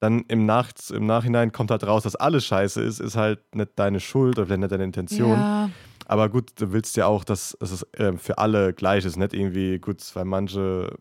Dann 0.00 0.24
im, 0.28 0.44
Nach 0.44 0.70
im 0.90 1.06
Nachhinein 1.06 1.52
kommt 1.52 1.70
halt 1.70 1.86
raus, 1.86 2.02
dass 2.02 2.16
alles 2.16 2.44
scheiße 2.44 2.82
ist, 2.82 3.00
ist 3.00 3.16
halt 3.16 3.40
nicht 3.54 3.70
deine 3.76 4.00
Schuld 4.00 4.36
oder 4.38 4.46
vielleicht 4.46 4.60
nicht 4.60 4.72
deine 4.72 4.84
Intention. 4.84 5.38
Ja, 5.40 5.70
Aber 6.06 6.28
gut, 6.28 6.50
du 6.56 6.72
willst 6.72 6.96
ja 6.96 7.06
auch, 7.06 7.24
dass, 7.24 7.56
dass 7.60 7.70
es 7.70 7.86
ähm, 7.96 8.18
für 8.18 8.36
alle 8.36 8.74
gleich 8.74 9.06
ist, 9.06 9.16
nicht 9.16 9.32
irgendwie 9.32 9.78
gut, 9.78 10.02
weil 10.14 10.26
manche, 10.26 10.94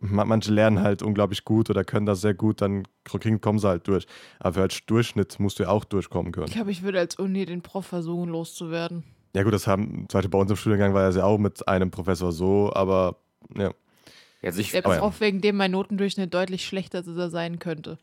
ma- 0.00 0.26
manche 0.26 0.52
lernen 0.52 0.80
halt 0.82 1.02
unglaublich 1.02 1.44
gut 1.46 1.70
oder 1.70 1.84
können 1.84 2.04
das 2.04 2.20
sehr 2.20 2.34
gut, 2.34 2.60
dann 2.60 2.82
kriegen, 3.04 3.40
kommen 3.40 3.58
sie 3.58 3.68
halt 3.68 3.88
durch. 3.88 4.06
Aber 4.40 4.54
für 4.54 4.60
als 4.62 4.84
Durchschnitt 4.84 5.40
musst 5.40 5.58
du 5.58 5.62
ja 5.62 5.70
auch 5.70 5.84
durchkommen 5.84 6.32
können. 6.32 6.48
ich 6.48 6.52
glaube, 6.54 6.70
ich 6.72 6.82
würde 6.82 6.98
als 6.98 7.14
Uni 7.16 7.46
den 7.46 7.62
Prof 7.62 7.86
versuchen 7.86 8.28
loszuwerden. 8.28 9.04
Ja 9.34 9.44
gut, 9.44 9.54
das 9.54 9.66
haben, 9.66 10.04
zum 10.10 10.18
Beispiel 10.18 10.30
bei 10.30 10.38
uns 10.38 10.50
im 10.50 10.56
Studiengang 10.58 10.92
war 10.92 11.04
das 11.06 11.16
ja 11.16 11.24
auch 11.24 11.38
mit 11.38 11.66
einem 11.66 11.90
Professor 11.90 12.32
so, 12.32 12.70
aber 12.74 13.16
ja. 13.56 13.72
also 14.42 14.60
ich, 14.60 14.72
Der 14.72 14.84
Aber 14.84 14.94
ja. 14.94 15.00
Prof, 15.00 15.20
wegen 15.22 15.40
dem 15.40 15.56
mein 15.56 15.70
Notendurchschnitt 15.70 16.34
deutlich 16.34 16.66
schlechter 16.66 16.98
als 16.98 17.06
er 17.06 17.30
sein 17.30 17.58
könnte. 17.58 17.96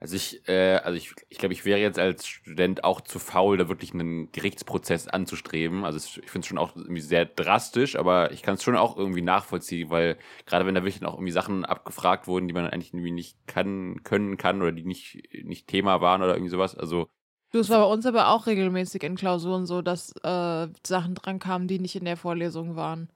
Also 0.00 0.14
ich, 0.14 0.48
äh, 0.48 0.76
also 0.76 0.96
ich, 0.96 1.12
ich 1.28 1.38
glaube, 1.38 1.52
ich 1.52 1.64
wäre 1.64 1.80
jetzt 1.80 1.98
als 1.98 2.26
Student 2.26 2.84
auch 2.84 3.00
zu 3.00 3.18
faul, 3.18 3.56
da 3.56 3.68
wirklich 3.68 3.92
einen 3.92 4.30
Gerichtsprozess 4.30 5.08
anzustreben. 5.08 5.84
Also 5.84 5.98
ich 5.98 6.30
finde 6.30 6.44
es 6.44 6.46
schon 6.46 6.58
auch 6.58 6.76
irgendwie 6.76 7.00
sehr 7.00 7.24
drastisch, 7.24 7.96
aber 7.96 8.30
ich 8.30 8.42
kann 8.42 8.54
es 8.54 8.62
schon 8.62 8.76
auch 8.76 8.96
irgendwie 8.96 9.22
nachvollziehen, 9.22 9.90
weil 9.90 10.16
gerade 10.46 10.66
wenn 10.66 10.74
da 10.76 10.84
wirklich 10.84 11.04
auch 11.04 11.14
irgendwie 11.14 11.32
Sachen 11.32 11.64
abgefragt 11.64 12.28
wurden, 12.28 12.46
die 12.46 12.54
man 12.54 12.66
eigentlich 12.68 12.94
irgendwie 12.94 13.10
nicht 13.10 13.36
kann, 13.48 14.02
können 14.04 14.36
kann 14.36 14.62
oder 14.62 14.70
die 14.70 14.84
nicht, 14.84 15.20
nicht 15.42 15.66
Thema 15.66 16.00
waren 16.00 16.22
oder 16.22 16.34
irgendwie 16.34 16.50
sowas. 16.50 16.76
Also 16.76 17.08
Du, 17.50 17.60
es 17.60 17.70
war 17.70 17.80
bei 17.80 17.92
uns 17.92 18.04
aber 18.04 18.28
auch 18.28 18.46
regelmäßig 18.46 19.02
in 19.02 19.16
Klausuren 19.16 19.64
so, 19.64 19.80
dass 19.80 20.12
äh, 20.22 20.68
Sachen 20.86 21.14
dran 21.14 21.38
kamen, 21.38 21.66
die 21.66 21.78
nicht 21.78 21.96
in 21.96 22.04
der 22.04 22.18
Vorlesung 22.18 22.76
waren. 22.76 23.08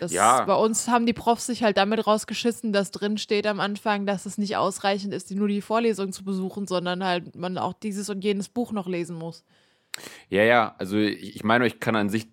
Das, 0.00 0.12
Ja. 0.12 0.44
Bei 0.44 0.54
uns 0.54 0.88
haben 0.88 1.06
die 1.06 1.12
Profs 1.12 1.46
sich 1.46 1.62
halt 1.62 1.76
damit 1.76 2.06
rausgeschissen, 2.06 2.72
dass 2.72 2.90
drin 2.90 3.18
steht 3.18 3.46
am 3.46 3.60
Anfang, 3.60 4.06
dass 4.06 4.26
es 4.26 4.38
nicht 4.38 4.56
ausreichend 4.56 5.14
ist, 5.14 5.30
die 5.30 5.34
nur 5.34 5.48
die 5.48 5.60
Vorlesung 5.60 6.12
zu 6.12 6.24
besuchen, 6.24 6.66
sondern 6.66 7.04
halt 7.04 7.36
man 7.36 7.58
auch 7.58 7.72
dieses 7.72 8.08
und 8.10 8.22
jenes 8.22 8.48
Buch 8.48 8.72
noch 8.72 8.86
lesen 8.86 9.16
muss. 9.16 9.44
Ja, 10.28 10.42
ja, 10.42 10.74
also 10.78 10.96
ich, 10.96 11.36
ich 11.36 11.44
meine, 11.44 11.66
ich 11.66 11.78
kann 11.80 11.96
an 11.96 12.08
sich 12.08 12.28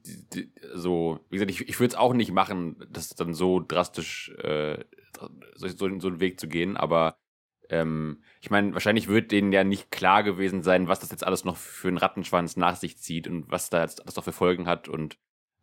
so, 0.73 1.19
wie 1.29 1.35
gesagt, 1.35 1.51
ich, 1.51 1.67
ich 1.69 1.79
würde 1.79 1.93
es 1.93 1.99
auch 1.99 2.13
nicht 2.13 2.31
machen, 2.31 2.75
das 2.89 3.09
dann 3.09 3.33
so 3.33 3.59
drastisch, 3.59 4.29
äh, 4.39 4.83
so, 5.55 5.67
so, 5.67 5.99
so 5.99 6.07
einen 6.07 6.19
Weg 6.19 6.39
zu 6.39 6.47
gehen, 6.47 6.75
aber 6.75 7.17
ähm, 7.69 8.21
ich 8.41 8.49
meine, 8.49 8.73
wahrscheinlich 8.73 9.07
wird 9.07 9.31
denen 9.31 9.51
ja 9.51 9.63
nicht 9.63 9.91
klar 9.91 10.23
gewesen 10.23 10.63
sein, 10.63 10.87
was 10.87 10.99
das 10.99 11.11
jetzt 11.11 11.25
alles 11.25 11.45
noch 11.45 11.57
für 11.57 11.87
einen 11.87 11.97
Rattenschwanz 11.97 12.57
nach 12.57 12.75
sich 12.75 12.97
zieht 12.97 13.27
und 13.27 13.49
was 13.51 13.69
da 13.69 13.81
jetzt 13.81 14.01
alles 14.01 14.15
noch 14.15 14.23
für 14.23 14.33
Folgen 14.33 14.67
hat 14.67 14.87
und 14.87 15.17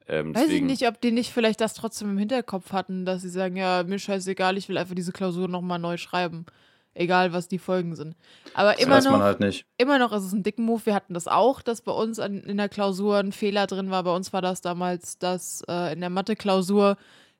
ähm, 0.08 0.34
Weiß 0.34 0.48
ich 0.48 0.62
nicht, 0.62 0.86
ob 0.88 1.00
die 1.00 1.12
nicht 1.12 1.32
vielleicht 1.32 1.60
das 1.60 1.74
trotzdem 1.74 2.10
im 2.10 2.18
Hinterkopf 2.18 2.72
hatten, 2.72 3.04
dass 3.04 3.22
sie 3.22 3.28
sagen, 3.28 3.56
ja, 3.56 3.82
mir 3.82 3.98
scheißegal, 3.98 4.56
ich 4.56 4.68
will 4.68 4.78
einfach 4.78 4.94
diese 4.94 5.12
Klausur 5.12 5.48
nochmal 5.48 5.78
neu 5.78 5.96
schreiben. 5.96 6.46
Egal, 6.94 7.32
was 7.32 7.46
die 7.46 7.58
Folgen 7.58 7.94
sind. 7.94 8.16
Aber 8.54 8.80
immer 8.80 9.00
noch, 9.00 9.20
halt 9.20 9.64
immer 9.76 9.98
noch 10.00 10.12
ist 10.12 10.24
es 10.24 10.32
ein 10.32 10.42
dicken 10.42 10.64
Move. 10.64 10.84
Wir 10.86 10.94
hatten 10.94 11.14
das 11.14 11.28
auch, 11.28 11.62
dass 11.62 11.82
bei 11.82 11.92
uns 11.92 12.18
an, 12.18 12.40
in 12.40 12.56
der 12.56 12.68
Klausur 12.68 13.18
ein 13.18 13.30
Fehler 13.30 13.68
drin 13.68 13.90
war. 13.90 14.02
Bei 14.02 14.14
uns 14.16 14.32
war 14.32 14.42
das 14.42 14.62
damals, 14.62 15.16
dass 15.18 15.62
äh, 15.68 15.92
in 15.92 16.00
der 16.00 16.10
Mathe-Klausur 16.10 16.96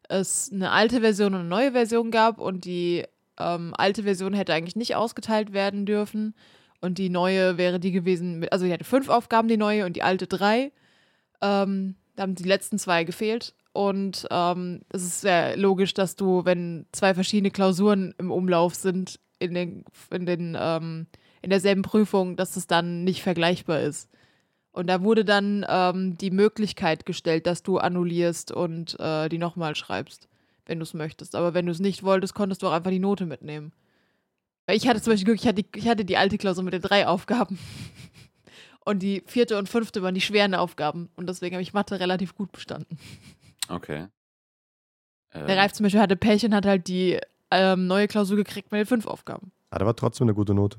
es 0.09 0.51
eine 0.53 0.71
alte 0.71 1.01
Version 1.01 1.35
und 1.35 1.41
eine 1.41 1.49
neue 1.49 1.73
Version 1.73 2.13
gab 2.13 2.39
und 2.39 2.67
die 2.67 3.05
ähm, 3.39 3.75
alte 3.77 4.05
Version 4.05 4.33
hätte 4.33 4.55
eigentlich 4.55 4.77
nicht 4.77 4.95
ausgeteilt 4.95 5.53
werden 5.53 5.87
dürfen 5.87 6.35
und 6.81 6.99
die 6.99 7.11
neue 7.11 7.59
wäre 7.59 7.81
die 7.81 7.93
gewesen, 7.93 8.39
mit, 8.39 8.53
also 8.53 8.65
die 8.65 8.73
hatte 8.73 8.85
fünf 8.85 9.09
Aufgaben, 9.09 9.49
die 9.49 9.57
neue 9.57 9.87
und 9.87 9.97
die 9.97 10.03
alte 10.03 10.27
drei. 10.27 10.73
Ähm, 11.41 11.97
da 12.19 12.23
haben 12.23 12.35
die 12.35 12.43
letzten 12.43 12.81
zwei 12.81 13.05
gefehlt 13.05 13.55
und 13.73 14.27
ähm, 14.33 14.81
es 14.89 15.05
ist 15.05 15.21
sehr 15.21 15.57
logisch, 15.57 15.95
dass 15.95 16.17
du, 16.17 16.45
wenn 16.45 16.87
zwei 16.91 17.15
verschiedene 17.15 17.53
Klausuren 17.53 18.13
im 18.19 18.33
Umlauf 18.33 18.75
sind, 18.75 19.21
in 19.39 19.55
den, 19.55 19.85
in 20.11 20.27
den 20.27 20.57
ähm, 20.59 21.07
in 21.43 21.51
derselben 21.51 21.83
Prüfung, 21.83 22.35
dass 22.35 22.57
es 22.57 22.67
dann 22.67 23.05
nicht 23.05 23.23
vergleichbar 23.23 23.81
ist. 23.81 24.11
Und 24.73 24.89
da 24.89 25.03
wurde 25.03 25.25
dann 25.25 25.65
ähm, 25.69 26.19
die 26.19 26.33
Möglichkeit 26.33 27.07
gestellt, 27.07 27.47
dass 27.47 27.63
du 27.63 27.79
annullierst 27.79 28.51
und 28.51 28.99
äh, 28.99 29.29
die 29.29 29.39
nochmal 29.39 29.77
schreibst, 29.77 30.29
wenn 30.67 30.81
du 30.81 30.83
es 30.83 30.95
möchtest. 30.95 31.37
Aber 31.37 31.55
wenn 31.55 31.67
du 31.67 31.73
es 31.73 31.79
nicht 31.79 32.03
wolltest, 32.03 32.35
konntest 32.35 32.63
du 32.63 32.67
auch 32.67 32.73
einfach 32.73 32.91
die 32.91 32.99
Note 32.99 33.27
mitnehmen. 33.27 33.73
Weil 34.67 34.77
ich 34.77 34.89
hatte 34.89 35.01
zum 35.01 35.13
Beispiel 35.13 35.27
Glück, 35.27 35.41
ich 35.41 35.47
hatte, 35.47 35.65
ich 35.77 35.89
hatte 35.89 36.05
die 36.05 36.17
alte 36.17 36.37
Klausur 36.37 36.65
mit 36.65 36.75
den 36.75 36.83
drei 36.83 37.07
Aufgaben. 37.07 37.59
Und 38.89 39.01
die 39.01 39.23
vierte 39.27 39.59
und 39.59 39.69
fünfte 39.69 40.03
waren 40.03 40.15
die 40.15 40.23
schweren 40.23 40.55
Aufgaben. 40.55 41.11
Und 41.15 41.29
deswegen 41.29 41.55
habe 41.55 41.63
ich 41.63 41.75
Mathe 41.75 42.01
relativ 42.01 42.35
gut 42.35 42.51
bestanden. 42.53 42.99
okay. 43.69 44.07
Ähm, 45.35 45.47
Der 45.47 45.59
Reif 45.59 45.75
zum 45.75 45.85
Beispiel 45.85 46.01
hatte 46.01 46.17
Pech 46.17 46.43
und 46.47 46.55
hat 46.55 46.65
halt 46.65 46.89
die 46.89 47.21
ähm, 47.51 47.87
neue 47.87 48.09
Klausur 48.09 48.39
gekriegt 48.39 48.73
mit 48.73 48.79
den 48.79 48.87
fünf 48.87 49.07
Aufgaben. 49.07 49.53
Hat 49.71 49.83
aber 49.83 49.95
trotzdem 49.95 50.25
eine 50.25 50.33
gute 50.35 50.55
Note. 50.55 50.79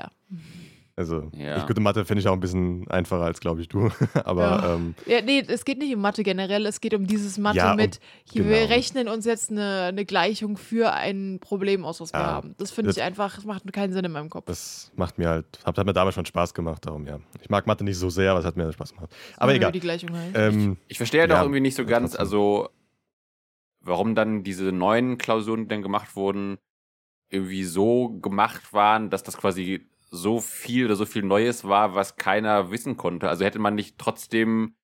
Ja. 0.00 0.10
Also, 0.96 1.28
Ja. 1.34 1.56
ich 1.56 1.66
gute 1.66 1.80
Mathe 1.80 2.04
finde 2.04 2.20
ich 2.20 2.28
auch 2.28 2.34
ein 2.34 2.40
bisschen 2.40 2.86
einfacher 2.88 3.22
als, 3.24 3.40
glaube 3.40 3.60
ich, 3.60 3.68
du. 3.68 3.90
aber 4.24 4.42
Ja. 4.42 4.74
ähm, 4.76 4.94
Ja, 5.06 5.22
nee, 5.22 5.42
es 5.46 5.64
geht 5.64 5.78
nicht 5.78 5.92
um 5.92 6.00
Mathe 6.00 6.22
generell, 6.22 6.64
es 6.66 6.80
geht 6.80 6.94
um 6.94 7.06
dieses 7.08 7.36
Mathe 7.36 7.56
Ja, 7.58 7.74
mit, 7.74 7.98
hier, 8.30 8.44
wir 8.44 8.58
genau. 8.60 8.72
rechnen 8.72 9.08
uns 9.08 9.24
jetzt 9.24 9.50
eine, 9.50 9.86
eine 9.88 10.04
Gleichung 10.04 10.56
für 10.56 10.92
ein 10.92 11.38
Problem 11.40 11.84
aus, 11.84 12.00
was 12.00 12.12
wir 12.12 12.20
haben. 12.20 12.54
Das 12.58 12.70
finde 12.70 12.90
das- 12.90 12.96
ich 12.96 13.02
einfach, 13.02 13.34
das 13.34 13.44
macht 13.44 13.70
keinen 13.72 13.92
Sinn 13.92 14.04
in 14.04 14.12
meinem 14.12 14.30
Kopf. 14.30 14.44
das 14.46 14.92
macht 14.94 15.18
mir 15.18 15.28
halt, 15.30 15.46
hat, 15.64 15.76
hat 15.78 15.84
mir 15.86 15.92
damals 15.92 16.14
schon 16.14 16.26
Spaß 16.26 16.54
gemacht, 16.54 16.86
darum 16.86 17.06
ja. 17.06 17.18
Ich 17.42 17.50
mag 17.50 17.66
Mathe 17.66 17.82
nicht 17.82 17.98
so 17.98 18.08
sehr, 18.08 18.30
aber 18.30 18.38
es 18.40 18.46
hat 18.46 18.56
mir 18.56 18.72
Spaß 18.72 18.94
gemacht. 18.94 19.12
Aber 19.36 19.50
Wie 19.52 19.56
egal. 19.56 19.72
Die 19.72 19.80
Gleichung 19.80 20.16
heißt. 20.16 20.36
Ähm, 20.36 20.76
Ich 20.86 20.98
verstehe 20.98 21.22
halt 21.22 21.30
Ja, 21.30 21.38
auch 21.38 21.42
irgendwie 21.42 21.60
nicht 21.60 21.74
so 21.76 21.84
ganz, 21.84 22.14
also 22.14 22.68
warum 23.80 24.14
dann 24.14 24.44
diese 24.44 24.70
neuen 24.70 25.18
Klausuren, 25.18 25.62
die 25.62 25.68
dann 25.68 25.82
gemacht 25.82 26.14
wurden, 26.14 26.56
irgendwie 27.30 27.64
so 27.64 28.10
gemacht 28.10 28.72
waren, 28.72 29.10
dass 29.10 29.24
das 29.24 29.36
quasi 29.36 29.88
so 30.14 30.40
viel 30.40 30.86
oder 30.86 30.96
so 30.96 31.06
viel 31.06 31.22
Neues 31.22 31.64
war, 31.64 31.94
was 31.94 32.16
keiner 32.16 32.70
wissen 32.70 32.96
konnte. 32.96 33.28
Also 33.28 33.44
hätte 33.44 33.58
man 33.58 33.74
nicht 33.74 33.98
trotzdem 33.98 34.74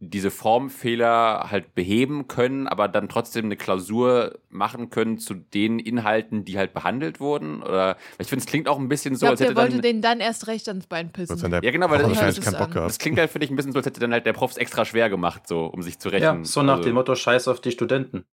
diese 0.00 0.30
Formfehler 0.30 1.48
halt 1.50 1.74
beheben 1.74 2.28
können, 2.28 2.68
aber 2.68 2.86
dann 2.86 3.08
trotzdem 3.08 3.46
eine 3.46 3.56
Klausur 3.56 4.38
machen 4.48 4.90
können 4.90 5.18
zu 5.18 5.34
den 5.34 5.80
Inhalten, 5.80 6.44
die 6.44 6.56
halt 6.56 6.72
behandelt 6.72 7.18
wurden? 7.18 7.62
Oder 7.62 7.96
ich 8.20 8.28
finde, 8.28 8.42
es 8.44 8.46
klingt 8.46 8.68
auch 8.68 8.78
ein 8.78 8.88
bisschen 8.88 9.14
ich 9.14 9.18
so, 9.18 9.24
glaube, 9.24 9.32
als 9.32 9.38
der 9.40 9.48
hätte 9.48 9.56
wollte 9.56 9.72
dann. 9.72 9.82
denen 9.82 10.00
dann 10.02 10.20
erst 10.20 10.46
recht 10.46 10.68
ans 10.68 10.86
Bein 10.86 11.10
pissen. 11.10 11.50
Der 11.50 11.64
Ja, 11.64 11.70
genau, 11.72 11.90
weil 11.90 11.98
das- 11.98 12.08
wahrscheinlich 12.10 12.40
keinen 12.40 12.58
Bock 12.58 12.70
gehabt. 12.70 12.88
Das 12.90 12.98
klingt 13.00 13.18
halt 13.18 13.30
für 13.30 13.40
dich 13.40 13.50
ein 13.50 13.56
bisschen 13.56 13.72
so, 13.72 13.78
als 13.78 13.86
hätte 13.86 13.98
dann 13.98 14.12
halt 14.12 14.24
der 14.24 14.34
Prof 14.34 14.52
es 14.52 14.56
extra 14.56 14.84
schwer 14.84 15.10
gemacht, 15.10 15.48
so 15.48 15.66
um 15.66 15.82
sich 15.82 15.98
zu 15.98 16.10
rechnen. 16.10 16.38
Ja, 16.38 16.44
so 16.44 16.62
nach 16.62 16.76
Also- 16.76 16.84
dem 16.88 16.94
Motto, 16.94 17.16
scheiß 17.16 17.48
auf 17.48 17.60
die 17.60 17.72
Studenten. 17.72 18.24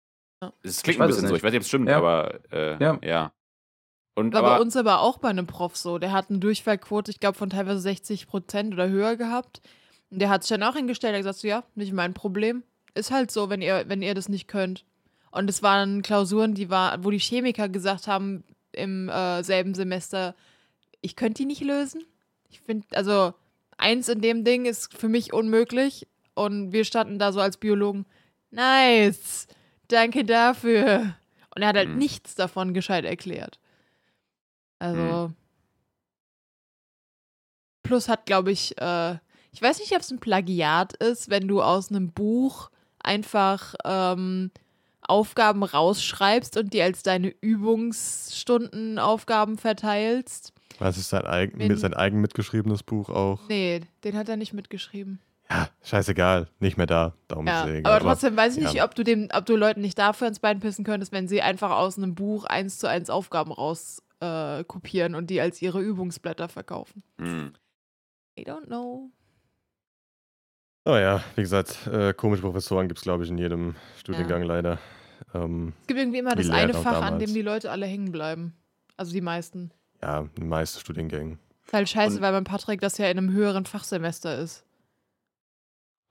Es 0.62 0.84
klingt 0.84 0.98
Ich 0.98 1.02
ein 1.02 1.08
bisschen 1.08 1.28
so. 1.28 1.36
Ich 1.36 1.42
weiß 1.44 1.52
nicht, 1.52 1.60
ob 1.60 1.64
es 1.64 1.68
stimmt, 1.68 1.90
Ja. 1.90 1.98
aber 1.98 2.40
äh, 2.52 2.78
ja. 2.84 3.00
Ja. 3.02 3.34
Und 4.16 4.34
War 4.34 4.44
aber, 4.44 4.56
bei 4.56 4.62
uns 4.62 4.76
aber 4.78 5.02
auch 5.02 5.18
bei 5.18 5.30
einem 5.30 5.46
Prof 5.46 5.76
so. 5.76 5.98
Der 6.00 6.12
hat 6.14 6.30
eine 6.30 6.40
Durchfallquote, 6.40 7.12
ich 7.12 7.20
glaube, 7.20 7.38
von 7.38 7.50
teilweise 7.50 7.80
60 7.80 8.28
Prozent 8.28 8.74
oder 8.74 8.88
höher 8.90 9.18
gehabt. 9.18 9.62
Und 10.10 10.20
der 10.20 10.30
hat 10.30 10.44
sich 10.44 10.50
dann 10.50 10.64
auch 10.64 10.76
hingestellt, 10.76 11.14
er 11.14 11.18
hat 11.18 11.24
gesagt, 11.26 11.40
so, 11.40 11.48
ja, 11.48 11.64
nicht 11.76 11.92
mein 11.94 12.14
Problem. 12.14 12.64
Ist 12.94 13.12
halt 13.12 13.30
so, 13.30 13.50
wenn 13.50 13.62
ihr, 13.62 13.84
wenn 13.88 14.02
ihr 14.02 14.14
das 14.16 14.30
nicht 14.30 14.48
könnt. 14.48 14.86
Und 15.32 15.50
es 15.50 15.62
waren 15.62 16.02
Klausuren, 16.02 16.54
die 16.54 16.70
war, 16.70 17.04
wo 17.04 17.12
die 17.12 17.20
Chemiker 17.20 17.68
gesagt 17.68 18.08
haben 18.08 18.46
im 18.72 19.10
äh, 19.10 19.44
selben 19.44 19.74
Semester, 19.74 20.34
ich 21.02 21.18
könnte 21.18 21.40
die 21.44 21.46
nicht 21.46 21.62
lösen. 21.62 22.02
Ich 22.50 22.62
finde, 22.62 22.88
also 22.96 23.34
eins 23.78 24.08
in 24.08 24.22
dem 24.22 24.46
Ding 24.46 24.66
ist 24.66 24.94
für 24.98 25.10
mich 25.10 25.34
unmöglich. 25.34 26.08
Und 26.36 26.72
wir 26.72 26.86
standen 26.86 27.20
da 27.20 27.34
so 27.34 27.42
als 27.42 27.58
Biologen, 27.58 28.06
nice, 28.52 29.48
danke 29.90 30.24
dafür. 30.24 31.16
Und 31.54 31.62
er 31.62 31.68
hat 31.70 31.76
halt 31.78 31.90
Mhm. 31.90 31.98
nichts 31.98 32.36
davon 32.36 32.74
gescheit 32.74 33.04
erklärt. 33.06 33.60
Also. 34.80 35.32
Plus 37.84 38.10
hat, 38.10 38.26
glaube 38.26 38.52
ich, 38.52 38.78
äh, 38.82 39.14
ich 39.52 39.62
weiß 39.62 39.80
nicht, 39.80 39.94
ob 39.94 40.02
es 40.02 40.12
ein 40.12 40.20
Plagiat 40.20 40.94
ist, 40.98 41.30
wenn 41.30 41.48
du 41.48 41.62
aus 41.62 41.90
einem 41.90 42.12
Buch 42.12 42.70
einfach 43.00 43.76
ähm, 43.86 44.52
Aufgaben 45.02 45.64
rausschreibst 45.64 46.58
und 46.58 46.74
die 46.74 46.82
als 46.82 47.04
deine 47.04 47.30
Übungsstundenaufgaben 47.42 49.58
verteilst. 49.58 50.52
Was 50.80 50.98
ist 50.98 51.10
sein 51.10 51.26
eigen, 51.26 51.60
Wenn- 51.60 51.78
sein 51.78 51.94
eigen 51.94 52.20
mitgeschriebenes 52.22 52.84
Buch 52.84 53.10
auch? 53.10 53.40
Nee, 53.48 53.82
den 54.04 54.18
hat 54.18 54.28
er 54.30 54.38
nicht 54.38 54.54
mitgeschrieben. 54.54 55.20
Ja, 55.50 55.70
scheißegal. 55.84 56.48
Nicht 56.60 56.76
mehr 56.78 56.88
da. 56.88 57.14
Darum 57.28 57.46
Ja, 57.46 57.68
egal. 57.68 57.94
aber 57.94 58.04
trotzdem 58.04 58.36
weiß 58.36 58.58
ich 58.58 58.64
nicht, 58.64 58.74
ja. 58.74 58.84
ob 58.84 58.96
du 58.96 59.04
dem, 59.04 59.30
ob 59.32 59.46
du 59.46 59.56
Leuten 59.56 59.82
nicht 59.82 60.00
dafür 60.00 60.28
ins 60.28 60.40
Bein 60.40 60.60
pissen 60.60 60.84
könntest, 60.84 61.12
wenn 61.12 61.28
sie 61.28 61.44
einfach 61.44 61.70
aus 61.70 62.00
einem 62.00 62.16
Buch 62.16 62.46
eins 62.46 62.80
zu 62.80 62.90
eins 62.90 63.12
Aufgaben 63.12 63.52
raus 63.52 64.02
äh, 64.60 64.64
kopieren 64.64 65.16
und 65.16 65.30
die 65.30 65.40
als 65.42 65.62
ihre 65.62 65.82
Übungsblätter 65.82 66.50
verkaufen. 66.50 67.04
hm. 67.20 67.54
I 68.38 68.44
don't 68.46 68.66
know. 68.66 69.10
Oh 70.88 70.96
ja, 70.98 71.24
wie 71.36 71.42
gesagt, 71.42 71.88
äh, 71.88 72.14
komische 72.14 72.42
Professoren 72.44 72.88
gibt 72.88 73.00
es, 73.00 73.04
glaube 73.04 73.24
ich, 73.24 73.30
in 73.30 73.38
jedem 73.38 73.76
Studiengang 73.98 74.44
leider. 74.44 74.78
Ähm, 75.34 75.74
Es 75.82 75.88
gibt 75.88 76.00
irgendwie 76.00 76.20
immer 76.20 76.36
das 76.36 76.50
eine 76.50 76.74
Fach, 76.74 76.98
an 76.98 77.02
damals. 77.14 77.24
dem 77.26 77.34
die 77.34 77.42
Leute 77.42 77.72
alle 77.72 77.86
hängen 77.88 78.12
bleiben. 78.12 78.54
Also 78.98 79.12
die 79.14 79.22
meisten. 79.22 79.72
ja, 80.02 80.20
in 80.20 80.30
den 80.36 80.50
meisten 80.50 80.80
Studiengängen. 80.80 81.40
Ist 81.66 81.74
halt 81.74 81.90
scheiße, 81.90 82.18
Und- 82.18 82.22
weil 82.22 82.32
mein 82.34 82.44
Patrick 82.44 82.82
das 82.82 82.98
ja 83.00 83.10
in 83.10 83.18
einem 83.18 83.32
höheren 83.32 83.66
Fachsemester 83.66 84.38
ist. 84.38 84.64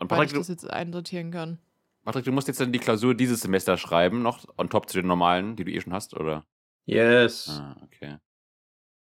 Und 0.01 0.11
Weil 0.11 0.17
Patrick 0.19 0.27
ich 0.29 0.33
du, 0.33 0.39
das 0.41 0.49
jetzt 0.49 0.69
einsortieren 0.69 1.31
kann. 1.31 1.59
Patrick, 2.05 2.25
du 2.25 2.33
musst 2.33 2.49
jetzt 2.49 2.61
dann 2.61 2.73
die 2.73 2.81
Klausur 2.81 3.15
dieses 3.15 3.41
Semester 3.43 3.77
schreiben, 3.79 4.23
noch 4.23 4.45
on 4.59 4.69
top 4.69 4.89
zu 4.91 4.99
den 4.99 5.07
normalen, 5.07 5.55
die 5.57 5.65
du 5.65 5.71
eh 5.73 5.81
schon 5.81 5.93
hast, 5.93 6.15
oder? 6.15 6.45
Yes. 6.87 7.49
Ah, 7.51 7.77
okay. 7.83 8.17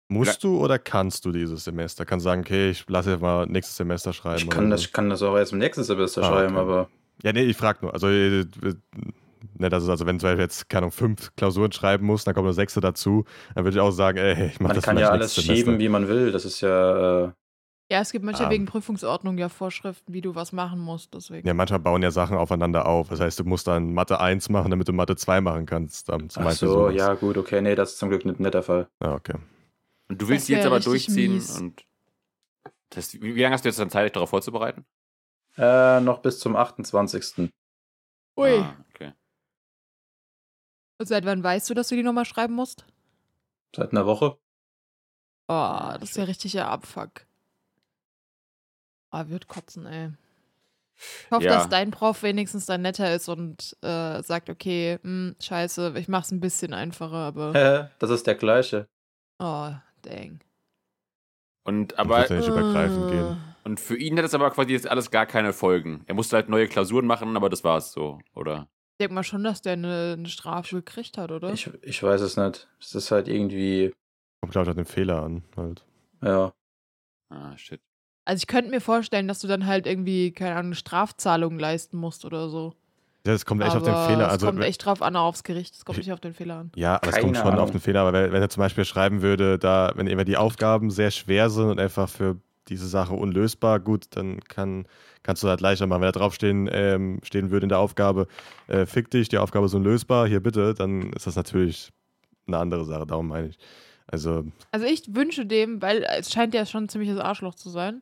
Musst 0.10 0.44
du 0.44 0.58
oder 0.64 0.78
kannst 0.80 1.26
du 1.26 1.32
dieses 1.32 1.64
Semester? 1.64 2.06
Kannst 2.06 2.24
sagen, 2.24 2.42
okay, 2.42 2.70
ich 2.70 2.88
lasse 2.88 3.12
jetzt 3.12 3.22
mal 3.22 3.46
nächstes 3.48 3.78
Semester 3.78 4.14
schreiben. 4.14 4.38
Ich 4.44 4.50
kann, 4.50 4.66
so. 4.66 4.70
das, 4.72 4.82
ich 4.82 4.94
kann 4.94 5.10
das 5.10 5.22
auch 5.24 5.36
erst 5.36 5.54
im 5.54 5.60
nächsten 5.60 5.84
Semester 5.84 6.22
Ah, 6.22 6.28
schreiben, 6.28 6.56
okay. 6.56 6.62
aber 6.62 6.90
Ja, 7.24 7.34
nee, 7.34 7.44
ich 7.44 7.58
frage 7.58 7.80
nur. 7.82 7.94
Also, 7.94 8.08
äh, 8.10 8.42
äh, 8.42 8.46
ne, 9.58 9.70
das 9.70 9.84
ist 9.84 9.90
also, 9.90 10.06
wenn 10.06 10.20
du 10.20 10.28
jetzt, 10.38 10.70
keine 10.70 10.80
Ahnung, 10.84 10.92
fünf 10.92 11.36
Klausuren 11.36 11.72
schreiben 11.72 12.06
musst, 12.06 12.28
dann 12.28 12.36
kommt 12.36 12.46
eine 12.46 12.54
sechste 12.54 12.80
dazu, 12.80 13.26
dann 13.56 13.64
würde 13.66 13.78
ich 13.78 13.82
auch 13.82 13.92
sagen, 13.92 14.18
ey, 14.20 14.48
ich 14.48 14.60
mach 14.60 14.68
man 14.70 14.76
das 14.76 14.86
kann 14.86 14.98
vielleicht 14.98 15.08
ja 15.08 15.12
alles 15.12 15.26
nächstes 15.28 15.46
Semester. 15.46 15.66
schieben, 15.72 15.80
wie 15.80 15.90
man 15.90 16.08
will. 16.08 16.32
Das 16.32 16.46
ist 16.46 16.62
ja, 16.62 17.26
äh, 17.26 17.32
Ja, 17.94 18.02
es 18.02 18.12
gibt 18.12 18.26
manchmal 18.26 18.48
Ah. 18.48 18.50
wegen 18.50 18.66
Prüfungsordnung 18.66 19.38
ja 19.38 19.50
Vorschriften, 19.50 20.14
wie 20.14 20.22
du 20.22 20.34
was 20.34 20.52
machen 20.52 20.80
musst. 20.80 21.14
Deswegen. 21.14 21.48
Ja, 21.48 21.54
manchmal 21.54 21.80
bauen 21.80 22.02
ja 22.02 22.10
Sachen 22.10 22.36
aufeinander 22.36 22.88
auf. 22.88 23.10
Das 23.10 23.20
heißt, 23.20 23.40
du 23.40 23.44
musst 23.44 23.68
dann 23.68 23.94
Mathe 23.94 24.20
1 24.20 24.50
machen, 24.50 24.72
damit 24.72 24.88
du 24.88 24.94
Mathe 24.94 25.16
2 25.16 25.42
machen 25.42 25.68
kannst. 25.68 26.10
Ähm, 26.10 26.28
zum 26.28 26.48
ach 26.48 26.54
so, 26.54 26.90
ja 26.90 27.14
gut, 27.14 27.38
okay, 27.38 27.62
nee, 27.62 27.76
das 27.76 27.92
ist 27.92 28.00
zum 28.00 28.10
Glück 28.10 28.26
nicht, 28.26 28.40
nicht 28.40 28.52
der 28.56 28.64
Fall. 28.64 28.90
Ja, 29.00 29.14
okay. 29.14 29.36
Und 30.10 30.20
du 30.20 30.28
willst 30.28 30.48
die 30.48 30.54
jetzt 30.54 30.66
aber 30.66 30.80
durchziehen 30.80 31.34
mies. 31.34 31.56
und 31.62 31.86
das, 32.90 33.14
wie, 33.14 33.36
wie 33.36 33.42
lange 33.44 33.54
hast 33.54 33.64
du 33.64 33.70
jetzt 33.70 33.78
dann 33.78 33.92
Zeit, 33.92 34.06
dich 34.06 34.12
darauf 34.14 34.32
vorzubereiten? 34.32 34.86
Äh, 35.56 36.02
noch 36.02 36.18
bis 36.24 36.40
zum 36.40 36.56
28. 36.56 37.52
Ui. 38.38 38.58
Ah, 38.58 38.76
okay. 38.90 39.14
Und 41.00 41.06
seit 41.06 41.26
wann 41.26 41.44
weißt 41.44 41.70
du, 41.70 41.76
dass 41.76 41.90
du 41.90 41.96
die 41.96 42.02
nochmal 42.02 42.26
schreiben 42.26 42.56
musst? 42.56 42.88
Seit 43.76 43.92
einer 43.92 44.08
Woche. 44.08 44.36
Oh, 45.48 45.94
das 46.00 46.10
ist 46.10 46.18
ja 46.18 46.24
richtig 46.24 46.54
ja 46.54 46.70
Abfuck. 46.70 47.28
Ah, 49.14 49.26
wird 49.30 49.48
kotzen, 49.48 49.86
ey. 49.86 50.10
Ich 50.96 51.32
hoffe, 51.32 51.46
Ja. 51.46 51.56
dass 51.56 51.70
dein 51.70 51.92
Prof 51.92 52.24
wenigstens 52.24 52.66
dann 52.66 52.82
netter 52.82 53.14
ist 53.14 53.30
und 53.30 53.76
äh, 53.82 54.22
sagt, 54.24 54.50
okay, 54.50 54.98
hm, 55.04 55.36
scheiße, 55.42 55.94
ich 55.98 56.08
mach's 56.08 56.32
ein 56.32 56.40
bisschen 56.40 56.74
einfacher, 56.74 57.16
aber 57.16 57.54
Hä? 57.54 57.90
das 58.00 58.10
ist 58.10 58.26
der 58.28 58.36
gleiche. 58.36 58.88
oh, 59.40 59.72
dang. 60.02 60.40
Und 61.66 61.98
Aber, 61.98 62.28
ja 62.28 62.36
nicht 62.38 62.48
übergreifend 62.48 63.10
Äh, 63.10 63.12
gehen. 63.16 63.38
und 63.64 63.80
für 63.80 63.96
ihn 63.98 64.18
hat 64.18 64.26
es 64.26 64.34
aber 64.34 64.50
quasi 64.52 64.74
jetzt 64.74 64.88
alles 64.88 65.12
gar 65.12 65.26
keine 65.26 65.54
Folgen. 65.54 66.04
Er 66.08 66.16
musste 66.16 66.36
halt 66.36 66.50
neue 66.50 66.68
Klausuren 66.68 67.06
machen, 67.06 67.38
aber 67.38 67.50
das 67.50 67.64
war's 67.64 67.92
so, 67.94 68.20
oder? 68.36 68.68
Ich 68.94 68.98
denke 69.00 69.14
mal 69.16 69.24
schon, 69.24 69.44
dass 69.44 69.62
der 69.62 69.74
eine, 69.74 70.14
eine 70.18 70.28
Strafe 70.30 70.78
gekriegt 70.78 71.18
hat, 71.18 71.32
oder? 71.32 71.52
Ich, 71.54 71.68
ich 71.84 72.02
weiß 72.04 72.22
es 72.22 72.36
nicht. 72.38 72.68
Es 72.80 72.94
ist 72.96 73.12
halt 73.12 73.28
irgendwie, 73.28 73.94
Kommt, 74.42 74.52
glaube 74.54 74.66
ich, 74.66 74.70
auf 74.72 74.76
den 74.76 74.86
Fehler 74.86 75.24
an. 75.24 75.44
Halt. 75.56 75.86
ja. 76.22 76.52
Ah, 77.30 77.56
shit. 77.58 77.82
Also 78.26 78.42
ich 78.42 78.48
könnte 78.48 78.70
mir 78.72 78.82
vorstellen, 78.82 79.28
dass 79.28 79.40
du 79.40 79.48
dann 79.48 79.66
halt 79.66 79.86
irgendwie, 79.86 80.32
keine 80.32 80.56
Ahnung, 80.56 80.74
Strafzahlungen 80.74 81.60
leisten 81.60 81.98
musst 81.98 82.24
oder 82.26 82.50
so. 82.50 82.74
Ja, 83.26 83.34
es 83.34 83.46
kommt 83.46 83.62
echt 83.62 83.72
aber 83.76 83.80
auf 83.80 83.86
den 84.08 84.16
Fehler. 84.16 84.26
Es 84.28 84.32
Also, 84.34 84.46
kommt 84.48 84.64
echt 84.64 84.86
drauf 84.86 85.02
an, 85.02 85.16
aufs 85.16 85.44
Gericht. 85.44 85.74
Es 85.76 85.86
kommt 85.86 85.98
Ich- 85.98 86.06
nicht 86.06 86.14
auf 86.14 86.20
den 86.20 86.34
Fehler 86.34 86.58
an. 86.58 86.72
ja, 86.76 86.96
aber 86.96 87.08
es 87.08 87.20
kommt 87.20 87.38
schon 87.38 87.46
auf 87.48 87.54
Ahnung. 87.54 87.72
den 87.72 87.80
Fehler. 87.82 88.02
Aber 88.02 88.14
wenn, 88.14 88.32
wenn 88.34 88.42
er 88.42 88.50
zum 88.50 88.62
Beispiel 88.62 88.84
schreiben 88.86 89.22
würde, 89.22 89.58
da, 89.60 89.92
wenn 89.96 90.08
immer 90.08 90.26
die 90.26 90.36
Aufgaben 90.38 90.90
sehr 90.92 91.12
schwer 91.12 91.50
sind 91.50 91.70
und 91.70 91.80
einfach 91.80 92.10
für 92.10 92.38
diese 92.70 92.88
Sache 92.88 93.14
unlösbar, 93.14 93.80
gut, 93.80 94.06
dann 94.12 94.40
kann, 94.42 94.86
kannst 95.22 95.44
du 95.44 95.48
halt 95.50 95.60
leichter 95.62 95.88
machen. 95.88 96.02
Wenn 96.02 96.12
da 96.12 96.20
draufstehen 96.20 96.70
ähm, 96.72 97.20
stehen 97.24 97.50
würde 97.52 97.64
in 97.66 97.70
der 97.70 97.80
Aufgabe, 97.80 98.28
äh, 98.68 98.86
fick 98.86 99.10
dich, 99.12 99.28
die 99.30 99.38
Aufgabe 99.38 99.66
ist 99.66 99.74
unlösbar, 99.74 100.28
hier 100.28 100.42
bitte, 100.42 100.74
dann 100.74 101.12
ist 101.14 101.28
das 101.28 101.36
natürlich 101.36 101.92
eine 102.48 102.58
andere 102.58 102.84
Sache. 102.86 103.06
Darum 103.06 103.28
meine 103.30 103.48
ich. 103.50 103.58
Also, 104.08 104.46
Also 104.72 104.86
ich 104.86 105.16
wünsche 105.16 105.46
dem, 105.46 105.82
weil 105.82 106.04
es 106.04 106.32
scheint 106.32 106.54
ja 106.54 106.66
schon 106.66 106.86
ein 106.86 106.90
ziemliches 106.90 107.20
Arschloch 107.20 107.56
zu 107.56 107.70
sein. 107.70 108.02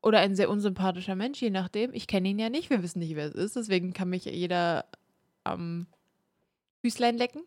Oder 0.00 0.18
ein 0.18 0.34
sehr 0.34 0.50
unsympathischer 0.50 1.14
Mensch, 1.14 1.40
je 1.40 1.50
nachdem. 1.50 1.92
Ich 1.94 2.08
kenne 2.08 2.28
ihn 2.28 2.38
ja 2.38 2.50
nicht, 2.50 2.70
wir 2.70 2.82
wissen 2.82 2.98
nicht, 2.98 3.14
wer 3.14 3.26
es 3.26 3.34
ist. 3.34 3.54
Deswegen 3.54 3.92
kann 3.92 4.10
mich 4.10 4.24
jeder 4.24 4.84
am 5.44 5.86
Füßlein 6.80 7.16
lecken. 7.16 7.42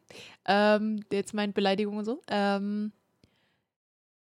Ähm, 0.46 1.04
der 1.10 1.20
jetzt 1.20 1.34
meint 1.34 1.54
Beleidigung 1.54 1.98
und 1.98 2.06
so. 2.06 2.22
Ähm, 2.30 2.94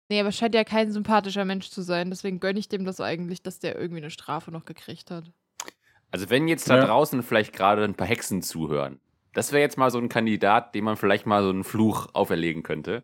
nee, 0.10 0.20
aber 0.20 0.30
es 0.30 0.36
scheint 0.38 0.56
ja 0.56 0.64
kein 0.64 0.92
sympathischer 0.92 1.46
Mensch 1.46 1.70
zu 1.70 1.84
sein. 1.84 2.10
Deswegen 2.10 2.40
gönne 2.40 2.58
ich 2.58 2.70
dem 2.70 2.86
das 2.86 3.00
eigentlich, 3.00 3.44
dass 3.44 3.60
der 3.60 3.78
irgendwie 3.78 4.02
eine 4.02 4.10
Strafe 4.10 4.50
noch 4.52 4.66
gekriegt 4.66 5.12
hat. 5.12 5.32
Also 6.10 6.30
wenn 6.32 6.48
jetzt 6.48 6.70
da 6.70 6.78
Ja. 6.78 6.86
draußen 6.86 7.22
vielleicht 7.22 7.54
gerade 7.54 7.84
ein 7.84 7.96
paar 7.96 8.08
Hexen 8.08 8.42
zuhören, 8.42 9.00
das 9.34 9.52
wäre 9.52 9.62
jetzt 9.62 9.78
mal 9.78 9.92
so 9.92 10.00
ein 10.00 10.10
Kandidat, 10.10 10.74
dem 10.74 10.86
man 10.86 10.98
vielleicht 10.98 11.26
mal 11.28 11.44
so 11.44 11.50
einen 11.50 11.64
Fluch 11.64 12.08
auferlegen 12.14 12.64
könnte. 12.64 13.04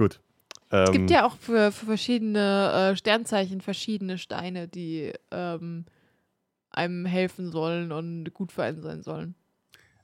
gut. 0.00 0.20
Ähm, 0.72 0.84
Es 0.84 0.92
gibt 0.92 1.10
ja 1.10 1.26
auch 1.26 1.36
für, 1.36 1.72
für 1.72 1.86
verschiedene 1.86 2.90
äh, 2.92 2.96
Sternzeichen 2.96 3.60
verschiedene 3.60 4.18
Steine, 4.18 4.68
die 4.68 5.12
ähm, 5.30 5.84
einem 6.70 7.06
helfen 7.06 7.50
sollen 7.50 7.92
und 7.92 8.32
gut 8.32 8.52
für 8.52 8.62
einen 8.62 8.80
sein 8.82 9.02
sollen. 9.02 9.34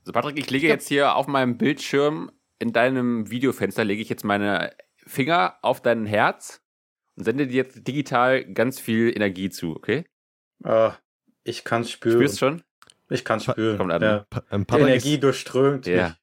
Also 0.01 0.12
Patrick, 0.12 0.38
ich 0.38 0.51
lege 0.51 0.66
Ich 0.66 0.68
glaub- 0.70 0.76
jetzt 0.76 0.88
hier 0.88 1.14
auf 1.16 1.26
meinem 1.26 1.57
Bildschirm 1.59 2.30
in 2.59 2.72
deinem 2.72 3.30
Videofenster 3.30 3.84
lege 3.84 4.01
ich 4.03 4.09
jetzt 4.09 4.24
meine 4.24 4.72
Finger 4.97 5.57
auf 5.62 5.80
dein 5.82 6.07
Herz 6.07 6.62
und 7.16 7.24
sende 7.24 7.47
dir 7.47 7.57
jetzt 7.57 7.86
digital 7.86 8.44
ganz 8.44 8.80
viel 8.80 9.12
Energie 9.14 9.51
zu, 9.51 9.76
okay? 9.76 10.05
Ah, 10.64 10.94
ich 11.44 11.64
kann's 11.64 11.90
spüren. 11.90 12.16
Spürst 12.16 12.38
schon? 12.38 12.62
Ich 13.11 13.24
kann's 13.24 13.44
spüren. 13.44 13.76
Kommt 13.78 13.92
an, 13.92 14.03
ja. 14.03 14.12
ne? 14.12 14.26
Ähm, 14.51 14.66
Energie 14.72 15.14
ist, 15.14 15.22
durchströmt 15.22 15.86
Ja. 15.86 16.16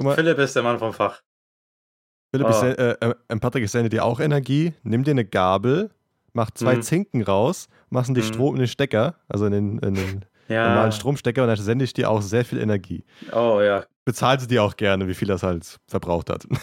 mich. 0.00 0.14
Philipp 0.14 0.38
ist 0.38 0.56
der 0.56 0.62
Mann 0.62 0.78
vom 0.78 0.92
Fach. 0.92 1.22
Philipp, 2.30 2.48
ich 2.50 2.56
Ah. 2.56 2.66
äh, 2.68 2.92
äh, 3.00 3.14
ähm, 3.30 3.40
Patrick, 3.40 3.64
ich 3.64 3.70
sende 3.70 3.88
dir 3.88 4.04
auch 4.04 4.20
Energie. 4.20 4.74
Nimm 4.82 5.02
dir 5.04 5.12
eine 5.12 5.24
Gabel, 5.24 5.90
mach 6.34 6.50
zwei 6.50 6.76
Mhm. 6.76 6.82
Zinken 6.82 7.22
raus, 7.22 7.68
machst 7.90 8.08
in 8.10 8.14
den 8.14 8.24
Mhm. 8.24 8.28
Strom 8.34 8.54
in 8.54 8.60
den 8.60 8.68
Stecker, 8.68 9.14
also 9.28 9.46
in 9.46 9.52
den, 9.52 9.78
in 9.78 9.94
den 9.94 10.24
Ja. 10.48 10.68
normalen 10.68 10.92
Stromstecker 10.92 11.42
und 11.42 11.48
dann 11.48 11.56
sende 11.58 11.84
ich 11.84 11.92
dir 11.92 12.10
auch 12.10 12.22
sehr 12.22 12.44
viel 12.44 12.58
Energie. 12.58 13.04
Oh 13.32 13.60
ja. 13.62 13.84
Bezahlst 14.06 14.46
du 14.46 14.48
dir 14.48 14.62
auch 14.62 14.76
gerne, 14.76 15.06
wie 15.06 15.12
viel 15.14 15.28
das 15.28 15.42
halt 15.42 15.78
verbraucht 15.86 16.30
hat. 16.30 16.46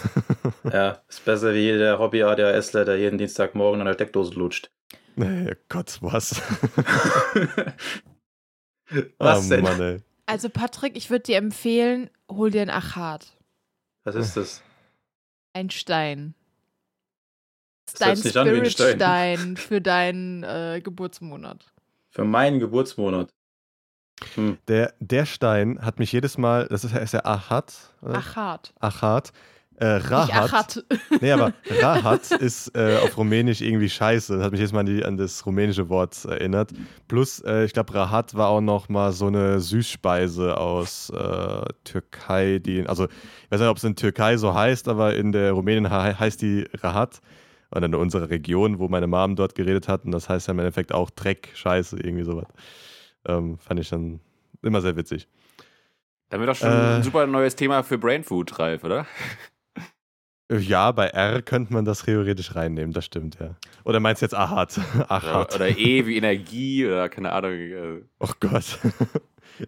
Ja. 0.74 0.98
Ist 1.08 1.24
besser 1.26 1.54
wie 1.54 1.60
jeder 1.60 2.00
Hobby-ADHSler, 2.00 2.86
der 2.86 2.98
jeden 2.98 3.18
Dienstagmorgen 3.20 3.82
an 3.82 3.86
der 3.88 3.94
Steckdose 3.94 4.34
lutscht. 4.34 4.70
Nee, 5.16 5.54
Gott, 5.70 6.00
was? 6.02 6.42
Was 9.18 9.46
oh, 9.46 9.50
denn? 9.50 9.64
Mann. 9.64 10.04
Also 10.28 10.50
Patrick, 10.50 10.96
ich 10.98 11.10
würde 11.10 11.24
dir 11.24 11.38
empfehlen, 11.38 12.10
hol 12.32 12.50
dir 12.52 12.62
ein 12.62 12.70
Achat, 12.70 13.28
Was 14.04 14.16
ist 14.16 14.36
das? 14.38 14.62
Ein 15.56 15.70
Stein. 15.70 16.36
Das 17.86 17.96
dein 17.96 18.18
Stein. 18.18 18.48
Spirit-Stein 18.48 19.58
für 19.58 19.82
deinen 19.82 20.44
äh, 20.44 20.82
Geburtsmonat. 20.84 21.66
Für 22.10 22.26
meinen 22.26 22.60
Geburtsmonat. 22.60 23.30
Hm. 24.36 24.58
Der, 24.68 24.94
der 25.00 25.26
Stein 25.26 25.80
hat 25.82 26.00
mich 26.00 26.12
jedes 26.12 26.38
Mal, 26.38 26.68
das 26.68 26.84
ist, 26.84 26.96
ist 26.96 27.14
der 27.14 27.26
Achat, 27.26 27.94
oder? 28.02 28.16
Achat. 28.16 28.74
Achat. 28.80 29.34
Äh, 29.78 29.86
Rahat. 29.98 30.86
Nee, 31.22 31.32
aber 31.32 31.54
Rahat 31.82 32.32
ist 32.32 32.76
äh, 32.76 32.98
auf 33.04 33.18
Rumänisch 33.18 33.62
irgendwie 33.62 33.90
scheiße. 33.90 34.36
Das 34.38 34.46
hat 34.46 34.52
mich 34.52 34.62
jetzt 34.62 34.74
mal 34.74 34.82
an, 34.82 34.86
die, 34.86 35.04
an 35.04 35.18
das 35.18 35.46
rumänische 35.46 35.90
Wort 35.90 36.24
erinnert. 36.26 36.72
Plus, 37.08 37.40
äh, 37.42 37.66
ich 37.66 37.74
glaube, 37.74 37.94
Rahat 37.94 38.36
war 38.36 38.48
auch 38.50 38.62
noch 38.62 38.90
mal 38.90 39.12
so 39.12 39.28
eine 39.28 39.60
Süßspeise 39.60 40.58
aus 40.58 41.10
äh, 41.10 41.66
Türkei, 41.84 42.60
die, 42.60 42.88
also 42.88 43.06
ich 43.06 43.52
weiß 43.52 43.60
nicht, 43.60 43.70
ob 43.70 43.78
es 43.78 43.84
in 43.84 43.96
Türkei 43.96 44.38
so 44.38 44.54
heißt, 44.54 44.88
aber 44.88 45.16
in 45.16 45.32
der 45.32 45.52
Rumänien 45.52 45.90
he 45.90 46.14
heißt 46.16 46.42
die 46.42 46.66
Rahat. 46.82 47.20
Und 47.72 47.84
in 47.84 47.96
unserer 47.96 48.30
Region, 48.30 48.80
wo 48.80 48.88
meine 48.88 49.08
Mom 49.08 49.36
dort 49.36 49.56
geredet 49.56 49.90
hat. 49.90 50.06
Und 50.06 50.12
das 50.12 50.30
heißt 50.30 50.48
ja 50.48 50.54
im 50.54 50.60
Endeffekt 50.60 50.94
auch 50.94 51.10
Dreck, 51.10 51.50
Scheiße, 51.56 51.98
irgendwie 51.98 52.24
sowas. 52.24 52.46
Ähm, 53.28 53.58
fand 53.58 53.80
ich 53.82 53.90
dann 53.90 54.22
immer 54.62 54.80
sehr 54.80 54.96
witzig. 54.96 55.28
Dann 56.30 56.40
wird 56.40 56.50
doch 56.52 56.56
schon 56.56 56.70
Äh. 56.70 56.96
ein 56.98 57.04
super 57.04 57.28
neues 57.28 57.56
Thema 57.56 57.84
für 57.84 57.98
Brainfood, 57.98 58.58
Ralf, 58.60 58.84
oder? 58.86 59.06
Ja, 60.52 60.92
bei 60.92 61.08
R 61.08 61.42
könnte 61.42 61.74
man 61.74 61.86
das 61.86 62.04
theoretisch 62.04 62.56
reinnehmen, 62.56 62.94
das 62.94 63.06
stimmt, 63.06 63.40
ja. 63.40 63.56
Oder 63.84 64.00
meinst 64.00 64.22
du 64.22 64.26
jetzt 64.26 64.36
Ahat? 64.36 64.78
Oder, 64.96 65.12
Ahat. 65.12 65.56
oder 65.56 65.70
E 65.70 66.06
wie 66.06 66.18
Energie 66.18 66.86
oder 66.86 67.10
keine 67.10 67.32
Ahnung. 67.32 67.52
äh, 67.54 68.02
Oh 68.20 68.32
Gott. 68.40 68.80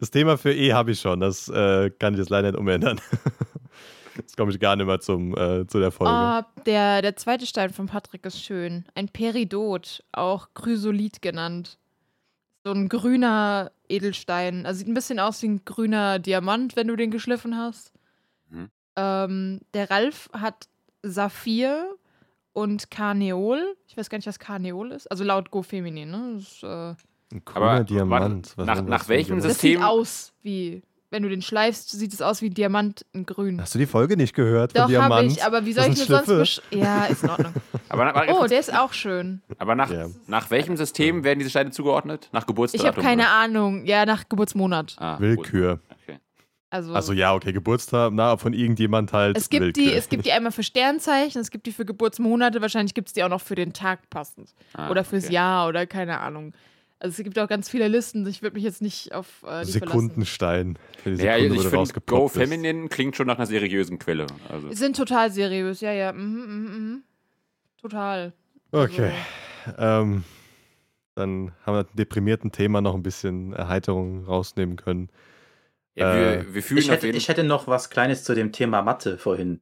Das 0.01 0.11
Thema 0.11 0.37
für 0.37 0.53
E 0.53 0.73
habe 0.73 0.91
ich 0.91 0.99
schon, 0.99 1.21
das 1.21 1.47
äh, 1.47 1.89
kann 1.91 2.13
ich 2.13 2.19
jetzt 2.19 2.29
leider 2.29 2.51
nicht 2.51 2.59
umändern. 2.59 2.99
Jetzt 4.17 4.35
komme 4.35 4.51
ich 4.51 4.59
gar 4.59 4.75
nicht 4.75 4.85
mehr 4.87 4.99
zum, 4.99 5.33
äh, 5.37 5.65
zu 5.67 5.79
der 5.79 5.91
Folge. 5.91 6.11
Ah, 6.11 6.45
der, 6.65 7.01
der 7.03 7.15
zweite 7.15 7.45
Stein 7.45 7.69
von 7.69 7.85
Patrick 7.85 8.25
ist 8.25 8.41
schön. 8.43 8.83
Ein 8.95 9.07
Peridot, 9.07 10.03
auch 10.11 10.49
Chrysolith 10.55 11.21
genannt. 11.21 11.77
So 12.65 12.71
ein 12.73 12.89
grüner 12.89 13.71
Edelstein. 13.87 14.65
Also 14.65 14.79
sieht 14.79 14.87
ein 14.89 14.93
bisschen 14.95 15.19
aus 15.19 15.41
wie 15.43 15.47
ein 15.49 15.63
grüner 15.63 16.17
Diamant, 16.19 16.75
wenn 16.75 16.87
du 16.87 16.95
den 16.97 17.11
geschliffen 17.11 17.55
hast. 17.57 17.93
Mhm. 18.49 18.69
Ähm, 18.97 19.61
der 19.73 19.89
Ralf 19.89 20.29
hat 20.33 20.67
Saphir 21.03 21.85
und 22.53 22.89
Karneol. 22.91 23.75
Ich 23.87 23.95
weiß 23.95 24.09
gar 24.09 24.17
nicht, 24.17 24.27
was 24.27 24.39
Karneol 24.39 24.91
ist. 24.91 25.09
Also 25.11 25.23
laut 25.23 25.51
Go 25.51 25.61
Feminin, 25.61 26.09
ne? 26.11 26.31
Das, 26.35 26.43
ist, 26.43 26.63
äh, 26.63 26.67
Ein 26.67 27.41
aber 27.53 27.67
grüner 27.67 27.83
Diamant. 27.83 28.53
warte, 28.57 28.81
nach- 28.81 28.87
nach 28.87 29.07
welchem 29.09 29.27
Diamant? 29.37 29.45
das 29.45 29.51
System- 29.53 29.79
sieht 29.79 29.83
aus 29.87 30.33
wie, 30.41 30.81
wenn 31.11 31.23
du 31.23 31.29
den 31.29 31.41
schleifst, 31.41 31.91
sieht 31.91 32.11
es 32.13 32.21
aus 32.21 32.41
wie 32.41 32.49
Diamant 32.49 33.05
in 33.13 33.25
grün. 33.25 33.61
Hast 33.61 33.75
du 33.75 33.79
die 33.79 33.85
Folge 33.85 34.17
nicht 34.17 34.33
gehört 34.33 34.71
von 34.73 34.81
Doch, 34.81 34.87
Diamant? 34.89 35.13
habe 35.13 35.25
ich, 35.27 35.43
aber 35.43 35.65
wie 35.65 35.73
soll 35.73 35.85
ich 35.91 36.05
denn 36.05 36.23
sonst 36.25 36.61
Ja, 36.71 37.05
ist 37.05 37.23
in 37.23 37.29
Ordnung. 37.29 37.53
Aber, 37.89 38.03
nach- 38.05 38.27
Oh, 38.29 38.45
der 38.47 38.59
ist 38.59 38.73
auch 38.75 38.91
schön. 38.91 39.41
aber 39.59 39.73
nach, 39.75 39.89
Ja. 39.89 40.07
nach 40.27 40.49
welchem 40.51 40.75
System 40.75 41.23
werden 41.23 41.39
diese 41.39 41.49
Steine 41.51 41.71
zugeordnet? 41.71 42.27
Nach 42.33 42.45
Geburtstag? 42.45 42.81
Ich 42.81 42.85
habe 42.87 43.01
keine 43.01 43.29
Ahnung. 43.29 43.85
Ja, 43.85 44.05
nach 44.05 44.27
Geburtsmonat. 44.27 44.95
Ah, 44.99 45.17
Willkür. 45.19 45.79
Also, 46.69 46.93
Also 46.93 47.13
ja, 47.13 47.33
okay, 47.33 47.53
Geburtstag, 47.53 48.11
na, 48.13 48.35
von 48.35 48.53
irgendjemand 48.53 49.13
halt. 49.13 49.37
es, 49.37 49.49
gibt 49.49 49.77
die, 49.77 49.93
es 49.93 50.09
gibt 50.09 50.25
die 50.25 50.33
einmal 50.33 50.51
für 50.51 50.63
Sternzeichen, 50.63 51.39
es 51.39 51.49
gibt 51.49 51.65
die 51.65 51.71
für 51.71 51.85
Geburtsmonate, 51.85 52.61
wahrscheinlich 52.61 52.93
gibt 52.93 53.07
es 53.07 53.13
die 53.13 53.23
auch 53.23 53.29
noch 53.29 53.41
für 53.41 53.55
den 53.55 53.71
Tag 53.71 54.09
passend. 54.09 54.53
Ah, 54.73 54.89
oder 54.89 55.05
fürs 55.05 55.25
okay. 55.25 55.33
Jahr 55.33 55.69
oder 55.69 55.87
keine 55.87 56.19
Ahnung. 56.19 56.53
Also 56.99 57.15
es 57.19 57.23
gibt 57.23 57.37
auch 57.37 57.47
ganz 57.47 57.69
viele 57.69 57.87
Listen. 57.87 58.25
Ich 58.25 58.41
würde 58.41 58.55
mich 58.55 58.63
jetzt 58.63 58.81
nicht 58.81 59.13
auf 59.13 59.43
äh. 59.47 59.63
Sekundenstein. 59.63 60.79
Für 61.03 61.11
die 61.11 61.23
Ja, 61.23 61.37
Sekunde, 61.37 61.63
ich 61.63 61.67
finde, 61.69 62.01
Go. 62.05 62.27
Feminine 62.27 62.89
klingt 62.89 63.15
schon 63.15 63.27
nach 63.27 63.37
einer 63.37 63.45
seriösen 63.45 63.99
Quelle. 63.99 64.25
Also. 64.49 64.71
Sind 64.73 64.97
total 64.97 65.31
seriös, 65.31 65.79
ja, 65.81 65.91
ja. 65.91 66.11
Mhm, 66.11 66.21
mhm, 66.21 66.63
mhm. 66.63 67.03
Total. 67.79 68.33
Okay. 68.71 69.11
Ähm, 69.77 70.23
Dann 71.13 71.51
haben 71.65 71.75
wir 71.75 71.79
ein 71.81 71.95
deprimierten 71.95 72.51
Thema 72.51 72.81
noch 72.81 72.95
ein 72.95 73.03
bisschen 73.03 73.53
Erheiterung 73.53 74.25
rausnehmen 74.25 74.75
können. 74.75 75.09
Ja, 75.97 76.13
Äh, 76.13 76.45
wir, 76.45 76.53
wir 76.55 76.63
fühlen 76.63 76.79
Ich 76.79 76.89
hätte, 76.91 77.05
jeden 77.07 77.17
ich 77.17 77.27
hätte 77.27 77.43
noch 77.43 77.67
was 77.67 77.89
Kleines 77.89 78.23
zu 78.23 78.35
dem 78.35 78.51
Thema 78.51 78.81
Mathe 78.81 79.17
vorhin. 79.17 79.61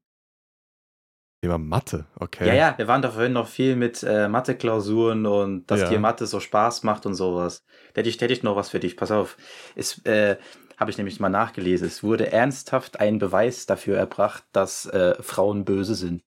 Thema 1.42 1.58
Mathe, 1.58 2.06
okay. 2.16 2.48
Ja, 2.48 2.54
ja, 2.54 2.78
wir 2.78 2.88
waren 2.88 3.02
da 3.02 3.12
vorhin 3.12 3.34
noch 3.34 3.48
viel 3.48 3.76
mit 3.76 4.02
äh, 4.04 4.28
Mathe-Klausuren 4.28 5.26
und 5.26 5.68
dass 5.68 5.82
Ja. 5.82 5.90
dir 5.90 6.00
Mathe 6.00 6.26
so 6.26 6.40
Spaß 6.40 6.84
macht 6.84 7.06
und 7.06 7.14
sowas. 7.14 7.64
Da 7.94 8.00
hätte 8.00 8.10
ich, 8.10 8.20
hätte 8.20 8.34
ich 8.34 8.42
noch 8.44 8.56
was 8.56 8.70
für 8.70 8.80
dich. 8.80 8.98
Pass 8.98 9.12
auf. 9.12 9.38
Es 9.76 10.04
äh, 10.06 10.38
habe 10.78 10.92
ich 10.92 10.98
nämlich 10.98 11.20
mal 11.20 11.30
nachgelesen. 11.30 11.88
Es 11.88 12.04
wurde 12.04 12.32
ernsthaft 12.32 13.00
ein 13.00 13.20
Beweis 13.20 13.66
dafür 13.66 13.98
erbracht, 13.98 14.44
dass 14.54 14.88
äh, 14.88 15.22
Frauen 15.22 15.66
böse 15.66 15.96
sind. 15.96 16.24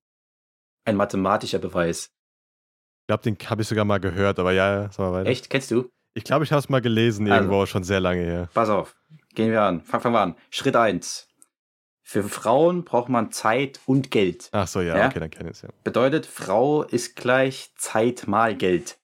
Ein 0.85 0.97
mathematischer 0.97 1.59
Beweis. 1.59 2.11
Ich 3.03 3.07
glaube, 3.09 3.23
den 3.25 3.37
habe 3.51 3.63
ich 3.63 3.69
sogar 3.69 3.85
mal 3.85 3.99
gehört, 3.99 4.39
aber 4.39 4.53
ja, 4.53 4.85
sag 4.91 4.99
mal 4.99 5.13
weiter. 5.13 5.31
Echt? 5.31 5.51
Kennst 5.51 5.71
du? 5.71 5.89
Ich 6.15 6.25
glaube, 6.25 6.45
ich 6.45 6.53
habe 6.53 6.61
es 6.61 6.69
mal 6.69 6.81
gelesen, 6.81 7.27
Also. 7.27 7.35
irgendwo 7.43 7.67
schon 7.67 7.83
sehr 7.83 8.01
lange 8.01 8.23
her. 8.23 8.49
Pass 8.55 8.69
auf. 8.69 8.95
Gehen 9.35 9.51
wir 9.51 9.63
an. 9.63 9.81
Fang- 9.83 10.01
Fangen 10.01 10.15
wir 10.15 10.21
an. 10.21 10.37
Schritt 10.51 10.77
eins. 10.77 11.29
Für 12.03 12.23
Frauen 12.25 12.85
braucht 12.85 13.11
man 13.11 13.31
Zeit 13.33 13.81
und 13.87 14.11
Geld. 14.11 14.49
Ach 14.53 14.67
so, 14.67 14.81
ja, 14.81 14.97
Ja? 14.97 15.07
okay, 15.09 15.21
dann 15.21 15.31
kenne 15.31 15.51
ich 15.51 15.57
es 15.57 15.63
ja. 15.63 15.69
Bedeutet, 15.85 16.25
Frau 16.25 16.83
ist 16.83 17.17
gleich 17.17 17.71
Zeit 17.77 18.27
mal 18.27 18.57
Geld. 18.57 18.99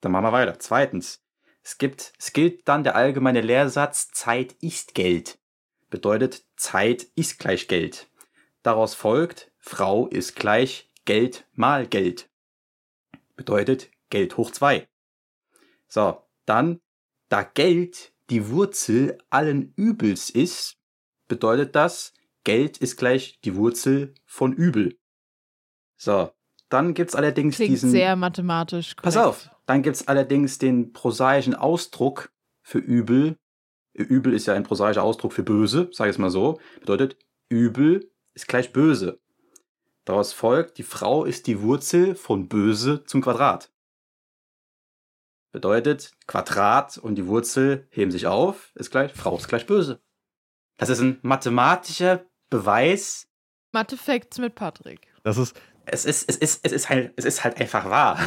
Dann 0.00 0.10
machen 0.12 0.24
wir 0.24 0.32
weiter. 0.32 0.58
Zweitens, 0.58 1.22
es 1.62 1.78
gibt, 1.78 2.12
es 2.18 2.32
gilt 2.32 2.66
dann 2.66 2.82
der 2.82 2.96
allgemeine 2.96 3.40
Lehrsatz, 3.40 4.10
Zeit 4.10 4.54
ist 4.60 4.94
Geld. 4.94 5.38
Bedeutet, 5.90 6.44
Zeit 6.56 7.04
ist 7.14 7.38
gleich 7.38 7.68
Geld. 7.68 8.08
Daraus 8.64 8.94
folgt, 8.94 9.52
Frau 9.58 10.08
ist 10.08 10.34
gleich 10.34 10.90
Geld 11.04 11.46
mal 11.52 11.86
Geld. 11.86 12.30
Bedeutet, 13.36 13.90
Geld 14.10 14.36
hoch 14.36 14.50
zwei. 14.50 14.88
So, 15.86 16.20
dann, 16.46 16.80
da 17.28 17.42
Geld 17.44 18.11
die 18.32 18.48
Wurzel 18.48 19.18
allen 19.28 19.74
Übels 19.76 20.30
ist, 20.30 20.78
bedeutet 21.28 21.76
das, 21.76 22.14
Geld 22.44 22.78
ist 22.78 22.96
gleich 22.96 23.38
die 23.44 23.56
Wurzel 23.56 24.14
von 24.24 24.54
Übel. 24.54 24.98
So, 25.98 26.30
dann 26.70 26.94
gibt's 26.94 27.14
allerdings 27.14 27.56
Klingt 27.56 27.72
diesen. 27.72 27.90
sehr 27.90 28.16
mathematisch. 28.16 28.94
Pass 28.94 29.14
korrekt. 29.14 29.28
auf, 29.28 29.50
dann 29.66 29.82
gibt's 29.82 30.08
allerdings 30.08 30.56
den 30.56 30.94
prosaischen 30.94 31.54
Ausdruck 31.54 32.32
für 32.62 32.78
Übel. 32.78 33.36
Übel 33.92 34.32
ist 34.32 34.46
ja 34.46 34.54
ein 34.54 34.62
prosaischer 34.62 35.02
Ausdruck 35.02 35.34
für 35.34 35.42
böse, 35.42 35.90
sage 35.92 36.08
ich 36.08 36.14
es 36.14 36.18
mal 36.18 36.30
so. 36.30 36.58
Bedeutet, 36.80 37.18
Übel 37.50 38.10
ist 38.32 38.48
gleich 38.48 38.72
böse. 38.72 39.20
Daraus 40.06 40.32
folgt, 40.32 40.78
die 40.78 40.84
Frau 40.84 41.26
ist 41.26 41.46
die 41.46 41.60
Wurzel 41.60 42.14
von 42.14 42.48
böse 42.48 43.04
zum 43.04 43.20
Quadrat. 43.20 43.70
Bedeutet, 45.52 46.12
Quadrat 46.26 46.96
und 46.98 47.14
die 47.16 47.26
Wurzel 47.26 47.86
heben 47.90 48.10
sich 48.10 48.26
auf, 48.26 48.72
ist 48.74 48.90
gleich, 48.90 49.12
Frau 49.12 49.36
ist 49.36 49.48
gleich 49.48 49.66
böse. 49.66 50.00
Das 50.78 50.88
ist 50.88 51.00
ein 51.00 51.18
mathematischer 51.22 52.24
Beweis. 52.50 53.28
Mathe-Facts 53.72 54.38
mit 54.38 54.54
Patrick. 54.54 55.08
Das 55.24 55.36
ist, 55.36 55.54
Es 55.84 56.04
ist, 56.04 56.28
es 56.28 56.36
ist, 56.36 56.60
es 56.64 56.72
ist 56.72 56.88
halt, 56.88 57.12
es 57.16 57.24
ist 57.24 57.44
halt 57.44 57.60
einfach 57.60 57.84
wahr. 57.90 58.18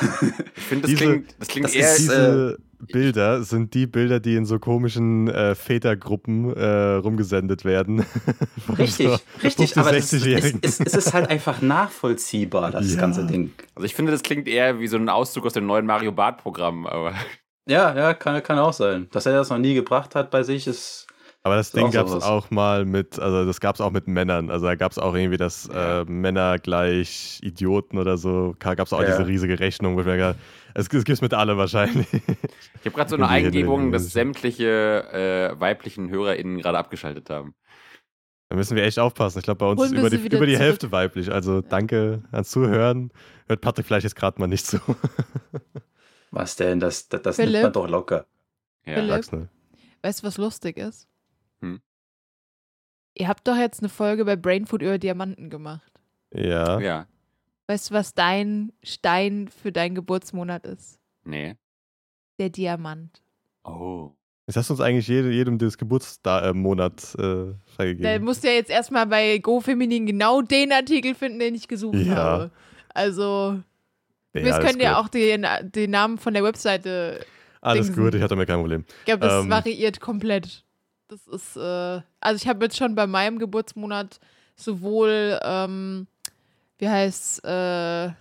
Ich 0.55 0.63
finde, 0.63 0.81
das 0.83 0.91
Diese- 0.91 0.95
klingt, 1.05 1.35
das 1.39 1.47
klingt 1.47 1.65
das 1.67 1.73
eher. 1.75 1.91
ist, 1.91 1.99
diese 1.99 2.57
Bilder 2.79 3.43
sind 3.43 3.73
die 3.73 3.87
Bilder, 3.87 4.19
die 4.19 4.35
in 4.35 4.45
so 4.45 4.59
komischen 4.59 5.27
äh, 5.27 5.55
Vätergruppen 5.55 6.53
äh, 6.55 6.65
rumgesendet 6.95 7.65
werden. 7.65 8.05
Richtig, 8.77 9.07
so 9.07 9.13
richtig, 9.43 9.73
50, 9.73 9.77
aber 9.77 9.93
es, 9.95 10.13
60-Jährigen. 10.13 10.59
es, 10.61 10.79
es 10.79 10.93
ist 10.93 11.13
halt 11.13 11.29
einfach 11.29 11.61
nachvollziehbar, 11.61 12.71
das 12.71 12.93
Ja. 12.93 12.99
ganze 12.99 13.25
Ding. 13.25 13.51
also 13.75 13.85
ich 13.85 13.95
finde, 13.95 14.11
das 14.11 14.23
klingt 14.23 14.47
eher 14.47 14.79
wie 14.79 14.87
so 14.87 14.97
ein 14.97 15.09
Auszug 15.09 15.45
aus 15.45 15.53
dem 15.53 15.65
neuen 15.65 15.85
Mario 15.85 16.11
Bart 16.11 16.37
Programm. 16.41 16.85
Aber 16.87 17.13
Ja, 17.67 17.95
ja, 17.95 18.13
kann, 18.13 18.41
kann 18.43 18.59
auch 18.59 18.73
sein. 18.73 19.07
Dass 19.11 19.25
er 19.25 19.33
das 19.33 19.49
noch 19.49 19.57
nie 19.57 19.73
gebracht 19.73 20.13
hat 20.13 20.29
bei 20.29 20.43
sich, 20.43 20.67
ist. 20.67 21.07
Aber 21.41 21.55
das 21.55 21.67
Ist 21.67 21.75
Ding 21.75 21.91
gab 21.91 22.07
es 22.07 22.23
auch 22.23 22.49
mal 22.51 22.85
mit, 22.85 23.19
also 23.19 23.45
das 23.45 23.59
gab 23.59 23.75
es 23.75 23.81
auch 23.81 23.91
mit 23.91 24.07
Männern. 24.07 24.49
Also 24.51 24.65
da 24.65 24.75
gab 24.75 24.91
es 24.91 24.97
auch 24.99 25.15
irgendwie 25.15 25.37
das 25.37 25.67
äh, 25.73 26.03
Männer 26.05 26.57
gleich 26.59 27.39
Idioten 27.43 27.97
oder 27.99 28.17
so. 28.17 28.55
Gab 28.59 28.79
es 28.79 28.93
auch 28.93 29.01
Ja. 29.01 29.07
diese 29.07 29.27
riesige 29.27 29.59
Rechnung, 29.59 29.95
wo 29.95 29.99
ich 30.01 30.05
mir 30.05 30.13
gedacht 30.17 30.35
es, 30.75 30.83
es 30.83 30.89
gibt 30.89 31.09
es 31.09 31.21
mit 31.21 31.33
alle 31.33 31.57
wahrscheinlich. 31.57 32.11
ich 32.13 32.21
habe 32.85 32.91
gerade 32.91 33.09
so 33.09 33.15
eine 33.15 33.29
Eingebung, 33.29 33.91
dass 33.91 34.11
sämtliche 34.11 35.53
äh, 35.55 35.59
weiblichen 35.59 36.09
HörerInnen 36.09 36.59
gerade 36.59 36.77
abgeschaltet 36.77 37.29
haben. 37.29 37.55
Da 38.49 38.57
müssen 38.57 38.75
wir 38.75 38.83
echt 38.83 38.99
aufpassen. 38.99 39.39
Ich 39.39 39.45
glaube, 39.45 39.59
bei 39.59 39.65
uns 39.67 39.79
Holen 39.79 39.93
ist 39.93 39.99
über 39.99 40.09
die, 40.09 40.17
über 40.17 40.45
die 40.45 40.53
zurück. 40.53 40.65
Hälfte 40.65 40.91
weiblich. 40.91 41.31
Also 41.31 41.61
danke 41.61 42.23
ans 42.31 42.51
Zuhören. 42.51 43.11
Hört 43.47 43.61
Patrick 43.61 43.87
vielleicht 43.87 44.03
jetzt 44.03 44.15
gerade 44.15 44.39
mal 44.39 44.47
nicht 44.47 44.67
zu. 44.67 44.79
Was 46.31 46.57
denn? 46.57 46.79
Das, 46.79 47.07
das, 47.07 47.21
das 47.21 47.37
nimmt 47.37 47.53
man 47.53 47.73
doch 47.73 47.87
locker. 47.87 48.25
Ja. 48.85 48.95
Philipp? 48.95 49.49
Weißt 50.03 50.21
du, 50.21 50.27
was 50.27 50.37
lustig 50.37 50.77
ist? 50.77 51.07
Hm. 51.61 51.81
Ihr 53.15 53.27
habt 53.27 53.47
doch 53.47 53.55
jetzt 53.55 53.79
eine 53.79 53.89
Folge 53.89 54.25
bei 54.25 54.35
Brainfood 54.35 54.83
über 54.83 54.99
Diamanten 54.99 55.49
gemacht. 55.49 55.91
Ja. 56.31 56.79
ja. 56.79 57.07
Weißt 57.67 57.89
du, 57.89 57.93
was 57.95 58.13
dein 58.13 58.71
Stein 58.83 59.47
für 59.47 59.71
deinen 59.71 59.95
Geburtsmonat 59.95 60.65
ist? 60.67 60.99
Nee. 61.23 61.55
Der 62.39 62.49
Diamant. 62.49 63.21
Oh. 63.63 64.11
Jetzt 64.47 64.57
hast 64.57 64.69
du 64.69 64.73
uns 64.75 64.81
eigentlich 64.81 65.07
jede, 65.07 65.31
jedem 65.31 65.57
das 65.57 65.77
Geburtsmonat 65.77 67.15
äh, 67.15 67.17
Da 67.17 67.55
freigegeben. 67.75 68.23
musst 68.23 68.43
du 68.43 68.47
ja 68.47 68.53
jetzt 68.53 68.69
erstmal 68.69 69.07
bei 69.07 69.39
GoFeminin 69.39 70.05
genau 70.05 70.41
den 70.43 70.71
Artikel 70.71 71.15
finden, 71.15 71.39
den 71.39 71.55
ich 71.55 71.67
gesucht 71.67 71.95
Ja. 71.95 72.15
habe. 72.15 72.51
Also, 72.93 73.59
Ja, 74.35 74.43
wir 74.43 74.59
können 74.59 74.79
ja 74.79 74.99
auch 74.99 75.07
den, 75.07 75.45
den 75.63 75.89
Namen 75.89 76.19
von 76.19 76.35
der 76.35 76.43
Webseite. 76.43 77.25
Alles 77.61 77.87
Dingsen. 77.87 78.03
gut, 78.03 78.13
ich 78.13 78.21
hatte 78.21 78.35
mir 78.35 78.45
kein 78.45 78.59
Problem. 78.59 78.85
Ich 78.99 79.05
glaube, 79.05 79.21
das 79.25 79.43
Ähm. 79.43 79.49
variiert 79.49 79.99
komplett. 79.99 80.63
Das 81.07 81.25
ist, 81.27 81.55
äh, 81.57 82.01
also 82.19 82.35
ich 82.35 82.47
habe 82.47 82.65
jetzt 82.65 82.77
schon 82.77 82.93
bei 82.93 83.07
meinem 83.07 83.39
Geburtsmonat 83.39 84.19
sowohl, 84.55 85.39
ähm, 85.43 86.05
wie 86.77 86.89
heißt 86.89 87.43
äh, 87.45 88.11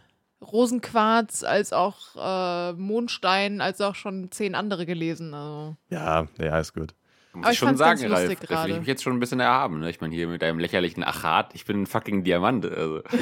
Rosenquarz 0.41 1.43
als 1.43 1.73
auch 1.73 2.17
äh, 2.17 2.73
Mondstein, 2.75 3.61
als 3.61 3.81
auch 3.81 3.95
schon 3.95 4.31
zehn 4.31 4.55
andere 4.55 4.87
gelesen. 4.87 5.35
Also. 5.35 5.77
Ja, 5.89 6.29
ja, 6.39 6.53
alles 6.53 6.73
gut. 6.73 6.95
Muss 7.35 7.51
ich 7.51 7.59
schon 7.59 7.77
sagen, 7.77 8.05
Ralf, 8.07 8.39
da 8.49 8.63
fühle 8.63 8.75
ich 8.75 8.79
mich 8.81 8.89
jetzt 8.89 9.03
schon 9.03 9.13
ein 9.13 9.21
bisschen 9.21 9.41
erhaben. 9.41 9.81
Ne? 9.81 9.91
Ich 9.91 10.01
meine, 10.01 10.15
hier 10.15 10.29
mit 10.29 10.43
deinem 10.43 10.59
lächerlichen 10.59 11.03
Achat, 11.03 11.55
ich 11.55 11.65
bin 11.65 11.83
ein 11.83 11.87
fucking 11.87 12.25
Diamant. 12.25 12.67
Also. 12.67 13.03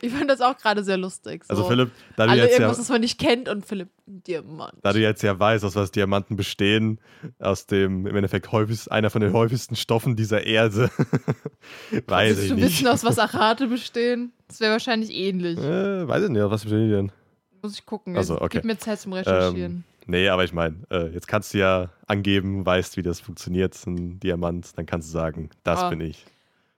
Ich 0.00 0.12
fand 0.12 0.28
das 0.28 0.40
auch 0.40 0.56
gerade 0.58 0.82
sehr 0.82 0.96
lustig. 0.96 1.44
So. 1.44 1.50
Also 1.50 1.64
Philipp, 1.68 1.90
da 2.16 2.24
du, 2.26 2.32
Alle 2.32 2.42
jetzt 2.42 2.52
ja, 2.52 2.58
irgendwas, 2.60 2.78
das 2.78 2.88
man 2.88 3.00
nicht 3.00 3.20
kennt 3.20 3.48
und 3.48 3.64
Philipp, 3.64 3.88
Diamant. 4.06 4.74
da 4.82 4.92
du 4.92 4.98
jetzt 5.00 5.22
ja 5.22 5.38
weißt, 5.38 5.64
aus 5.64 5.76
was 5.76 5.92
Diamanten 5.92 6.36
bestehen, 6.36 6.98
aus 7.38 7.66
dem 7.66 8.06
im 8.06 8.16
Endeffekt 8.16 8.50
häufigst, 8.50 8.90
einer 8.90 9.10
von 9.10 9.20
den 9.22 9.32
häufigsten 9.32 9.76
Stoffen 9.76 10.16
dieser 10.16 10.44
Erde, 10.44 10.90
weiß 12.06 12.30
Willst 12.30 12.42
ich 12.42 12.48
du 12.48 12.54
nicht. 12.56 12.64
wissen, 12.64 12.88
aus 12.88 13.04
was 13.04 13.18
Achate 13.18 13.68
bestehen? 13.68 14.32
Das 14.48 14.60
wäre 14.60 14.72
wahrscheinlich 14.72 15.12
ähnlich. 15.14 15.58
Äh, 15.58 16.06
weiß 16.08 16.24
ich 16.24 16.30
nicht, 16.30 16.42
aus 16.42 16.50
was 16.50 16.62
bestehen 16.62 16.88
die 16.88 16.94
denn? 16.94 17.12
Muss 17.62 17.74
ich 17.74 17.86
gucken. 17.86 18.16
Ach 18.18 18.24
so, 18.24 18.34
Jetzt 18.34 18.42
okay. 18.42 18.58
Gib 18.58 18.64
mir 18.64 18.78
Zeit 18.78 19.00
zum 19.00 19.12
Recherchieren. 19.12 19.72
Ähm, 19.72 19.84
nee, 20.06 20.28
aber 20.28 20.44
ich 20.44 20.52
meine, 20.52 20.76
äh, 20.90 21.08
jetzt 21.08 21.26
kannst 21.28 21.54
du 21.54 21.58
ja 21.58 21.90
angeben, 22.06 22.64
weißt, 22.66 22.96
wie 22.96 23.02
das 23.02 23.20
funktioniert, 23.20 23.74
ein 23.86 24.18
Diamant, 24.20 24.76
dann 24.76 24.86
kannst 24.86 25.08
du 25.08 25.12
sagen, 25.12 25.50
das 25.64 25.80
Ah. 25.80 25.90
bin 25.90 26.00
ich. 26.00 26.24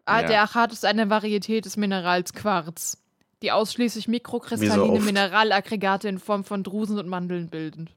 ah, 0.07 0.21
ja. 0.21 0.27
der 0.29 0.43
Achat 0.43 0.73
ist 0.73 0.85
eine 0.85 1.09
Varietät 1.11 1.65
des 1.65 1.77
Minerals 1.77 2.33
Quarz, 2.33 2.99
die 3.43 3.53
ausschließlich 3.53 4.07
mikrokristalline 4.09 5.01
so. 5.01 5.05
Mineralaggregate 5.05 6.09
in 6.09 6.19
Form 6.19 6.45
von 6.45 6.63
Drusen 6.63 6.99
und 6.99 7.09
Mandeln 7.09 7.49
bilden. 7.49 7.89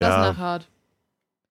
Das 0.00 0.10
Ja. 0.10 0.22
ist 0.22 0.28
ein 0.28 0.34
Achat. 0.36 0.68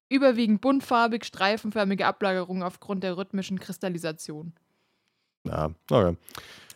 Überwiegend 0.09 0.61
buntfarbig, 0.61 1.25
streifenförmige 1.25 2.05
Ablagerungen 2.05 2.63
aufgrund 2.63 3.03
der 3.03 3.17
rhythmischen 3.17 3.59
Kristallisation. 3.59 4.53
Ja, 5.45 5.65
okay. 5.89 6.15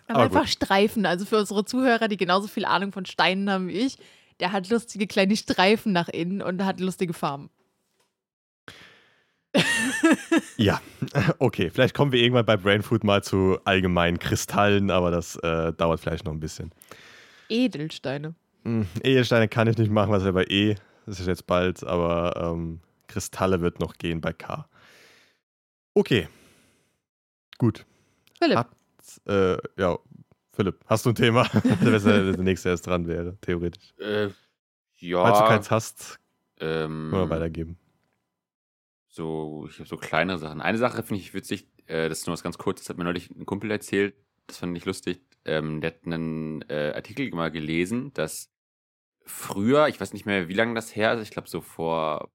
Aber, 0.07 0.15
Aber 0.15 0.19
einfach 0.23 0.41
gut. 0.41 0.49
Streifen. 0.49 1.05
Also 1.05 1.25
für 1.25 1.37
unsere 1.37 1.63
Zuhörer, 1.63 2.09
die 2.09 2.17
genauso 2.17 2.47
viel 2.47 2.65
Ahnung 2.65 2.91
von 2.91 3.05
Steinen 3.05 3.49
haben 3.49 3.67
wie 3.69 3.73
ich, 3.79 3.97
der 4.41 4.51
hat 4.51 4.69
lustige 4.69 5.07
kleine 5.07 5.37
Streifen 5.37 5.93
nach 5.93 6.09
innen 6.09 6.41
und 6.41 6.65
hat 6.65 6.79
lustige 6.79 7.13
Farben. 7.13 7.49
Ja, 10.57 10.79
okay. 11.39 11.69
Vielleicht 11.69 11.93
kommen 11.95 12.11
wir 12.11 12.21
irgendwann 12.21 12.45
bei 12.45 12.55
Brainfood 12.57 13.03
mal 13.03 13.23
zu 13.23 13.57
allgemeinen 13.65 14.19
Kristallen, 14.19 14.91
aber 14.91 15.11
das 15.11 15.35
äh, 15.37 15.73
dauert 15.73 15.99
vielleicht 15.99 16.25
noch 16.25 16.31
ein 16.33 16.39
bisschen. 16.39 16.71
Edelsteine. 17.49 18.35
Hm, 18.63 18.85
Edelsteine 19.03 19.47
kann 19.47 19.67
ich 19.67 19.77
nicht 19.77 19.91
machen, 19.91 20.11
was 20.11 20.23
ja 20.23 20.31
bei 20.31 20.45
E. 20.45 20.75
Das 21.05 21.19
ist 21.19 21.27
jetzt 21.27 21.47
bald, 21.47 21.83
aber 21.83 22.35
ähm, 22.53 22.79
Kristalle 23.07 23.61
wird 23.61 23.79
noch 23.79 23.95
gehen 23.97 24.21
bei 24.21 24.33
K. 24.33 24.67
Okay. 25.95 26.27
Gut. 27.57 27.85
Philipp, 28.39 28.57
Ab- 28.57 28.75
Äh, 29.27 29.57
ja, 29.77 29.97
Philipp, 30.53 30.79
hast 30.85 31.05
du 31.05 31.09
ein 31.11 31.15
Thema? 31.15 31.45
Wenn 31.81 32.03
der 32.03 32.37
nächste 32.37 32.69
erst 32.69 32.87
dran 32.87 33.07
wäre, 33.07 33.37
theoretisch. 33.41 33.93
Äh, 33.99 34.29
ja. 34.97 35.23
Falls 35.23 35.39
du 35.39 35.45
keins 35.45 35.71
hast, 35.71 36.19
ähm, 36.59 37.09
können 37.09 37.23
wir 37.23 37.29
weitergeben. 37.29 37.77
so, 39.07 39.67
ich 39.69 39.79
habe 39.79 39.87
so 39.87 39.97
kleine 39.97 40.37
Sachen. 40.37 40.61
Eine 40.61 40.77
Sache 40.77 41.03
finde 41.03 41.21
ich 41.21 41.33
witzig, 41.33 41.67
äh, 41.87 42.09
das 42.09 42.19
ist 42.19 42.27
nur 42.27 42.33
was 42.33 42.43
ganz 42.43 42.57
kurz, 42.57 42.81
das 42.81 42.89
hat 42.89 42.97
mir 42.97 43.03
neulich 43.03 43.29
ein 43.31 43.45
Kumpel 43.45 43.71
erzählt, 43.71 44.15
das 44.47 44.57
fand 44.57 44.77
ich 44.77 44.85
lustig. 44.85 45.21
Ähm, 45.45 45.81
der 45.81 45.91
hat 45.91 46.05
einen 46.05 46.63
äh, 46.69 46.91
Artikel 46.95 47.29
mal 47.31 47.49
gelesen, 47.49 48.13
dass 48.13 48.51
früher, 49.25 49.87
ich 49.87 49.99
weiß 49.99 50.13
nicht 50.13 50.25
mehr, 50.25 50.49
wie 50.49 50.53
lange 50.53 50.75
das 50.75 50.95
her 50.95 51.13
ist, 51.13 51.23
ich 51.23 51.31
glaube 51.31 51.47
so 51.47 51.61
vor 51.61 52.31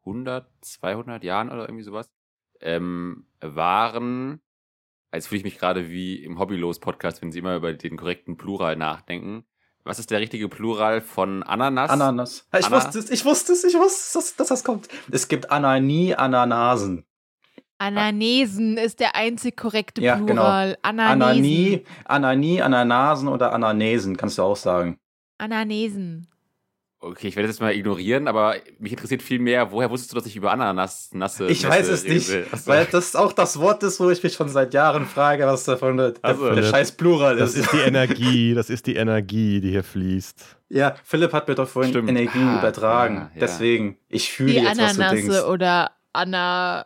100, 0.00 0.48
200 0.60 1.24
Jahren 1.24 1.50
oder 1.50 1.62
irgendwie 1.62 1.84
sowas, 1.84 2.10
ähm, 2.60 3.26
waren, 3.40 4.40
als 5.10 5.26
fühle 5.26 5.38
ich 5.38 5.44
mich 5.44 5.58
gerade 5.58 5.88
wie 5.90 6.22
im 6.22 6.38
Hobbylos-Podcast, 6.38 7.22
wenn 7.22 7.32
sie 7.32 7.38
immer 7.38 7.56
über 7.56 7.72
den 7.72 7.96
korrekten 7.96 8.36
Plural 8.36 8.76
nachdenken. 8.76 9.44
Was 9.84 9.98
ist 9.98 10.10
der 10.10 10.20
richtige 10.20 10.48
Plural 10.48 11.00
von 11.00 11.42
Ananas? 11.42 11.90
Ananas. 11.90 12.46
Ich 12.58 12.66
Ana- 12.66 12.76
wusste 12.76 12.98
es, 12.98 13.10
ich 13.10 13.24
wusste 13.24 13.52
es, 13.52 13.64
ich 13.64 13.74
wusste 13.74 13.88
es, 14.00 14.12
dass, 14.12 14.36
dass 14.36 14.48
das 14.48 14.64
kommt. 14.64 14.88
Es 15.10 15.28
gibt 15.28 15.50
Ananie, 15.50 16.14
Ananasen. 16.14 17.04
Ananesen 17.78 18.76
ist 18.76 18.98
der 19.00 19.14
einzig 19.14 19.56
korrekte 19.56 20.02
Ja, 20.02 20.16
genau. 20.16 20.26
Plural. 20.42 20.78
Ananesen. 20.82 21.22
Ananie, 21.22 21.84
Ananie, 22.04 22.60
Ananasen 22.62 23.28
oder 23.28 23.52
Ananesen, 23.52 24.16
kannst 24.16 24.36
du 24.36 24.42
auch 24.42 24.56
sagen. 24.56 24.98
Ananesen. 25.38 26.26
Okay, 27.00 27.28
ich 27.28 27.36
werde 27.36 27.46
das 27.46 27.56
jetzt 27.56 27.60
mal 27.60 27.72
ignorieren, 27.76 28.26
aber 28.26 28.56
mich 28.80 28.90
interessiert 28.90 29.22
viel 29.22 29.38
mehr, 29.38 29.70
woher 29.70 29.88
wusstest 29.88 30.10
du, 30.12 30.16
dass 30.16 30.26
ich 30.26 30.34
über 30.34 30.50
Ananas 30.50 31.10
nasse 31.12 31.46
Ich 31.46 31.62
weiß 31.66 31.86
es 31.88 32.02
nicht? 32.02 32.28
Achso. 32.52 32.66
weil 32.68 32.86
das 32.86 33.14
auch 33.14 33.32
das 33.32 33.60
Wort 33.60 33.84
ist, 33.84 34.00
wo 34.00 34.10
ich 34.10 34.20
mich 34.20 34.34
schon 34.34 34.48
seit 34.48 34.74
Jahren 34.74 35.06
frage, 35.06 35.46
was 35.46 35.62
davon 35.62 35.96
der, 35.96 36.10
der, 36.12 36.24
Also, 36.24 36.46
der 36.46 36.56
das- 36.56 36.70
scheiß 36.70 36.92
Plural 36.96 37.36
Das 37.36 37.54
ist. 37.54 37.66
ist 37.66 37.72
die 37.72 37.78
Energie, 37.86 38.52
das 38.54 38.68
ist 38.68 38.86
die 38.88 38.96
Energie, 38.96 39.60
die 39.60 39.70
hier 39.70 39.84
fließt. 39.84 40.56
Ja, 40.70 40.96
Philipp 41.04 41.32
hat 41.32 41.46
mir 41.46 41.54
doch 41.54 41.68
vorhin 41.68 41.92
Stimmt. 41.92 42.08
Energie 42.08 42.36
Ah, 42.36 42.58
übertragen. 42.58 43.14
ja, 43.14 43.22
ja. 43.22 43.30
Deswegen, 43.42 43.96
ich 44.08 44.32
fühle 44.32 44.50
Die 44.54 44.56
jetzt, 44.58 44.66
was 44.66 44.96
du 44.96 45.02
Ananasse 45.02 45.14
denkst. 45.28 45.42
oder 45.44 45.92
Ana 46.12 46.84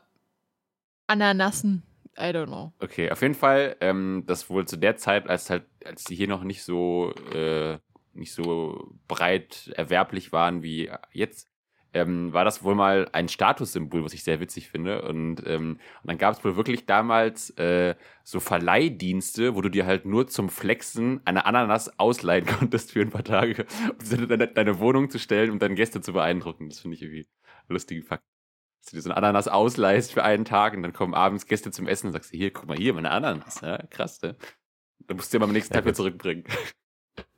Ananassen. 1.07 1.83
I 2.19 2.25
don't 2.35 2.47
know. 2.47 2.73
Okay, 2.81 3.11
auf 3.11 3.23
jeden 3.23 3.35
Fall, 3.35 3.77
ähm, 3.81 4.25
das 4.27 4.51
wohl 4.51 4.67
zu 4.67 4.77
der 4.77 4.97
Zeit, 4.99 5.29
als 5.29 5.49
halt, 5.49 5.65
als 5.87 6.05
die 6.05 6.15
hier 6.15 6.29
noch 6.29 6.45
nicht 6.45 6.63
so, 6.63 7.13
äh, 7.35 7.79
nicht 8.15 8.33
so 8.33 8.95
breit 9.09 9.73
erwerblich 9.77 10.33
waren 10.33 10.63
wie 10.63 10.91
jetzt, 11.13 11.53
ähm, 11.95 12.33
war 12.33 12.45
das 12.45 12.65
wohl 12.65 12.75
mal 12.75 13.09
ein 13.13 13.29
Statussymbol, 13.29 14.05
was 14.05 14.15
ich 14.15 14.25
sehr 14.25 14.41
witzig 14.41 14.69
finde. 14.71 15.03
Und, 15.03 15.47
ähm, 15.47 15.79
und 16.03 16.07
dann 16.07 16.19
gab 16.19 16.35
es 16.35 16.45
wohl 16.45 16.57
wirklich 16.57 16.87
damals 16.87 17.51
äh, 17.59 17.95
so 18.25 18.41
Verleihdienste, 18.41 19.55
wo 19.55 19.61
du 19.61 19.69
dir 19.69 19.87
halt 19.87 20.07
nur 20.07 20.27
zum 20.27 20.49
Flexen 20.49 21.21
eine 21.27 21.45
Ananas 21.45 21.99
ausleihen 21.99 22.47
konntest 22.59 22.93
für 22.93 23.03
ein 23.03 23.11
paar 23.11 23.25
Tage, 23.25 23.67
um 23.91 24.05
sie 24.05 24.17
dann 24.17 24.25
in 24.25 24.29
deine, 24.31 24.49
deine 24.49 24.79
Wohnung 24.79 25.11
zu 25.11 25.19
stellen 25.19 25.51
und 25.51 25.61
dann 25.61 25.75
Gäste 25.75 26.01
zu 26.01 26.13
beeindrucken. 26.13 26.69
Das 26.69 26.81
finde 26.81 26.97
ich 26.97 27.03
irgendwie 27.03 27.29
einen 27.69 27.75
lustigen 27.75 28.03
Fakt. 28.03 28.25
Dass 28.81 28.91
du 28.91 28.97
dir 28.97 29.03
so 29.03 29.11
eine 29.11 29.17
Ananas 29.19 29.47
ausleihst 29.47 30.13
für 30.13 30.25
einen 30.25 30.45
Tag 30.45 30.75
und 30.75 30.83
dann 30.83 30.93
kommen 30.93 31.15
abends 31.15 31.47
Gäste 31.47 31.71
zum 31.71 31.87
Essen 31.87 32.09
und 32.09 32.13
sagst 32.15 32.31
hier, 32.31 32.53
guck 32.53 32.67
mal, 32.67 32.77
hier, 32.77 32.95
meine 32.95 33.11
Ananas. 33.11 33.61
Ja, 33.61 33.79
krass, 33.91 34.21
ne? 34.23 34.37
Dann 35.07 35.17
musst 35.17 35.33
du 35.33 35.39
dir 35.39 35.43
aber 35.43 35.49
am 35.49 35.53
nächsten 35.53 35.75
Tag 35.75 35.85
wieder 35.85 35.95
zurückbringen. 35.95 36.45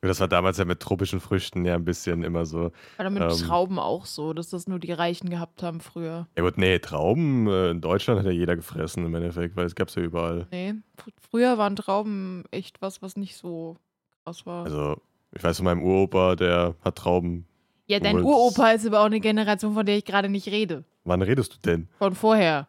Das 0.08 0.20
war 0.20 0.28
damals 0.28 0.58
ja 0.58 0.64
mit 0.64 0.80
tropischen 0.80 1.20
Früchten 1.20 1.64
ja 1.64 1.74
ein 1.74 1.84
bisschen 1.84 2.22
immer 2.22 2.46
so. 2.46 2.70
War 2.96 3.10
mit 3.10 3.22
Ähm. 3.22 3.28
Trauben 3.30 3.78
auch 3.78 4.06
so, 4.06 4.32
dass 4.34 4.50
das 4.50 4.66
nur 4.68 4.78
die 4.78 4.92
Reichen 4.92 5.30
gehabt 5.30 5.62
haben 5.62 5.80
früher. 5.80 6.26
Ja 6.36 6.42
gut, 6.42 6.58
nee, 6.58 6.78
Trauben 6.78 7.46
äh, 7.48 7.70
in 7.70 7.80
Deutschland 7.80 8.18
hat 8.20 8.26
ja 8.26 8.32
jeder 8.32 8.56
gefressen 8.56 9.04
im 9.06 9.14
Endeffekt, 9.14 9.56
weil 9.56 9.66
es 9.66 9.74
gab's 9.74 9.94
ja 9.94 10.02
überall. 10.02 10.46
Nee, 10.50 10.74
fr- 10.98 11.12
früher 11.30 11.58
waren 11.58 11.76
Trauben 11.76 12.44
echt 12.50 12.82
was, 12.82 13.02
was 13.02 13.16
nicht 13.16 13.36
so 13.36 13.76
krass 14.24 14.44
war. 14.46 14.64
Also, 14.64 14.96
ich 15.32 15.42
weiß 15.42 15.56
von 15.58 15.64
meinem 15.64 15.82
Uropa, 15.82 16.36
der 16.36 16.74
hat 16.84 16.96
Trauben. 16.96 17.46
ja, 17.86 17.98
dein 18.00 18.20
Uropa 18.22 18.70
ist 18.70 18.86
aber 18.86 19.00
auch 19.00 19.04
eine 19.06 19.20
Generation, 19.20 19.74
von 19.74 19.84
der 19.86 19.96
ich 19.96 20.04
gerade 20.04 20.28
nicht 20.28 20.48
rede. 20.48 20.84
Wann 21.04 21.22
redest 21.22 21.54
du 21.54 21.58
denn? 21.70 21.88
Von 21.98 22.14
vorher. 22.14 22.68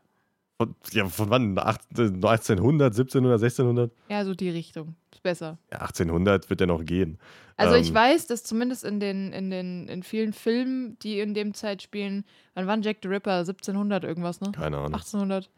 Von, 0.57 0.73
ja, 0.91 1.05
von 1.09 1.29
wann? 1.29 1.57
Acht- 1.57 1.81
1800, 1.97 2.93
1700, 2.93 3.41
1600? 3.41 3.91
Ja, 4.09 4.23
so 4.23 4.33
die 4.33 4.49
Richtung. 4.49 4.95
Ist 5.11 5.21
besser. 5.23 5.57
Ja, 5.71 5.79
1800 5.81 6.49
wird 6.49 6.61
ja 6.61 6.67
noch 6.67 6.83
gehen. 6.85 7.17
Also 7.57 7.75
ich 7.75 7.89
Ähm. 7.89 7.95
weiß, 7.95 8.27
dass 8.27 8.43
zumindest 8.43 8.83
in 8.83 8.99
den, 8.99 9.31
in 9.33 9.49
den, 9.49 9.87
in 9.87 10.03
vielen 10.03 10.33
Filmen, 10.33 10.97
die 10.99 11.19
in 11.19 11.33
dem 11.33 11.53
Zeit 11.53 11.81
spielen, 11.81 12.25
wann 12.53 12.67
war 12.67 12.77
Jack 12.79 12.97
the 13.01 13.07
Ripper? 13.09 13.39
1700 13.39 14.03
irgendwas, 14.03 14.39
ne? 14.41 14.51
Keine 14.53 14.77
Ahnung. 14.77 14.93
1800. 14.93 15.49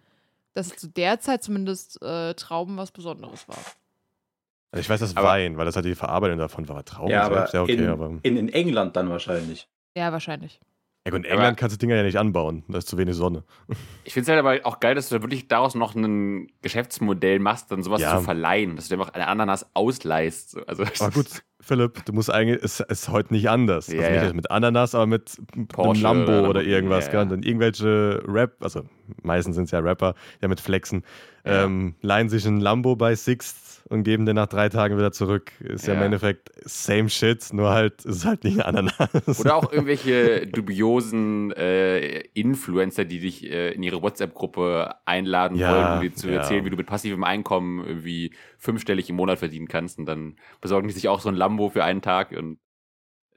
Dass 0.53 0.69
zu 0.75 0.87
der 0.89 1.19
Zeit 1.19 1.43
zumindest 1.43 2.01
äh, 2.01 2.33
Trauben 2.33 2.77
was 2.77 2.91
Besonderes 2.91 3.47
war. 3.47 3.57
Also 4.71 4.81
ich 4.81 4.89
weiß, 4.89 4.99
dass 4.99 5.15
Aber- 5.15 5.27
Wein, 5.27 5.57
weil 5.57 5.65
das 5.65 5.75
halt 5.75 5.85
die 5.85 5.95
Verarbeitung 5.95 6.39
davon 6.39 6.67
war. 6.69 6.83
Trauben 6.83 7.11
Ja, 7.11 7.23
aber 7.23 7.35
selbst, 7.47 7.53
ja 7.53 7.61
okay, 7.61 7.73
in, 7.75 7.87
aber. 7.87 8.11
in, 8.23 8.37
in 8.37 8.49
England 8.49 8.95
dann 8.95 9.09
wahrscheinlich. 9.09 9.67
Ja, 9.95 10.11
wahrscheinlich. 10.11 10.59
Ja 11.07 11.11
gut, 11.11 11.19
in 11.21 11.25
Aber- 11.31 11.35
England 11.35 11.57
kannst 11.57 11.75
du 11.75 11.79
Dinger 11.79 11.95
ja 11.95 12.03
nicht 12.03 12.17
anbauen. 12.17 12.63
Da 12.67 12.77
ist 12.79 12.87
zu 12.89 12.97
wenig 12.97 13.15
Sonne. 13.15 13.43
Ich 14.03 14.13
finde 14.13 14.23
es 14.31 14.35
halt 14.35 14.39
aber 14.45 14.65
auch 14.67 14.79
geil, 14.81 14.93
dass 14.93 15.07
du 15.09 15.15
da 15.15 15.21
wirklich 15.21 15.47
daraus 15.47 15.73
noch 15.73 15.95
ein 15.95 16.51
Geschäftsmodell 16.61 17.39
machst, 17.39 17.71
dann 17.71 17.81
sowas 17.81 18.01
Ja. 18.01 18.17
zu 18.17 18.23
verleihen, 18.25 18.75
dass 18.75 18.89
du 18.89 18.95
dir 18.95 19.01
einfach 19.01 19.13
eine 19.13 19.27
Ananas 19.27 19.65
ausleihst. 19.73 20.51
So, 20.51 20.61
Also, 20.67 20.83
Aber 20.99 21.11
gut, 21.13 21.27
Philipp, 21.61 22.03
du 22.05 22.13
musst 22.13 22.29
eigentlich, 22.31 22.61
es 22.63 22.81
ist 22.81 23.09
heute 23.09 23.33
nicht 23.33 23.49
anders. 23.49 23.87
Ja, 23.87 23.99
also 24.01 24.11
nicht 24.11 24.23
ja. 24.23 24.33
mit 24.33 24.51
Ananas, 24.51 24.93
aber 24.95 25.07
mit 25.07 25.37
einem 25.53 25.67
Porsche 25.67 26.01
Lambo 26.03 26.39
oder 26.39 26.49
oder, 26.49 26.63
irgendwas. 26.63 27.07
ja, 27.07 27.23
dann 27.25 27.41
irgendwelche 27.41 28.21
Rap, 28.27 28.57
also 28.59 28.83
meistens 29.23 29.55
sind 29.55 29.65
es 29.65 29.71
ja 29.71 29.79
Rapper, 29.79 30.13
ja 30.41 30.47
mit 30.49 30.59
Flexen, 30.59 31.03
ähm, 31.45 31.95
leihen 32.01 32.27
sich 32.29 32.45
ein 32.45 32.59
Lambo 32.59 32.95
bei 32.97 33.15
Sixt 33.15 33.76
und 33.89 34.03
geben 34.03 34.25
den 34.25 34.35
nach 34.35 34.47
drei 34.47 34.69
Tagen 34.69 34.97
wieder 34.97 35.11
zurück. 35.11 35.51
Ist 35.59 35.87
ja, 35.87 35.93
im 35.93 35.99
Ja. 35.99 36.05
Endeffekt 36.05 36.51
same 36.65 37.09
shit, 37.09 37.53
nur 37.53 37.69
halt, 37.71 37.99
es 38.05 38.17
ist 38.17 38.25
halt 38.25 38.43
nicht 38.43 38.59
eine 38.59 38.65
Ananas. 38.89 39.39
Oder 39.39 39.55
auch 39.55 39.71
irgendwelche 39.71 40.45
dubiosen 40.47 41.51
äh, 41.53 42.19
Influencer, 42.33 43.05
die 43.05 43.19
dich 43.19 43.43
äh, 43.49 43.71
in 43.71 43.83
ihre 43.83 44.01
WhatsApp-Gruppe 44.01 44.95
einladen 45.05 45.57
Ja, 45.57 45.71
wollen, 45.71 45.93
um 45.97 46.01
dir 46.01 46.13
zu 46.13 46.27
ja. 46.29 46.35
erzählen, 46.37 46.65
wie 46.65 46.69
du 46.69 46.77
mit 46.77 46.87
passivem 46.87 47.23
Einkommen 47.23 47.85
irgendwie 47.85 48.33
fünfstellig 48.57 49.09
im 49.09 49.15
Monat 49.15 49.39
verdienen 49.39 49.67
kannst. 49.67 49.99
Und 49.99 50.05
dann 50.05 50.35
besorgen 50.61 50.87
die 50.87 50.93
sich 50.93 51.07
auch 51.07 51.19
so 51.19 51.29
ein 51.29 51.35
Lambo 51.35 51.69
für 51.69 51.83
einen 51.83 52.01
Tag 52.01 52.31
und 52.31 52.59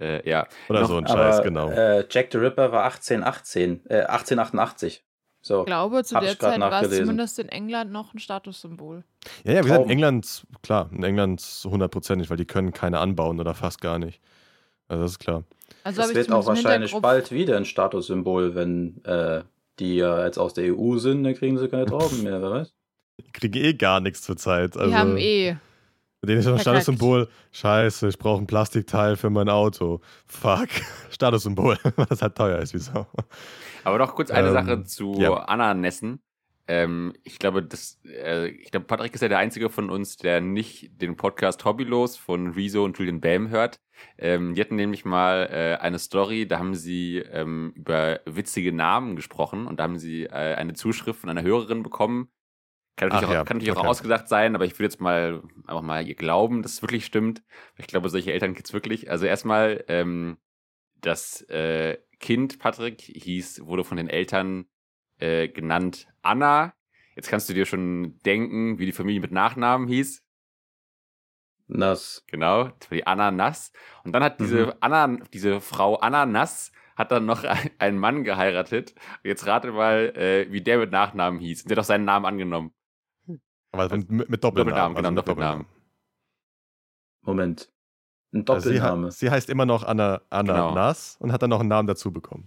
äh, 0.00 0.28
ja. 0.28 0.46
Oder 0.68 0.80
noch- 0.80 0.88
so 0.88 0.96
ein 0.96 1.06
Aber 1.06 1.32
Scheiß, 1.32 1.42
genau. 1.42 1.70
äh, 1.70 2.06
Jack 2.10 2.28
the 2.32 2.38
Ripper 2.38 2.72
war 2.72 2.84
1818, 2.84 3.82
äh, 3.88 4.02
1888. 4.04 5.04
So. 5.42 5.60
Ich 5.60 5.66
glaube, 5.66 6.04
zu 6.04 6.18
der 6.20 6.38
Zeit 6.38 6.60
war 6.60 6.82
es 6.82 6.96
zumindest 6.96 7.38
in 7.38 7.48
England 7.48 7.90
noch 7.92 8.12
ein 8.12 8.18
Statussymbol. 8.18 9.04
ja, 9.44 9.52
ja, 9.52 9.58
wie 9.60 9.62
gesagt, 9.62 9.84
in. 9.84 9.90
England, 9.90 10.46
klar, 10.62 10.90
in 10.92 11.02
England 11.02 11.40
hundertprozentig, 11.64 12.28
weil 12.28 12.36
die 12.36 12.44
können 12.44 12.72
keine 12.72 12.98
anbauen 12.98 13.40
oder 13.40 13.54
fast 13.54 13.80
gar 13.80 13.98
nicht. 13.98 14.20
Also 14.88 15.02
das 15.04 15.12
ist 15.12 15.18
klar. 15.18 15.44
Also 15.84 16.02
ich 16.02 16.14
wird 16.14 16.32
auch 16.32 16.46
wahrscheinlich 16.46 16.92
bald 16.92 17.30
wieder 17.30 17.56
ein 17.56 17.64
Statussymbol, 17.64 18.54
wenn 18.54 19.02
äh, 19.04 19.42
die 19.78 19.96
ja 19.96 20.24
jetzt 20.24 20.38
aus 20.38 20.52
der 20.52 20.76
EU 20.76 20.98
sind, 20.98 21.24
dann 21.24 21.34
kriegen 21.34 21.58
sie 21.58 21.68
keine 21.68 21.86
Trauben 21.86 22.22
mehr, 22.22 22.42
wer 22.42 22.50
weiß. 22.50 22.74
Die 23.24 23.32
kriegen 23.32 23.64
eh 23.64 23.74
gar 23.74 24.00
nichts 24.00 24.22
zur 24.22 24.36
Zeit. 24.36 24.76
Also, 24.76 24.90
Die 24.90 24.96
haben 24.96 25.16
eh. 25.16 25.56
Mit 26.22 26.28
denen 26.28 26.40
ist 26.40 26.44
schon 26.44 26.54
ein. 26.54 26.60
Statussymbol. 26.60 27.28
Scheiße, 27.52 28.08
ich 28.08 28.18
brauche 28.18 28.42
ein 28.42 28.46
Plastikteil 28.46 29.16
für 29.16 29.30
mein 29.30 29.48
Auto. 29.48 30.00
Fuck. 30.26 30.68
Statussymbol, 31.10 31.78
das 32.08 32.20
halt 32.20 32.34
teuer 32.34 32.58
ist, 32.58 32.74
wieso? 32.74 33.06
Aber 33.84 33.98
noch 33.98 34.14
kurz 34.14 34.30
eine 34.30 34.48
Ähm, 34.48 34.52
Sache 34.52 34.84
zu 34.84 35.14
ja. 35.18 35.32
Ananässen. 35.34 36.22
Ähm, 36.68 37.14
ich 37.24 37.38
glaube, 37.38 37.64
das, 37.64 38.00
äh, 38.04 38.46
ich 38.48 38.70
glaube, 38.70 38.86
Patrick 38.86 39.12
ist 39.14 39.22
ja 39.22 39.28
der 39.28 39.38
einzige 39.38 39.70
von 39.70 39.90
uns, 39.90 40.16
der 40.16 40.40
nicht 40.40 41.02
den 41.02 41.16
Podcast 41.16 41.64
Hobbylos 41.64 42.16
von 42.16 42.52
Rezo 42.52 42.84
und 42.84 42.96
Julian 42.96 43.20
Bam 43.20 43.48
hört. 43.48 43.80
Ähm, 44.18 44.54
die 44.54 44.60
hatten 44.60 44.76
nämlich 44.76 45.04
mal 45.04 45.48
äh, 45.50 45.82
eine 45.82 45.98
Story, 45.98 46.46
da 46.46 46.58
haben 46.58 46.74
sie 46.76 47.18
ähm, 47.18 47.72
über 47.74 48.20
witzige 48.24 48.72
Namen 48.72 49.16
gesprochen 49.16 49.66
und 49.66 49.80
da 49.80 49.84
haben 49.84 49.98
sie 49.98 50.24
äh, 50.24 50.54
eine 50.54 50.74
Zuschrift 50.74 51.20
von 51.20 51.28
einer 51.28 51.42
Hörerin 51.42 51.82
bekommen. 51.82 52.30
Kann 52.96 53.08
natürlich, 53.08 53.24
Ach 53.24 53.30
auch, 53.30 53.34
ja, 53.34 53.44
kann 53.44 53.56
natürlich 53.56 53.76
okay. 53.76 53.86
auch 53.86 53.90
ausgedacht 53.90 54.28
sein, 54.28 54.54
aber 54.54 54.64
ich 54.64 54.74
würde 54.74 54.84
jetzt 54.84 55.00
mal 55.00 55.42
einfach 55.66 55.82
mal 55.82 56.06
ihr 56.06 56.14
glauben, 56.14 56.62
dass 56.62 56.74
es 56.74 56.82
wirklich 56.82 57.04
stimmt. 57.04 57.42
Ich 57.78 57.86
glaube, 57.88 58.10
solche 58.10 58.32
Eltern 58.32 58.54
gibt's 58.54 58.72
wirklich. 58.72 59.10
Also 59.10 59.26
erstmal, 59.26 59.84
ähm, 59.88 60.36
das 61.00 61.42
äh, 61.48 61.98
Kind 62.18 62.58
Patrick 62.58 63.00
hieß, 63.00 63.64
wurde 63.66 63.84
von 63.84 63.96
den 63.96 64.08
Eltern 64.08 64.66
äh, 65.18 65.48
genannt 65.48 66.08
Anna. 66.22 66.74
Jetzt 67.16 67.28
kannst 67.28 67.48
du 67.48 67.54
dir 67.54 67.66
schon 67.66 68.18
denken, 68.20 68.78
wie 68.78 68.86
die 68.86 68.92
Familie 68.92 69.20
mit 69.20 69.32
Nachnamen 69.32 69.88
hieß. 69.88 70.22
Das. 71.68 72.24
Genau, 72.26 72.68
die 72.90 73.06
Ananas. 73.06 73.72
Und 74.04 74.12
dann 74.12 74.24
hat 74.24 74.40
diese 74.40 74.66
Mhm. 74.66 74.72
Anna, 74.80 75.06
diese 75.32 75.60
Frau 75.60 75.96
Ananas 75.96 76.72
hat 76.96 77.12
dann 77.12 77.26
noch 77.26 77.44
ein- 77.44 77.70
einen 77.78 77.98
Mann 77.98 78.24
geheiratet. 78.24 78.94
Und 79.22 79.28
jetzt 79.28 79.46
rate 79.46 79.70
mal, 79.72 80.12
äh, 80.16 80.50
wie 80.52 80.60
der 80.62 80.78
mit 80.78 80.90
Nachnamen 80.90 81.38
hieß. 81.40 81.62
Und 81.62 81.70
der 81.70 81.76
hat 81.76 81.84
auch 81.84 81.86
seinen 81.86 82.04
Namen 82.04 82.26
angenommen. 82.26 82.74
Aber 83.72 83.96
mit, 83.96 84.10
mit 84.10 84.42
Doppelnamen. 84.44 84.94
Doppelnamen, 84.94 84.96
genau, 84.96 85.10
mit 85.10 85.18
Doppelnamen. 85.28 85.66
Moment. 87.22 87.72
Ein 88.32 88.44
Also 88.48 88.68
sie, 88.70 88.76
Doppelname. 88.76 89.10
sie 89.10 89.30
heißt 89.30 89.48
immer 89.50 89.66
noch 89.66 89.82
Anna, 89.82 90.22
Ananas 90.30 91.16
und 91.18 91.32
hat 91.32 91.42
dann 91.42 91.50
noch 91.50 91.60
einen 91.60 91.68
Namen 91.68 91.88
dazu 91.88 92.12
bekommen. 92.12 92.46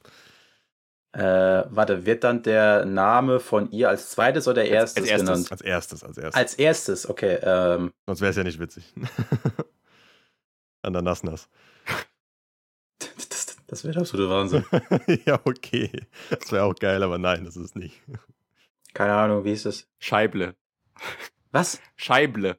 Äh, 1.11 1.65
warte, 1.69 2.05
wird 2.07 2.23
dann 2.23 2.41
der 2.41 2.85
Name 2.85 3.39
von 3.39 3.69
ihr 3.71 3.89
als 3.89 4.09
zweites 4.11 4.47
oder 4.47 4.65
erstes, 4.65 5.03
als 5.03 5.11
erstes. 5.11 5.27
genannt? 5.29 5.51
Als 5.51 5.61
erstes, 5.61 6.03
als 6.03 6.17
erstes. 6.17 6.35
Als 6.35 6.53
erstes, 6.55 7.09
okay. 7.09 7.37
Ähm, 7.43 7.91
Sonst 8.07 8.21
wäre 8.21 8.31
es 8.31 8.35
ja 8.37 8.43
nicht 8.43 8.59
witzig. 8.59 8.93
Ananasnas. 10.81 11.49
das 13.29 13.57
das 13.67 13.83
wäre 13.83 13.93
der 13.93 14.01
absolute 14.01 14.29
Wahnsinn. 14.29 14.65
ja, 15.25 15.39
okay. 15.45 15.89
Das 16.29 16.51
wäre 16.51 16.63
auch 16.63 16.75
geil, 16.75 17.01
aber 17.03 17.17
nein, 17.17 17.45
das 17.45 17.57
ist 17.57 17.75
nicht. 17.75 18.01
Keine 18.93 19.13
Ahnung, 19.13 19.43
wie 19.45 19.53
ist 19.53 19.65
es? 19.65 19.87
Scheible. 19.99 20.55
Was? 21.51 21.79
Scheible. 21.95 22.57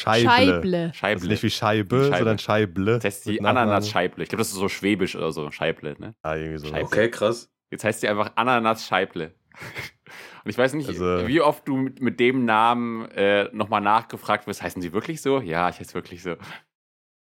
Scheible. 0.00 0.26
Scheible. 0.28 0.76
Also 0.86 0.94
Scheible. 0.94 1.28
nicht 1.28 1.42
wie 1.42 1.50
Scheibe, 1.50 2.02
Scheibe. 2.04 2.16
sondern 2.18 2.38
Scheible. 2.38 2.94
Das 2.96 3.04
heißt 3.04 3.26
die. 3.26 3.40
Ananas-Scheible. 3.44 4.22
Ich 4.22 4.28
glaube, 4.28 4.40
das 4.40 4.48
ist 4.48 4.54
so 4.54 4.68
schwäbisch 4.68 5.16
oder 5.16 5.32
so. 5.32 5.50
Scheible, 5.50 5.96
ne? 5.98 6.14
Ah, 6.22 6.36
irgendwie 6.36 6.58
so. 6.58 6.66
Scheibe. 6.68 6.86
Okay, 6.86 7.10
krass. 7.10 7.50
Jetzt 7.70 7.84
heißt 7.84 8.00
sie 8.00 8.08
einfach 8.08 8.32
Ananas-Scheible. 8.36 9.34
Und 10.44 10.50
ich 10.50 10.56
weiß 10.56 10.72
nicht, 10.74 10.88
Also- 10.88 11.28
wie 11.28 11.40
oft 11.42 11.68
du 11.68 11.76
mit, 11.76 12.00
mit 12.00 12.18
dem 12.18 12.44
Namen 12.46 13.04
äh, 13.10 13.48
nochmal 13.52 13.80
nachgefragt 13.82 14.46
wirst. 14.46 14.62
Heißen 14.62 14.80
sie 14.80 14.92
wirklich 14.92 15.20
so? 15.20 15.40
Ja, 15.40 15.68
ich 15.68 15.78
heiße 15.78 15.94
wirklich 15.94 16.22
so. 16.22 16.36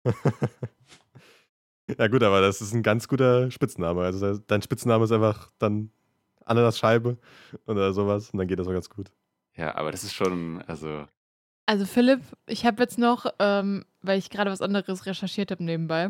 Ja, 1.98 2.08
gut, 2.08 2.22
aber 2.22 2.40
das 2.42 2.62
ist 2.62 2.74
ein 2.74 2.84
ganz 2.84 3.08
guter 3.08 3.50
Spitzname. 3.50 4.02
Also 4.04 4.38
dein 4.38 4.62
Spitzname 4.62 5.06
ist 5.06 5.12
einfach 5.12 5.50
dann 5.58 5.90
Ananas-Scheibe 6.46 7.18
oder 7.66 7.94
sowas 7.94 8.30
und 8.30 8.38
dann 8.38 8.48
geht 8.48 8.60
das 8.60 8.68
auch 8.68 8.74
ganz 8.74 8.90
gut. 8.90 9.12
Ja, 9.56 9.76
aber 9.76 9.92
das 9.92 10.04
ist 10.04 10.14
schon, 10.14 10.62
also. 10.68 11.06
Also 11.70 11.86
Philipp, 11.86 12.22
ich 12.48 12.66
habe 12.66 12.82
jetzt 12.82 12.98
noch, 12.98 13.28
ähm, 13.38 13.86
weil 14.02 14.18
ich 14.18 14.32
gerade 14.32 14.50
was 14.50 14.60
anderes 14.64 15.06
recherchiert 15.06 15.52
habe 15.52 15.64
nebenbei, 15.64 16.10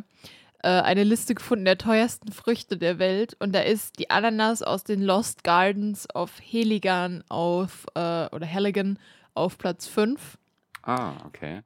äh, 0.63 0.69
eine 0.69 1.03
Liste 1.03 1.35
gefunden 1.35 1.65
der 1.65 1.77
teuersten 1.77 2.31
Früchte 2.31 2.77
der 2.77 2.97
Welt 2.97 3.35
und 3.41 3.53
da 3.53 3.59
ist 3.59 3.99
die 3.99 4.09
Ananas 4.09 4.63
aus 4.63 4.85
den 4.85 5.01
Lost 5.01 5.43
Gardens 5.43 6.09
auf 6.11 6.31
Heligan 6.41 7.25
auf, 7.27 7.87
äh, 7.93 8.27
oder 8.27 8.47
Halligan 8.49 8.99
auf 9.33 9.57
Platz 9.57 9.85
5. 9.85 10.37
Ah, 10.83 11.25
okay. 11.25 11.63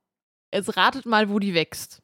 Jetzt 0.51 0.75
ratet 0.75 1.05
mal, 1.05 1.29
wo 1.29 1.37
die 1.37 1.53
wächst. 1.53 2.01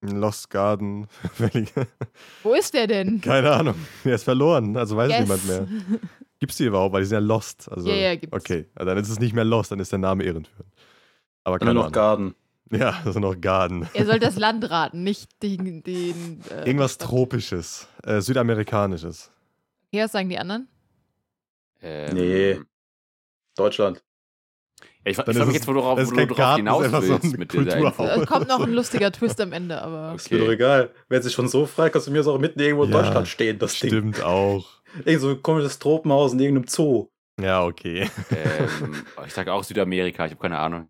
Lost 0.00 0.48
Garden. 0.48 1.06
Wo 2.42 2.54
ist 2.54 2.72
der 2.72 2.86
denn? 2.86 3.20
Keine 3.20 3.52
Ahnung. 3.52 3.74
Er 4.04 4.14
ist 4.14 4.24
verloren. 4.24 4.74
Also 4.78 4.96
weiß 4.96 5.10
Yes. 5.10 5.20
niemand 5.20 5.46
mehr. 5.46 5.68
Gibt's 6.38 6.56
die 6.56 6.64
überhaupt? 6.64 6.94
Weil 6.94 7.02
die 7.02 7.06
sind 7.08 7.16
ja 7.16 7.20
Lost. 7.26 7.70
Also, 7.70 7.90
Ja, 7.90 7.96
ja, 7.96 8.14
gibt's. 8.14 8.34
Okay, 8.34 8.64
also 8.74 8.88
dann 8.88 8.96
ist 8.96 9.10
es 9.10 9.20
nicht 9.20 9.34
mehr 9.34 9.44
Lost, 9.44 9.70
dann 9.72 9.78
ist 9.78 9.92
der 9.92 9.98
Name 9.98 10.24
irreführend. 10.24 10.50
Aber 11.44 11.54
Nur 11.56 11.58
keine 11.60 11.74
noch 11.74 11.82
Ahnung. 11.84 11.92
Garden. 11.92 12.34
Ja, 12.72 12.92
das 13.04 13.16
ist 13.16 13.20
noch 13.20 13.40
Garden. 13.40 13.88
Er 13.94 14.06
soll 14.06 14.20
das 14.20 14.36
Land 14.38 14.70
raten, 14.70 15.02
nicht 15.02 15.42
den. 15.42 15.82
den 15.82 16.40
äh, 16.50 16.66
Irgendwas 16.66 16.92
Stadt. 16.94 17.08
Tropisches, 17.08 17.88
äh, 18.04 18.20
Südamerikanisches. 18.20 19.32
Ja, 19.90 20.04
was 20.04 20.12
sagen 20.12 20.28
die 20.28 20.38
anderen? 20.38 20.68
Ähm, 21.82 22.14
Nee. 22.14 22.60
Deutschland. 23.56 24.04
Ja, 25.04 25.10
ich 25.10 25.16
Dann 25.16 25.24
ich 25.24 25.28
ist 25.30 25.36
frage 25.36 25.46
mich 25.46 25.46
es- 25.48 25.54
jetzt, 25.54 25.54
das 25.54 25.60
ist 25.62 25.68
wo 25.68 25.72
du 25.72 25.80
drauf 26.34 26.56
hinaus 26.56 26.84
so 26.86 26.92
willst 26.92 27.24
ein 27.24 27.38
mit 27.40 27.52
dieser 27.52 27.64
Kulturhaus. 27.64 27.98
Info. 28.08 28.20
Es 28.22 28.26
kommt 28.28 28.48
noch 28.48 28.60
ein 28.60 28.72
lustiger 28.72 29.10
Twist 29.10 29.40
am 29.40 29.52
Ende, 29.52 29.82
aber. 29.82 30.14
Ist 30.14 30.30
mir 30.30 30.38
doch 30.38 30.44
Okay. 30.44 30.54
egal. 30.54 30.90
Wer 31.08 31.22
sich 31.22 31.32
schon 31.32 31.48
so 31.48 31.66
fragt, 31.66 31.94
kannst 31.94 32.06
du 32.06 32.12
mir 32.12 32.18
das 32.18 32.28
auch 32.28 32.38
mitten 32.38 32.60
irgendwo 32.60 32.84
in 32.84 32.92
Ja, 32.92 33.02
Deutschland 33.02 33.26
stehen, 33.26 33.58
das 33.58 33.80
Ding. 33.80 33.90
Stimmt 33.90 34.22
auch. 34.22 34.68
Irgend 35.04 35.20
so 35.22 35.30
ein 35.30 35.42
komisches 35.42 35.78
Tropenhaus 35.80 36.34
in 36.34 36.38
irgendeinem 36.38 36.68
Zoo. 36.68 37.08
Ja, 37.40 37.64
okay. 37.64 38.08
ähm, 38.30 38.94
ich 39.26 39.32
sage 39.34 39.52
auch 39.52 39.64
Südamerika, 39.64 40.24
ich 40.26 40.30
habe 40.32 40.40
keine 40.40 40.58
Ahnung. 40.58 40.88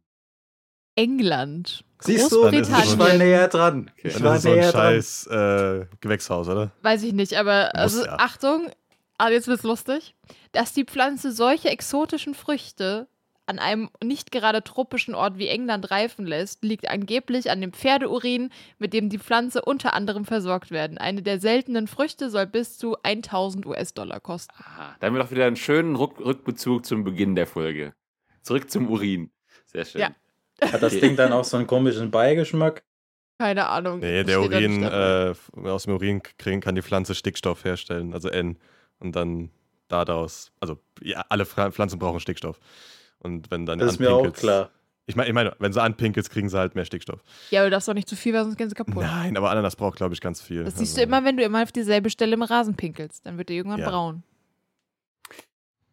England. 0.95 1.85
Siehst 2.01 2.33
du, 2.33 2.47
ich 2.49 2.99
war 2.99 3.13
näher 3.15 3.49
dran. 3.49 3.91
Okay. 3.99 4.09
Ich 4.09 4.23
war 4.23 4.37
ist 4.37 4.39
es 4.39 4.43
so 4.45 4.49
ein 4.51 4.55
näher 4.57 4.73
dran. 4.73 4.83
scheiß 4.95 5.27
äh, 5.27 5.87
Gewächshaus, 6.01 6.49
oder? 6.49 6.73
Weiß 6.83 7.03
ich 7.03 7.13
nicht, 7.13 7.35
aber 7.35 7.75
also, 7.75 8.05
ja. 8.05 8.17
Achtung, 8.19 8.71
aber 9.19 9.33
jetzt 9.33 9.49
wird's 9.49 9.65
lustig, 9.65 10.15
dass 10.53 10.73
die 10.73 10.85
Pflanze 10.85 11.33
solche 11.33 11.69
exotischen 11.69 12.35
Früchte 12.35 13.07
an 13.51 13.59
einem 13.59 13.91
nicht 14.03 14.31
gerade 14.31 14.63
tropischen 14.63 15.15
Ort 15.15 15.37
wie 15.37 15.49
England 15.49 15.91
reifen 15.91 16.25
lässt, 16.25 16.63
liegt 16.63 16.89
angeblich 16.89 17.51
an 17.51 17.61
dem 17.61 17.73
Pferdeurin, 17.73 18.51
mit 18.79 18.93
dem 18.93 19.09
die 19.09 19.19
Pflanze 19.19 19.63
unter 19.63 19.93
anderem 19.93 20.25
versorgt 20.25 20.71
werden. 20.71 20.99
Eine 20.99 21.21
der 21.21 21.41
seltenen 21.41 21.89
Früchte 21.89 22.31
soll 22.31 22.47
bis 22.47 22.79
zu 22.79 22.97
1000 23.03 23.67
US-Dollar 23.67 24.21
kosten. 24.21 24.55
Aha, 24.57 24.97
da 25.01 25.07
haben 25.07 25.15
wir 25.15 25.23
doch 25.23 25.33
wieder 25.33 25.47
einen 25.47 25.57
schönen 25.57 25.97
Rück 25.97 26.21
Rückbezug 26.21 26.87
zum 26.87 27.03
Beginn 27.03 27.35
der 27.35 27.49
Folge. 27.49 27.93
Zurück 28.43 28.71
zum 28.71 28.89
Urin. 28.89 29.33
Sehr 29.67 29.85
schön. 29.85 30.01
Ja. 30.01 30.11
Hat 30.61 30.83
das 30.83 30.99
Ding 30.99 31.17
dann 31.17 31.33
auch 31.33 31.45
so 31.45 31.57
einen 31.57 31.67
komischen 31.67 32.11
Beigeschmack? 32.11 32.83
Keine 33.39 33.69
Ahnung. 33.69 34.01
Nee, 34.01 34.23
der 34.25 34.41
Urin, 34.41 34.83
äh, 34.83 35.35
aus 35.65 35.85
dem 35.85 35.95
Urin 35.95 36.23
kriegen 36.39 36.61
kann 36.61 36.75
die 36.75 36.83
Pflanze 36.83 37.15
Stickstoff 37.15 37.65
herstellen, 37.65 38.13
also 38.13 38.29
N. 38.29 38.59
Und 38.99 39.17
dann 39.17 39.51
daraus, 39.89 40.53
also 40.61 40.79
ja, 41.01 41.25
alle 41.31 41.45
Pfl- 41.45 41.71
Pflanzen 41.73 41.99
brauchen 41.99 42.21
Stickstoff. 42.21 42.61
Und 43.19 43.51
wenn 43.51 43.65
dann 43.67 43.79
Das 43.79 43.93
ist 43.95 43.99
mir 43.99 44.11
auch 44.13 44.31
klar. 44.33 44.71
Ich 45.07 45.17
meine, 45.17 45.29
ich 45.29 45.35
meine, 45.35 45.57
wenn 45.59 45.73
sie 45.73 45.83
anpinkelst, 45.83 46.31
kriegen 46.31 46.49
sie 46.49 46.57
halt 46.59 46.75
mehr 46.75 46.85
Stickstoff. 46.85 47.25
ja, 47.51 47.61
aber 47.61 47.69
du 47.69 47.73
darfst 47.73 47.89
doch 47.89 47.95
nicht 47.95 48.09
zu 48.09 48.15
viel, 48.15 48.33
weil 48.35 48.45
sonst 48.45 48.57
gehen 48.57 48.69
sie 48.69 48.75
kaputt. 48.77 49.03
Nein, 49.03 49.37
aber 49.37 49.51
Ananas 49.51 49.75
braucht, 49.75 49.97
glaube 49.97 50.15
ich, 50.15 50.21
ganz 50.21 50.41
viel. 50.41 50.63
Das 50.63 50.75
siehst 50.77 50.93
Also, 50.93 51.01
du 51.01 51.03
immer, 51.09 51.25
wenn 51.25 51.37
du 51.37 51.43
immer 51.43 51.63
auf 51.63 51.73
dieselbe 51.73 52.11
Stelle 52.11 52.35
im 52.35 52.43
Rasen 52.43 52.77
pinkelst. 52.77 53.27
Dann 53.27 53.37
wird 53.39 53.49
der 53.49 53.57
irgendwann 53.57 53.81
Ja. 53.81 53.89
braun. 53.91 54.23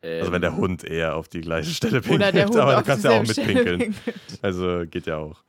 Ähm, 0.08 0.20
Also 0.22 0.32
wenn 0.32 0.42
der 0.42 0.56
Hund 0.58 0.84
eher 0.84 1.16
auf 1.16 1.28
die 1.28 1.42
gleiche 1.42 1.72
Stelle 1.72 2.02
pinkelt, 2.02 2.22
Oder 2.22 2.32
der 2.32 2.46
Hund 2.48 2.56
aber 2.58 2.76
du 2.78 2.84
kannst 2.84 3.04
ja 3.04 3.12
auch 3.12 3.22
mitpinkeln. 3.26 3.96
Also 4.42 4.84
geht 4.90 5.06
ja 5.08 5.18
auch. 5.18 5.44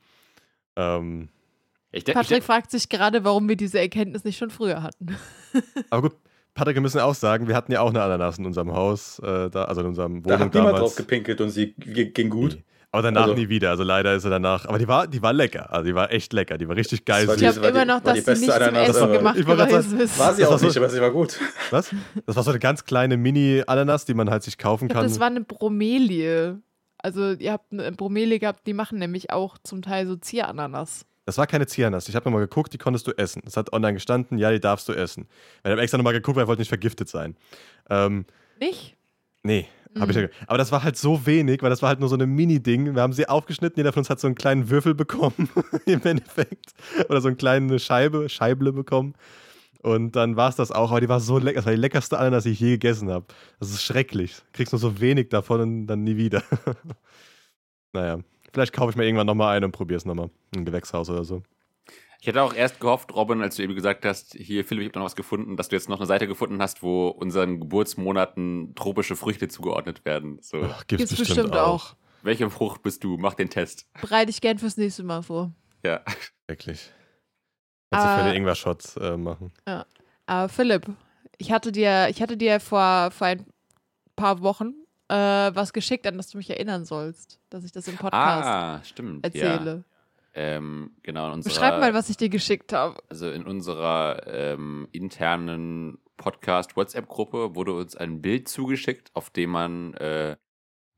Ähm, 0.75 1.29
Ich, 1.91 2.03
de- 2.03 2.13
ich, 2.13 2.15
Patrick 2.15 2.39
de- 2.39 2.45
fragt 2.45 2.71
sich 2.71 2.89
gerade, 2.89 3.23
warum 3.23 3.47
wir 3.49 3.55
diese 3.55 3.79
Erkenntnis 3.79 4.23
nicht 4.23 4.37
schon 4.37 4.49
früher 4.49 4.83
hatten. 4.83 5.15
aber 5.89 6.09
gut, 6.09 6.17
Patrick, 6.53 6.75
wir 6.75 6.81
müssen 6.81 6.99
auch 6.99 7.15
sagen, 7.15 7.47
wir 7.47 7.55
hatten 7.55 7.71
ja 7.71 7.81
auch 7.81 7.89
eine 7.89 8.01
Ananas 8.01 8.37
in 8.37 8.45
unserem 8.45 8.73
Haus, 8.73 9.19
äh, 9.19 9.49
da, 9.49 9.63
also 9.65 9.81
in 9.81 9.87
unserem 9.87 10.21
Da 10.23 10.29
Wohnung 10.29 10.39
hat 10.39 10.53
niemand 10.53 10.73
damals. 10.73 10.79
drauf 10.81 10.95
gepinkelt 10.95 11.41
und 11.41 11.49
sie 11.51 11.73
g- 11.73 12.05
ging 12.05 12.29
gut. 12.29 12.55
Nee. 12.55 12.63
Aber 12.91 13.03
danach 13.03 13.23
Also- 13.23 13.35
nie 13.35 13.49
wieder. 13.49 13.69
Also 13.69 13.83
leider 13.83 14.15
ist 14.15 14.23
er 14.23 14.31
danach. 14.31 14.65
Aber 14.65 14.79
die 14.79 14.87
war, 14.87 15.05
die 15.07 15.21
war 15.21 15.31
lecker. 15.31 15.71
Also 15.71 15.85
die 15.85 15.93
war 15.95 16.11
echt 16.11 16.33
lecker. 16.33 16.57
Die 16.57 16.67
war 16.67 16.75
richtig 16.75 17.05
geil. 17.05 17.27
Das 17.27 17.39
war 17.41 17.49
Ich 17.49 17.55
die- 17.55 17.61
war 17.61 17.69
immer 17.69 17.85
noch, 17.85 18.03
war 18.03 18.15
dass 18.15 18.23
die 18.23 18.31
nicht 18.31 18.43
zum 18.45 18.51
Ananas 18.53 18.89
Essen 18.89 19.11
gemacht 19.13 19.37
Ich 19.37 19.45
grad 19.45 19.69
gewesen 19.69 19.99
ist. 19.99 20.17
War 20.17 20.33
sie 20.33 20.41
Das 20.41 20.47
auch 20.47 20.51
war 20.53 20.59
so- 20.59 20.65
nicht, 20.67 20.77
aber 20.77 20.89
sie 20.89 20.99
war 21.01 21.11
gut. 21.11 21.39
Was? 21.69 21.93
Das 22.25 22.35
war 22.35 22.43
so 22.43 22.49
eine 22.49 22.59
ganz 22.59 22.83
kleine 22.85 23.15
Mini-Ananas, 23.17 24.05
die 24.05 24.13
man 24.15 24.29
halt 24.31 24.41
sich 24.43 24.57
kaufen 24.57 24.87
glaub, 24.87 25.01
kann. 25.03 25.07
das 25.09 25.19
war 25.19 25.27
eine 25.27 25.41
Bromelie. 25.41 26.57
Also 26.97 27.31
ihr 27.33 27.51
habt 27.53 27.71
eine 27.71 27.91
Bromelie 27.91 28.39
gehabt, 28.39 28.65
die 28.67 28.73
machen 28.73 28.97
nämlich 28.99 29.31
auch 29.31 29.57
zum 29.63 29.81
Teil 29.81 30.07
so 30.07 30.15
Zierananas. 30.15 31.05
Das 31.25 31.37
war 31.37 31.45
keine 31.45 31.67
Zianas. 31.67 32.09
Ich 32.09 32.15
habe 32.15 32.25
nochmal 32.25 32.41
geguckt, 32.41 32.73
die 32.73 32.79
konntest 32.79 33.05
du 33.05 33.11
essen. 33.11 33.43
Es 33.45 33.55
hat 33.55 33.71
online 33.71 33.93
gestanden, 33.93 34.39
ja, 34.39 34.51
die 34.51 34.59
darfst 34.59 34.89
du 34.89 34.93
essen. 34.93 35.27
Ich 35.63 35.69
habe 35.69 35.79
extra 35.79 35.97
nochmal 35.99 36.13
geguckt, 36.13 36.35
weil 36.37 36.43
ich 36.43 36.47
wollte 36.47 36.61
nicht 36.61 36.69
vergiftet 36.69 37.07
sein. 37.07 37.37
Ähm, 37.89 38.25
Nicht? 38.59 38.95
nee, 39.43 39.61
habe 39.61 39.69
Mhm. 39.93 40.11
ja. 40.11 40.27
Aber 40.47 40.57
das 40.57 40.71
war 40.71 40.83
halt 40.83 40.97
so 40.97 41.25
wenig, 41.25 41.61
weil 41.61 41.69
das 41.69 41.81
war 41.81 41.89
halt 41.89 41.99
nur 41.99 42.09
so 42.09 42.15
ein 42.15 42.29
Mini-Ding. 42.29 42.95
Wir 42.95 43.01
haben 43.01 43.13
sie 43.13 43.27
aufgeschnitten, 43.27 43.79
jeder 43.79 43.91
von 43.91 44.01
uns 44.01 44.09
hat 44.09 44.19
so 44.19 44.27
einen 44.27 44.35
kleinen 44.35 44.69
Würfel 44.69 44.93
bekommen, 44.93 45.49
im 45.85 46.01
Endeffekt. 46.03 46.73
Oder 47.09 47.21
so 47.21 47.27
eine 47.27 47.37
kleine 47.37 47.79
Scheibe, 47.79 48.29
Scheible 48.29 48.71
bekommen. 48.71 49.15
Und 49.81 50.15
dann 50.15 50.35
war 50.35 50.49
es 50.49 50.55
das 50.57 50.71
auch, 50.71 50.91
aber 50.91 51.01
die 51.01 51.09
war 51.09 51.21
so 51.21 51.37
lecker. 51.37 51.55
Das 51.55 51.65
war 51.65 51.73
die 51.73 51.79
leckerste 51.79 52.19
Ananas, 52.19 52.43
die 52.43 52.51
ich 52.51 52.59
je 52.59 52.71
gegessen 52.71 53.09
habe. 53.09 53.25
Das 53.59 53.69
ist 53.69 53.81
schrecklich. 53.81 54.35
Kriegst 54.51 54.73
nur 54.73 54.79
so 54.79 54.99
wenig 54.99 55.29
davon 55.29 55.61
und 55.61 55.87
dann 55.87 56.03
nie 56.03 56.17
wieder. 56.17 56.43
naja, 57.93 58.19
vielleicht 58.53 58.73
kaufe 58.73 58.91
ich 58.91 58.97
mir 58.97 59.05
irgendwann 59.05 59.27
nochmal 59.27 59.55
eine 59.55 59.65
und 59.65 59.71
probiere 59.71 59.97
es 59.97 60.05
nochmal. 60.05 60.29
Ein 60.55 60.65
Gewächshaus 60.65 61.09
oder 61.09 61.23
so. 61.23 61.43
Ich 62.21 62.27
hätte 62.27 62.41
auch 62.41 62.53
erst 62.53 62.79
gehofft, 62.79 63.13
Robin, 63.13 63.41
als 63.41 63.55
du 63.55 63.63
eben 63.63 63.75
gesagt 63.75 64.03
hast, 64.05 64.33
hier, 64.33 64.65
Philipp, 64.65 64.81
ich 64.83 64.89
habe 64.89 64.99
noch 64.99 65.05
was 65.05 65.15
gefunden, 65.15 65.55
dass 65.57 65.69
du 65.69 65.75
jetzt 65.75 65.87
noch 65.89 65.97
eine 65.99 66.05
Seite 66.05 66.27
gefunden 66.27 66.61
hast, 66.61 66.83
wo 66.83 67.07
unseren 67.07 67.59
Geburtsmonaten 67.59 68.75
tropische 68.75 69.15
Früchte 69.15 69.47
zugeordnet 69.47 70.03
werden. 70.05 70.39
So, 70.41 70.61
Ach, 70.63 70.85
gibt's, 70.87 71.09
Gibt's 71.09 71.17
bestimmt, 71.17 71.27
bestimmt 71.51 71.55
auch. 71.55 71.91
auch. 71.91 71.95
welche 72.21 72.49
Frucht 72.49 72.81
bist 72.83 73.03
du? 73.03 73.17
Mach 73.17 73.33
den 73.35 73.49
Test. 73.49 73.87
Bereite 74.01 74.29
ich 74.31 74.41
gern 74.41 74.57
fürs 74.59 74.77
nächste 74.77 75.03
Mal 75.03 75.21
vor. 75.23 75.51
Ja. 75.85 76.01
Wirklich. 76.47 76.89
Kannst 77.91 78.05
du 78.07 78.17
für 78.19 78.23
den 78.29 78.35
Ingwer-Shot 78.35 78.97
äh, 78.97 79.17
machen. 79.17 79.51
Aber 80.25 80.49
Philipp, 80.49 80.87
ich 81.37 81.51
hatte 81.51 81.71
dir, 81.71 82.07
ich 82.09 82.21
hatte 82.21 82.37
dir 82.37 82.59
vor, 82.59 83.09
vor 83.11 83.27
ein 83.27 83.45
paar 84.15 84.41
Wochen 84.41 84.73
äh, 85.07 85.15
was 85.15 85.73
geschickt, 85.73 86.05
an 86.05 86.17
das 86.17 86.29
du 86.29 86.37
mich 86.37 86.49
erinnern 86.49 86.85
sollst, 86.85 87.39
dass 87.49 87.63
ich 87.63 87.71
das 87.71 87.87
im 87.87 87.95
Podcast 87.95 88.45
Ah, 88.47 88.81
stimmt. 88.83 89.25
erzähle. 89.25 89.83
Ja. 89.88 89.88
Ähm, 90.41 90.91
genau, 91.03 91.27
in 91.27 91.33
unserer, 91.33 91.53
Beschreib 91.53 91.79
mal, 91.81 91.93
was 91.93 92.09
ich 92.09 92.15
dir 92.15 92.29
geschickt 92.29 92.71
habe. 92.71 93.03
Also 93.09 93.29
in 93.29 93.45
unserer 93.45 94.25
ähm, 94.25 94.87
internen 94.93 95.97
Podcast-WhatsApp-Gruppe 96.15 97.55
wurde 97.55 97.73
uns 97.73 97.97
ein 97.97 98.21
Bild 98.21 98.47
zugeschickt, 98.47 99.11
auf 99.15 99.31
dem 99.31 99.49
man 99.49 99.95
äh, 99.95 100.37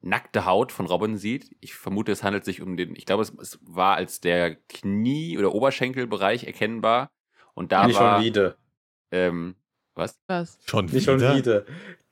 nackte 0.01 0.45
Haut 0.45 0.71
von 0.71 0.85
Robin 0.85 1.17
sieht. 1.17 1.55
Ich 1.59 1.73
vermute, 1.73 2.11
es 2.11 2.21
handelt 2.21 2.45
sich 2.45 2.61
um 2.61 2.77
den, 2.77 2.95
ich 2.95 3.07
glaube, 3.07 3.23
es, 3.23 3.33
es 3.39 3.59
war 3.63 3.95
als 3.95 4.21
der 4.21 4.57
Knie- 4.69 5.39
oder 5.39 5.55
Oberschenkelbereich 5.55 6.43
erkennbar. 6.43 7.09
Und 7.55 7.71
da 7.71 7.87
Nicht 7.87 7.99
war. 7.99 8.17
schon 8.17 8.25
wieder. 8.25 8.57
Ähm, 9.09 9.55
was? 9.95 10.19
Was? 10.27 10.57
Schon 10.65 10.85
Nicht 10.85 11.05
schon 11.05 11.19
wieder. 11.19 11.63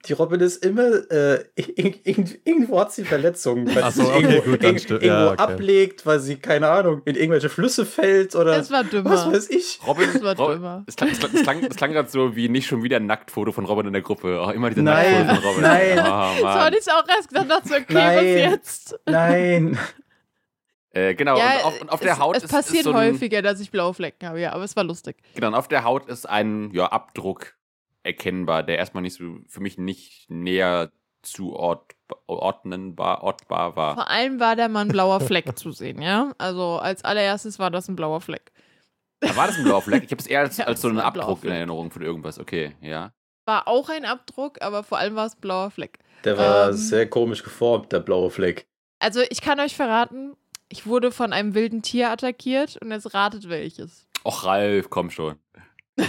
Die 0.06 0.14
Robin 0.14 0.40
ist 0.40 0.64
immer, 0.64 0.88
äh, 1.12 1.44
irg- 1.58 2.04
irg- 2.06 2.40
irgendwo 2.46 2.80
hat 2.80 2.94
sie 2.94 3.04
Verletzungen, 3.04 3.68
weil 3.76 3.84
Ach 3.84 3.92
sie 3.92 4.02
so, 4.02 4.06
sich 4.08 4.16
okay, 4.16 4.36
irgendwo, 4.36 4.52
gut, 4.52 4.64
irgendwo 4.64 5.06
Ja, 5.06 5.32
okay. 5.34 5.42
ablegt, 5.42 6.06
weil 6.06 6.20
sie, 6.22 6.38
keine 6.38 6.70
Ahnung, 6.70 7.02
in 7.04 7.16
irgendwelche 7.16 7.50
Flüsse 7.50 7.86
fällt 7.86 8.34
oder 8.34 8.58
Es 8.58 8.72
war 8.72 8.84
was 8.86 8.90
dümmer. 8.92 9.32
weiß 9.34 9.50
ich. 9.50 9.80
Robin, 9.86 10.08
Das 10.14 10.24
war 10.24 10.38
Robin 10.38 10.56
drüber. 10.56 10.84
es 10.88 10.96
klang, 10.96 11.10
es 11.10 11.20
klang, 11.20 11.32
es 11.34 11.42
klang, 11.44 11.64
es 11.66 11.76
klang 11.76 11.92
gerade 11.92 12.10
so 12.10 12.34
wie 12.38 12.48
nicht 12.48 12.68
schon 12.68 12.82
wieder 12.82 12.96
ein 12.98 13.08
Nacktfoto 13.08 13.52
von 13.52 13.66
Robin 13.66 13.88
in 13.88 13.94
der 13.94 14.02
Gruppe. 14.02 14.40
Auch 14.40 14.52
immer 14.52 14.70
diese 14.70 14.84
Nein, 14.84 15.26
Nacktfotos 15.28 15.44
von 15.44 15.50
Robin. 15.50 15.64
nein. 15.64 16.00
Oh, 16.00 16.38
So 16.38 16.44
Mann. 16.46 16.60
hatte 16.62 16.76
ich 16.78 16.82
es 16.82 16.88
auch 16.88 17.08
erst 17.08 17.28
gedacht, 17.28 17.50
dachte 17.50 17.68
so, 17.68 17.76
okay, 17.76 17.94
Nein. 17.94 18.16
was 18.18 18.24
jetzt? 18.54 19.00
Nein. 19.06 19.80
Äh, 20.92 21.14
genau, 21.14 21.36
und 21.36 21.66
auf, 21.66 21.82
und 21.82 21.92
auf 21.92 22.00
der 22.00 22.14
es, 22.14 22.20
Haut 22.20 22.36
es 22.38 22.44
ist, 22.46 22.52
passiert 22.52 22.80
ist 22.80 22.84
so 22.86 22.92
ein, 22.94 23.14
häufiger, 23.14 23.42
dass 23.44 23.60
ich 23.60 23.70
blaue 23.70 23.94
Flecken 23.94 24.28
habe, 24.28 24.40
ja, 24.42 24.54
aber 24.54 24.64
es 24.64 24.76
war 24.76 24.84
lustig. 24.84 25.18
Genau, 25.36 25.48
und 25.50 25.54
auf 25.56 25.68
der 25.68 25.84
Haut 25.84 26.08
ist 26.10 26.28
ein 26.28 26.72
ja, 26.74 26.86
Abdruck 26.88 27.54
erkennbar, 28.04 28.64
der 28.64 28.78
erstmal 28.78 29.04
nicht 29.04 29.16
so 29.16 29.38
für 29.48 29.62
mich 29.62 29.78
nicht 29.78 30.30
näher 30.30 30.92
zuordnenbar 31.22 33.24
ortbar 33.24 33.76
war. 33.76 33.96
Vor 33.96 34.10
allem 34.10 34.40
war 34.40 34.56
da 34.56 34.68
mal 34.68 34.82
ein 34.82 34.88
blauer 34.88 35.20
Fleck 35.20 35.58
zu 35.58 35.72
sehen, 35.72 36.02
ja? 36.02 36.32
Also 36.38 36.78
als 36.78 37.04
allererstes 37.04 37.60
war 37.60 37.72
das 37.72 37.88
ein 37.90 37.96
blauer 37.96 38.22
Fleck. 38.22 38.52
Da 39.20 39.36
war 39.36 39.48
das 39.48 39.58
ein 39.58 39.66
blauer 39.66 39.82
Fleck? 39.82 40.04
Ich 40.06 40.12
habe 40.12 40.22
es 40.22 40.28
eher 40.28 40.40
als, 40.42 40.58
Ja, 40.58 40.66
als 40.66 40.82
so 40.82 40.88
einen 40.88 41.00
Abdruck 41.00 41.44
in. 41.44 41.52
Erinnerung 41.52 41.92
von 41.92 42.02
irgendwas. 42.02 42.40
Okay, 42.40 42.76
ja. 42.82 43.12
War 43.46 43.68
auch 43.68 43.90
ein 43.90 44.06
Abdruck, 44.06 44.62
aber 44.62 44.84
vor 44.84 44.98
allem 44.98 45.16
war 45.16 45.26
es 45.26 45.36
ein 45.36 45.42
blauer 45.42 45.72
Fleck. 45.72 46.00
Der 46.24 46.38
war 46.38 46.70
Ähm. 46.70 46.74
sehr 46.76 47.10
komisch 47.10 47.44
geformt, 47.44 47.92
der 47.92 48.00
blaue 48.00 48.30
Fleck. 48.30 48.68
Also 49.00 49.22
ich 49.30 49.42
kann 49.42 49.60
euch 49.60 49.76
verraten, 49.76 50.36
ich 50.70 50.86
wurde 50.86 51.12
von 51.12 51.34
einem 51.34 51.54
wilden 51.56 51.82
Tier 51.82 52.12
attackiert 52.12 52.78
und 52.82 52.92
jetzt 52.92 53.14
ratet 53.14 53.50
welches. 53.50 54.08
Och, 54.26 54.46
Ralf, 54.46 54.90
komm 54.90 55.10
schon. 55.10 55.38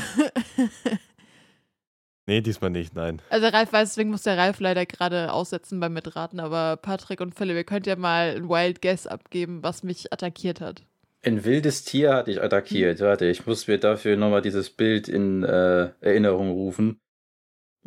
Nee, 2.30 2.42
diesmal 2.42 2.70
nicht, 2.70 2.94
nein. 2.94 3.20
Also 3.28 3.48
Ralf 3.48 3.72
weiß, 3.72 3.88
deswegen 3.88 4.10
muss 4.10 4.22
der 4.22 4.38
Ralf 4.38 4.60
leider 4.60 4.86
gerade 4.86 5.32
aussetzen 5.32 5.80
beim 5.80 5.92
Mitraten, 5.94 6.38
aber 6.38 6.76
Patrick 6.76 7.20
und 7.20 7.34
Philipp, 7.34 7.56
ihr 7.56 7.64
könnt 7.64 7.88
ja 7.88 7.96
mal 7.96 8.36
ein 8.36 8.48
Wild 8.48 8.80
Guess 8.80 9.08
abgeben, 9.08 9.64
was 9.64 9.82
mich 9.82 10.12
attackiert 10.12 10.60
hat. 10.60 10.82
Ein 11.24 11.44
wildes 11.44 11.82
Tier 11.82 12.14
hatte 12.14 12.30
ich 12.30 12.40
attackiert. 12.40 13.00
Warte, 13.00 13.26
ich 13.26 13.46
muss 13.46 13.66
mir 13.66 13.78
dafür 13.78 14.16
nochmal 14.16 14.42
dieses 14.42 14.70
Bild 14.70 15.08
in 15.08 15.42
äh, 15.42 15.90
Erinnerung 16.00 16.52
rufen. 16.52 17.00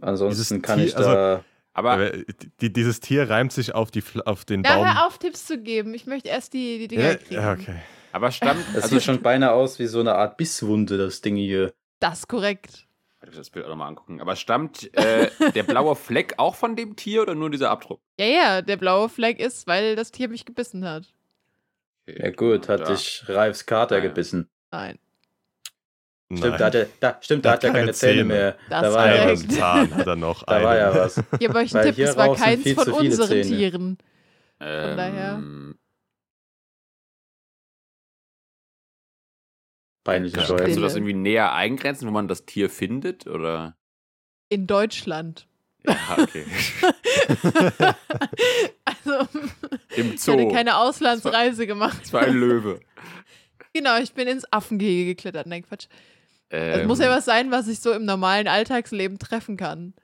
Ansonsten 0.01 0.55
Dieses 0.55 0.61
kann 0.61 0.79
Tier- 0.79 0.87
ich 0.87 0.93
da. 0.95 1.45
Aber 1.73 1.91
Aber 1.93 2.11
die, 2.59 2.73
dieses 2.73 2.99
Tier 2.99 3.29
reimt 3.29 3.53
sich 3.53 3.73
auf, 3.73 3.91
die, 3.91 4.03
auf 4.25 4.43
den 4.43 4.63
Ja, 4.65 4.75
Baum. 4.75 4.85
hör 4.85 5.07
auf, 5.07 5.19
Tipps 5.19 5.45
zu 5.47 5.57
geben. 5.57 5.93
Ich 5.93 6.05
möchte 6.05 6.27
erst 6.27 6.53
die, 6.53 6.79
die 6.79 6.89
Dinger 6.89 7.11
ja, 7.11 7.15
kriegen. 7.15 7.33
ja, 7.41 7.53
okay. 7.53 7.75
Aber 8.11 8.29
stammt. 8.29 8.65
Das 8.73 8.83
also, 8.83 8.95
sieht 8.97 9.03
schon 9.05 9.21
beinahe 9.21 9.51
aus 9.53 9.79
wie 9.79 9.87
so 9.87 10.01
eine 10.01 10.15
Art 10.15 10.35
Bisswunde, 10.35 10.97
das 10.97 11.21
Ding 11.21 11.37
hier. 11.37 11.71
Das 12.01 12.19
ist 12.19 12.27
korrekt. 12.27 12.87
Ich 13.23 13.29
muss 13.29 13.37
das 13.37 13.49
Bild 13.49 13.65
auch 13.65 13.69
nochmal 13.69 13.87
angucken. 13.87 14.19
Aber 14.19 14.35
stammt 14.35 14.93
äh, 14.97 15.29
der 15.55 15.63
blaue 15.63 15.95
Fleck 15.97 16.33
auch 16.37 16.55
von 16.55 16.75
dem 16.75 16.95
Tier 16.97 17.21
oder 17.21 17.35
nur 17.35 17.49
dieser 17.49 17.69
Abdruck? 17.71 18.01
Ja, 18.19 18.25
ja, 18.25 18.61
der 18.61 18.77
blaue 18.77 19.07
Fleck 19.09 19.39
ist, 19.39 19.65
weil 19.65 19.95
das 19.95 20.11
Tier 20.11 20.27
mich 20.27 20.43
gebissen 20.45 20.83
hat. 20.85 21.13
Okay. 22.07 22.21
Ja 22.21 22.31
gut, 22.31 22.67
hat 22.67 22.81
Da. 22.81 22.85
dich 22.93 23.23
Ralfs 23.27 23.65
Kater 23.65 23.97
ja. 23.97 24.01
gebissen. 24.03 24.49
Nein. 24.71 24.99
Stimmt, 26.35 26.59
da 26.59 26.65
hat 26.65 26.75
er, 26.75 26.87
da, 26.99 27.17
stimmt, 27.21 27.45
da 27.45 27.51
hat 27.51 27.63
er 27.63 27.69
keine 27.69 27.81
keine 27.81 27.93
Zähne 27.93 28.13
Zähne. 28.13 28.23
mehr. 28.25 28.51
Das 28.69 28.81
da 28.81 28.87
ist 28.87 28.93
war 28.95 29.15
ja 29.15 29.31
was. 29.31 29.47
Zahn 29.47 29.95
hat 29.95 30.07
er 30.07 30.15
noch. 30.15 30.43
Da 30.47 30.63
war 30.63 30.75
ja 30.77 30.95
was. 30.95 31.17
Ich 31.17 31.39
gebe 31.39 31.55
euch 31.55 31.75
einen 31.75 31.93
Tipp, 31.93 32.05
es 32.05 32.17
war 32.17 32.35
keins 32.35 32.71
von 32.73 32.91
unseren 32.91 33.27
Zähne. 33.27 33.43
Tieren. 33.43 33.97
Ähm, 34.59 34.97
daher. 34.97 35.43
Peinliche 40.03 40.37
Ja. 40.37 40.43
Scheu. 40.45 40.55
Kannst 40.57 40.77
du 40.77 40.81
das 40.81 40.95
irgendwie 40.95 41.13
näher 41.13 41.53
eingrenzen, 41.53 42.07
wo 42.07 42.11
man 42.11 42.27
das 42.27 42.45
Tier 42.45 42.69
findet? 42.69 43.27
Oder? 43.27 43.77
In 44.49 44.67
Deutschland. 44.67 45.47
Ja, 45.85 45.95
okay. 46.17 46.45
also, 48.85 49.27
Im 49.95 50.13
ich 50.13 50.21
Zoo. 50.21 50.33
hatte 50.33 50.47
keine 50.49 50.77
Auslandsreise 50.77 51.67
gemacht. 51.67 51.97
Das 52.01 52.13
war 52.13 52.21
ein 52.21 52.35
Löwe. 52.35 52.79
Genau, 53.75 53.97
ich 53.97 54.13
bin 54.13 54.27
ins 54.27 54.45
Affengehege 54.53 55.15
geklettert. 55.15 55.47
Nein, 55.47 55.63
Quatsch. 55.63 55.87
Es 56.49 56.81
Ähm, 56.81 56.87
muss 56.87 56.99
ja 56.99 57.09
was 57.09 57.25
sein, 57.25 57.49
was 57.49 57.67
ich 57.67 57.79
so 57.79 57.91
im 57.91 58.05
normalen 58.05 58.47
Alltagsleben 58.47 59.17
treffen 59.17 59.57
kann. 59.57 59.95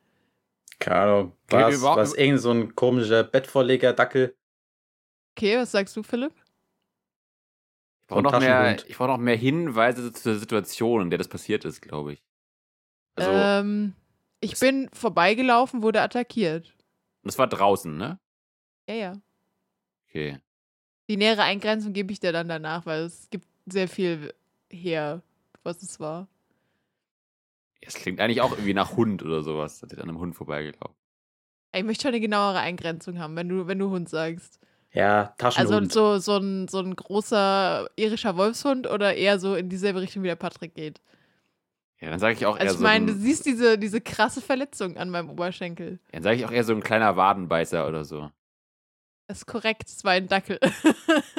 Keine 0.80 0.96
Ahnung. 1.02 1.34
Was, 1.50 1.80
was 1.84 2.14
irgend 2.16 2.42
so 2.42 2.50
ein 2.50 2.74
komischer 2.76 3.24
Bettvorleger-Dackel. 3.24 4.34
Okay, 5.38 5.56
was 5.58 5.72
sagst 5.72 5.96
du, 5.96 6.02
Philipp? 6.02 6.34
Ich 8.10 8.14
brauche 8.16 8.24
noch, 8.24 8.40
mehr- 8.40 8.90
ich 8.90 8.98
brauch 8.98 9.08
noch 9.08 9.18
mehr 9.20 9.36
Hinweise 9.36 10.12
zur 10.12 10.36
Situation, 10.40 11.04
in 11.04 11.10
der 11.12 11.20
das 11.20 11.28
passiert 11.28 11.64
ist, 11.64 11.80
glaube 11.82 12.14
ich. 12.14 12.24
Also, 13.16 13.32
ähm, 13.32 13.94
ich 14.40 14.58
bin 14.60 14.90
vorbeigelaufen, 14.94 15.84
wurde 15.84 16.02
attackiert. 16.02 16.74
das 17.24 17.38
war 17.38 17.46
draußen, 17.48 17.96
ne? 17.96 18.20
Ja, 18.88 18.96
ja. 18.96 19.22
Okay. 20.08 20.40
Die 21.08 21.18
nähere 21.18 21.44
Eingrenzung 21.44 21.94
gebe 21.94 22.12
ich 22.12 22.20
dir 22.20 22.32
dann 22.32 22.48
danach, 22.50 22.86
weil 22.88 23.02
es 23.04 23.30
gibt 23.30 23.46
sehr 23.68 23.88
viel 23.88 24.34
her, 24.72 25.22
was 25.64 25.84
es 25.84 26.00
war. 26.00 26.28
Es 27.82 27.94
klingt 27.94 28.20
eigentlich 28.20 28.42
auch 28.42 28.52
irgendwie 28.52 28.74
nach 28.74 28.96
Hund 28.98 29.22
oder 29.24 29.44
sowas. 29.44 29.80
Seid 29.80 29.92
ihr 29.94 30.00
an 30.02 30.10
einem 30.10 30.20
Hund 30.20 30.36
vorbeigelaufen? 30.36 30.96
Ich 31.74 31.84
möchte 31.84 32.04
schon 32.04 32.10
eine 32.10 32.20
genauere 32.20 32.60
Eingrenzung 32.60 33.20
haben, 33.20 33.36
wenn 33.36 33.48
du, 33.50 33.68
wenn 33.68 33.78
du 33.80 33.90
Hund 33.92 34.10
sagst. 34.10 34.60
Ja, 34.92 35.22
Also 35.22 35.34
Taschenhund. 35.38 35.92
so, 35.94 36.18
so, 36.18 36.38
ein, 36.38 36.68
so 36.68 36.80
ein 36.80 36.96
großer 36.96 37.90
irischer 37.96 38.36
Wolfshund 38.38 38.88
oder 38.90 39.16
eher 39.16 39.40
so 39.40 39.56
in 39.56 39.70
dieselbe 39.70 40.02
Richtung 40.02 40.24
wie 40.24 40.28
der 40.28 40.36
Patrick 40.36 40.74
geht. 40.74 41.00
Ja, 42.02 42.10
dann 42.10 42.20
sage 42.20 42.34
ich 42.34 42.46
auch 42.46 42.56
eher 42.56 42.62
Also 42.62 42.74
ich 42.76 42.78
so 42.80 42.84
meine, 42.84 43.08
du 43.08 43.14
siehst 43.14 43.46
diese, 43.46 43.78
diese 43.78 44.02
krasse 44.02 44.42
Verletzung 44.42 44.98
an 44.98 45.10
meinem 45.10 45.30
Oberschenkel. 45.30 46.00
dann 46.12 46.24
sage 46.24 46.38
ich 46.38 46.46
auch 46.46 46.52
eher 46.52 46.64
so 46.64 46.74
ein 46.74 46.82
kleiner 46.82 47.16
Wadenbeißer 47.18 47.88
oder 47.88 48.04
so. 48.06 48.32
Das 49.28 49.40
ist 49.40 49.46
korrekt, 49.46 49.88
es 49.90 50.04
war 50.04 50.14
ein 50.14 50.28
Dackel. 50.28 50.60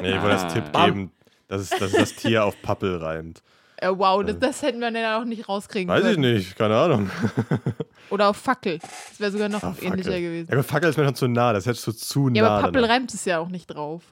Nee, 0.00 0.14
ich 0.16 0.22
wollte 0.22 0.36
Ah. 0.36 0.52
Tipp 0.52 0.72
geben, 0.72 1.10
dass 1.48 1.62
es, 1.62 1.70
dass 1.70 1.82
es 1.92 1.92
das 1.92 2.14
Tier 2.14 2.44
auf 2.44 2.60
Pappel 2.62 2.98
reimt. 2.98 3.42
Äh, 3.80 3.88
wow, 3.96 4.22
das, 4.24 4.36
Äh. 4.36 4.38
das 4.38 4.62
hätten 4.62 4.80
wir 4.80 4.90
dann 4.90 5.20
auch 5.20 5.24
nicht 5.24 5.48
rauskriegen 5.48 5.88
Weiß 5.88 6.04
ich 6.04 6.14
können. 6.14 6.34
nicht, 6.34 6.56
keine 6.56 6.76
Ahnung. 6.76 7.10
Oder 8.10 8.28
auf 8.30 8.36
Fackel. 8.36 8.78
Das 8.78 9.20
wäre 9.20 9.30
sogar 9.32 9.48
noch 9.48 9.62
Ah, 9.62 9.72
Fackel. 9.72 9.88
ähnlicher 9.88 10.20
gewesen. 10.20 10.48
Ja, 10.48 10.54
aber 10.54 10.64
Fackel 10.64 10.90
ist 10.90 10.96
mir 10.96 11.04
schon 11.04 11.14
zu 11.14 11.28
nah, 11.28 11.52
das 11.52 11.66
hättest 11.66 11.86
du 11.86 11.92
zu 11.92 12.28
nah. 12.28 12.34
Ja, 12.36 12.46
aber 12.48 12.60
Pappel 12.62 12.82
danach. 12.82 12.94
reimt 12.96 13.14
es 13.14 13.24
ja 13.24 13.38
auch 13.38 13.48
nicht 13.48 13.66
drauf. 13.66 14.02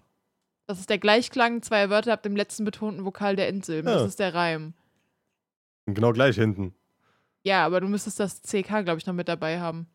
Das 0.67 0.79
ist 0.81 0.91
der 0.91 0.99
Gleichklang 0.99 1.63
zweier 1.63 1.89
Wörter 1.91 2.13
ab 2.13 2.23
dem 2.23 2.37
letzten 2.37 2.65
betonten 2.65 3.05
Vokal 3.05 3.37
der 3.37 3.49
Endsilben. 3.49 3.91
Ja. 3.91 3.99
Das 3.99 4.09
ist 4.09 4.19
der 4.21 4.35
Reim. 4.35 4.75
Genau 5.87 6.13
gleich 6.13 6.37
hinten. 6.37 6.75
Ja, 7.43 7.65
aber 7.65 7.81
du 7.81 7.89
müsstest 7.89 8.21
das 8.21 8.43
CK, 8.43 8.83
glaube 8.85 8.99
ich, 8.99 9.07
noch 9.07 9.15
mit 9.15 9.29
dabei 9.29 9.61
haben. 9.61 9.87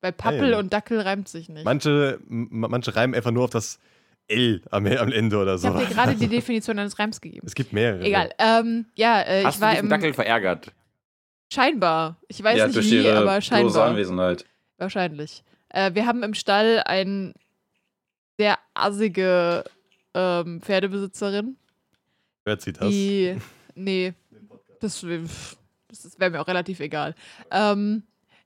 Weil 0.00 0.12
Pappel 0.12 0.50
ja. 0.50 0.58
und 0.58 0.72
Dackel 0.72 1.00
reimt 1.00 1.26
sich 1.26 1.48
nicht. 1.48 1.64
Manche, 1.64 2.20
manche 2.28 2.94
reimen 2.94 3.14
einfach 3.16 3.32
nur 3.32 3.44
auf 3.44 3.50
das 3.50 3.78
L 4.28 4.62
am, 4.70 4.86
am 4.86 5.12
Ende 5.12 5.38
oder 5.38 5.54
ich 5.54 5.60
so. 5.60 5.68
habe 5.68 5.84
dir 5.84 5.94
gerade 5.94 6.14
die 6.14 6.28
Definition 6.36 6.78
eines 6.78 6.98
Reims 6.98 7.20
gegeben. 7.20 7.46
Es 7.46 7.54
gibt 7.54 7.72
mehrere. 7.72 8.04
Egal. 8.04 8.30
Ähm, 8.38 8.86
ja, 8.94 9.22
äh, 9.22 9.44
Hast 9.44 9.54
ich 9.54 9.58
du 9.60 9.60
war 9.62 9.70
diesen 9.72 9.84
im. 9.84 9.90
Dackel 9.90 10.14
verärgert? 10.14 10.72
Scheinbar. 11.52 12.16
Ich 12.28 12.42
weiß 12.42 12.58
ja, 12.58 12.66
nicht 12.66 12.76
durch 12.76 12.90
wie, 12.90 13.04
ihre 13.04 13.18
aber 13.18 13.40
scheinbar. 13.40 13.88
Anwesenheit. 13.88 14.44
Wahrscheinlich. 14.78 15.44
Äh, 15.68 15.94
wir 15.94 16.06
haben 16.06 16.22
im 16.22 16.34
Stall 16.34 16.82
eine 16.84 17.34
sehr 18.38 18.58
assige 18.74 19.64
ähm, 20.14 20.60
Pferdebesitzerin, 20.60 21.56
Wer 22.44 22.58
zieht 22.58 22.80
das? 22.80 22.88
die. 22.90 23.36
Nee, 23.74 24.14
das, 24.80 25.04
das 25.88 26.18
wäre 26.18 26.30
mir 26.30 26.40
auch 26.40 26.48
relativ 26.48 26.80
egal. 26.80 27.14
Ähm, 27.50 28.02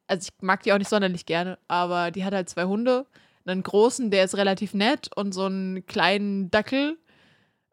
also 0.06 0.28
ich 0.28 0.42
mag 0.42 0.62
die 0.62 0.72
auch 0.72 0.78
nicht 0.78 0.90
sonderlich 0.90 1.24
gerne, 1.26 1.58
aber 1.68 2.10
die 2.10 2.24
hat 2.24 2.34
halt 2.34 2.48
zwei 2.48 2.64
Hunde. 2.64 3.06
Einen 3.46 3.62
großen, 3.62 4.10
der 4.10 4.24
ist 4.24 4.36
relativ 4.36 4.74
nett 4.74 5.10
und 5.14 5.32
so 5.32 5.44
einen 5.44 5.86
kleinen 5.86 6.50
Dackel. 6.50 6.98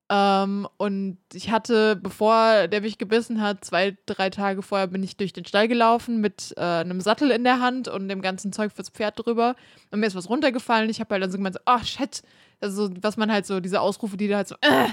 Ähm, 0.09 0.68
und 0.78 1.18
ich 1.34 1.51
hatte, 1.51 1.97
bevor 1.97 2.68
der 2.68 2.82
mich 2.82 2.97
gebissen 2.97 3.41
hat, 3.41 3.65
zwei, 3.65 3.97
drei 4.05 4.30
Tage 4.30 4.61
vorher 4.61 4.88
bin 4.88 5.03
ich 5.03 5.18
durch 5.18 5.34
den 5.34 5.43
Stall 5.43 5.68
gelaufen 5.68 6.22
mit 6.22 6.53
äh, 6.55 6.61
einem 6.61 7.01
Sattel 7.01 7.30
in 7.30 7.43
der 7.43 7.59
Hand 7.59 7.89
und 7.89 8.07
dem 8.07 8.22
ganzen 8.22 8.53
Zeug 8.53 8.72
fürs 8.72 8.89
Pferd 8.89 9.26
drüber. 9.26 9.55
Und 9.91 9.99
mir 9.99 10.07
ist 10.07 10.15
was 10.15 10.30
runtergefallen. 10.30 10.89
Ich 10.89 11.01
habe 11.01 11.13
halt 11.13 11.24
dann 11.24 11.32
so 11.32 11.38
gemeint, 11.38 11.55
so, 11.55 11.61
oh 11.65 11.84
shit. 11.84 12.22
Also, 12.61 12.89
was 13.01 13.18
man 13.18 13.32
halt 13.32 13.45
so, 13.45 13.59
diese 13.59 13.82
Ausrufe, 13.82 14.15
die 14.15 14.30
da 14.30 14.38
halt 14.38 14.47
so, 14.47 14.55
äh, 14.61 14.88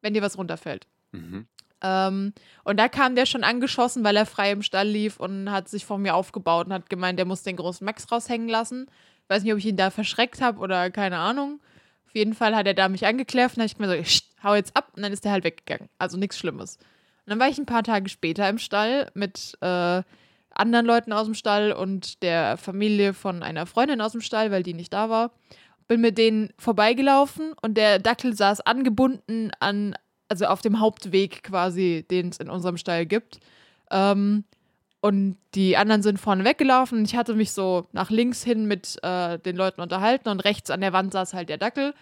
wenn 0.00 0.14
dir 0.14 0.22
was 0.22 0.38
runterfällt. 0.38 0.86
Mhm. 1.12 1.46
Ähm, 1.82 2.32
und 2.64 2.78
da 2.78 2.88
kam 2.88 3.14
der 3.14 3.26
schon 3.26 3.44
angeschossen, 3.44 4.04
weil 4.04 4.16
er 4.16 4.26
frei 4.26 4.52
im 4.52 4.62
Stall 4.62 4.88
lief 4.88 5.20
und 5.20 5.50
hat 5.50 5.68
sich 5.68 5.84
vor 5.84 5.98
mir 5.98 6.14
aufgebaut 6.14 6.66
und 6.66 6.72
hat 6.72 6.88
gemeint, 6.88 7.18
der 7.18 7.26
muss 7.26 7.42
den 7.42 7.56
großen 7.56 7.84
Max 7.84 8.10
raushängen 8.10 8.48
lassen. 8.48 8.86
Weiß 9.28 9.42
nicht, 9.42 9.52
ob 9.52 9.58
ich 9.58 9.66
ihn 9.66 9.76
da 9.76 9.90
verschreckt 9.90 10.40
habe 10.40 10.60
oder 10.60 10.90
keine 10.90 11.18
Ahnung. 11.18 11.60
Auf 12.06 12.14
jeden 12.14 12.34
Fall 12.34 12.54
hat 12.54 12.66
er 12.66 12.74
da 12.74 12.88
mich 12.88 13.06
angekläfft 13.06 13.56
und 13.56 13.62
habe 13.62 13.66
ich 13.72 13.78
mir 13.78 13.88
so, 13.88 14.04
"Scht, 14.04 14.26
hau 14.42 14.54
jetzt 14.54 14.76
ab 14.76 14.92
und 14.96 15.02
dann 15.02 15.12
ist 15.12 15.24
er 15.26 15.32
halt 15.32 15.44
weggegangen. 15.44 15.88
Also 15.98 16.16
nichts 16.16 16.38
Schlimmes. 16.38 16.76
Und 16.76 17.30
dann 17.30 17.40
war 17.40 17.48
ich 17.48 17.58
ein 17.58 17.66
paar 17.66 17.82
Tage 17.82 18.08
später 18.08 18.48
im 18.48 18.58
Stall 18.58 19.10
mit 19.14 19.58
äh, 19.60 20.02
anderen 20.50 20.86
Leuten 20.86 21.12
aus 21.12 21.26
dem 21.26 21.34
Stall 21.34 21.72
und 21.72 22.22
der 22.22 22.56
Familie 22.56 23.12
von 23.14 23.42
einer 23.42 23.66
Freundin 23.66 24.00
aus 24.00 24.12
dem 24.12 24.20
Stall, 24.20 24.50
weil 24.50 24.62
die 24.62 24.74
nicht 24.74 24.92
da 24.92 25.10
war. 25.10 25.32
Bin 25.88 26.00
mit 26.00 26.18
denen 26.18 26.50
vorbeigelaufen 26.58 27.52
und 27.62 27.76
der 27.76 27.98
Dackel 27.98 28.34
saß 28.34 28.60
angebunden 28.62 29.50
an, 29.60 29.94
also 30.28 30.46
auf 30.46 30.62
dem 30.62 30.80
Hauptweg 30.80 31.42
quasi, 31.42 32.06
den 32.10 32.30
es 32.30 32.38
in 32.38 32.48
unserem 32.50 32.76
Stall 32.76 33.06
gibt. 33.06 33.38
Ähm, 33.90 34.44
und 35.00 35.36
die 35.54 35.76
anderen 35.76 36.02
sind 36.02 36.18
vorne 36.18 36.44
weggelaufen. 36.44 37.04
Ich 37.04 37.16
hatte 37.16 37.34
mich 37.34 37.52
so 37.52 37.86
nach 37.92 38.10
links 38.10 38.42
hin 38.42 38.66
mit 38.66 38.98
äh, 39.02 39.38
den 39.38 39.56
Leuten 39.56 39.80
unterhalten 39.80 40.28
und 40.28 40.40
rechts 40.40 40.70
an 40.70 40.80
der 40.80 40.92
Wand 40.92 41.12
saß 41.12 41.34
halt 41.34 41.48
der 41.48 41.58
Dackel. 41.58 41.94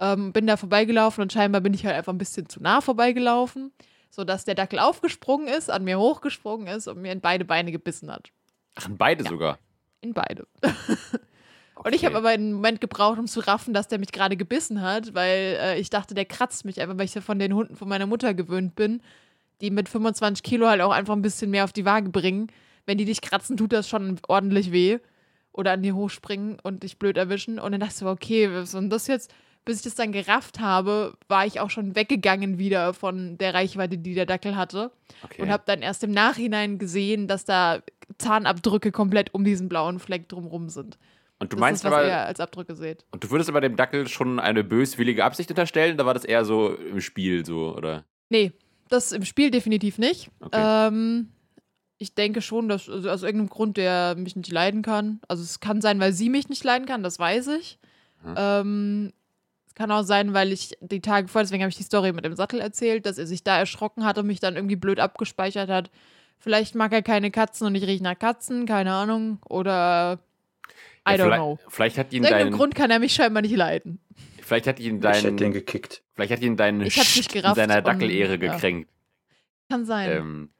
Ähm, 0.00 0.32
bin 0.32 0.46
da 0.46 0.56
vorbeigelaufen 0.56 1.22
und 1.22 1.32
scheinbar 1.32 1.60
bin 1.60 1.74
ich 1.74 1.86
halt 1.86 1.94
einfach 1.96 2.12
ein 2.12 2.18
bisschen 2.18 2.48
zu 2.48 2.60
nah 2.62 2.80
vorbeigelaufen, 2.80 3.72
sodass 4.10 4.44
der 4.44 4.54
Dackel 4.54 4.78
aufgesprungen 4.80 5.46
ist, 5.48 5.70
an 5.70 5.84
mir 5.84 5.98
hochgesprungen 5.98 6.66
ist 6.66 6.88
und 6.88 7.00
mir 7.00 7.12
in 7.12 7.20
beide 7.20 7.44
Beine 7.44 7.70
gebissen 7.72 8.10
hat. 8.10 8.30
Ach, 8.74 8.88
in 8.88 8.96
beide 8.96 9.22
Ja. 9.24 9.30
sogar. 9.30 9.58
In 10.00 10.12
beide. 10.14 10.46
Und 11.84 11.94
ich 11.94 12.04
habe 12.04 12.16
aber 12.16 12.28
einen 12.28 12.52
Moment 12.52 12.80
gebraucht, 12.80 13.18
um 13.18 13.26
zu 13.26 13.40
raffen, 13.40 13.74
dass 13.74 13.88
der 13.88 13.98
mich 13.98 14.12
gerade 14.12 14.36
gebissen 14.36 14.82
hat, 14.82 15.14
weil 15.14 15.56
äh, 15.60 15.78
ich 15.80 15.90
dachte, 15.90 16.14
der 16.14 16.26
kratzt 16.26 16.64
mich 16.64 16.80
einfach, 16.80 16.96
weil 16.96 17.06
ich 17.06 17.14
ja 17.14 17.20
von 17.20 17.38
den 17.38 17.52
Hunden 17.54 17.74
von 17.76 17.88
meiner 17.88 18.06
Mutter 18.06 18.34
gewöhnt 18.34 18.76
bin, 18.76 19.02
die 19.62 19.70
mit 19.70 19.88
25 19.88 20.42
Kilo 20.42 20.66
halt 20.66 20.80
auch 20.80 20.90
einfach 20.90 21.14
ein 21.14 21.22
bisschen 21.22 21.50
mehr 21.50 21.64
auf 21.64 21.72
die 21.72 21.84
Waage 21.84 22.10
bringen. 22.10 22.48
Wenn 22.84 22.98
die 22.98 23.04
dich 23.04 23.20
kratzen, 23.20 23.56
tut 23.56 23.72
das 23.72 23.88
schon 23.88 24.18
ordentlich 24.26 24.72
weh. 24.72 24.98
oder 25.52 25.72
an 25.72 25.82
dir 25.82 25.94
hochspringen 25.94 26.58
und 26.62 26.82
dich 26.82 26.98
blöd 26.98 27.16
erwischen. 27.16 27.58
Und 27.58 27.72
dann 27.72 27.80
dachte 27.80 27.94
ich 27.96 28.02
okay, 28.04 28.50
was 28.50 28.74
ist 28.74 28.88
das 28.90 29.06
jetzt? 29.06 29.34
Bis 29.64 29.76
ich 29.76 29.82
das 29.82 29.94
dann 29.94 30.10
gerafft 30.10 30.58
habe, 30.58 31.14
war 31.28 31.46
ich 31.46 31.60
auch 31.60 31.70
schon 31.70 31.94
weggegangen 31.94 32.58
wieder 32.58 32.94
von 32.94 33.38
der 33.38 33.54
Reichweite, 33.54 33.96
die 33.98 34.14
der 34.14 34.26
Dackel 34.26 34.56
hatte. 34.56 34.90
Okay. 35.22 35.42
Und 35.42 35.50
habe 35.50 35.62
dann 35.66 35.82
erst 35.82 36.02
im 36.02 36.10
Nachhinein 36.10 36.78
gesehen, 36.78 37.28
dass 37.28 37.44
da 37.44 37.80
Zahnabdrücke 38.18 38.90
komplett 38.90 39.32
um 39.34 39.44
diesen 39.44 39.68
blauen 39.68 40.00
Fleck 40.00 40.28
drumrum 40.28 40.68
sind. 40.68 40.98
und 41.38 41.52
du 41.52 41.56
das 41.56 41.60
meinst 41.60 41.84
ist, 41.84 41.90
was 41.90 41.98
aber, 41.98 42.08
ihr 42.08 42.26
als 42.26 42.40
Abdrücke 42.40 42.74
seht. 42.74 43.04
und 43.12 43.22
du 43.22 43.30
würdest 43.30 43.50
aber 43.50 43.60
dem 43.60 43.76
Dackel 43.76 44.08
schon 44.08 44.40
eine 44.40 44.64
böswillige 44.64 45.24
Absicht 45.24 45.50
unterstellen, 45.50 45.96
da 45.96 46.06
war 46.06 46.14
das 46.14 46.24
eher 46.24 46.44
so 46.44 46.74
im 46.74 47.00
Spiel 47.00 47.44
so, 47.46 47.76
oder? 47.76 48.04
Nee, 48.30 48.52
das 48.92 49.12
im 49.12 49.24
Spiel 49.24 49.50
definitiv 49.50 49.98
nicht. 49.98 50.30
Okay. 50.40 50.88
Ähm, 50.88 51.28
ich 51.98 52.14
denke 52.14 52.42
schon, 52.42 52.68
dass 52.68 52.88
also 52.88 53.08
aus 53.10 53.22
irgendeinem 53.22 53.50
Grund, 53.50 53.76
der 53.76 54.14
mich 54.16 54.34
nicht 54.36 54.50
leiden 54.50 54.82
kann. 54.82 55.20
Also 55.28 55.42
es 55.42 55.60
kann 55.60 55.80
sein, 55.80 56.00
weil 56.00 56.12
sie 56.12 56.28
mich 56.28 56.48
nicht 56.48 56.64
leiden 56.64 56.86
kann, 56.86 57.02
das 57.02 57.18
weiß 57.18 57.48
ich. 57.48 57.78
Mhm. 58.24 58.34
Ähm, 58.36 59.12
es 59.66 59.74
kann 59.74 59.90
auch 59.90 60.02
sein, 60.02 60.34
weil 60.34 60.52
ich 60.52 60.76
die 60.80 61.00
Tage 61.00 61.28
vorher, 61.28 61.44
deswegen 61.44 61.62
habe 61.62 61.70
ich 61.70 61.76
die 61.76 61.82
Story 61.82 62.12
mit 62.12 62.24
dem 62.24 62.34
Sattel 62.34 62.60
erzählt, 62.60 63.06
dass 63.06 63.18
er 63.18 63.26
sich 63.26 63.42
da 63.44 63.58
erschrocken 63.58 64.04
hat 64.04 64.18
und 64.18 64.26
mich 64.26 64.40
dann 64.40 64.56
irgendwie 64.56 64.76
blöd 64.76 65.00
abgespeichert 65.00 65.70
hat. 65.70 65.90
Vielleicht 66.38 66.74
mag 66.74 66.92
er 66.92 67.02
keine 67.02 67.30
Katzen 67.30 67.68
und 67.68 67.74
ich 67.76 67.86
rieche 67.86 68.02
nach 68.02 68.18
Katzen, 68.18 68.66
keine 68.66 68.92
Ahnung. 68.92 69.38
Oder 69.48 70.18
I 71.08 71.12
Ja, 71.12 71.16
don't 71.16 71.22
vielleicht, 71.24 71.36
know. 71.36 71.58
Vielleicht 71.68 71.98
hat 71.98 72.12
ihn 72.12 72.24
Aus 72.24 72.30
irgendeinem 72.30 72.50
dein, 72.50 72.58
Grund 72.58 72.74
kann 72.74 72.90
er 72.90 72.98
mich 72.98 73.14
scheinbar 73.14 73.42
nicht 73.42 73.56
leiden. 73.56 74.00
Vielleicht 74.52 74.66
hat 74.66 74.78
ihn 74.80 74.98
Ich 74.98 75.06
hätte 75.06 75.32
dein, 75.34 75.52
gekickt. 75.52 76.02
vielleicht 76.14 76.32
hat 76.32 76.40
ihn 76.42 76.56
dein 76.56 76.80
Ich 76.82 76.98
hab's 76.98 77.16
nicht 77.16 77.24
Scht 77.30 77.36
in 77.36 77.42
gerafft 77.42 77.56
seiner 77.56 77.80
Dackelehre 77.82 78.32
ja. 78.32 78.36
gekränkt. 78.52 78.90
Kann 79.70 79.84
sein. 79.86 80.10
Ähm, 80.10 80.50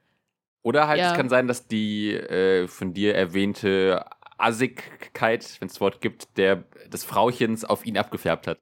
oder 0.62 0.86
halt, 0.88 0.98
Ja. 0.98 1.10
es 1.10 1.16
kann 1.16 1.28
sein, 1.28 1.46
dass 1.46 1.66
die 1.66 2.12
äh, 2.14 2.66
von 2.68 2.94
dir 2.94 3.14
erwähnte 3.14 4.04
Assigkeit, 4.38 5.44
wenn 5.60 5.66
es 5.66 5.74
das 5.74 5.80
Wort 5.80 6.00
gibt, 6.00 6.36
der 6.38 6.64
des 6.92 7.04
Frauchens 7.04 7.64
auf 7.64 7.84
ihn 7.84 7.98
abgefärbt 7.98 8.46
hat. 8.46 8.58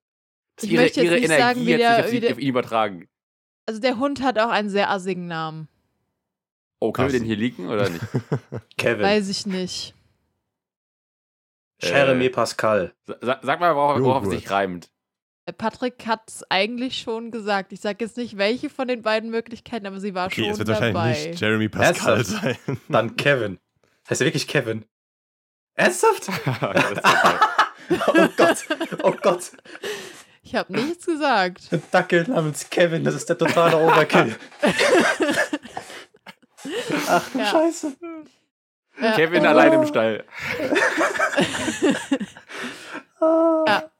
Dass 0.56 0.64
Ich 0.64 0.72
ihre 0.72 0.82
möchte 0.82 1.00
jetzt 1.00 1.06
ihre 1.10 1.14
nicht 1.20 1.24
Energie 1.30 1.42
sagen, 1.42 1.66
wie 1.66 1.72
hat 1.74 1.80
der- 1.80 1.94
sich 1.96 2.04
auf, 2.04 2.06
wie 2.06 2.14
sie, 2.16 2.20
der- 2.20 2.32
auf 2.32 2.38
ihn 2.38 2.48
übertragen. 2.48 3.08
Also 3.66 3.80
der 3.80 3.98
Hund 3.98 4.22
hat 4.22 4.38
auch 4.38 4.50
einen 4.50 4.68
sehr 4.68 4.90
assigen 4.90 5.26
Namen. 5.28 5.68
Oh, 6.80 6.92
können 6.92 7.08
wir 7.08 7.12
Was? 7.14 7.20
den 7.20 7.26
hier 7.26 7.36
liegen 7.36 7.68
oder 7.68 7.88
nicht? 7.88 8.04
Kevin. 8.78 9.02
Weiß 9.02 9.28
ich 9.28 9.46
nicht. 9.46 9.94
Jeremy 11.82 12.26
Äh, 12.26 12.30
Pascal. 12.30 12.94
Sa 13.06 13.38
sag 13.42 13.60
mal, 13.60 13.74
worauf, 13.74 14.00
worauf 14.00 14.26
sich 14.26 14.50
reimt. 14.50 14.90
Äh, 15.46 15.52
Patrick 15.52 16.06
hat 16.06 16.22
es 16.28 16.44
eigentlich 16.50 16.98
schon 16.98 17.30
gesagt. 17.30 17.72
Ich 17.72 17.80
sage 17.80 18.04
jetzt 18.04 18.16
nicht, 18.16 18.36
welche 18.36 18.68
von 18.70 18.88
den 18.88 19.02
beiden 19.02 19.30
Möglichkeiten, 19.30 19.86
aber 19.86 20.00
sie 20.00 20.14
war 20.14 20.26
Okay, 20.26 20.42
schon 20.42 20.50
es 20.52 20.58
wird 20.58 20.68
dabei. 20.68 20.92
wahrscheinlich 20.94 21.26
nicht 21.28 21.40
Jeremy 21.40 21.68
Pascal 21.68 22.16
Ernsthaft? 22.18 22.42
sein. 22.66 22.80
Dann 22.88 23.16
Kevin. 23.16 23.58
Heißt 24.08 24.20
er 24.20 24.26
wirklich 24.26 24.46
Kevin? 24.48 24.84
Ernsthaft? 25.74 26.28
Okay. 27.90 28.00
oh 28.06 28.28
Gott. 28.36 28.58
Oh 29.02 29.12
Gott. 29.20 29.50
Ich 30.42 30.54
habe 30.54 30.72
nichts 30.72 31.06
gesagt. 31.06 31.62
Ein 31.72 31.82
Dackel 31.90 32.22
namens 32.28 32.70
Kevin. 32.70 33.02
Das 33.02 33.16
ist 33.16 33.28
der 33.28 33.36
totale 33.36 33.76
Overkill. 33.78 34.36
Ach, 37.08 37.34
Ja. 37.34 37.46
Scheiße. 37.46 37.96
Kevin 39.16 39.44
oh, 39.44 39.48
allein 39.48 39.72
im 39.72 39.86
Stall. 39.88 40.24
Ah. 43.20 43.64
Ja. 43.66 43.90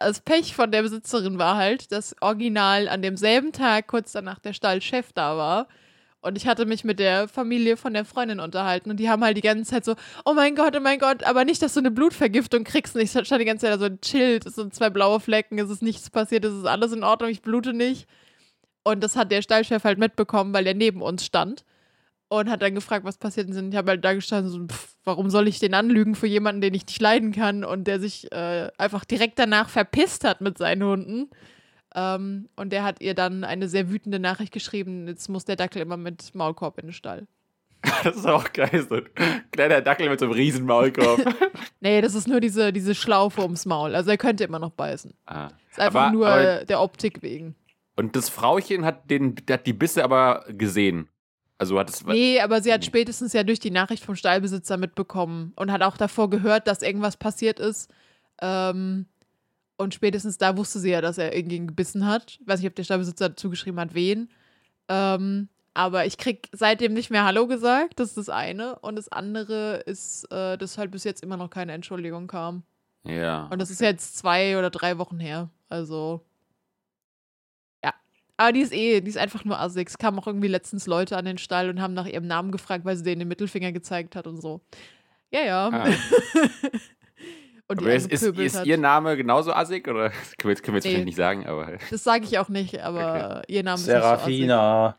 Das 0.00 0.20
Pech 0.20 0.54
von 0.54 0.72
der 0.72 0.80
Besitzerin 0.80 1.38
war 1.38 1.56
halt, 1.56 1.92
dass 1.92 2.16
original 2.22 2.88
an 2.88 3.02
demselben 3.02 3.52
Tag, 3.52 3.86
kurz 3.86 4.12
danach, 4.12 4.38
der 4.38 4.54
Stallchef 4.54 5.12
da 5.12 5.36
war. 5.36 5.68
Und 6.22 6.36
ich 6.36 6.46
hatte 6.46 6.64
mich 6.64 6.84
mit 6.84 6.98
der 6.98 7.28
Familie 7.28 7.76
von 7.76 7.92
der 7.92 8.06
Freundin 8.06 8.40
unterhalten 8.40 8.90
und 8.90 8.96
die 8.98 9.10
haben 9.10 9.22
halt 9.22 9.36
die 9.36 9.42
ganze 9.42 9.70
Zeit 9.70 9.84
so, 9.84 9.96
oh 10.24 10.32
mein 10.32 10.54
Gott, 10.54 10.74
oh 10.76 10.80
mein 10.80 10.98
Gott, 10.98 11.22
aber 11.24 11.44
nicht, 11.44 11.62
dass 11.62 11.74
du 11.74 11.80
eine 11.80 11.90
Blutvergiftung 11.90 12.64
kriegst. 12.64 12.94
Und 12.94 13.02
ich 13.02 13.10
stand 13.10 13.40
die 13.40 13.44
ganze 13.44 13.66
Zeit 13.66 13.74
da 13.74 13.78
so, 13.78 13.94
chillt, 13.96 14.46
es 14.46 14.54
sind 14.54 14.74
zwei 14.74 14.90
blaue 14.90 15.20
Flecken, 15.20 15.58
es 15.58 15.70
ist 15.70 15.82
nichts 15.82 16.10
passiert, 16.10 16.44
es 16.44 16.54
ist 16.54 16.66
alles 16.66 16.92
in 16.92 17.04
Ordnung, 17.04 17.30
ich 17.30 17.42
blute 17.42 17.72
nicht. 17.74 18.06
Und 18.84 19.02
das 19.02 19.16
hat 19.16 19.30
der 19.30 19.42
Stallchef 19.42 19.84
halt 19.84 19.98
mitbekommen, 19.98 20.54
weil 20.54 20.66
er 20.66 20.74
neben 20.74 21.02
uns 21.02 21.24
stand 21.24 21.64
und 22.28 22.50
hat 22.50 22.62
dann 22.62 22.74
gefragt, 22.74 23.04
was 23.04 23.18
passiert 23.18 23.50
ist. 23.50 23.56
Und 23.58 23.72
ich 23.72 23.76
habe 23.76 23.90
halt 23.90 24.04
da 24.04 24.14
gestanden, 24.14 24.50
so, 24.50 24.66
pff, 24.66 24.89
warum 25.04 25.30
soll 25.30 25.48
ich 25.48 25.58
den 25.58 25.74
anlügen 25.74 26.14
für 26.14 26.26
jemanden, 26.26 26.60
den 26.60 26.74
ich 26.74 26.86
nicht 26.86 27.00
leiden 27.00 27.32
kann 27.32 27.64
und 27.64 27.84
der 27.86 28.00
sich 28.00 28.30
äh, 28.32 28.68
einfach 28.78 29.04
direkt 29.04 29.38
danach 29.38 29.68
verpisst 29.68 30.24
hat 30.24 30.40
mit 30.40 30.58
seinen 30.58 30.82
Hunden. 30.84 31.30
Ähm, 31.94 32.48
und 32.56 32.72
der 32.72 32.84
hat 32.84 33.00
ihr 33.00 33.14
dann 33.14 33.42
eine 33.44 33.68
sehr 33.68 33.90
wütende 33.90 34.18
Nachricht 34.20 34.52
geschrieben, 34.52 35.08
jetzt 35.08 35.28
muss 35.28 35.44
der 35.44 35.56
Dackel 35.56 35.82
immer 35.82 35.96
mit 35.96 36.34
Maulkorb 36.34 36.78
in 36.78 36.86
den 36.88 36.92
Stall. 36.92 37.26
Das 38.04 38.14
ist 38.16 38.26
auch 38.26 38.52
geil. 38.52 38.86
So 38.88 38.96
ein 38.96 39.08
kleiner 39.50 39.80
Dackel 39.80 40.08
mit 40.10 40.20
so 40.20 40.26
einem 40.26 40.34
riesen 40.34 40.66
Maulkorb. 40.66 41.20
Nee, 41.80 42.00
das 42.02 42.14
ist 42.14 42.28
nur 42.28 42.40
diese, 42.40 42.72
diese 42.74 42.94
Schlaufe 42.94 43.40
ums 43.40 43.64
Maul. 43.64 43.94
Also 43.94 44.10
er 44.10 44.18
könnte 44.18 44.44
immer 44.44 44.58
noch 44.58 44.70
beißen. 44.72 45.14
ah. 45.26 45.48
Ist 45.70 45.80
einfach 45.80 46.02
Aber- 46.02 46.12
nur 46.12 46.28
aber- 46.28 46.64
der 46.66 46.80
Optik 46.80 47.22
wegen. 47.22 47.54
Und 47.96 48.16
das 48.16 48.28
Frauchen 48.28 48.84
hat, 48.84 49.10
den, 49.10 49.34
hat 49.50 49.66
die 49.66 49.72
Bisse 49.72 50.02
aber 50.04 50.44
gesehen. 50.48 51.08
Also 51.60 51.78
hat 51.78 51.90
es. 51.90 52.06
Nee, 52.06 52.40
aber 52.40 52.62
sie 52.62 52.72
hat 52.72 52.86
spätestens 52.86 53.34
ja 53.34 53.42
durch 53.42 53.60
die 53.60 53.70
Nachricht 53.70 54.02
vom 54.02 54.16
Stallbesitzer 54.16 54.78
mitbekommen 54.78 55.52
und 55.56 55.70
hat 55.70 55.82
auch 55.82 55.98
davor 55.98 56.30
gehört, 56.30 56.66
dass 56.66 56.80
irgendwas 56.80 57.18
passiert 57.18 57.60
ist. 57.60 57.90
Ähm, 58.40 59.04
und 59.76 59.92
spätestens 59.92 60.38
da 60.38 60.56
wusste 60.56 60.78
sie 60.78 60.88
ja, 60.90 61.02
dass 61.02 61.18
er 61.18 61.36
irgendwen 61.36 61.66
gebissen 61.66 62.06
hat. 62.06 62.38
Ich 62.40 62.48
weiß 62.48 62.60
nicht, 62.60 62.68
ob 62.70 62.76
der 62.76 62.84
Stallbesitzer 62.84 63.28
dazu 63.28 63.50
geschrieben 63.50 63.78
hat, 63.78 63.92
wen. 63.92 64.30
Ähm, 64.88 65.50
aber 65.74 66.06
ich 66.06 66.16
krieg 66.16 66.48
seitdem 66.52 66.94
nicht 66.94 67.10
mehr 67.10 67.26
Hallo 67.26 67.46
gesagt. 67.46 68.00
Das 68.00 68.08
ist 68.08 68.16
das 68.16 68.28
eine. 68.30 68.78
Und 68.78 68.96
das 68.96 69.12
andere 69.12 69.82
ist, 69.84 70.32
äh, 70.32 70.56
dass 70.56 70.78
halt 70.78 70.90
bis 70.90 71.04
jetzt 71.04 71.22
immer 71.22 71.36
noch 71.36 71.50
keine 71.50 71.72
Entschuldigung 71.72 72.26
kam. 72.26 72.62
Ja. 73.04 73.48
Und 73.50 73.60
das 73.60 73.70
ist 73.70 73.82
jetzt 73.82 74.16
zwei 74.16 74.58
oder 74.58 74.70
drei 74.70 74.96
Wochen 74.96 75.20
her. 75.20 75.50
Also. 75.68 76.24
Aber 78.40 78.52
die 78.52 78.60
ist 78.60 78.72
eh, 78.72 79.02
die 79.02 79.10
ist 79.10 79.18
einfach 79.18 79.44
nur 79.44 79.60
assig. 79.60 79.86
Es 79.86 79.98
kamen 79.98 80.18
auch 80.18 80.26
irgendwie 80.26 80.48
letztens 80.48 80.86
Leute 80.86 81.14
an 81.18 81.26
den 81.26 81.36
Stall 81.36 81.68
und 81.68 81.78
haben 81.82 81.92
nach 81.92 82.06
ihrem 82.06 82.26
Namen 82.26 82.52
gefragt, 82.52 82.86
weil 82.86 82.96
sie 82.96 83.02
denen 83.02 83.18
den 83.18 83.28
Mittelfinger 83.28 83.70
gezeigt 83.70 84.16
hat 84.16 84.26
und 84.26 84.40
so. 84.40 84.62
Ja, 85.30 85.42
ja. 85.42 85.68
Ah. 85.70 85.84
und 87.68 87.80
die 87.80 87.84
Aber 87.84 87.92
ist, 87.92 88.10
ist, 88.10 88.22
ist 88.22 88.64
ihr 88.64 88.78
Name 88.78 89.18
genauso 89.18 89.52
assig? 89.52 89.86
Oder 89.86 90.08
das 90.08 90.14
können 90.38 90.44
wir 90.44 90.50
jetzt, 90.52 90.62
können 90.62 90.74
wir 90.74 90.78
jetzt 90.78 90.84
Nee. 90.86 90.90
vielleicht 90.92 91.04
nicht 91.04 91.16
sagen, 91.16 91.46
aber. 91.46 91.76
Das 91.90 92.02
sage 92.02 92.24
ich 92.24 92.38
auch 92.38 92.48
nicht, 92.48 92.80
aber 92.80 93.42
ihr 93.46 93.62
Name 93.62 93.74
ist 93.74 93.86
nicht 93.86 93.94
so 93.94 94.00
Serafina. 94.00 94.96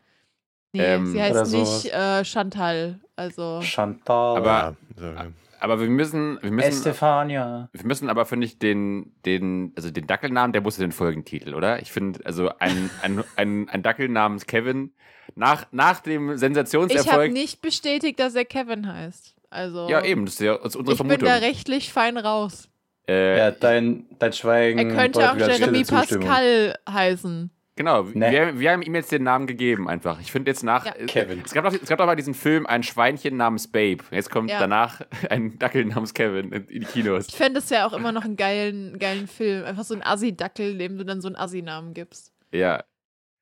Nee, 0.72 0.82
Ähm, 0.82 1.06
sie 1.06 1.22
heißt 1.22 1.52
nicht 1.52 1.92
äh, 1.92 2.24
Chantal. 2.24 3.00
Also. 3.16 3.60
Chantal. 3.62 4.36
Aber- 4.38 4.76
Ja, 5.00 5.26
Aber 5.60 5.80
wir 5.80 5.88
müssen, 5.88 6.38
wir 6.42 6.50
müssen, 6.50 6.68
Estefania. 6.68 7.68
wir 7.72 7.86
müssen 7.86 8.08
aber, 8.10 8.24
finde 8.26 8.46
ich, 8.46 8.58
den, 8.58 9.12
den, 9.24 9.72
also 9.76 9.90
den 9.90 10.06
Dackelnamen, 10.06 10.52
der 10.52 10.60
muss 10.62 10.76
den 10.76 10.90
Folgentitel, 10.92 11.54
oder? 11.54 11.80
Ich 11.80 11.92
finde, 11.92 12.20
also 12.24 12.50
ein, 12.58 12.90
ein, 13.02 13.22
ein, 13.36 13.68
ein 13.68 13.82
Dackel 13.82 14.08
namens 14.08 14.46
Kevin, 14.46 14.92
nach, 15.36 15.66
nach 15.70 16.00
dem 16.00 16.24
Ich 16.24 16.28
habe 16.30 16.38
Sensationserfolg. 16.38 17.32
nicht 17.32 17.60
bestätigt, 17.62 18.18
dass 18.18 18.34
er 18.34 18.44
Kevin 18.44 18.92
heißt. 18.92 19.36
Also. 19.50 19.88
ja, 19.88 20.02
eben, 20.04 20.24
das 20.24 20.34
ist 20.34 20.40
ja 20.40 20.54
unsere 20.54 20.82
Ich 20.82 20.88
bin 20.88 20.96
Vermutung. 20.96 21.28
da 21.28 21.36
rechtlich 21.36 21.92
fein 21.92 22.16
raus. 22.16 22.68
äh, 23.06 23.38
Ja, 23.38 23.50
dein, 23.52 24.06
dein 24.18 24.32
Schweigen. 24.32 24.78
Er 24.78 24.96
könnte 24.96 25.30
auch 25.30 25.36
Jeremy. 25.36 25.84
Pascal 25.84 26.74
heißen. 26.90 27.50
Genau, 27.74 28.02
Nee. 28.02 28.30
wir, 28.30 28.58
wir 28.60 28.70
haben 28.72 28.82
ihm 28.82 28.94
jetzt 28.94 29.10
den 29.12 29.22
Namen 29.22 29.46
gegeben, 29.46 29.88
einfach. 29.88 30.20
Ich 30.20 30.30
finde 30.30 30.50
jetzt 30.50 30.62
nach. 30.62 30.84
Ja. 30.84 30.92
äh, 30.94 31.06
Kevin. 31.06 31.42
Es 31.44 31.54
gab, 31.54 31.64
doch, 31.64 31.72
es 31.72 31.88
gab 31.88 31.96
doch 31.98 32.04
mal 32.04 32.16
diesen 32.16 32.34
Film, 32.34 32.66
ein 32.66 32.82
Schweinchen 32.82 33.38
namens 33.38 33.66
Babe. 33.70 34.04
Jetzt 34.10 34.30
kommt 34.30 34.50
Ja. 34.50 34.58
danach 34.60 35.00
ein 35.30 35.58
Dackel 35.58 35.86
namens 35.86 36.12
Kevin 36.12 36.52
in, 36.52 36.66
in 36.66 36.80
die 36.80 36.86
Kinos. 36.86 37.28
Ich 37.28 37.36
fände 37.36 37.60
es 37.60 37.70
ja 37.70 37.86
auch 37.86 37.94
immer 37.94 38.12
noch 38.12 38.24
einen 38.26 38.36
geilen, 38.36 38.98
geilen 38.98 39.26
Film. 39.26 39.64
Einfach 39.64 39.84
so 39.84 39.94
ein 39.94 40.02
Assi-Dackel, 40.02 40.76
dem 40.76 40.98
du 40.98 41.04
dann 41.06 41.22
so 41.22 41.28
einen 41.28 41.36
Assi-Namen 41.36 41.94
gibst. 41.94 42.32
Ja. 42.52 42.84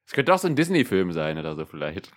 Es 0.07 0.13
könnte 0.13 0.33
auch 0.33 0.39
so 0.39 0.47
ein 0.47 0.55
Disney-Film 0.57 1.13
sein 1.13 1.37
oder 1.37 1.57
so, 1.57 1.65
vielleicht. 1.67 2.13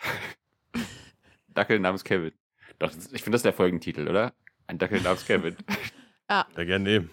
Dackel 1.53 1.79
namens 1.79 2.03
Kevin. 2.03 2.31
Doch, 2.79 2.91
ich 3.11 3.23
finde 3.23 3.35
das 3.35 3.43
der 3.43 3.53
Folgentitel, 3.53 4.07
oder? 4.07 4.33
Ein 4.67 4.77
Dackel 4.77 5.01
namens 5.01 5.25
Kevin. 5.25 5.55
da 6.27 6.45
gerne 6.55 6.79
nehmen. 6.83 7.09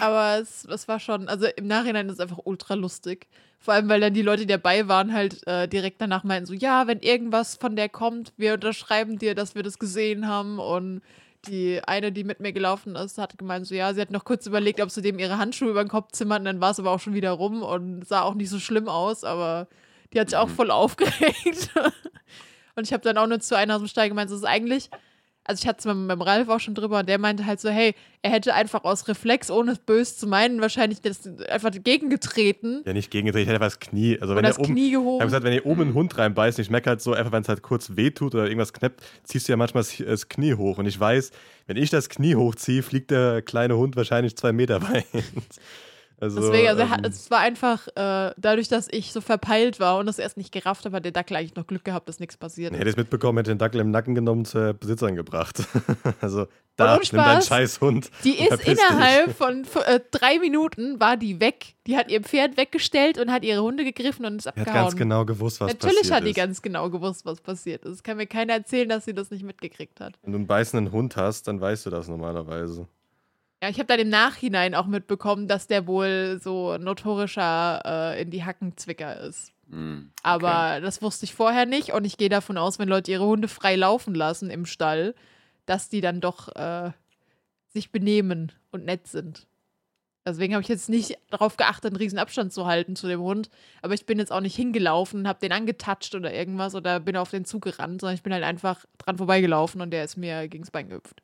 Aber 0.00 0.38
es, 0.40 0.64
es 0.64 0.88
war 0.88 1.00
schon, 1.00 1.28
also 1.28 1.46
im 1.56 1.66
Nachhinein 1.66 2.08
ist 2.08 2.14
es 2.14 2.20
einfach 2.20 2.40
ultra 2.44 2.74
lustig. 2.74 3.26
Vor 3.58 3.74
allem, 3.74 3.88
weil 3.88 4.00
dann 4.00 4.14
die 4.14 4.22
Leute, 4.22 4.42
die 4.42 4.52
dabei 4.52 4.88
waren, 4.88 5.12
halt 5.12 5.46
äh, 5.46 5.66
direkt 5.68 6.00
danach 6.00 6.22
meinten 6.24 6.46
so, 6.46 6.52
ja, 6.52 6.86
wenn 6.86 7.00
irgendwas 7.00 7.56
von 7.56 7.74
der 7.76 7.88
kommt, 7.88 8.32
wir 8.36 8.54
unterschreiben 8.54 9.18
dir, 9.18 9.34
dass 9.34 9.54
wir 9.54 9.62
das 9.62 9.78
gesehen 9.78 10.28
haben. 10.28 10.58
Und 10.58 11.00
die 11.48 11.80
eine, 11.86 12.12
die 12.12 12.24
mit 12.24 12.40
mir 12.40 12.52
gelaufen 12.52 12.96
ist, 12.96 13.18
hat 13.18 13.38
gemeint 13.38 13.66
so, 13.66 13.74
ja, 13.74 13.94
sie 13.94 14.00
hat 14.00 14.10
noch 14.10 14.24
kurz 14.24 14.46
überlegt, 14.46 14.80
ob 14.80 14.90
sie 14.90 15.02
dem 15.02 15.18
ihre 15.18 15.38
Handschuhe 15.38 15.70
über 15.70 15.82
den 15.84 15.88
Kopf 15.88 16.12
zimmern, 16.12 16.44
dann 16.44 16.60
war 16.60 16.72
es 16.72 16.80
aber 16.80 16.90
auch 16.90 17.00
schon 17.00 17.14
wieder 17.14 17.30
rum 17.30 17.62
und 17.62 18.06
sah 18.06 18.22
auch 18.22 18.34
nicht 18.34 18.50
so 18.50 18.58
schlimm 18.58 18.88
aus, 18.88 19.22
aber 19.24 19.68
die 20.12 20.20
hat 20.20 20.28
sich 20.30 20.36
auch 20.36 20.48
Mhm. 20.48 20.54
voll 20.54 20.70
aufgeregt. 20.72 21.70
und 22.74 22.84
ich 22.84 22.92
habe 22.92 23.02
dann 23.04 23.16
auch 23.18 23.26
nur 23.28 23.40
zu 23.40 23.56
einer 23.56 23.76
aus 23.76 23.82
dem 23.82 23.88
Stall 23.88 24.08
gemeint, 24.08 24.30
es 24.30 24.36
ist 24.38 24.44
eigentlich 24.44 24.90
Also 25.48 25.62
ich 25.62 25.68
hatte 25.68 25.78
es 25.78 25.84
mit 25.84 25.94
meinem 25.96 26.20
Ralf 26.22 26.48
auch 26.48 26.58
schon 26.58 26.74
drüber 26.74 26.98
und 26.98 27.08
der 27.08 27.18
meinte 27.18 27.46
halt 27.46 27.60
so, 27.60 27.68
hey, 27.68 27.94
er 28.22 28.30
hätte 28.32 28.52
einfach 28.54 28.82
aus 28.82 29.06
Reflex, 29.06 29.50
ohne 29.50 29.72
es 29.72 29.78
böse 29.78 30.16
zu 30.16 30.26
meinen, 30.26 30.60
wahrscheinlich 30.60 31.00
das 31.00 31.20
einfach 31.48 31.70
gegengetreten 31.72 32.82
Ja, 32.84 32.92
nicht 32.92 33.10
gegengedreht, 33.10 33.42
ich 33.42 33.48
hätte 33.48 33.62
einfach 33.62 33.76
das 33.78 33.88
Knie. 33.88 34.18
Also 34.20 34.32
und 34.32 34.36
wenn 34.38 34.44
das 34.44 34.58
oben, 34.58 34.72
Knie 34.74 34.88
Ich 34.88 34.94
habe 34.94 35.04
gehoben. 35.04 35.24
gesagt, 35.24 35.44
wenn 35.44 35.52
ihr 35.52 35.64
oben 35.66 35.80
einen 35.82 35.94
Hund 35.94 36.18
reinbeißt, 36.18 36.58
ich 36.58 36.70
merke 36.70 36.90
halt 36.90 37.00
so, 37.00 37.12
einfach 37.12 37.32
wenn 37.32 37.42
es 37.42 37.48
halt 37.48 37.62
kurz 37.62 37.96
wehtut 37.96 38.34
oder 38.34 38.44
irgendwas 38.46 38.72
knappt, 38.72 39.00
ziehst 39.24 39.46
du 39.48 39.52
ja 39.52 39.56
manchmal 39.56 39.82
das- 39.84 39.96
das 40.04 40.28
Knie 40.28 40.54
hoch. 40.54 40.78
Und 40.78 40.86
ich 40.86 40.98
weiß, 40.98 41.30
wenn 41.66 41.76
ich 41.76 41.90
das 41.90 42.08
Knie 42.08 42.34
hochziehe, 42.34 42.82
fliegt 42.82 43.10
der 43.10 43.42
kleine 43.42 43.76
Hund 43.76 43.94
wahrscheinlich 43.96 44.36
zwei 44.36 44.52
Meter 44.52 44.82
weit. 44.90 45.06
Also, 46.18 46.40
Deswegen, 46.40 46.68
also 46.68 46.82
ähm, 46.82 47.04
es 47.04 47.30
war 47.30 47.40
einfach, 47.40 47.88
äh, 47.88 48.32
dadurch, 48.38 48.68
dass 48.68 48.88
ich 48.90 49.12
so 49.12 49.20
verpeilt 49.20 49.80
war 49.80 49.98
und 49.98 50.06
das 50.06 50.18
erst 50.18 50.38
nicht 50.38 50.50
gerafft 50.50 50.86
habe, 50.86 50.96
hat 50.96 51.04
der 51.04 51.12
Dackel 51.12 51.36
eigentlich 51.36 51.56
noch 51.56 51.66
Glück 51.66 51.84
gehabt, 51.84 52.08
dass 52.08 52.20
nichts 52.20 52.38
passiert 52.38 52.72
hätte 52.72 52.82
ich 52.82 52.88
ist. 52.88 52.94
es 52.94 52.96
mitbekommen, 52.96 53.36
hätte 53.38 53.50
den 53.50 53.58
Dackel 53.58 53.80
im 53.80 53.90
Nacken 53.90 54.14
genommen, 54.14 54.46
zur 54.46 54.72
Besitzerin 54.72 55.14
gebracht. 55.14 55.62
also 56.22 56.46
da, 56.76 56.96
nimm 56.96 57.20
deinen 57.20 57.42
Scheißhund. 57.42 58.10
Die 58.24 58.32
und 58.32 58.38
ist 58.38 58.48
verpiss 58.48 58.64
dich. 58.64 58.78
innerhalb 58.78 59.36
von 59.36 59.64
äh, 59.86 60.00
drei 60.10 60.38
Minuten 60.38 61.00
war 61.00 61.18
die 61.18 61.38
weg. 61.40 61.74
Die 61.86 61.96
hat 61.96 62.10
ihr 62.10 62.22
Pferd 62.22 62.56
weggestellt 62.56 63.18
und 63.18 63.30
hat 63.30 63.44
ihre 63.44 63.62
Hunde 63.62 63.84
gegriffen 63.84 64.24
und 64.24 64.36
ist 64.36 64.46
abgehauen. 64.46 64.74
hat 64.74 64.82
ganz 64.84 64.96
genau 64.96 65.24
gewusst, 65.26 65.60
was 65.60 65.72
Natürlich 65.72 65.96
passiert 65.98 66.14
hat 66.14 66.24
die 66.24 66.30
ist. 66.30 66.36
ganz 66.36 66.62
genau 66.62 66.90
gewusst, 66.90 67.26
was 67.26 67.40
passiert 67.40 67.84
ist. 67.84 67.92
Es 67.92 68.02
kann 68.02 68.16
mir 68.16 68.26
keiner 68.26 68.54
erzählen, 68.54 68.88
dass 68.88 69.04
sie 69.04 69.14
das 69.14 69.30
nicht 69.30 69.44
mitgekriegt 69.44 70.00
hat. 70.00 70.14
Wenn 70.22 70.32
du 70.32 70.38
einen 70.38 70.46
beißenden 70.46 70.92
Hund 70.92 71.16
hast, 71.16 71.48
dann 71.48 71.60
weißt 71.60 71.86
du 71.86 71.90
das 71.90 72.08
normalerweise. 72.08 72.88
Ja, 73.62 73.70
ich 73.70 73.78
habe 73.78 73.86
dann 73.86 74.00
im 74.00 74.10
Nachhinein 74.10 74.74
auch 74.74 74.86
mitbekommen, 74.86 75.48
dass 75.48 75.66
der 75.66 75.86
wohl 75.86 76.38
so 76.42 76.76
notorischer 76.76 77.82
äh, 77.84 78.22
in 78.22 78.30
die 78.30 78.44
Hackenzwicker 78.44 79.20
ist. 79.20 79.52
Hm, 79.70 80.10
okay. 80.12 80.20
Aber 80.22 80.80
das 80.80 81.00
wusste 81.02 81.24
ich 81.24 81.34
vorher 81.34 81.66
nicht 81.66 81.92
und 81.92 82.04
ich 82.04 82.18
gehe 82.18 82.28
davon 82.28 82.58
aus, 82.58 82.78
wenn 82.78 82.88
Leute 82.88 83.10
ihre 83.10 83.26
Hunde 83.26 83.48
frei 83.48 83.76
laufen 83.76 84.14
lassen 84.14 84.50
im 84.50 84.66
Stall, 84.66 85.14
dass 85.64 85.88
die 85.88 86.00
dann 86.00 86.20
doch 86.20 86.54
äh, 86.54 86.92
sich 87.68 87.90
benehmen 87.90 88.52
und 88.70 88.84
nett 88.84 89.06
sind. 89.08 89.46
Deswegen 90.26 90.54
habe 90.54 90.62
ich 90.62 90.68
jetzt 90.68 90.88
nicht 90.88 91.16
darauf 91.30 91.56
geachtet, 91.56 91.92
einen 91.92 91.96
riesen 91.96 92.18
Abstand 92.18 92.52
zu 92.52 92.66
halten 92.66 92.96
zu 92.96 93.06
dem 93.06 93.20
Hund. 93.20 93.48
Aber 93.80 93.94
ich 93.94 94.06
bin 94.06 94.18
jetzt 94.18 94.32
auch 94.32 94.40
nicht 94.40 94.56
hingelaufen 94.56 95.28
habe 95.28 95.38
den 95.38 95.52
angetatscht 95.52 96.16
oder 96.16 96.34
irgendwas 96.34 96.74
oder 96.74 96.98
bin 96.98 97.16
auf 97.16 97.30
den 97.30 97.44
Zug 97.44 97.62
gerannt, 97.62 98.00
sondern 98.00 98.16
ich 98.16 98.24
bin 98.24 98.32
halt 98.32 98.42
einfach 98.42 98.84
dran 98.98 99.18
vorbeigelaufen 99.18 99.80
und 99.80 99.92
der 99.92 100.04
ist 100.04 100.16
mir 100.16 100.48
gegens 100.48 100.72
Bein 100.72 100.88
gehüpft. 100.88 101.22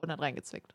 Und 0.00 0.10
hat 0.10 0.20
reingezwickt. 0.20 0.74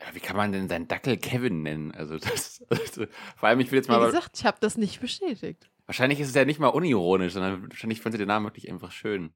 Ja, 0.00 0.06
wie 0.14 0.20
kann 0.20 0.36
man 0.36 0.52
denn 0.52 0.68
seinen 0.68 0.88
Dackel 0.88 1.16
Kevin 1.16 1.62
nennen? 1.62 1.92
Also 1.92 2.18
das, 2.18 2.62
also, 2.68 3.06
vor 3.36 3.48
allem, 3.48 3.60
ich 3.60 3.70
will 3.70 3.78
jetzt 3.78 3.88
Wie 3.88 3.92
mal. 3.92 4.06
gesagt, 4.06 4.38
ich 4.38 4.44
habe 4.44 4.58
das 4.60 4.76
nicht 4.76 5.00
bestätigt. 5.00 5.70
Wahrscheinlich 5.86 6.20
ist 6.20 6.28
es 6.28 6.34
ja 6.34 6.44
nicht 6.44 6.58
mal 6.58 6.68
unironisch, 6.68 7.32
sondern 7.32 7.68
wahrscheinlich 7.70 8.00
fand 8.00 8.12
sie 8.12 8.18
den 8.18 8.28
Namen 8.28 8.46
wirklich 8.46 8.70
einfach 8.70 8.90
schön. 8.90 9.32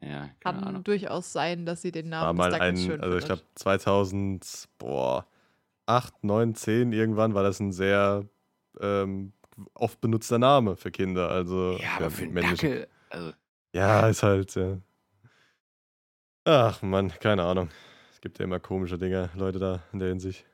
Ja, 0.00 0.28
keine 0.40 0.58
Kann 0.58 0.64
Ahnung. 0.64 0.84
durchaus 0.84 1.32
sein, 1.32 1.66
dass 1.66 1.82
sie 1.82 1.90
den 1.90 2.10
war 2.10 2.26
Namen 2.26 2.36
mal 2.36 2.50
des 2.50 2.58
Dackels 2.58 2.80
ein, 2.80 2.86
schön 2.86 3.00
also 3.00 3.18
ich 3.18 3.24
glaube 3.24 3.42
2000, 3.56 4.68
boah, 4.78 5.26
8, 5.86 6.22
9, 6.22 6.54
10 6.54 6.92
irgendwann 6.92 7.34
war 7.34 7.42
das 7.42 7.58
ein 7.58 7.72
sehr 7.72 8.24
ähm, 8.80 9.32
oft 9.74 10.00
benutzter 10.00 10.38
Name 10.38 10.76
für 10.76 10.92
Kinder. 10.92 11.30
Also 11.30 11.78
Ja, 11.82 11.96
aber 11.96 12.10
für 12.10 12.24
einen 12.24 12.34
Dackel. 12.36 12.86
Also, 13.10 13.32
Ja, 13.72 14.08
ist 14.08 14.22
halt, 14.22 14.54
ja. 14.54 14.78
Ach 16.44 16.80
Mann, 16.82 17.10
keine 17.20 17.42
Ahnung. 17.42 17.68
Es 18.18 18.22
gibt 18.22 18.40
ja 18.40 18.44
immer 18.46 18.58
komische 18.58 18.98
Dinge, 18.98 19.30
Leute 19.36 19.60
da 19.60 19.84
in 19.92 20.00
der 20.00 20.08
Hinsicht. 20.08 20.44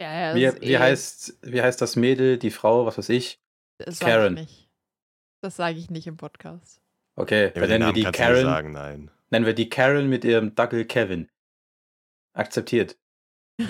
Ja, 0.00 0.28
ja, 0.30 0.34
Wie, 0.36 0.42
das 0.44 0.54
ist 0.54 0.62
wie, 0.62 0.72
eh- 0.74 0.78
heißt, 0.78 1.38
wie 1.42 1.60
heißt 1.60 1.80
das 1.82 1.96
Mädel, 1.96 2.38
die 2.38 2.52
Frau, 2.52 2.86
was 2.86 2.98
weiß 2.98 3.08
ich? 3.08 3.40
das 3.78 3.98
sag 3.98 4.08
Karen? 4.08 4.36
Ich 4.36 4.42
nicht. 4.42 4.70
Das 5.42 5.56
sage 5.56 5.76
ich 5.76 5.90
nicht 5.90 6.06
im 6.06 6.16
Podcast. 6.16 6.80
Okay, 7.16 7.50
Ja, 7.56 7.66
nennen 7.66 7.86
wir 7.86 7.92
die 7.92 8.04
Karen. 8.04 8.42
sagen, 8.44 8.70
nein. 8.70 9.10
Nennen 9.30 9.44
wir 9.44 9.54
die 9.54 9.68
Karen 9.68 10.08
mit 10.08 10.24
ihrem 10.24 10.54
Dackel 10.54 10.84
Kevin. 10.84 11.28
Akzeptiert. 12.32 12.96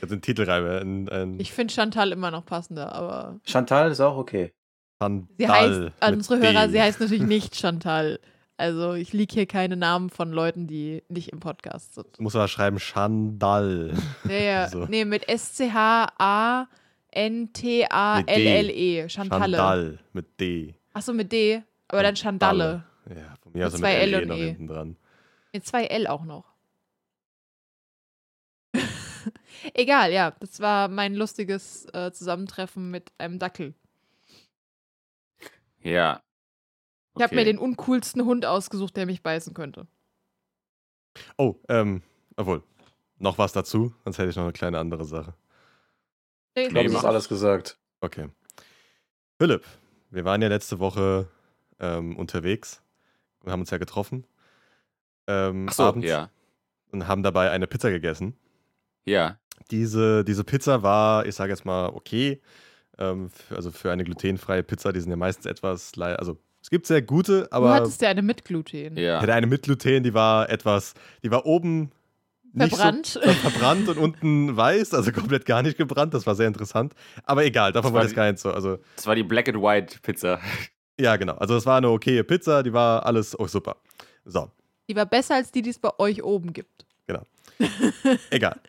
Das 0.00 0.10
sind 0.10 0.22
Titelreime. 0.24 0.78
Ein, 0.80 1.08
ein 1.08 1.40
Ich 1.40 1.52
finde 1.52 1.72
Chantal 1.72 2.12
immer 2.12 2.30
noch 2.30 2.44
passender, 2.44 2.92
aber 2.92 3.40
Chantal 3.46 3.90
ist 3.90 4.00
auch 4.00 4.16
okay. 4.18 4.52
Skandal 4.96 5.26
sie 5.38 5.48
heißt, 5.48 5.92
an 6.00 6.14
unsere 6.14 6.38
D. 6.40 6.46
Hörer, 6.46 6.68
sie 6.68 6.80
heißt 6.80 7.00
natürlich 7.00 7.22
nicht 7.22 7.56
Chantal. 7.56 8.20
Also 8.58 8.94
ich 8.94 9.12
liege 9.12 9.32
hier 9.34 9.46
keine 9.46 9.76
Namen 9.76 10.10
von 10.10 10.32
Leuten, 10.32 10.66
die 10.66 11.04
nicht 11.08 11.28
im 11.28 11.38
Podcast 11.38 11.94
sind. 11.94 12.18
Du 12.18 12.22
musst 12.24 12.34
aber 12.34 12.48
schreiben 12.48 12.80
Schandal. 12.80 13.94
Nee, 14.24 14.66
So. 14.70 14.86
nee 14.86 15.04
mit 15.04 15.28
S-C-H-A-N-T-A-L-L-E. 15.28 16.68
Chantalle. 19.08 19.56
Schandal 19.56 19.98
mit 20.12 20.40
D. 20.40 20.74
Achso, 20.92 21.12
mit 21.12 21.30
D. 21.32 21.62
Aber 21.88 22.02
dann 22.02 22.16
Chandalle. 22.16 22.84
Ja, 23.08 23.34
von 23.42 23.52
mir 23.52 23.66
aus 23.66 23.72
Mit 23.74 23.80
mit 23.82 23.90
zwei 23.90 23.94
L 23.94 24.10
LE 24.10 24.22
und 24.22 24.28
noch 24.28 24.36
E. 24.36 24.46
hinten 24.48 24.66
dran. 24.66 24.96
Mit 25.52 25.64
zwei 25.66 25.84
L 25.86 26.06
auch 26.08 26.24
noch. 26.24 26.44
Egal, 29.74 30.12
ja. 30.12 30.32
Das 30.40 30.58
war 30.60 30.88
mein 30.88 31.14
lustiges 31.14 31.86
äh, 31.94 32.10
Zusammentreffen 32.12 32.90
mit 32.90 33.12
einem 33.18 33.38
Dackel. 33.38 33.74
ja. 35.80 36.20
Ich 37.18 37.22
habe 37.22 37.34
Okay. 37.34 37.34
mir 37.36 37.44
den 37.44 37.58
uncoolsten 37.58 38.24
Hund 38.24 38.46
ausgesucht, 38.46 38.96
der 38.96 39.06
mich 39.06 39.22
beißen 39.22 39.54
könnte. 39.54 39.86
Oh, 41.36 41.56
ähm, 41.68 42.02
obwohl, 42.36 42.62
noch 43.18 43.38
was 43.38 43.52
dazu, 43.52 43.92
sonst 44.04 44.18
hätte 44.18 44.30
ich 44.30 44.36
noch 44.36 44.44
eine 44.44 44.52
kleine 44.52 44.78
andere 44.78 45.04
Sache. 45.04 45.34
Ich 46.54 46.68
glaube, 46.68 46.74
Nee, 46.74 46.84
das 46.84 46.92
ist 46.92 47.02
mach. 47.02 47.08
alles 47.08 47.28
gesagt. 47.28 47.78
Okay. 48.00 48.28
Philipp, 49.40 49.64
wir 50.10 50.24
waren 50.24 50.42
ja 50.42 50.48
letzte 50.48 50.78
Woche 50.78 51.28
ähm, 51.80 52.16
unterwegs 52.16 52.82
und 53.40 53.50
haben 53.50 53.60
uns 53.60 53.70
ja 53.70 53.78
getroffen. 53.78 54.24
Ähm, 55.26 55.66
Ach 55.68 55.74
so, 55.74 55.82
abends 55.84 56.06
ja. 56.08 56.30
Und 56.90 57.06
haben 57.06 57.22
dabei 57.22 57.50
eine 57.50 57.66
Pizza 57.66 57.90
gegessen. 57.90 58.36
Ja. 59.04 59.38
Diese, 59.70 60.24
diese 60.24 60.44
Pizza 60.44 60.82
war, 60.82 61.26
ich 61.26 61.34
sage 61.34 61.50
jetzt 61.52 61.64
mal, 61.64 61.88
okay. 61.88 62.40
Ähm, 62.96 63.30
also 63.50 63.70
für 63.70 63.92
eine 63.92 64.04
glutenfreie 64.04 64.62
Pizza, 64.62 64.92
die 64.92 65.00
sind 65.00 65.10
ja 65.10 65.16
meistens 65.16 65.46
etwas, 65.46 65.92
also 65.98 66.38
es 66.62 66.70
gibt 66.70 66.86
sehr 66.86 67.02
gute, 67.02 67.42
du 67.42 67.52
aber 67.52 67.74
hattest 67.74 68.00
ja 68.02 68.10
eine 68.10 68.22
mit 68.22 68.44
Gluten. 68.44 68.96
ich 68.96 69.02
Ja. 69.02 69.20
hatte 69.20 69.32
eine 69.32 69.46
mit 69.46 69.62
Gluten, 69.62 70.02
die 70.02 70.14
war 70.14 70.48
etwas, 70.50 70.94
die 71.22 71.30
war 71.30 71.46
oben 71.46 71.92
nicht 72.52 72.74
Verbrannt. 72.74 73.06
So, 73.06 73.20
verbrannt 73.20 73.88
und 73.88 73.98
unten 73.98 74.56
weiß, 74.56 74.94
also 74.94 75.12
komplett 75.12 75.44
gar 75.44 75.62
nicht 75.62 75.76
gebrannt. 75.76 76.14
Das 76.14 76.26
war 76.26 76.34
sehr 76.34 76.48
interessant. 76.48 76.94
Aber 77.24 77.44
egal, 77.44 77.72
davon 77.72 77.92
Das 77.92 77.94
war 77.94 78.02
das 78.02 78.14
gar 78.14 78.30
nicht 78.30 78.38
so. 78.38 78.50
Also 78.50 78.78
Das 78.96 79.06
war 79.06 79.14
die 79.14 79.22
Black 79.22 79.48
and 79.48 79.62
White 79.62 79.98
Pizza. 80.02 80.40
ja, 80.98 81.16
genau. 81.16 81.34
Also 81.34 81.56
es 81.56 81.66
war 81.66 81.76
eine 81.76 81.90
okaye 81.90 82.24
Pizza, 82.24 82.62
die 82.62 82.72
war 82.72 83.04
alles 83.04 83.38
oh, 83.38 83.46
super. 83.46 83.76
So, 84.24 84.50
Die 84.88 84.96
war 84.96 85.06
besser 85.06 85.36
als 85.36 85.52
die, 85.52 85.62
die 85.62 85.70
es 85.70 85.78
bei 85.78 85.90
euch 85.98 86.22
oben 86.22 86.52
gibt. 86.52 86.86
egal. 88.30 88.60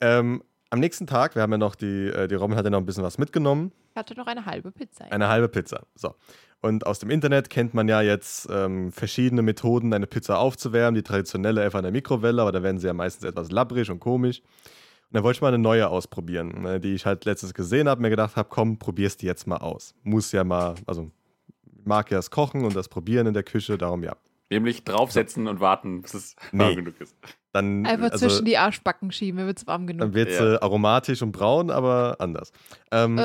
ähm, 0.00 0.42
am 0.70 0.80
nächsten 0.80 1.06
Tag, 1.06 1.34
wir 1.34 1.42
haben 1.42 1.52
ja 1.52 1.58
noch 1.58 1.74
die, 1.74 2.06
äh, 2.06 2.28
die 2.28 2.34
Robin 2.34 2.56
hat 2.56 2.64
ja 2.64 2.70
noch 2.70 2.78
ein 2.78 2.86
bisschen 2.86 3.02
was 3.02 3.18
mitgenommen. 3.18 3.72
Ich 3.90 3.96
hatte 3.96 4.14
noch 4.14 4.26
eine 4.26 4.46
halbe 4.46 4.70
Pizza. 4.70 5.04
Eine 5.10 5.28
halbe 5.28 5.48
Pizza. 5.48 5.82
So. 5.94 6.14
Und 6.62 6.86
aus 6.86 7.00
dem 7.00 7.10
Internet 7.10 7.50
kennt 7.50 7.74
man 7.74 7.88
ja 7.88 8.00
jetzt 8.02 8.48
ähm, 8.50 8.92
verschiedene 8.92 9.42
Methoden, 9.42 9.92
eine 9.92 10.06
Pizza 10.06 10.38
aufzuwärmen. 10.38 10.94
Die 10.94 11.02
traditionelle 11.02 11.60
einfach 11.62 11.80
in 11.80 11.82
der 11.82 11.92
Mikrowelle, 11.92 12.40
aber 12.40 12.52
da 12.52 12.62
werden 12.62 12.78
sie 12.78 12.86
ja 12.86 12.92
meistens 12.94 13.24
etwas 13.24 13.50
labbrig 13.50 13.90
und 13.90 13.98
komisch. 13.98 14.40
Und 14.40 15.16
dann 15.16 15.24
wollte 15.24 15.38
ich 15.38 15.42
mal 15.42 15.48
eine 15.48 15.58
neue 15.58 15.88
ausprobieren, 15.88 16.62
ne, 16.62 16.80
die 16.80 16.94
ich 16.94 17.04
halt 17.04 17.24
letztens 17.24 17.52
gesehen 17.52 17.88
habe, 17.88 18.00
mir 18.00 18.10
gedacht 18.10 18.36
habe, 18.36 18.48
komm, 18.48 18.78
probier's 18.78 19.16
die 19.16 19.26
jetzt 19.26 19.46
mal 19.46 19.56
aus. 19.58 19.94
Muss 20.04 20.30
ja 20.30 20.44
mal, 20.44 20.76
also 20.86 21.10
mag 21.84 22.10
ja 22.12 22.18
das 22.18 22.30
Kochen 22.30 22.64
und 22.64 22.76
das 22.76 22.88
Probieren 22.88 23.26
in 23.26 23.34
der 23.34 23.42
Küche, 23.42 23.76
darum 23.76 24.04
ja. 24.04 24.16
Nämlich 24.48 24.84
draufsetzen 24.84 25.48
und 25.48 25.60
warten, 25.60 26.02
bis 26.02 26.14
es 26.14 26.36
Nee. 26.52 26.60
warm 26.60 26.76
genug 26.76 27.00
ist. 27.00 27.16
Dann, 27.52 27.84
Einfach 27.84 28.12
also, 28.12 28.28
zwischen 28.28 28.44
die 28.46 28.56
Arschbacken 28.56 29.12
schieben, 29.12 29.40
mir 29.40 29.46
wird's 29.46 29.66
warm 29.66 29.86
genug. 29.86 30.00
dann 30.00 30.14
wird 30.14 30.30
Ja. 30.30 30.54
äh, 30.54 30.58
aromatisch 30.60 31.20
und 31.20 31.32
braun, 31.32 31.70
aber 31.70 32.16
anders. 32.18 32.50
Ähm, 32.90 33.18
Äh, 33.18 33.22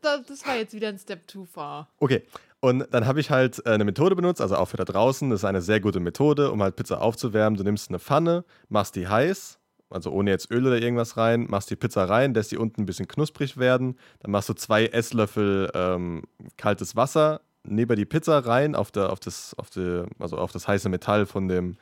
das, 0.00 0.26
das 0.28 0.46
war 0.46 0.56
jetzt 0.56 0.74
wieder 0.74 0.88
ein 0.88 0.98
Step 0.98 1.26
too 1.28 1.44
far. 1.44 1.88
Okay. 1.98 2.22
Und 2.60 2.86
dann 2.90 3.06
habe 3.06 3.20
ich 3.20 3.30
halt 3.30 3.64
äh, 3.64 3.70
eine 3.70 3.84
Methode 3.84 4.16
benutzt, 4.16 4.40
also 4.40 4.56
auch 4.56 4.66
für 4.66 4.76
da 4.76 4.84
draußen. 4.84 5.30
Das 5.30 5.40
ist 5.40 5.44
eine 5.44 5.62
sehr 5.62 5.78
gute 5.78 6.00
Methode, 6.00 6.50
um 6.50 6.60
halt 6.60 6.74
Pizza 6.74 7.00
aufzuwärmen. 7.00 7.56
Du 7.56 7.62
nimmst 7.62 7.88
eine 7.90 8.00
Pfanne, 8.00 8.44
machst 8.68 8.96
die 8.96 9.06
heiß, 9.06 9.60
also 9.90 10.10
ohne 10.10 10.30
jetzt 10.30 10.50
Öl 10.50 10.66
oder 10.66 10.78
irgendwas 10.82 11.16
rein, 11.16 11.46
machst 11.48 11.70
die 11.70 11.76
Pizza 11.76 12.06
rein, 12.08 12.34
lässt 12.34 12.50
die 12.50 12.56
unten 12.58 12.82
ein 12.82 12.86
bisschen 12.86 13.06
knusprig 13.06 13.56
werden. 13.58 13.96
Dann 14.18 14.32
machst 14.32 14.48
du 14.48 14.54
zwei 14.54 14.86
Esslöffel 14.86 15.70
ähm, 15.74 16.22
kaltes 16.56 16.96
Wasser 16.96 17.40
neben 17.62 17.94
die 17.96 18.04
Pizza 18.06 18.38
rein, 18.44 18.74
auf, 18.74 18.90
der, 18.90 19.12
auf, 19.12 19.20
das, 19.20 19.54
auf, 19.56 19.70
die, 19.70 20.02
also 20.18 20.36
auf 20.38 20.50
das 20.50 20.66
heiße 20.66 20.88
Metall 20.88 21.26
von, 21.26 21.46
dem, 21.48 21.76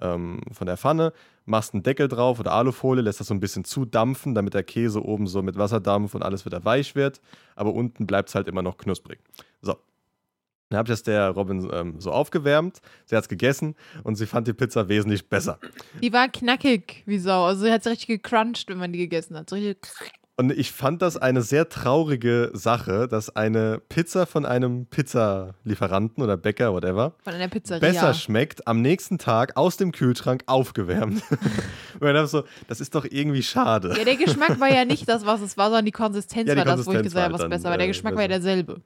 ähm, 0.00 0.40
von 0.52 0.66
der 0.66 0.76
Pfanne, 0.76 1.12
machst 1.44 1.74
einen 1.74 1.82
Deckel 1.82 2.08
drauf 2.08 2.40
oder 2.40 2.52
Alufolie, 2.52 3.02
lässt 3.02 3.20
das 3.20 3.28
so 3.28 3.34
ein 3.34 3.40
bisschen 3.40 3.64
zudampfen, 3.64 4.34
damit 4.34 4.54
der 4.54 4.62
Käse 4.62 5.04
oben 5.04 5.26
so 5.26 5.42
mit 5.42 5.56
Wasserdampf 5.56 6.14
und 6.14 6.22
alles 6.22 6.44
wieder 6.44 6.64
weich 6.64 6.94
wird, 6.94 7.20
aber 7.56 7.72
unten 7.72 8.06
bleibt 8.06 8.28
es 8.28 8.34
halt 8.34 8.48
immer 8.48 8.62
noch 8.62 8.76
knusprig. 8.76 9.20
So. 9.62 9.76
Dann 10.70 10.78
habe 10.78 10.88
ich 10.88 10.92
das 10.92 11.02
der 11.02 11.30
Robin 11.30 11.66
ähm, 11.72 11.98
so 11.98 12.10
aufgewärmt, 12.10 12.80
sie 13.06 13.16
hat 13.16 13.24
es 13.24 13.28
gegessen 13.28 13.74
und 14.04 14.16
sie 14.16 14.26
fand 14.26 14.46
die 14.46 14.52
Pizza 14.52 14.88
wesentlich 14.88 15.26
besser. 15.26 15.58
Die 16.02 16.12
war 16.12 16.28
knackig 16.28 17.02
wie 17.06 17.18
Sau. 17.18 17.44
Also 17.44 17.64
sie 17.64 17.72
hat 17.72 17.86
richtig 17.86 18.08
gecrunched, 18.08 18.68
wenn 18.68 18.76
man 18.76 18.92
die 18.92 18.98
gegessen 18.98 19.36
hat. 19.36 19.48
So 19.48 19.56
richtig 19.56 19.78
Und 20.40 20.52
ich 20.52 20.70
fand 20.70 21.02
das 21.02 21.16
eine 21.16 21.42
sehr 21.42 21.68
traurige 21.68 22.52
Sache, 22.52 23.08
dass 23.08 23.34
eine 23.34 23.82
Pizza 23.88 24.24
von 24.24 24.46
einem 24.46 24.86
Pizzalieferanten 24.86 26.22
oder 26.22 26.36
Bäcker, 26.36 26.72
whatever, 26.72 27.16
Von 27.24 27.34
einer 27.34 27.48
Pizzeria. 27.48 27.80
besser 27.80 28.14
schmeckt 28.14 28.68
am 28.68 28.80
nächsten 28.80 29.18
Tag 29.18 29.56
aus 29.56 29.76
dem 29.78 29.90
Kühlschrank 29.90 30.44
aufgewärmt. 30.46 31.24
Und 31.98 32.06
ich 32.06 32.12
dachte 32.12 32.26
so, 32.28 32.44
das 32.68 32.80
ist 32.80 32.94
doch 32.94 33.04
irgendwie 33.04 33.42
schade. 33.42 33.96
Ja, 33.98 34.04
der 34.04 34.14
Geschmack 34.14 34.60
war 34.60 34.72
ja 34.72 34.84
nicht 34.84 35.08
das, 35.08 35.26
was 35.26 35.40
es 35.40 35.56
war, 35.56 35.70
sondern 35.70 35.86
die 35.86 35.90
Konsistenz 35.90 36.48
Ja, 36.48 36.54
die 36.54 36.58
war 36.58 36.64
das, 36.66 36.86
wo 36.86 36.92
ich 36.92 36.98
Konsistenz 36.98 37.14
gesagt 37.14 37.24
habe, 37.24 37.34
was 37.34 37.40
halt 37.40 37.50
besser 37.50 37.62
dann, 37.64 37.70
war. 37.72 37.78
Der 37.78 37.86
äh, 37.86 37.90
Geschmack 37.90 38.14
war 38.14 38.22
ja 38.22 38.28
derselbe. 38.28 38.82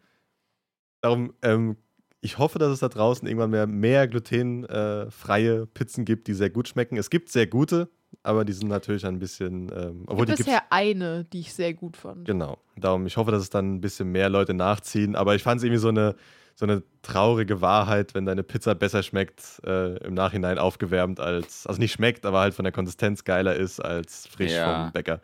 Darum, 1.02 1.34
ähm, 1.42 1.76
ich 2.22 2.38
hoffe, 2.38 2.60
dass 2.60 2.72
es 2.72 2.80
da 2.80 2.88
draußen 2.88 3.28
irgendwann 3.28 3.50
mehr, 3.50 3.66
mehr 3.66 4.08
glutenfreie 4.08 5.66
Pizzen 5.66 6.06
gibt, 6.06 6.28
die 6.28 6.32
sehr 6.34 6.48
gut 6.48 6.68
schmecken. 6.68 6.96
Es 6.96 7.10
gibt 7.10 7.28
sehr 7.28 7.46
gute, 7.46 7.90
aber 8.22 8.44
die 8.44 8.52
sind 8.52 8.68
natürlich 8.68 9.04
ein 9.06 9.18
bisschen, 9.18 9.70
ähm, 9.74 10.04
obwohl 10.06 10.28
Ich 10.28 10.36
die 10.36 10.42
bisher 10.44 10.62
eine, 10.70 11.24
die 11.24 11.40
ich 11.40 11.52
sehr 11.54 11.74
gut 11.74 11.96
fand. 11.96 12.24
Genau. 12.26 12.58
Darum, 12.76 13.06
ich 13.06 13.16
hoffe, 13.16 13.30
dass 13.30 13.42
es 13.42 13.50
dann 13.50 13.74
ein 13.74 13.80
bisschen 13.80 14.10
mehr 14.12 14.28
Leute 14.28 14.54
nachziehen. 14.54 15.16
Aber 15.16 15.34
ich 15.34 15.42
fand 15.42 15.58
es 15.58 15.64
irgendwie 15.64 15.80
so 15.80 15.88
eine, 15.88 16.14
so 16.54 16.66
eine 16.66 16.82
traurige 17.02 17.60
Wahrheit, 17.60 18.14
wenn 18.14 18.26
deine 18.26 18.42
Pizza 18.42 18.74
besser 18.74 19.02
schmeckt, 19.02 19.60
äh, 19.64 19.96
im 20.04 20.14
Nachhinein 20.14 20.58
aufgewärmt 20.58 21.18
als, 21.20 21.66
also 21.66 21.80
nicht 21.80 21.92
schmeckt, 21.92 22.26
aber 22.26 22.40
halt 22.40 22.54
von 22.54 22.64
der 22.64 22.72
Konsistenz 22.72 23.24
geiler 23.24 23.56
ist 23.56 23.80
als 23.80 24.26
frisch 24.26 24.52
Ja. 24.52 24.84
vom 24.84 24.92
Bäcker. 24.92 25.20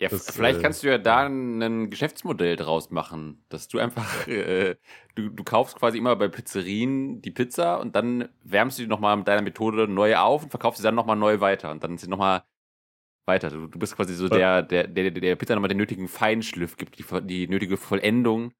Ja, 0.00 0.08
Das, 0.08 0.30
vielleicht 0.30 0.60
äh, 0.60 0.62
kannst 0.62 0.82
du 0.82 0.88
ja 0.88 0.96
da 0.96 1.26
ein 1.26 1.90
Geschäftsmodell 1.90 2.56
draus 2.56 2.90
machen, 2.90 3.44
dass 3.50 3.68
du 3.68 3.78
einfach, 3.78 4.26
äh, 4.28 4.76
du, 5.14 5.28
du 5.28 5.44
kaufst 5.44 5.76
quasi 5.76 5.98
immer 5.98 6.16
bei 6.16 6.28
Pizzerien 6.28 7.20
die 7.20 7.30
Pizza 7.30 7.78
und 7.78 7.94
dann 7.94 8.30
wärmst 8.42 8.78
du 8.78 8.82
die 8.82 8.88
nochmal 8.88 9.18
mit 9.18 9.28
deiner 9.28 9.42
Methode 9.42 9.86
neu 9.86 10.16
auf 10.16 10.44
und 10.44 10.50
verkaufst 10.50 10.78
sie 10.78 10.84
dann 10.84 10.94
nochmal 10.94 11.16
neu 11.16 11.40
weiter 11.40 11.70
und 11.70 11.84
dann 11.84 11.96
ist 11.96 12.00
sie 12.00 12.08
nochmal 12.08 12.44
weiter. 13.26 13.50
Du, 13.50 13.66
du 13.66 13.78
bist 13.78 13.94
quasi 13.94 14.14
so 14.14 14.28
der, 14.28 14.62
der, 14.62 14.88
der, 14.88 15.10
der 15.10 15.36
Pizza 15.36 15.54
nochmal 15.54 15.68
den 15.68 15.76
nötigen 15.76 16.08
Feinschliff 16.08 16.78
gibt, 16.78 16.98
die, 16.98 17.04
die 17.26 17.46
nötige 17.46 17.76
Vollendung, 17.76 18.52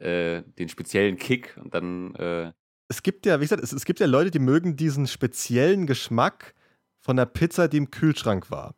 äh, 0.00 0.42
den 0.58 0.68
speziellen 0.68 1.16
Kick 1.18 1.56
und 1.62 1.72
dann, 1.72 2.16
äh, 2.16 2.52
Es 2.88 3.04
gibt 3.04 3.26
ja, 3.26 3.38
wie 3.38 3.44
gesagt, 3.44 3.62
es, 3.62 3.72
es 3.72 3.84
gibt 3.84 4.00
ja 4.00 4.06
Leute, 4.06 4.32
die 4.32 4.40
mögen 4.40 4.74
diesen 4.74 5.06
speziellen 5.06 5.86
Geschmack 5.86 6.54
von 6.98 7.16
der 7.16 7.26
Pizza, 7.26 7.68
die 7.68 7.76
im 7.76 7.92
Kühlschrank 7.92 8.50
war. 8.50 8.74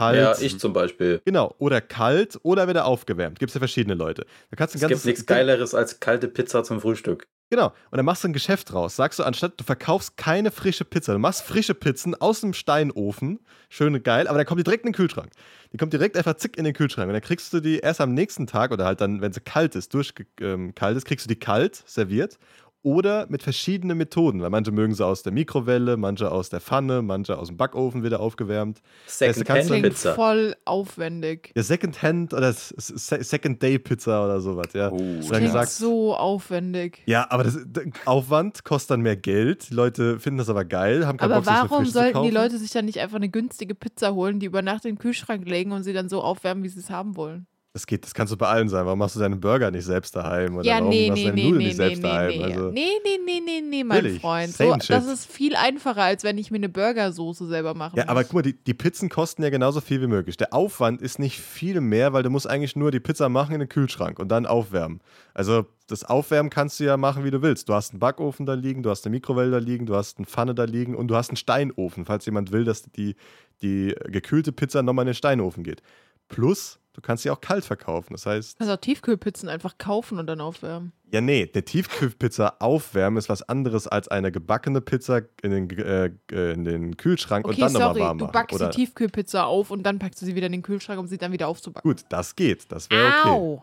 Kalt. 0.00 0.16
Ja, 0.16 0.34
ich 0.40 0.58
zum 0.58 0.72
Beispiel. 0.72 1.20
Genau, 1.26 1.54
oder 1.58 1.82
kalt 1.82 2.38
oder 2.42 2.66
wieder 2.68 2.86
aufgewärmt. 2.86 3.38
Gibt 3.38 3.50
es 3.50 3.54
ja 3.54 3.58
verschiedene 3.58 3.94
Leute. 3.94 4.24
Da 4.50 4.56
kannst 4.56 4.74
du 4.74 4.78
Es 4.78 4.88
gibt 4.88 5.04
nichts 5.04 5.26
Geileres 5.26 5.74
als 5.74 6.00
kalte 6.00 6.26
Pizza 6.26 6.64
zum 6.64 6.80
Frühstück. 6.80 7.26
Genau. 7.50 7.66
Und 7.90 7.96
dann 7.98 8.06
machst 8.06 8.24
du 8.24 8.28
ein 8.28 8.32
Geschäft 8.32 8.72
draus. 8.72 8.96
Sagst 8.96 9.18
du, 9.18 9.24
anstatt 9.24 9.60
du 9.60 9.64
verkaufst 9.64 10.16
keine 10.16 10.52
frische 10.52 10.86
Pizza, 10.86 11.12
du 11.12 11.18
machst 11.18 11.42
frische 11.42 11.74
Pizzen 11.74 12.14
aus 12.14 12.40
dem 12.40 12.54
Steinofen, 12.54 13.40
schön 13.68 13.94
und 13.94 14.02
geil, 14.02 14.26
aber 14.26 14.38
dann 14.38 14.46
kommt 14.46 14.60
die 14.60 14.64
direkt 14.64 14.84
in 14.84 14.92
den 14.92 14.96
Kühlschrank. 14.96 15.32
Die 15.72 15.76
kommt 15.76 15.92
direkt 15.92 16.16
einfach 16.16 16.36
zick 16.36 16.56
in 16.56 16.64
den 16.64 16.72
Kühlschrank. 16.72 17.08
Und 17.08 17.12
dann 17.12 17.22
kriegst 17.22 17.52
du 17.52 17.60
die 17.60 17.80
erst 17.80 18.00
am 18.00 18.14
nächsten 18.14 18.46
Tag 18.46 18.70
oder 18.70 18.86
halt 18.86 19.02
dann, 19.02 19.20
wenn 19.20 19.32
sie 19.32 19.40
kalt 19.40 19.74
ist, 19.74 19.92
durchkalt 19.92 20.28
ähm, 20.40 20.74
kalt 20.74 20.96
ist, 20.96 21.04
kriegst 21.04 21.26
du 21.26 21.28
die 21.28 21.38
kalt 21.38 21.82
serviert. 21.86 22.38
Oder 22.82 23.26
mit 23.28 23.42
verschiedenen 23.42 23.98
Methoden. 23.98 24.40
Weil 24.40 24.48
manche 24.48 24.72
mögen 24.72 24.94
sie 24.94 25.04
aus 25.04 25.22
der 25.22 25.32
Mikrowelle, 25.32 25.98
manche 25.98 26.30
aus 26.32 26.48
der 26.48 26.60
Pfanne, 26.60 27.02
manche 27.02 27.36
aus 27.38 27.48
dem 27.48 27.58
Backofen 27.58 28.02
wieder 28.02 28.20
aufgewärmt. 28.20 28.80
kannst 29.06 29.20
du- 29.20 29.24
Second-Hand 29.26 29.66
Klingt 29.66 29.82
Pizza. 29.88 30.14
voll 30.14 30.54
aufwendig. 30.64 31.52
Ja, 31.54 31.62
Second 31.62 32.02
Hand 32.02 32.32
oder 32.32 32.48
S- 32.48 32.70
S- 32.72 33.28
Second 33.28 33.62
Day 33.62 33.78
Pizza 33.78 34.24
oder 34.24 34.40
sowas, 34.40 34.68
ja. 34.72 34.90
oh, 34.90 34.96
dann 34.96 35.20
Klingt 35.28 35.42
gesagt, 35.44 35.68
so 35.72 36.16
aufwendig. 36.16 37.02
Ja, 37.06 37.26
aber 37.30 37.44
das, 37.44 37.58
der 37.66 37.84
Aufwand 38.06 38.64
kostet 38.64 38.92
dann 38.92 39.02
mehr 39.02 39.16
Geld. 39.16 39.68
Die 39.70 39.74
Leute 39.74 40.18
finden 40.18 40.38
das 40.38 40.48
aber 40.48 40.64
geil, 40.64 41.06
haben 41.06 41.18
keinen 41.18 41.32
Aber 41.32 41.42
Bock, 41.42 41.70
warum 41.70 41.84
sollten 41.84 42.22
die. 42.22 42.30
Leute 42.30 42.56
sich 42.56 42.70
dann 42.70 42.86
nicht 42.86 42.98
einfach 42.98 43.16
eine 43.16 43.28
günstige 43.28 43.74
Pizza 43.74 44.14
holen, 44.14 44.40
die 44.40 44.46
über 44.46 44.62
Nacht 44.62 44.86
in 44.86 44.92
den 44.94 44.98
Kühlschrank 44.98 45.46
legen 45.46 45.72
und 45.72 45.82
sie 45.82 45.92
dann 45.92 46.08
so 46.08 46.22
aufwärmen, 46.22 46.64
wie 46.64 46.68
sie 46.68 46.80
es 46.80 46.88
haben 46.88 47.16
wollen? 47.16 47.46
Das 47.72 47.86
geht, 47.86 48.02
das 48.02 48.14
kannst 48.14 48.32
du 48.32 48.36
bei 48.36 48.48
allen 48.48 48.68
sein. 48.68 48.84
Warum 48.84 48.98
machst 48.98 49.14
du 49.14 49.20
deinen 49.20 49.38
Burger 49.38 49.70
nicht 49.70 49.84
selbst 49.84 50.16
daheim? 50.16 50.56
Oder 50.56 50.66
ja, 50.66 50.78
warum 50.78 50.88
nee, 50.88 51.08
machst 51.08 51.22
du 51.22 51.26
nee, 51.26 51.30
deine 51.30 51.40
nee, 51.40 51.44
Nudeln 51.44 51.58
nee, 51.58 51.64
nicht 51.68 51.78
nee, 51.78 51.84
selbst 51.84 52.02
nee, 52.02 52.08
daheim? 52.08 52.28
nee. 52.28 52.42
Also, 52.42 52.70
nee, 52.72 52.88
nee, 53.04 53.18
nee, 53.24 53.40
nee, 53.44 53.60
nee, 53.60 53.84
mein 53.84 54.04
Really? 54.04 54.18
Freund. 54.18 54.52
So, 54.52 54.74
das 54.74 55.06
ist 55.06 55.30
viel 55.30 55.54
einfacher, 55.54 56.02
als 56.02 56.24
wenn 56.24 56.36
ich 56.36 56.50
mir 56.50 56.56
eine 56.56 56.68
Burgersoße 56.68 57.46
selber 57.46 57.74
mache. 57.74 57.96
ja, 57.96 58.08
aber 58.08 58.24
guck 58.24 58.32
mal, 58.32 58.42
die, 58.42 58.54
die 58.54 58.74
Pizzen 58.74 59.08
kosten 59.08 59.44
ja 59.44 59.50
genauso 59.50 59.80
viel 59.80 60.02
wie 60.02 60.08
möglich. 60.08 60.36
Der 60.36 60.52
Aufwand 60.52 61.00
ist 61.00 61.20
nicht 61.20 61.38
viel 61.38 61.80
mehr, 61.80 62.12
weil 62.12 62.24
du 62.24 62.30
musst 62.30 62.50
eigentlich 62.50 62.74
nur 62.74 62.90
die 62.90 62.98
Pizza 62.98 63.28
machen 63.28 63.54
in 63.54 63.60
den 63.60 63.68
Kühlschrank 63.68 64.18
und 64.18 64.30
dann 64.30 64.46
aufwärmen. 64.46 65.00
Also 65.32 65.64
das 65.86 66.02
Aufwärmen 66.02 66.50
kannst 66.50 66.80
du 66.80 66.84
ja 66.84 66.96
machen, 66.96 67.22
wie 67.22 67.30
du 67.30 67.40
willst. 67.40 67.68
Du 67.68 67.74
hast 67.74 67.92
einen 67.92 68.00
Backofen 68.00 68.46
da 68.46 68.54
liegen, 68.54 68.82
du 68.82 68.90
hast 68.90 69.06
eine 69.06 69.14
Mikrowelle 69.14 69.52
da 69.52 69.58
liegen, 69.58 69.86
du 69.86 69.94
hast 69.94 70.18
eine 70.18 70.26
Pfanne 70.26 70.56
da 70.56 70.64
liegen 70.64 70.96
und 70.96 71.06
du 71.06 71.14
hast 71.14 71.30
einen 71.30 71.36
Steinofen, 71.36 72.04
falls 72.04 72.26
jemand 72.26 72.50
will, 72.50 72.64
dass 72.64 72.82
die, 72.82 73.14
die 73.62 73.94
gekühlte 74.06 74.50
Pizza 74.50 74.82
nochmal 74.82 75.04
in 75.04 75.10
den 75.10 75.14
Steinofen 75.14 75.62
geht. 75.62 75.82
Plus, 76.28 76.79
du 76.92 77.00
kannst 77.00 77.22
sie 77.22 77.30
auch 77.30 77.40
kalt 77.40 77.64
verkaufen. 77.64 78.12
Das 78.12 78.26
heißt, 78.26 78.60
Du 78.60 78.72
auch 78.72 78.76
Tiefkühlpizzen 78.76 79.48
einfach 79.48 79.78
kaufen 79.78 80.18
und 80.18 80.26
dann 80.26 80.40
aufwärmen. 80.40 80.92
Ja, 81.12 81.20
nee, 81.20 81.50
eine 81.52 81.64
Tiefkühlpizza 81.64 82.56
aufwärmen 82.60 83.18
ist 83.18 83.28
was 83.28 83.42
anderes 83.42 83.86
als 83.88 84.08
eine 84.08 84.30
gebackene 84.30 84.80
Pizza 84.80 85.22
in 85.42 85.50
den, 85.50 85.70
äh, 85.78 86.10
äh, 86.30 86.52
in 86.52 86.64
den 86.64 86.96
Kühlschrank 86.96 87.46
Okay, 87.46 87.54
und 87.54 87.60
dann 87.62 87.72
nochmal 87.72 88.00
warm 88.00 88.18
du 88.18 88.24
machen. 88.26 88.32
backst 88.32 88.54
Oder, 88.54 88.68
die 88.70 88.76
Tiefkühlpizza 88.76 89.44
auf 89.44 89.70
und 89.70 89.82
dann 89.82 89.98
packst 89.98 90.22
du 90.22 90.26
sie 90.26 90.34
wieder 90.34 90.46
in 90.46 90.52
den 90.52 90.62
Kühlschrank, 90.62 91.00
um 91.00 91.06
sie 91.06 91.18
dann 91.18 91.32
wieder 91.32 91.48
aufzubacken. 91.48 91.90
gut, 91.90 92.04
das 92.08 92.36
geht. 92.36 92.70
Das 92.70 92.88
wäre 92.90 93.08
okay. 93.08 93.28
Au! 93.28 93.62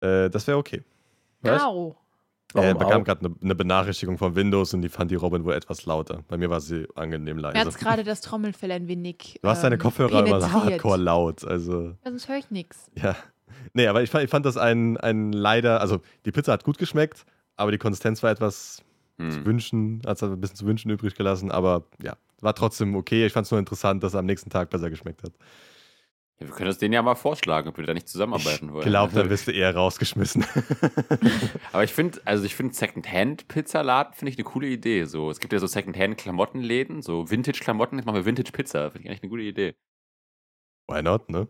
Äh, 0.00 0.28
das 0.30 0.46
wäre 0.46 0.58
okay. 0.58 0.82
Was? 1.42 1.62
Au! 1.62 1.96
Er 2.54 2.62
Warum 2.62 2.76
äh, 2.76 2.84
bekam 2.84 3.04
gerade 3.04 3.26
eine, 3.26 3.34
eine 3.42 3.54
Benachrichtigung 3.54 4.18
von 4.18 4.34
Windows 4.34 4.74
und 4.74 4.82
die 4.82 4.88
fand 4.88 5.10
die 5.10 5.14
Robin 5.14 5.44
wohl 5.44 5.54
etwas 5.54 5.86
lauter. 5.86 6.24
Bei 6.28 6.36
mir 6.36 6.50
war 6.50 6.60
sie 6.60 6.86
angenehm 6.94 7.36
Mir 7.36 7.48
hat 7.48 7.54
leise. 7.54 7.78
gerade 7.78 8.02
das 8.02 8.20
Trommelfell 8.20 8.72
ein 8.72 8.88
wenig. 8.88 9.38
Du 9.42 9.48
hast 9.48 9.62
deine 9.62 9.76
ähm, 9.76 9.80
Kopfhörer 9.80 10.26
immer 10.26 10.40
so 10.40 10.48
penetriert. 10.48 10.72
hardcore 10.72 10.98
laut. 10.98 11.44
Also, 11.44 11.82
Ja, 11.82 11.96
Sonst 12.04 12.28
höre 12.28 12.38
ich 12.38 12.50
nichts. 12.50 12.90
ja. 12.96 13.14
Nee, 13.74 13.86
aber 13.86 14.02
ich 14.02 14.10
fand, 14.10 14.24
ich 14.24 14.30
fand 14.30 14.46
das 14.46 14.56
ein, 14.56 14.96
ein 14.96 15.32
leider, 15.32 15.80
also 15.80 16.00
die 16.24 16.32
Pizza 16.32 16.52
hat 16.52 16.64
gut 16.64 16.78
geschmeckt, 16.78 17.24
aber 17.56 17.70
die 17.70 17.78
Konsistenz 17.78 18.22
war 18.22 18.30
etwas 18.30 18.82
zu 19.18 19.36
hm. 19.36 19.44
wünschen, 19.44 20.02
hat 20.06 20.16
es 20.16 20.22
ein 20.22 20.40
bisschen 20.40 20.56
zu 20.56 20.66
wünschen 20.66 20.90
übrig 20.90 21.14
gelassen, 21.14 21.50
aber 21.50 21.84
ja, 22.02 22.16
war 22.40 22.54
trotzdem 22.54 22.96
okay. 22.96 23.26
Ich 23.26 23.32
fand 23.32 23.44
es 23.44 23.50
nur 23.50 23.60
interessant, 23.60 24.02
dass 24.02 24.14
er 24.14 24.20
am 24.20 24.26
nächsten 24.26 24.50
Tag 24.50 24.70
besser 24.70 24.88
geschmeckt 24.88 25.22
hat. 25.22 25.32
Ja, 26.40 26.48
wir 26.48 26.54
können 26.54 26.68
das 26.68 26.78
denen 26.78 26.94
ja 26.94 27.02
mal 27.02 27.14
vorschlagen, 27.16 27.68
ob 27.68 27.76
wir 27.76 27.84
da 27.84 27.92
nicht 27.92 28.08
zusammenarbeiten 28.08 28.72
wollen. 28.72 28.82
Ich 28.84 28.88
glaube, 28.90 29.12
dann 29.14 29.28
wirst 29.28 29.46
du 29.46 29.52
eher 29.52 29.74
rausgeschmissen. 29.74 30.44
Aber 31.72 31.84
ich 31.84 31.92
finde, 31.92 32.20
also 32.24 32.44
ich 32.44 32.54
finde 32.54 32.74
Secondhand-Pizzaladen 32.74 34.14
finde 34.14 34.30
ich 34.32 34.38
eine 34.38 34.44
coole 34.44 34.66
Idee. 34.68 35.04
So, 35.04 35.30
es 35.30 35.38
gibt 35.40 35.52
ja 35.52 35.58
so 35.58 35.66
Secondhand-Klamottenläden, 35.66 37.02
so 37.02 37.30
Vintage-Klamotten. 37.30 37.98
Jetzt 37.98 38.06
machen 38.06 38.16
wir 38.16 38.24
Vintage-Pizza. 38.24 38.90
Finde 38.90 39.04
ich 39.04 39.10
eigentlich 39.10 39.22
eine 39.22 39.30
gute 39.30 39.42
Idee. 39.42 39.74
Why 40.88 41.02
not, 41.02 41.28
ne? 41.28 41.46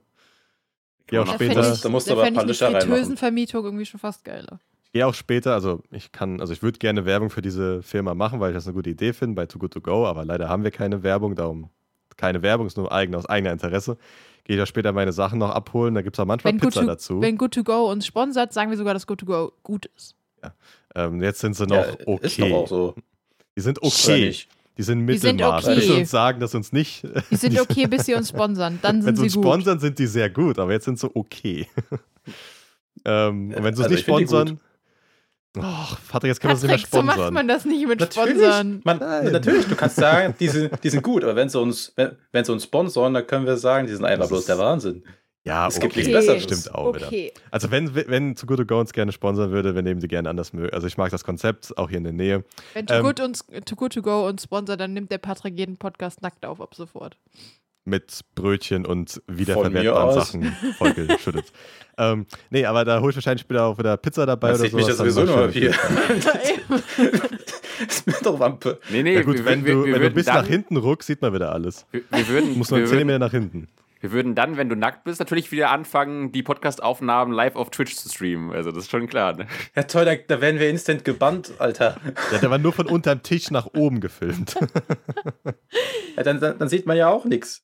Ja, 1.11 1.23
auch 1.23 1.27
Da 1.27 1.35
später- 1.35 1.55
fände 1.63 1.69
Da 1.69 1.75
ich, 1.87 1.93
musst 1.93 2.07
du 2.09 2.15
da 2.15 2.21
aber 2.21 2.29
ich 2.29 2.35
Palischer 2.35 2.67
reinmachen. 2.67 2.89
Fritteusenvermietung 2.89 3.65
irgendwie 3.65 3.87
schon 3.87 4.01
fast 4.01 4.25
geiler. 4.25 4.61
Ich 4.85 4.93
gehe 4.93 5.07
auch 5.07 5.15
später, 5.15 5.55
also 5.55 5.83
ich 5.93 6.11
kann, 6.11 6.41
also 6.41 6.53
ich 6.53 6.63
würde 6.65 6.79
gerne 6.81 7.05
Werbung 7.05 7.31
für 7.31 7.43
diese 7.43 7.81
Firma 7.83 8.15
machen, 8.15 8.41
weil 8.41 8.51
ich 8.51 8.57
das 8.57 8.67
eine 8.67 8.75
gute 8.75 8.91
Idee 8.91 9.13
finde 9.13 9.37
bei 9.37 9.47
Too 9.47 9.59
Good 9.61 9.73
To 9.75 9.81
Go, 9.81 10.05
aber 10.07 10.25
leider 10.25 10.49
haben 10.49 10.65
wir 10.65 10.73
keine 10.73 11.05
Werbung, 11.05 11.37
darum 11.37 11.71
keine 12.21 12.43
Werbung, 12.43 12.67
ist 12.67 12.77
nur 12.77 12.93
eigen, 12.93 13.15
aus 13.15 13.27
eigener 13.27 13.53
Interesse. 13.53 13.97
Gehe 14.45 14.57
ich 14.57 14.63
auch 14.63 14.67
später 14.67 14.93
meine 14.93 15.13
Sachen 15.13 15.39
noch 15.39 15.51
abholen, 15.51 15.95
da 15.95 16.03
gibt 16.03 16.17
es 16.17 16.21
auch 16.21 16.27
manchmal 16.27 16.53
Wenn 16.53 16.61
Good, 16.61 16.71
Pizza 16.71 16.81
to, 16.83 16.87
dazu. 16.87 17.21
wenn 17.21 17.37
Good 17.39 17.55
To 17.55 17.63
Go 17.65 17.91
uns 17.91 18.07
sponsert, 18.07 18.53
sagen 18.53 18.71
wir 18.71 18.77
sogar, 18.79 18.95
dass 18.95 19.07
Good 19.07 19.21
To 19.21 19.27
Go 19.27 19.53
gut 19.63 19.87
ist. 19.97 20.15
Ähm, 20.95 21.23
jetzt 21.23 21.41
sind 21.41 21.55
sie 21.55 21.67
noch 21.67 21.77
Ja, 21.77 21.95
okay. 22.07 22.27
Ist 22.27 22.41
doch 22.41 22.51
auch 22.53 22.69
so. 22.69 22.95
Die 23.57 23.61
sind 23.61 23.83
okay. 23.83 24.35
Die 24.79 24.83
sind 24.83 25.07
Die 25.07 25.17
sind 25.19 25.37
Mittelmaß. 25.37 25.65
okay. 25.65 25.75
Bis 25.77 25.85
sie 25.87 25.93
uns 25.93 26.11
sagen, 26.11 26.41
dass 26.41 26.55
uns 26.55 26.73
nicht. 26.73 27.03
Die 27.31 27.37
sind 27.37 27.61
okay, 27.61 27.87
bis 27.87 28.07
sie 28.07 28.15
uns 28.15 28.31
sponsern. 28.31 28.79
Dann 28.83 28.97
Wenn 29.05 29.15
sind 29.15 29.17
sie 29.17 29.21
sie 29.21 29.27
uns 29.27 29.35
gut. 29.37 29.45
sponsern, 29.45 29.79
sind 29.79 29.99
die 29.99 30.07
sehr 30.07 30.31
gut, 30.31 30.59
aber 30.59 30.73
jetzt 30.73 30.87
sind 30.87 30.99
sie 30.99 31.11
okay. 31.15 31.67
ähm, 33.05 33.53
und 33.55 33.63
wenn 33.63 33.75
sie 33.75 33.83
uns 33.83 33.85
Also 33.85 33.91
nicht 33.95 34.03
sponsern. 34.03 34.61
Oh, 35.59 35.63
Vater, 36.07 36.29
jetzt 36.29 36.41
können 36.41 36.53
wir 36.53 36.57
sie 36.59 36.69
nicht 36.69 36.93
mehr 36.93 37.01
so 37.01 37.05
macht 37.05 37.15
sponsern. 37.17 37.35
man 37.35 37.49
das 37.49 37.65
nicht 37.65 37.87
mit 37.87 37.99
Natürlich, 37.99 38.35
Sponsern. 38.39 38.81
man, 38.85 38.99
natürlich, 38.99 39.67
du 39.67 39.75
kannst 39.75 39.97
sagen, 39.97 40.35
die 40.39 40.49
sind, 40.49 40.73
die 40.85 40.91
sind 40.91 41.03
gut, 41.03 41.25
aber 41.25 41.35
wenn 41.35 41.49
sie 41.49 41.59
uns, 41.61 41.93
wenn, 41.97 42.17
wenn 42.31 42.45
sie 42.45 42.53
uns 42.53 42.63
sponsoren, 42.65 43.15
dann 43.15 43.27
können 43.27 43.47
wir 43.47 43.57
sagen, 43.57 43.87
die 43.89 43.93
sind 43.95 44.05
einfach 44.05 44.23
Das 44.25 44.29
bloß 44.29 44.47
der 44.47 44.59
Wahnsinn. 44.59 45.03
ja, 45.43 45.67
es 45.67 45.81
gibt 45.81 45.93
okay. 45.93 46.01
nichts 46.07 46.13
Besseres. 46.13 46.43
Stimmt 46.45 46.73
auch 46.75 46.95
wieder. 46.95 47.07
Okay. 47.09 47.33
Also 47.51 47.71
wenn, 47.73 47.93
wenn 47.95 48.37
Too 48.37 48.47
Good 48.47 48.59
To 48.59 48.65
Go 48.67 48.79
uns 48.79 48.93
gerne 48.93 49.11
sponsern 49.11 49.51
würde, 49.51 49.75
wir 49.75 49.83
nehmen 49.83 49.99
die 50.01 50.07
gerne 50.07 50.29
anders 50.31 50.53
mögen. 50.53 50.73
Also 50.73 50.87
ich 50.87 50.97
mag 50.97 51.11
das 51.11 51.25
Konzept, 51.25 51.77
auch 51.77 51.89
hier 51.89 51.99
in 51.99 52.05
der 52.05 52.13
Nähe. 52.13 52.45
Wenn 52.75 52.87
Too, 52.87 52.95
Ähm, 52.95 53.03
good 53.03 53.19
uns, 53.21 53.45
Too 53.65 53.75
Good 53.75 53.95
To 53.95 54.03
Go 54.03 54.29
uns 54.29 54.45
sponsert, 54.45 54.81
dann 54.81 54.93
nimmt 54.93 55.11
der 55.11 55.19
Patrick 55.19 55.59
jeden 55.59 55.79
Podcast 55.79 56.23
nackt 56.23 56.47
auf 56.47 56.61
ab 56.61 56.75
sofort. 56.77 57.17
Mit 57.85 58.21
Brötchen 58.35 58.85
und 58.85 59.23
wiederverwertbaren. 59.27 60.15
Sachen 60.21 60.53
vollgeschüttet. 60.77 61.51
ähm, 61.99 62.27
nee, 62.51 62.67
aber 62.67 62.85
da 62.85 63.01
hole 63.01 63.11
ich 63.11 63.17
wahrscheinlich 63.17 63.41
später 63.41 63.65
auch 63.65 63.79
wieder 63.79 63.97
Pizza 63.97 64.27
dabei 64.27 64.49
Man 64.49 64.57
oder 64.57 64.65
sieht 64.65 64.75
mich 64.75 64.87
ja 64.87 64.93
sowieso 64.95 65.25
nur 65.25 65.49
hier. 65.51 65.73
schön- 65.73 66.83
ist 67.89 68.07
mir 68.07 68.15
doch 68.23 68.39
Wampe. 68.39 68.79
Nee, 68.91 69.03
nee, 69.03 69.15
Ja 69.15 69.23
gut, 69.23 69.39
wir, 69.39 69.45
wenn 69.47 69.65
wir, 69.65 69.75
du, 69.75 69.85
wir 69.87 69.95
wenn 69.95 70.03
du 70.03 70.11
bis 70.11 70.27
dann, 70.27 70.37
nach 70.43 70.47
hinten 70.47 70.77
ruckst, 70.77 71.07
sieht 71.07 71.23
man 71.23 71.33
wieder 71.33 71.53
alles. 71.53 71.87
Wir, 71.91 72.03
wir, 72.11 72.29
würden, 72.29 72.53
Du 72.53 72.59
musst 72.59 72.71
nur 72.71 72.81
wir, 72.81 72.87
10 72.87 72.97
würden, 72.97 73.07
Meter 73.07 73.19
nach 73.19 73.31
hinten. 73.31 73.69
wir 74.01 74.13
würden 74.13 74.35
dann, 74.35 74.59
wenn 74.59 74.69
du 74.69 74.77
nackt 74.77 75.05
bist, 75.05 75.19
natürlich 75.19 75.51
wieder 75.51 75.71
anfangen, 75.71 76.33
die 76.33 76.43
Podcast-Aufnahmen 76.43 77.33
live 77.33 77.57
auf 77.57 77.71
Twitch 77.71 77.97
zu 77.97 78.11
streamen. 78.11 78.53
Also 78.53 78.71
das 78.73 78.85
ist 78.85 78.91
schon 78.91 79.07
klar. 79.09 79.35
Ne? 79.37 79.47
Ja 79.75 79.85
toll, 79.85 80.05
da, 80.05 80.15
da 80.17 80.41
werden 80.43 80.61
wir 80.61 80.69
instant 80.69 81.05
gebannt, 81.07 81.53
Alter. 81.59 81.97
Ja, 82.31 82.39
der 82.39 82.51
war 82.51 82.59
nur 82.59 82.73
von 82.75 82.87
unterm 82.87 83.23
Tisch 83.23 83.51
nach 83.51 83.67
oben 83.75 84.01
gefilmt. 84.01 84.55
Ja, 86.17 86.25
dann, 86.25 86.41
dann, 86.41 86.59
dann 86.59 86.69
sieht 86.69 86.85
man 86.87 86.97
ja 86.99 87.09
auch 87.09 87.25
nichts. 87.25 87.63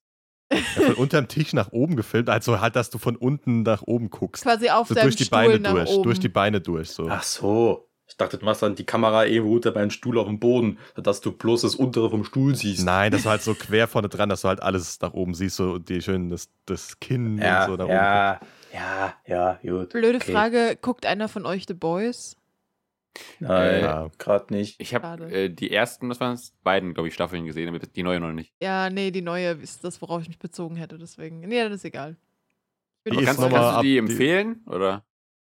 Ja, 0.52 0.58
von 0.82 0.94
unterm 0.94 1.26
Tisch 1.28 1.52
nach 1.52 1.72
oben 1.72 1.96
gefilmt, 1.96 2.28
also 2.30 2.60
halt, 2.60 2.76
dass 2.76 2.90
du 2.90 2.98
von 2.98 3.16
unten 3.16 3.62
nach 3.62 3.82
oben 3.82 4.10
guckst. 4.10 4.44
Quasi 4.44 4.70
auf 4.70 4.88
So 4.88 4.94
deinem 4.94 5.04
durch 5.04 5.16
die 5.16 5.24
Stuhl 5.24 5.38
Beine 5.38 5.58
nach 5.58 5.72
durch, 5.72 5.90
oben. 5.90 6.02
durch 6.04 6.20
die 6.20 6.28
Beine 6.28 6.60
durch. 6.60 6.90
So. 6.90 7.08
Ach 7.10 7.22
so. 7.22 7.82
Ich 8.08 8.16
dachte, 8.16 8.38
du 8.38 8.44
machst 8.44 8.62
dann 8.62 8.76
die 8.76 8.86
Kamera 8.86 9.26
irgendwo 9.26 9.56
unter 9.56 9.72
meinen 9.72 9.90
Stuhl 9.90 10.16
auf 10.18 10.28
dem 10.28 10.38
Boden, 10.38 10.78
dass 10.94 11.20
du 11.20 11.32
bloß 11.32 11.62
das 11.62 11.74
untere 11.74 12.08
vom 12.08 12.22
Stuhl 12.24 12.54
siehst. 12.54 12.84
Nein, 12.86 13.10
das 13.10 13.24
war 13.24 13.32
halt 13.32 13.42
so 13.42 13.54
quer 13.54 13.88
vorne 13.88 14.08
dran, 14.08 14.28
dass 14.28 14.42
du 14.42 14.48
halt 14.48 14.62
alles 14.62 15.00
nach 15.00 15.12
oben 15.12 15.34
siehst, 15.34 15.56
so 15.56 15.78
die 15.78 16.00
schön 16.00 16.30
das, 16.30 16.48
das 16.66 17.00
Kinn 17.00 17.38
Ja, 17.38 17.64
und 17.64 17.70
so 17.72 17.76
nach 17.76 17.84
oben. 17.86 17.92
ja, 17.94 18.40
ja, 18.72 19.14
ja, 19.26 19.58
gut. 19.68 19.88
Blöde 19.88 20.18
okay. 20.18 20.30
Frage, 20.32 20.78
guckt 20.80 21.04
einer 21.04 21.28
von 21.28 21.44
euch 21.46 21.64
The 21.66 21.74
Boys? 21.74 22.36
Nein, 23.40 23.80
Ja. 23.82 24.08
gerade 24.18 24.52
nicht. 24.54 24.80
Ich 24.80 24.94
habe 24.94 25.30
äh, 25.30 25.48
die 25.48 25.70
ersten, 25.70 26.08
was 26.08 26.20
waren 26.20 26.34
es? 26.34 26.52
Beiden, 26.62 26.94
glaube 26.94 27.08
ich, 27.08 27.14
Staffeln 27.14 27.44
gesehen, 27.46 27.68
aber 27.68 27.78
die 27.78 28.02
neue 28.02 28.20
noch 28.20 28.32
nicht. 28.32 28.52
Ja, 28.62 28.90
nee, 28.90 29.10
die 29.10 29.22
neue 29.22 29.50
ist 29.52 29.84
das, 29.84 30.00
worauf 30.02 30.22
ich 30.22 30.28
mich 30.28 30.38
bezogen 30.38 30.76
hätte, 30.76 30.98
deswegen. 30.98 31.40
Nee, 31.40 31.62
das 31.64 31.74
ist 31.74 31.84
egal. 31.84 32.16
Ich 33.04 33.10
Die 33.12 33.16
bin 33.16 33.18
ist 33.20 33.26
kannst, 33.26 33.40
noch 33.40 33.50
kannst 33.50 33.62
du 33.62 33.76
ab- 33.76 33.82
die 33.82 33.88
die- 33.92 33.98
empfehlen? 33.98 34.62
Oder? 34.66 35.04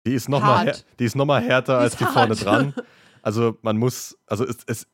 Die 0.07 0.15
ist 0.15 0.29
nochmal 0.29 0.73
die 0.99 1.11
noch 1.15 1.25
mal 1.27 1.43
härter 1.43 1.79
Die 1.79 1.83
als 1.85 1.97
die 1.97 2.05
vorne 2.05 2.35
hart. 2.35 2.45
dran. 2.45 2.75
Also 3.21 3.59
man 3.63 3.77
muss, 3.77 4.17
also 4.27 4.45
es, 4.47 4.59
es, 4.69 4.87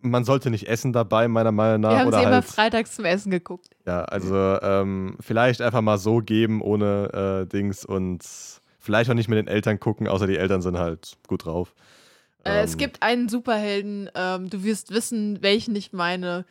man 0.00 0.24
sollte 0.24 0.50
nicht 0.50 0.68
essen 0.68 0.92
dabei, 0.92 1.26
meiner 1.26 1.50
Meinung 1.52 1.80
nach. 1.80 1.90
Wir 1.90 1.98
haben 1.98 2.08
oder 2.08 2.18
sie 2.18 2.22
immer 2.22 2.32
halt, 2.36 2.44
freitags 2.44 2.94
zum 2.94 3.04
Essen 3.04 3.30
geguckt. 3.32 3.68
ja, 3.86 4.04
also 4.04 4.36
ähm, 4.62 5.16
vielleicht 5.20 5.60
einfach 5.60 5.80
mal 5.82 5.98
so 5.98 6.18
geben 6.18 6.62
ohne 6.62 7.42
äh, 7.42 7.46
Dings 7.46 7.84
und 7.84 8.24
vielleicht 8.78 9.10
auch 9.10 9.14
nicht 9.14 9.28
mit 9.28 9.36
den 9.36 9.48
Eltern 9.48 9.80
gucken, 9.80 10.06
außer 10.06 10.28
die 10.28 10.38
Eltern 10.38 10.62
sind 10.62 10.78
halt 10.78 11.18
gut 11.26 11.44
drauf. 11.44 11.74
Äh, 12.46 12.62
es 12.62 12.72
Ähm, 12.72 12.78
gibt 12.78 13.02
einen 13.02 13.28
Superhelden, 13.28 14.10
ähm, 14.14 14.48
du 14.50 14.62
wirst 14.64 14.90
wissen, 14.90 15.42
welchen 15.42 15.74
ich 15.76 15.92
meine. 15.92 16.44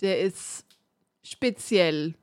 Der 0.00 0.20
ist 0.20 0.64
speziell. 1.24 2.14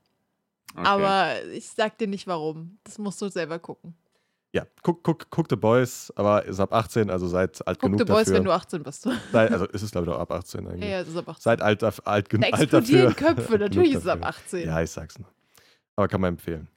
Okay. 0.76 0.86
Aber 0.86 1.44
ich 1.52 1.68
sag 1.68 1.98
dir 1.98 2.06
nicht 2.08 2.26
warum. 2.26 2.78
Das 2.84 2.98
musst 2.98 3.20
du 3.22 3.28
selber 3.28 3.58
gucken. 3.58 3.94
Ja, 4.52 4.64
guck, 4.84 5.02
guck, 5.02 5.28
guck 5.30 5.46
The 5.50 5.56
Boys, 5.56 6.12
aber 6.14 6.44
ist 6.44 6.60
ab 6.60 6.72
18, 6.72 7.10
also 7.10 7.26
seid 7.26 7.66
alt 7.66 7.80
Guck 7.80 7.90
genug 7.90 7.98
The 8.00 8.04
Boys, 8.04 8.26
dafür. 8.26 8.34
wenn 8.36 8.44
du 8.44 8.52
18 8.52 8.82
bist. 8.84 9.04
ja, 9.04 9.12
Seid, 9.32 9.50
also 9.50 9.66
ist 9.66 9.82
es 9.82 9.90
glaube 9.90 10.06
ich 10.06 10.12
auch 10.14 10.20
ab 10.20 10.30
18 10.30 10.68
eigentlich. 10.68 10.88
ja, 10.90 11.00
das 11.00 11.08
ist 11.08 11.16
ab 11.16 11.28
18. 11.28 11.42
Seid 11.42 11.60
alt, 11.60 11.82
daf- 11.82 12.04
alt, 12.04 12.28
gen 12.28 12.40
Da 12.42 12.48
alt 12.50 12.72
dafür. 12.72 12.78
explodieren 13.08 13.16
Köpfe, 13.16 13.52
natürlich 13.58 13.88
genug 13.90 13.94
ist 13.98 14.02
es 14.04 14.06
ab 14.08 14.20
dafür. 14.20 14.44
18. 14.46 14.68
Ja, 14.68 14.80
ich 14.80 14.90
sag's 14.90 15.18
nur. 15.18 15.28
Aber 15.96 16.06
kann 16.06 16.20
man 16.20 16.34
empfehlen. 16.34 16.68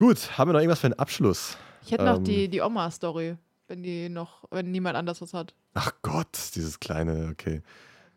Gut, 0.00 0.36
haben 0.36 0.48
wir 0.48 0.52
noch 0.54 0.60
irgendwas 0.60 0.80
für 0.80 0.88
den 0.88 0.98
Abschluss? 0.98 1.56
Ich 1.84 1.92
hätte 1.92 2.04
noch 2.04 2.16
Ähm. 2.16 2.24
die, 2.24 2.48
die 2.48 2.60
Oma-Story, 2.60 3.36
wenn 3.68 3.82
die 3.82 4.08
noch, 4.08 4.44
wenn 4.50 4.70
niemand 4.70 4.96
anders 4.96 5.20
was 5.20 5.34
hat. 5.34 5.54
Ach 5.74 5.92
Gott, 6.02 6.36
dieses 6.54 6.80
kleine, 6.80 7.28
okay. 7.32 7.62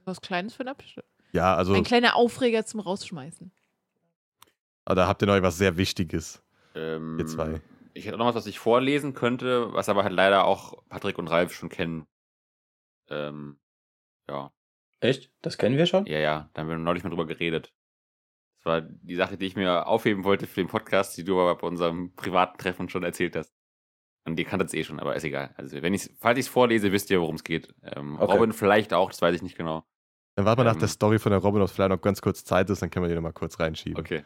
Was 0.05 0.21
Kleines 0.21 0.53
für 0.53 0.63
den 0.63 0.69
Abschluss. 0.69 1.05
Ja, 1.33 1.55
also, 1.55 1.73
Ein 1.73 1.83
kleiner 1.83 2.15
Aufreger 2.15 2.65
zum 2.65 2.79
Rausschmeißen. 2.79 3.51
aber 4.85 4.95
da 4.95 5.07
habt 5.07 5.21
ihr 5.21 5.27
noch 5.27 5.35
etwas 5.35 5.57
sehr 5.57 5.75
Wichtiges, 5.77 6.41
ähm, 6.75 7.17
ihr 7.19 7.25
zwei. 7.25 7.61
Ich 7.93 8.05
hätte 8.05 8.17
noch 8.17 8.25
was, 8.27 8.35
was 8.35 8.47
ich 8.47 8.59
vorlesen 8.59 9.13
könnte, 9.13 9.73
was 9.73 9.89
aber 9.89 10.03
halt 10.03 10.13
leider 10.13 10.45
auch 10.45 10.83
Patrick 10.87 11.17
und 11.17 11.27
Ralf 11.27 11.53
schon 11.53 11.69
kennen. 11.69 12.05
Ähm, 13.09 13.59
ja, 14.29 14.51
Echt? 14.99 15.31
Das 15.41 15.57
kennen 15.57 15.77
wir 15.77 15.85
schon? 15.85 16.05
ja, 16.05 16.19
ja, 16.19 16.49
da 16.53 16.61
haben 16.61 16.69
wir 16.69 16.77
neulich 16.77 17.03
mal 17.03 17.09
drüber 17.09 17.25
geredet. 17.27 17.73
Das 18.59 18.65
war 18.65 18.81
die 18.81 19.15
Sache, 19.15 19.37
die 19.37 19.45
ich 19.45 19.55
mir 19.55 19.87
aufheben 19.87 20.23
wollte 20.23 20.47
für 20.47 20.61
den 20.61 20.67
Podcast, 20.67 21.17
die 21.17 21.23
du 21.23 21.39
aber 21.39 21.55
bei 21.55 21.67
unserem 21.67 22.13
privaten 22.15 22.57
Treffen 22.57 22.89
schon 22.89 23.03
erzählt 23.03 23.35
hast. 23.35 23.53
Und 24.27 24.37
ihr 24.37 24.45
kanntet 24.45 24.67
es 24.67 24.73
eh 24.73 24.83
schon, 24.83 24.99
aber 24.99 25.15
ist 25.15 25.23
egal. 25.23 25.51
Also, 25.55 25.81
wenn 25.81 25.93
ich's, 25.93 26.09
falls 26.19 26.37
ich 26.37 26.45
es 26.45 26.51
vorlese, 26.51 26.91
wisst 26.91 27.09
ihr, 27.09 27.21
worum 27.21 27.35
es 27.35 27.43
geht. 27.43 27.73
Ähm, 27.83 28.17
Okay. 28.19 28.33
Robin 28.33 28.51
vielleicht 28.51 28.93
auch, 28.93 29.09
das 29.09 29.21
weiß 29.21 29.33
ich 29.35 29.41
nicht 29.41 29.57
genau. 29.57 29.83
Dann 30.35 30.45
warten 30.45 30.59
wir 30.59 30.65
nach 30.65 30.73
Ähm. 30.73 30.79
der 30.79 30.89
Story 30.89 31.17
von 31.17 31.31
der 31.31 31.39
Robin, 31.39 31.61
ob 31.61 31.67
es 31.69 31.73
vielleicht 31.73 31.89
noch 31.89 32.01
ganz 32.01 32.21
kurz 32.21 32.43
Zeit 32.43 32.69
ist, 32.69 32.81
dann 32.81 32.89
können 32.91 33.05
wir 33.05 33.09
die 33.09 33.15
noch 33.15 33.21
mal 33.21 33.31
kurz 33.33 33.59
reinschieben. 33.59 33.97
Okay. 33.99 34.23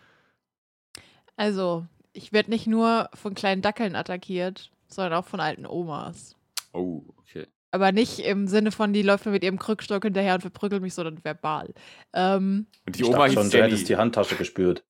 Also, 1.38 1.86
ich 2.14 2.34
werde 2.34 2.50
nicht 2.50 2.68
nur 2.68 3.10
von 3.14 3.34
kleinen 3.36 3.62
Dackeln 3.62 3.96
attackiert, 3.96 4.72
sondern 4.88 5.14
auch 5.14 5.26
von 5.26 5.40
alten 5.40 5.66
Omas. 5.66 6.36
Oh, 6.74 7.04
okay. 7.18 7.48
Aber 7.72 7.92
nicht 7.92 8.20
im 8.20 8.48
Sinne 8.48 8.72
von, 8.72 8.92
die 8.94 9.02
läuft 9.02 9.26
mir 9.26 9.32
mit 9.32 9.44
ihrem 9.44 9.58
Krückstock 9.60 10.04
hinterher 10.04 10.36
und 10.36 10.42
verprügelt 10.42 10.82
mich, 10.82 10.94
sondern 10.94 11.24
verbal. 11.24 11.74
Ähm, 12.14 12.68
Und 12.86 12.96
die 12.98 13.02
Ich 13.04 13.08
Oma 13.08 13.18
dachte 13.18 13.30
hieß 13.30 13.34
schon, 13.40 13.50
du 13.50 13.58
Jenny. 13.58 13.70
hättest 13.72 13.88
die 13.90 13.96
Handtasche 13.98 14.36
gespürt. 14.36 14.84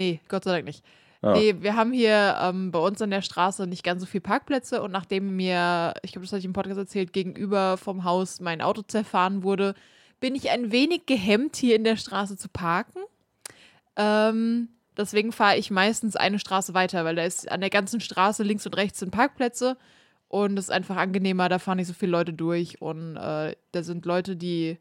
nee, 0.00 0.20
Gott 0.28 0.44
sei 0.44 0.52
Dank 0.52 0.64
nicht. 0.64 0.84
Ja. 1.24 1.32
Nee, 1.32 1.56
wir 1.60 1.74
haben 1.74 1.92
hier 1.92 2.36
ähm, 2.38 2.70
bei 2.70 2.78
uns 2.78 3.00
an 3.00 3.10
der 3.10 3.22
Straße 3.22 3.66
nicht 3.66 3.82
ganz 3.82 4.02
so 4.02 4.06
viele 4.06 4.20
Parkplätze 4.20 4.82
und 4.82 4.90
nachdem 4.90 5.36
mir, 5.36 5.94
ich 6.02 6.12
glaube, 6.12 6.26
das 6.26 6.32
hatte 6.32 6.40
ich 6.40 6.44
im 6.44 6.52
Podcast 6.52 6.76
erzählt, 6.76 7.14
gegenüber 7.14 7.78
vom 7.78 8.04
Haus 8.04 8.40
mein 8.40 8.60
Auto 8.60 8.82
zerfahren 8.82 9.42
wurde, 9.42 9.74
bin 10.20 10.34
ich 10.34 10.50
ein 10.50 10.70
wenig 10.70 11.06
gehemmt, 11.06 11.56
hier 11.56 11.76
in 11.76 11.84
der 11.84 11.96
Straße 11.96 12.36
zu 12.36 12.50
parken. 12.50 13.00
Ähm, 13.96 14.68
deswegen 14.98 15.32
fahre 15.32 15.56
ich 15.56 15.70
meistens 15.70 16.14
eine 16.14 16.38
Straße 16.38 16.74
weiter, 16.74 17.06
weil 17.06 17.16
da 17.16 17.24
ist 17.24 17.50
an 17.50 17.62
der 17.62 17.70
ganzen 17.70 18.00
Straße 18.00 18.42
links 18.42 18.66
und 18.66 18.76
rechts 18.76 18.98
sind 18.98 19.10
Parkplätze 19.10 19.78
und 20.28 20.58
es 20.58 20.66
ist 20.66 20.70
einfach 20.72 20.96
angenehmer, 20.96 21.48
da 21.48 21.58
fahren 21.58 21.78
nicht 21.78 21.86
so 21.86 21.94
viele 21.94 22.12
Leute 22.12 22.34
durch 22.34 22.82
und 22.82 23.16
äh, 23.16 23.56
da 23.72 23.82
sind 23.82 24.04
Leute, 24.04 24.36
die 24.36 24.76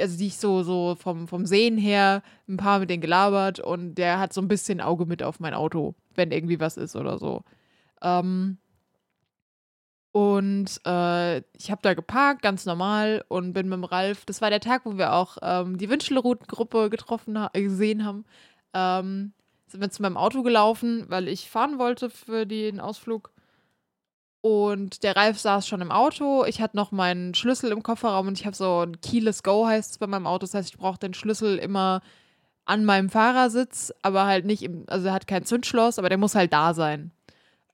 also 0.00 0.18
die 0.18 0.26
ich 0.26 0.38
so, 0.38 0.62
so 0.62 0.96
vom, 0.98 1.28
vom 1.28 1.46
Sehen 1.46 1.78
her 1.78 2.22
ein 2.48 2.56
paar 2.56 2.78
mit 2.78 2.90
denen 2.90 3.00
gelabert 3.00 3.60
und 3.60 3.94
der 3.96 4.18
hat 4.18 4.32
so 4.32 4.40
ein 4.40 4.48
bisschen 4.48 4.80
Auge 4.80 5.06
mit 5.06 5.22
auf 5.22 5.40
mein 5.40 5.54
Auto, 5.54 5.94
wenn 6.14 6.30
irgendwie 6.30 6.60
was 6.60 6.76
ist 6.76 6.96
oder 6.96 7.18
so. 7.18 7.42
Ähm, 8.02 8.58
und 10.12 10.80
äh, 10.86 11.38
ich 11.56 11.72
habe 11.72 11.82
da 11.82 11.92
geparkt, 11.94 12.40
ganz 12.40 12.66
normal, 12.66 13.24
und 13.26 13.52
bin 13.52 13.68
mit 13.68 13.78
dem 13.78 13.84
Ralf. 13.84 14.24
Das 14.26 14.40
war 14.40 14.48
der 14.48 14.60
Tag, 14.60 14.82
wo 14.84 14.96
wir 14.96 15.12
auch 15.12 15.38
ähm, 15.42 15.76
die 15.76 15.90
Wünschelrouten-Gruppe 15.90 16.88
getroffen 16.88 17.36
ha 17.36 17.50
gesehen 17.52 18.04
haben. 18.04 18.24
Ähm, 18.74 19.32
sind 19.66 19.80
wir 19.80 19.90
zu 19.90 20.02
meinem 20.02 20.16
Auto 20.16 20.44
gelaufen, 20.44 21.04
weil 21.08 21.26
ich 21.26 21.50
fahren 21.50 21.80
wollte 21.80 22.10
für 22.10 22.46
den 22.46 22.78
Ausflug. 22.78 23.32
Und 24.44 25.04
der 25.04 25.16
Ralf 25.16 25.38
saß 25.38 25.66
schon 25.66 25.80
im 25.80 25.90
Auto. 25.90 26.44
Ich 26.44 26.60
hatte 26.60 26.76
noch 26.76 26.92
meinen 26.92 27.32
Schlüssel 27.32 27.72
im 27.72 27.82
Kofferraum 27.82 28.28
und 28.28 28.38
ich 28.38 28.44
habe 28.44 28.54
so 28.54 28.84
ein 28.84 29.00
Keyless 29.00 29.42
Go 29.42 29.66
heißt 29.66 29.92
es 29.92 29.96
bei 29.96 30.06
meinem 30.06 30.26
Auto. 30.26 30.40
Das 30.40 30.52
heißt, 30.52 30.68
ich 30.68 30.76
brauche 30.76 30.98
den 30.98 31.14
Schlüssel 31.14 31.56
immer 31.56 32.02
an 32.66 32.84
meinem 32.84 33.08
Fahrersitz, 33.08 33.90
aber 34.02 34.26
halt 34.26 34.44
nicht 34.44 34.62
im, 34.62 34.84
also 34.86 35.06
er 35.06 35.14
hat 35.14 35.26
kein 35.26 35.46
Zündschloss, 35.46 35.98
aber 35.98 36.10
der 36.10 36.18
muss 36.18 36.34
halt 36.34 36.52
da 36.52 36.74
sein. 36.74 37.10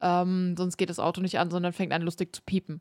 Ähm, 0.00 0.54
sonst 0.56 0.76
geht 0.76 0.90
das 0.90 1.00
Auto 1.00 1.20
nicht 1.20 1.40
an, 1.40 1.50
sondern 1.50 1.72
fängt 1.72 1.92
an 1.92 2.02
lustig 2.02 2.36
zu 2.36 2.42
piepen. 2.42 2.80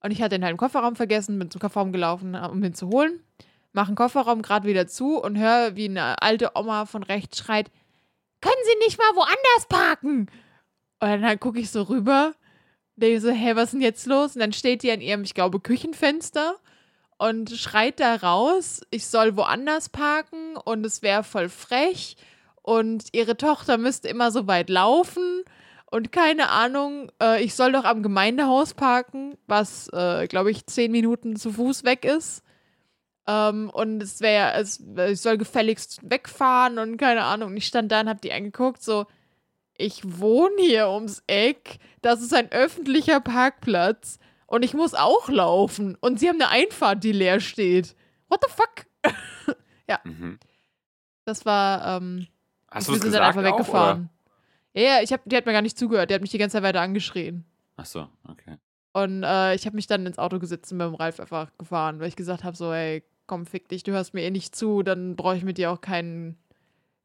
Und 0.00 0.10
ich 0.10 0.22
hatte 0.22 0.36
den 0.36 0.44
halt 0.44 0.52
im 0.52 0.56
Kofferraum 0.56 0.96
vergessen, 0.96 1.38
bin 1.38 1.50
zum 1.50 1.60
Kofferraum 1.60 1.92
gelaufen, 1.92 2.34
um 2.34 2.64
ihn 2.64 2.72
zu 2.72 2.88
holen. 2.88 3.20
Mache 3.74 3.92
den 3.92 3.96
Kofferraum 3.96 4.40
gerade 4.40 4.66
wieder 4.66 4.86
zu 4.86 5.22
und 5.22 5.36
höre, 5.36 5.76
wie 5.76 5.90
eine 5.90 6.22
alte 6.22 6.52
Oma 6.54 6.86
von 6.86 7.02
rechts 7.02 7.36
schreit: 7.36 7.70
Können 8.40 8.54
Sie 8.64 8.86
nicht 8.86 8.96
mal 8.96 9.14
woanders 9.14 9.68
parken? 9.68 10.30
Und 10.98 11.20
dann 11.20 11.40
gucke 11.40 11.60
ich 11.60 11.70
so 11.70 11.82
rüber, 11.82 12.32
denke 12.96 13.20
so: 13.20 13.30
Hä, 13.30 13.54
was 13.54 13.64
ist 13.64 13.72
denn 13.74 13.80
jetzt 13.80 14.06
los? 14.06 14.34
Und 14.34 14.40
dann 14.40 14.52
steht 14.52 14.82
die 14.82 14.90
an 14.90 15.00
ihrem, 15.00 15.22
ich 15.22 15.34
glaube, 15.34 15.60
Küchenfenster 15.60 16.56
und 17.18 17.50
schreit 17.50 18.00
da 18.00 18.16
raus, 18.16 18.80
ich 18.90 19.06
soll 19.06 19.36
woanders 19.36 19.88
parken 19.88 20.56
und 20.56 20.84
es 20.84 21.02
wäre 21.02 21.22
voll 21.22 21.48
frech 21.48 22.16
und 22.62 23.04
ihre 23.12 23.36
Tochter 23.36 23.78
müsste 23.78 24.08
immer 24.08 24.30
so 24.30 24.46
weit 24.46 24.70
laufen 24.70 25.44
und 25.92 26.10
keine 26.10 26.48
Ahnung, 26.48 27.12
äh, 27.22 27.44
ich 27.44 27.54
soll 27.54 27.72
doch 27.72 27.84
am 27.84 28.02
Gemeindehaus 28.02 28.72
parken, 28.72 29.36
was, 29.46 29.88
äh, 29.92 30.26
glaube 30.26 30.50
ich, 30.50 30.64
zehn 30.66 30.90
Minuten 30.90 31.36
zu 31.36 31.52
Fuß 31.52 31.84
weg 31.84 32.06
ist. 32.06 32.42
Ähm, 33.26 33.68
und 33.68 34.02
es 34.02 34.22
wäre, 34.22 34.64
ich 35.10 35.20
soll 35.20 35.36
gefälligst 35.36 36.00
wegfahren 36.02 36.78
und 36.78 36.96
keine 36.96 37.24
Ahnung. 37.24 37.50
Und 37.50 37.58
ich 37.58 37.66
stand 37.66 37.92
da 37.92 38.00
und 38.00 38.08
hab 38.08 38.22
die 38.22 38.32
angeguckt, 38.32 38.82
so, 38.82 39.04
ich 39.82 40.20
wohne 40.20 40.60
hier 40.60 40.88
ums 40.88 41.22
Eck, 41.26 41.78
das 42.00 42.22
ist 42.22 42.32
ein 42.32 42.50
öffentlicher 42.52 43.20
Parkplatz 43.20 44.18
und 44.46 44.64
ich 44.64 44.74
muss 44.74 44.94
auch 44.94 45.28
laufen. 45.28 45.96
Und 46.00 46.20
sie 46.20 46.28
haben 46.28 46.40
eine 46.40 46.50
Einfahrt, 46.50 47.02
die 47.04 47.12
leer 47.12 47.40
steht. 47.40 47.96
What 48.28 48.40
the 48.46 48.52
fuck? 48.52 48.86
Mhm. 50.04 50.38
Das 51.26 51.44
war, 51.44 51.98
ähm, 51.98 52.26
Hast 52.70 52.88
wir 52.88 52.98
sind 52.98 53.12
dann 53.12 53.22
einfach 53.22 53.42
auch, 53.42 53.58
weggefahren. 53.58 54.08
Ja, 54.72 54.82
ja, 54.82 55.02
ich 55.02 55.12
hab, 55.12 55.20
die 55.26 55.36
hat 55.36 55.44
mir 55.44 55.52
gar 55.52 55.60
nicht 55.60 55.76
zugehört. 55.76 56.08
Die 56.08 56.14
hat 56.14 56.22
mich 56.22 56.30
die 56.30 56.38
ganze 56.38 56.54
Zeit 56.54 56.62
weiter 56.62 56.80
angeschrien. 56.80 57.44
Ach 57.76 57.84
so, 57.84 58.08
okay. 58.26 58.56
Und 58.92 59.22
äh, 59.22 59.54
ich 59.54 59.66
habe 59.66 59.76
mich 59.76 59.86
dann 59.86 60.06
ins 60.06 60.16
Auto 60.16 60.38
gesetzt 60.38 60.72
und 60.72 60.78
mit 60.78 60.86
dem 60.86 60.94
Ralf 60.94 61.20
einfach 61.20 61.50
gefahren, 61.58 62.00
weil 62.00 62.08
ich 62.08 62.16
gesagt 62.16 62.42
habe: 62.42 62.56
so, 62.56 62.72
ey, 62.72 63.04
komm, 63.26 63.44
fick 63.44 63.68
dich, 63.68 63.82
du 63.82 63.92
hörst 63.92 64.14
mir 64.14 64.22
eh 64.22 64.30
nicht 64.30 64.56
zu, 64.56 64.82
dann 64.82 65.14
brauche 65.14 65.36
ich 65.36 65.44
mit 65.44 65.58
dir 65.58 65.70
auch 65.70 65.82
keinen 65.82 66.38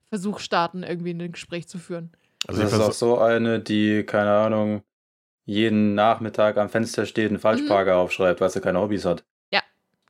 Versuch 0.05 0.39
starten, 0.39 0.83
irgendwie 0.83 1.13
ein 1.13 1.31
Gespräch 1.33 1.67
zu 1.67 1.77
führen. 1.77 2.13
Also 2.47 2.61
das 2.61 2.71
ich 2.71 2.79
ist 2.79 2.83
auch 2.83 2.93
so 2.93 3.19
eine, 3.19 3.59
die, 3.59 4.03
keine 4.03 4.31
Ahnung, 4.31 4.81
jeden 5.45 5.95
Nachmittag 5.95 6.57
am 6.57 6.69
Fenster 6.69 7.05
steht 7.05 7.31
und 7.31 7.39
Falschparker 7.39 7.97
aufschreibt, 7.97 8.41
weil 8.41 8.49
sie 8.49 8.61
keine 8.61 8.79
Hobbys 8.79 9.05
hat. 9.05 9.23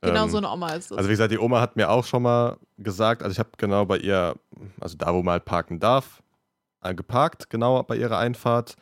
Genau 0.00 0.24
ähm, 0.24 0.30
so 0.30 0.38
eine 0.38 0.50
Oma 0.50 0.74
ist 0.74 0.90
das. 0.90 0.98
Also 0.98 1.08
wie 1.08 1.12
gesagt, 1.12 1.32
die 1.32 1.38
Oma 1.38 1.60
hat 1.60 1.76
mir 1.76 1.90
auch 1.90 2.04
schon 2.04 2.22
mal 2.22 2.56
gesagt, 2.76 3.22
also 3.22 3.32
ich 3.32 3.38
habe 3.38 3.50
genau 3.56 3.84
bei 3.84 3.98
ihr, 3.98 4.36
also 4.80 4.96
da, 4.96 5.12
wo 5.12 5.22
man 5.22 5.32
halt 5.32 5.44
parken 5.44 5.80
darf, 5.80 6.22
äh, 6.82 6.94
geparkt, 6.94 7.50
genau 7.50 7.82
bei 7.82 7.96
ihrer 7.96 8.18
Einfahrt. 8.18 8.76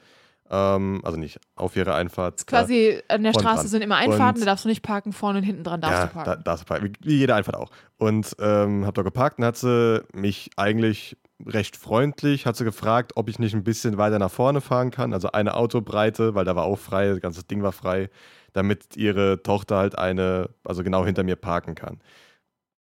Ähm, 0.50 1.00
also 1.04 1.18
nicht 1.18 1.40
auf 1.56 1.74
ihre 1.76 1.94
Einfahrt. 1.94 2.46
quasi 2.46 3.02
an 3.08 3.22
der 3.24 3.32
Straße 3.32 3.62
dran. 3.62 3.66
sind 3.68 3.82
immer 3.82 3.96
Einfahrten, 3.96 4.36
Und- 4.36 4.40
da 4.46 4.52
darfst 4.52 4.64
du 4.64 4.68
nicht 4.68 4.82
parken, 4.82 5.12
vorne 5.12 5.38
und 5.38 5.44
hinten 5.44 5.64
dran 5.64 5.80
darfst 5.80 5.98
ja, 5.98 6.06
du 6.06 6.14
da, 6.14 6.24
parken. 6.24 6.44
darfst 6.44 6.62
du 6.64 6.66
parken. 6.68 6.92
Wie, 7.02 7.16
jede 7.18 7.34
Einfahrt 7.34 7.56
auch. 7.56 7.70
Und 7.98 8.36
ähm, 8.38 8.86
hab 8.86 8.94
da 8.94 9.02
geparkt 9.02 9.38
und 9.38 9.44
hat 9.44 9.56
sie 9.56 10.02
mich 10.12 10.50
eigentlich 10.56 11.16
recht 11.44 11.76
freundlich, 11.76 12.46
hat 12.46 12.56
sie 12.56 12.64
gefragt, 12.64 13.12
ob 13.16 13.28
ich 13.28 13.38
nicht 13.38 13.54
ein 13.54 13.64
bisschen 13.64 13.98
weiter 13.98 14.18
nach 14.18 14.30
vorne 14.30 14.60
fahren 14.60 14.90
kann, 14.90 15.12
also 15.12 15.32
eine 15.32 15.54
Autobreite, 15.54 16.34
weil 16.34 16.44
da 16.44 16.54
war 16.56 16.64
auch 16.64 16.78
frei, 16.78 17.08
das 17.08 17.20
ganze 17.20 17.42
Ding 17.44 17.62
war 17.62 17.72
frei, 17.72 18.08
damit 18.52 18.96
ihre 18.96 19.42
Tochter 19.42 19.76
halt 19.76 19.98
eine, 19.98 20.48
also 20.64 20.82
genau 20.82 21.04
hinter 21.04 21.24
mir 21.24 21.36
parken 21.36 21.74
kann. 21.74 22.00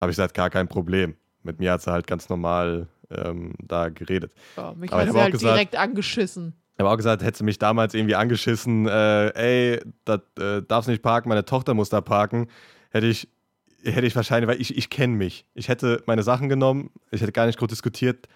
Habe 0.01 0.11
ich 0.11 0.17
gesagt, 0.17 0.33
gar 0.35 0.49
kein 0.49 0.67
Problem. 0.67 1.15
Mit 1.41 1.59
mir 1.59 1.71
hat 1.71 1.81
sie 1.81 1.91
halt 1.91 2.07
ganz 2.07 2.29
normal 2.29 2.87
ähm, 3.09 3.53
da 3.63 3.89
geredet. 3.89 4.33
ja, 4.57 4.73
mich 4.75 4.91
aber 4.91 5.01
hat 5.05 5.11
sie 5.13 5.19
halt 5.19 5.31
gesagt- 5.31 5.55
direkt 5.55 5.75
angeschissen. 5.77 6.53
Ich 6.75 6.79
habe 6.79 6.89
auch 6.89 6.97
gesagt, 6.97 7.21
hätte 7.23 7.37
sie 7.37 7.43
mich 7.43 7.59
damals 7.59 7.93
irgendwie 7.93 8.15
angeschissen, 8.15 8.87
äh, 8.87 9.27
ey, 9.73 9.79
da 10.05 10.15
äh, 10.39 10.61
darfst 10.67 10.89
nicht 10.89 11.03
parken, 11.03 11.29
meine 11.29 11.45
Tochter 11.45 11.73
muss 11.75 11.89
da 11.89 12.01
parken, 12.01 12.47
hätte 12.89 13.05
ich, 13.07 13.27
hätte 13.83 14.07
ich 14.07 14.15
wahrscheinlich, 14.15 14.47
weil 14.49 14.59
ich, 14.59 14.75
ich 14.75 14.89
kenne 14.89 15.15
mich. 15.15 15.45
Ich 15.53 15.67
hätte 15.69 16.01
meine 16.07 16.23
Sachen 16.23 16.49
genommen, 16.49 16.89
ich 17.11 17.21
hätte 17.21 17.31
gar 17.31 17.45
nicht 17.45 17.59
groß 17.59 17.67
diskutiert, 17.69 18.27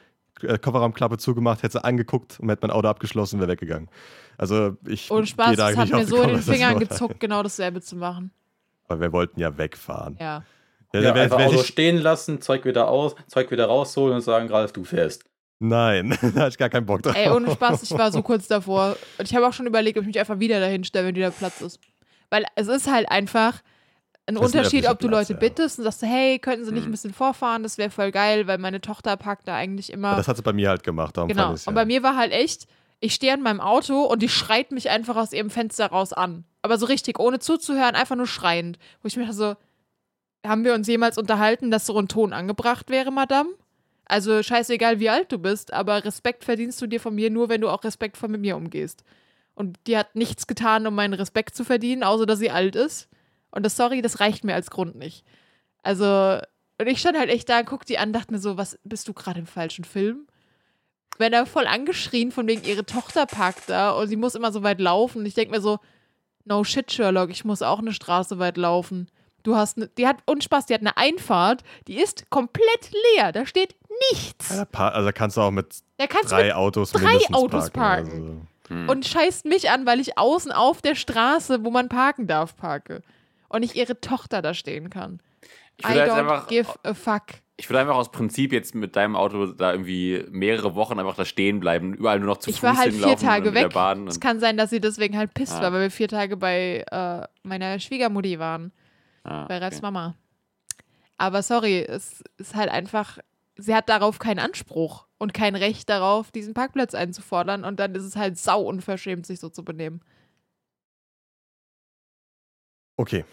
äh, 0.43 0.59
Kofferraumklappe 0.59 1.18
zugemacht, 1.18 1.64
hätte 1.64 1.80
sie 1.80 1.84
angeguckt 1.84 2.39
und 2.39 2.49
hätte 2.49 2.61
mein 2.68 2.69
Auto 2.76 2.88
abgeschlossen 2.88 3.35
und 3.38 3.41
wäre 3.41 3.51
weggegangen. 3.53 3.89
Also 4.38 4.77
ich 4.88 5.09
Ohne 5.09 5.26
Spaß, 5.26 5.55
da 5.57 5.69
das 5.69 5.77
hat 5.77 5.89
mir 5.91 6.05
so 6.05 6.22
in 6.22 6.30
den 6.30 6.41
Fingern 6.43 6.77
gezuckt, 6.80 7.19
genau 7.19 7.41
dasselbe 7.41 7.81
zu 7.81 7.95
machen. 7.95 8.30
Aber 8.88 9.01
wir 9.01 9.11
wollten 9.11 9.39
ja 9.39 9.57
wegfahren. 9.57 10.15
Ja. 10.19 10.43
Ja, 10.93 11.01
Ja, 11.01 11.15
wär- 11.15 11.23
einfach 11.23 11.39
wär 11.39 11.47
Auto 11.47 11.61
ich- 11.61 11.68
stehen 11.68 11.97
lassen, 11.97 12.39
Zeug 12.39 12.64
wieder 12.65 12.88
aus, 12.88 13.15
Zeug 13.27 13.49
wieder 13.51 13.65
rausholen 13.65 14.14
und 14.15 14.22
sagen, 14.22 14.47
Ralf, 14.49 14.72
du 14.73 14.84
fährst. 14.84 15.26
Nein, 15.60 16.10
da 16.22 16.42
hatte 16.42 16.50
ich 16.50 16.58
gar 16.58 16.70
keinen 16.70 16.86
Bock 16.86 17.02
drauf. 17.02 17.16
Ey, 17.16 17.30
ohne 17.30 17.52
Spaß, 17.52 17.84
ich 17.84 17.92
war 17.92 18.12
so 18.12 18.22
kurz 18.22 18.48
davor. 18.48 18.96
Und 19.18 19.28
ich 19.30 19.36
habe 19.36 19.48
auch 19.48 19.54
schon 19.54 19.66
überlegt, 19.66 19.98
ob 19.98 20.04
ich 20.04 20.08
mich 20.08 20.20
einfach 20.20 20.40
wieder 20.40 20.60
dahin 20.60 20.84
stelle, 20.84 21.08
wenn 21.08 21.16
wieder 21.16 21.32
Platz 21.32 21.62
ist. 21.62 21.80
Weil 22.30 22.46
es 22.56 22.68
ist 22.68 22.92
halt 22.92 23.10
einfach 23.10 23.62
ein 24.28 24.36
Das 24.36 24.42
ein 24.42 24.46
Unterschied, 24.46 24.66
öffentlicher 24.86 24.92
ob 24.92 25.00
du 25.00 25.08
Platz, 25.08 25.30
Leute 25.30 25.34
ja. 25.34 25.40
bittest 25.40 25.80
und 25.80 25.86
sagst, 25.86 26.02
hey, 26.04 26.38
könnten 26.40 26.66
sie 26.66 26.72
nicht 26.72 26.84
Mhm. 26.84 26.90
ein 26.90 26.92
bisschen 26.92 27.14
vorfahren? 27.14 27.64
Das 27.64 27.78
wäre 27.78 27.90
voll 27.90 28.12
geil, 28.12 28.46
weil 28.46 28.58
meine 28.58 28.82
Tochter 28.82 29.16
parkt 29.18 29.48
da 29.48 29.56
eigentlich 29.56 29.92
immer. 29.92 30.16
Das 30.16 30.28
hat 30.28 30.36
sie 30.38 30.44
bei 30.44 30.54
mir 30.54 30.70
halt 30.70 30.84
gemacht. 30.84 31.16
Darum 31.18 31.30
genau. 31.30 31.48
fand 31.48 31.66
ja. 31.66 31.70
Und 31.70 31.76
bei 31.76 31.86
mir 31.86 32.04
war 32.04 32.16
halt 32.18 32.34
echt, 32.34 32.68
ich 33.00 33.14
stehe 33.14 33.34
an 33.34 33.42
meinem 33.42 33.62
Auto 33.62 34.02
und 34.02 34.22
die 34.22 34.30
schreit 34.30 34.72
mich 34.72 34.90
einfach 34.90 35.16
aus 35.16 35.32
ihrem 35.32 35.50
Fenster 35.50 35.88
raus 35.88 36.14
an. 36.14 36.44
Aber 36.62 36.78
so 36.78 36.86
richtig, 36.86 37.20
ohne 37.20 37.40
zuzuhören, 37.40 37.96
einfach 37.96 38.16
nur 38.16 38.28
schreiend. 38.28 38.78
Wo 39.02 39.08
ich 39.08 39.16
mir 39.16 39.32
so, 39.32 39.56
haben 40.46 40.66
wir 40.66 40.74
uns 40.74 40.88
jemals 40.88 41.18
unterhalten, 41.18 41.72
dass 41.72 41.86
so 41.86 41.98
ein 41.98 42.08
Ton 42.08 42.34
angebracht 42.34 42.90
wäre, 42.90 43.12
Madame? 43.12 43.50
Also 44.10 44.42
scheißegal, 44.42 45.00
wie 45.00 45.10
alt 45.10 45.32
du 45.32 45.38
bist, 45.38 45.74
aber 45.74 46.06
Respekt 46.06 46.46
verdienst 46.46 46.82
du 46.82 46.88
dir 46.88 47.02
von 47.02 47.14
mir 47.14 47.30
nur, 47.30 47.50
wenn 47.50 47.62
du 47.62 47.70
auch 47.70 47.84
respektvoll 47.84 48.30
mit 48.30 48.42
mir 48.42 48.56
umgehst. 48.56 49.04
Und 49.54 49.78
die 49.86 49.98
hat 49.98 50.16
nichts 50.16 50.48
getan, 50.48 50.88
um 50.88 50.96
meinen 50.96 51.14
Respekt 51.14 51.56
zu 51.56 51.66
verdienen, 51.66 52.04
außer 52.04 52.26
dass 52.26 52.40
sie 52.40 52.52
alt 52.52 52.76
ist. 52.76 53.10
Und 53.52 53.66
das 53.66 53.76
Sorry, 53.76 54.02
das 54.02 54.20
reicht 54.20 54.44
mir 54.44 54.54
als 54.54 54.70
Grund 54.70 54.96
nicht. 54.96 55.26
Also, 55.84 56.40
und 56.80 56.88
ich 56.88 57.00
stand 57.00 57.18
halt 57.18 57.30
echt 57.30 57.50
da, 57.50 57.64
guck 57.64 57.86
die 57.86 57.98
an, 57.98 58.14
dachte 58.14 58.32
mir 58.32 58.40
so, 58.40 58.56
was, 58.56 58.80
bist 58.84 59.08
du 59.08 59.14
gerade 59.14 59.40
im 59.40 59.48
falschen 59.48 59.84
Film? 59.84 60.28
Wenn 61.18 61.34
er 61.34 61.46
voll 61.46 61.66
angeschrien 61.66 62.32
von 62.32 62.48
wegen 62.48 62.64
ihre 62.64 62.86
Tochter 62.86 63.26
parkt 63.26 63.70
da 63.70 63.92
und 63.92 64.08
sie 64.08 64.16
muss 64.16 64.36
immer 64.36 64.52
so 64.52 64.64
weit 64.64 64.80
laufen. 64.80 65.20
Und 65.20 65.26
ich 65.26 65.34
denke 65.34 65.52
mir 65.52 65.62
so, 65.62 65.80
no 66.46 66.64
shit, 66.64 66.92
Sherlock, 66.92 67.32
ich 67.32 67.44
muss 67.44 67.62
auch 67.62 67.80
eine 67.80 67.94
Straße 67.94 68.40
weit 68.40 68.58
laufen. 68.58 69.10
Du 69.44 69.56
hast 69.56 69.78
ne, 69.78 69.90
die 69.98 70.06
hat 70.06 70.18
Unspaß, 70.26 70.66
die 70.66 70.74
hat 70.74 70.82
eine 70.82 70.98
Einfahrt, 70.98 71.64
die 71.88 72.00
ist 72.00 72.30
komplett 72.30 72.92
leer. 73.16 73.32
Da 73.32 73.46
steht 73.46 73.76
nichts. 74.11 74.56
Ja, 74.56 74.65
also 74.90 75.10
kannst 75.14 75.38
du 75.38 75.41
auch 75.41 75.52
mit 75.52 75.76
drei 75.98 76.53
Autos 76.56 76.91
drei 76.91 77.19
Autos 77.32 77.69
parken. 77.69 78.10
parken. 78.10 78.11
Also. 78.11 78.41
Hm. 78.69 78.90
und 78.90 79.06
scheißt 79.06 79.45
mich 79.45 79.69
an, 79.69 79.86
weil 79.86 79.99
ich 80.02 80.18
außen 80.18 80.52
auf 80.52 80.82
der 80.82 80.95
Straße, 80.95 81.64
wo 81.64 81.72
man 81.72 81.88
parken 81.88 82.28
darf, 82.28 82.57
parke. 82.57 83.02
Und 83.48 83.61
nicht 83.61 83.76
ihre 83.76 84.02
Tochter 84.02 84.41
da 84.41 84.53
stehen 84.53 84.90
kann. 84.90 85.22
Ich 85.78 85.86
I 85.86 85.90
würde 85.90 85.99
jetzt 85.99 86.11
don't 86.11 86.15
einfach, 86.19 86.48
give 86.48 86.68
a 86.84 86.94
fuck. 86.94 87.24
ich 87.56 87.69
würde 87.69 87.80
einfach 87.80 87.95
aus 87.95 88.11
Prinzip 88.11 88.52
jetzt 88.52 88.76
mit 88.76 88.98
deinem 88.98 89.15
Auto 89.15 89.45
da 89.48 89.72
irgendwie 89.72 90.26
mehrere 90.32 90.76
Wochen 90.76 90.99
einfach 90.99 91.15
da 91.15 91.24
stehen 91.24 91.61
bleiben, 91.61 91.94
überall 91.94 92.19
nur 92.19 92.28
noch 92.28 92.38
zu 92.40 92.49
Ich 92.49 92.57
Fuß 92.57 92.64
war 92.64 92.78
halt 92.78 92.91
vier 92.91 92.99
hinlaufen 93.03 93.26
Tage 93.26 93.48
und 93.48 93.53
mit 93.53 93.61
der 93.64 93.69
weg. 93.69 93.74
Bahn. 93.74 94.06
Es 94.07 94.19
kann 94.19 94.41
sein, 94.41 94.57
dass 94.57 94.69
sie 94.69 94.82
deswegen 94.82 95.18
halt 95.18 95.34
pisst 95.34 95.53
Ah. 95.53 95.61
war, 95.61 95.72
weil 95.72 95.82
wir 95.84 95.91
vier 95.91 96.10
Tage 96.10 96.36
bei 96.36 96.84
äh, 96.91 97.22
meiner 97.44 97.80
Schwiegermutti 97.80 98.38
waren, 98.38 98.74
ah, 99.24 99.45
bei 99.45 99.60
Ralfs 99.60 99.78
okay. 99.78 99.86
Mama. 99.86 100.15
Aber 101.18 101.41
sorry, 101.41 101.80
es 101.88 102.22
ist 102.38 102.53
halt 102.53 102.69
einfach, 102.69 103.18
sie 103.58 103.76
hat 103.76 103.90
darauf 103.90 104.20
keinen 104.20 104.40
Anspruch 104.40 105.08
und 105.18 105.34
kein 105.34 105.56
Recht 105.56 105.90
darauf, 105.90 106.32
diesen 106.32 106.54
Parkplatz 106.54 106.94
einzufordern. 106.94 107.64
Und 107.64 107.80
dann 107.80 107.96
ist 107.96 108.04
es 108.04 108.16
halt 108.16 108.38
sau 108.38 108.62
unverschämt, 108.62 109.26
sich 109.26 109.40
so 109.40 109.50
zu 109.50 109.64
benehmen. 109.64 110.02
Okay. 112.98 113.26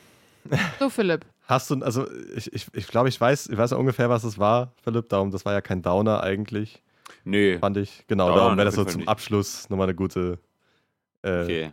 So, 0.79 0.91
Philipp. 0.91 1.25
Hast 1.47 1.71
du, 1.71 1.77
also 1.83 2.11
ich, 2.35 2.53
ich, 2.55 2.67
ich 2.73 2.87
glaube, 2.87 3.09
ich 3.11 3.21
weiß, 3.21 3.49
ich 3.49 3.57
weiß 3.59 3.73
ja 3.73 3.77
ungefähr, 3.77 4.09
was 4.09 4.25
es 4.25 4.39
war, 4.39 4.73
Philipp. 4.83 5.11
Darum, 5.11 5.31
das 5.31 5.45
war 5.45 5.53
ja 5.53 5.61
kein 5.61 5.83
Downer 5.83 6.23
eigentlich, 6.23 6.83
Nö. 7.25 7.59
fand 7.59 7.77
ich. 7.77 8.07
Genau, 8.07 8.29
Downer 8.29 8.41
darum 8.41 8.57
wäre 8.57 8.67
das 8.67 8.75
so 8.77 8.85
zum 8.85 9.01
nicht. 9.01 9.09
Abschluss 9.09 9.69
nochmal 9.69 9.87
eine 9.89 9.95
gute. 9.95 10.39
Äh, 11.23 11.43
Okay. 11.43 11.73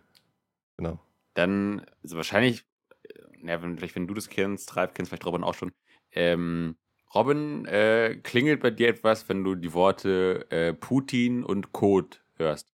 Genau. 0.78 1.00
Dann, 1.36 1.86
also 2.04 2.18
wahrscheinlich, 2.18 2.66
äh, 3.04 3.48
ja, 3.48 3.62
wenn, 3.62 3.78
vielleicht 3.78 3.96
wenn 3.96 4.08
du 4.08 4.14
das 4.14 4.28
kennst, 4.28 4.76
Ralf 4.76 4.94
kennst 4.94 5.10
vielleicht 5.10 5.26
Robin 5.26 5.44
auch 5.44 5.54
schon. 5.54 5.72
Ähm, 6.12 6.76
Robin, 7.14 7.66
äh, 7.66 8.20
klingelt 8.24 8.62
bei 8.62 8.72
dir 8.72 8.90
etwas, 8.90 9.28
wenn 9.30 9.44
du 9.44 9.56
die 9.56 9.74
Worte 9.74 10.46
äh, 10.50 10.74
Putin 10.74 11.44
und 11.44 11.74
Code 11.74 12.18
hörst. 12.36 12.72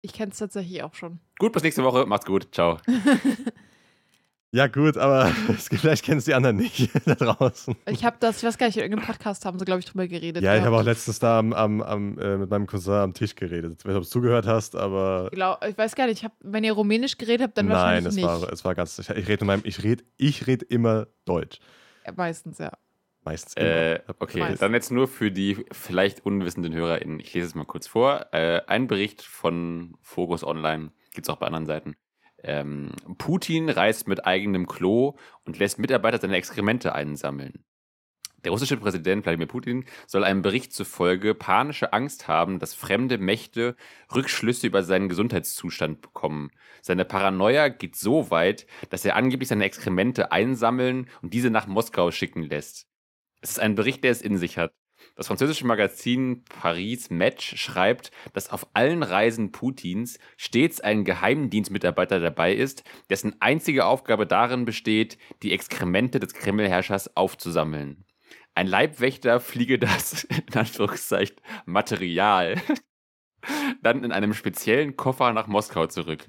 Ich 0.00 0.12
kenne 0.12 0.30
es 0.32 0.38
tatsächlich 0.38 0.82
auch 0.82 0.94
schon. 0.94 1.18
Gut, 1.38 1.52
bis 1.52 1.62
nächste 1.62 1.82
Woche. 1.82 2.06
Macht's 2.06 2.26
gut. 2.26 2.48
Ciao. 2.52 2.78
Ja, 4.50 4.66
gut, 4.66 4.96
aber 4.96 5.30
es- 5.48 5.68
vielleicht 5.68 6.04
kennst 6.04 6.26
die 6.26 6.34
anderen 6.34 6.56
nicht 6.56 6.90
da 7.06 7.14
draußen. 7.14 7.76
Ich 7.86 8.04
habe 8.04 8.16
das, 8.18 8.38
ich 8.38 8.44
weiß 8.44 8.56
gar 8.56 8.66
nicht, 8.66 8.76
in 8.76 8.82
irgendeinem 8.82 9.06
Podcast 9.06 9.44
haben 9.44 9.58
sie, 9.58 9.64
glaube 9.64 9.80
ich, 9.80 9.86
drüber 9.86 10.06
geredet. 10.08 10.42
Ja, 10.42 10.56
ich 10.56 10.62
habe 10.62 10.76
auch 10.76 10.82
letztens 10.82 11.18
da 11.18 11.38
am, 11.38 11.52
am, 11.52 11.82
am, 11.82 12.18
äh, 12.18 12.38
mit 12.38 12.48
meinem 12.50 12.66
Cousin 12.66 12.94
am 12.94 13.14
Tisch 13.14 13.34
geredet. 13.34 13.74
Ich 13.78 13.84
weiß 13.84 13.90
nicht, 13.90 13.96
ob 13.96 14.04
du 14.04 14.08
zugehört 14.08 14.46
hast, 14.46 14.74
aber 14.74 15.28
Glaub, 15.32 15.62
ich 15.64 15.76
weiß 15.76 15.94
gar 15.94 16.06
nicht, 16.06 16.18
ich 16.18 16.24
hab, 16.24 16.32
wenn 16.40 16.64
ihr 16.64 16.72
Rumänisch 16.72 17.18
geredet 17.18 17.42
habt, 17.42 17.58
dann 17.58 17.66
nein, 17.66 17.74
wahrscheinlich 17.74 18.06
es 18.08 18.14
nicht. 18.16 18.24
war, 18.24 18.52
es 18.52 18.64
war 18.64 18.74
ganz. 18.74 18.98
Ich, 18.98 19.10
ich 19.10 19.28
rede 19.28 19.44
mit 19.44 19.48
meinem, 19.48 19.62
ich 19.64 19.82
rede 19.82 20.04
ich 20.16 20.46
red 20.46 20.62
immer 20.62 21.08
Deutsch. 21.26 21.58
Ja, 22.06 22.12
meistens, 22.16 22.58
ja. 22.58 22.72
Meistens. 23.24 23.54
Äh, 23.56 24.00
okay, 24.20 24.38
Meist. 24.40 24.62
dann 24.62 24.72
jetzt 24.72 24.90
nur 24.90 25.06
für 25.08 25.30
die 25.30 25.66
vielleicht 25.72 26.24
unwissenden 26.24 26.72
HörerInnen. 26.72 27.20
Ich 27.20 27.34
lese 27.34 27.48
es 27.48 27.54
mal 27.54 27.66
kurz 27.66 27.86
vor. 27.86 28.26
Äh, 28.32 28.62
ein 28.66 28.86
Bericht 28.86 29.20
von 29.20 29.94
Focus 30.00 30.42
Online, 30.42 30.92
gibt's 31.12 31.28
auch 31.28 31.36
bei 31.36 31.46
anderen 31.46 31.66
Seiten. 31.66 31.96
Ähm, 32.42 32.92
Putin 33.18 33.68
reist 33.68 34.08
mit 34.08 34.26
eigenem 34.26 34.66
Klo 34.66 35.16
und 35.44 35.58
lässt 35.58 35.78
Mitarbeiter 35.78 36.18
seine 36.18 36.36
Exkremente 36.36 36.94
einsammeln. 36.94 37.64
Der 38.44 38.52
russische 38.52 38.76
Präsident 38.76 39.24
Wladimir 39.24 39.48
Putin 39.48 39.84
soll 40.06 40.22
einem 40.22 40.42
Bericht 40.42 40.72
zufolge 40.72 41.34
panische 41.34 41.92
Angst 41.92 42.28
haben, 42.28 42.60
dass 42.60 42.72
fremde 42.72 43.18
Mächte 43.18 43.74
Rückschlüsse 44.14 44.68
über 44.68 44.84
seinen 44.84 45.08
Gesundheitszustand 45.08 46.00
bekommen. 46.00 46.50
Seine 46.80 47.04
Paranoia 47.04 47.68
geht 47.68 47.96
so 47.96 48.30
weit, 48.30 48.66
dass 48.90 49.04
er 49.04 49.16
angeblich 49.16 49.48
seine 49.48 49.64
Exkremente 49.64 50.30
einsammeln 50.30 51.10
und 51.20 51.34
diese 51.34 51.50
nach 51.50 51.66
Moskau 51.66 52.12
schicken 52.12 52.44
lässt. 52.44 52.86
Es 53.40 53.50
ist 53.50 53.60
ein 53.60 53.74
Bericht, 53.74 54.04
der 54.04 54.12
es 54.12 54.22
in 54.22 54.38
sich 54.38 54.56
hat. 54.56 54.72
Das 55.16 55.26
französische 55.26 55.66
Magazin 55.66 56.44
Paris 56.44 57.10
Match 57.10 57.56
schreibt, 57.56 58.10
dass 58.32 58.50
auf 58.50 58.66
allen 58.74 59.02
Reisen 59.02 59.52
Putins 59.52 60.18
stets 60.36 60.80
ein 60.80 61.04
Geheimdienstmitarbeiter 61.04 62.20
dabei 62.20 62.54
ist, 62.54 62.84
dessen 63.10 63.36
einzige 63.40 63.86
Aufgabe 63.86 64.26
darin 64.26 64.64
besteht, 64.64 65.18
die 65.42 65.52
Exkremente 65.52 66.20
des 66.20 66.34
Kremlherrschers 66.34 67.16
aufzusammeln. 67.16 68.04
Ein 68.54 68.66
Leibwächter 68.66 69.40
fliege 69.40 69.78
das, 69.78 70.24
in 70.48 70.54
Anführungszeichen, 70.54 71.36
Material 71.64 72.60
dann 73.82 74.04
in 74.04 74.12
einem 74.12 74.34
speziellen 74.34 74.96
Koffer 74.96 75.32
nach 75.32 75.46
Moskau 75.46 75.86
zurück. 75.86 76.26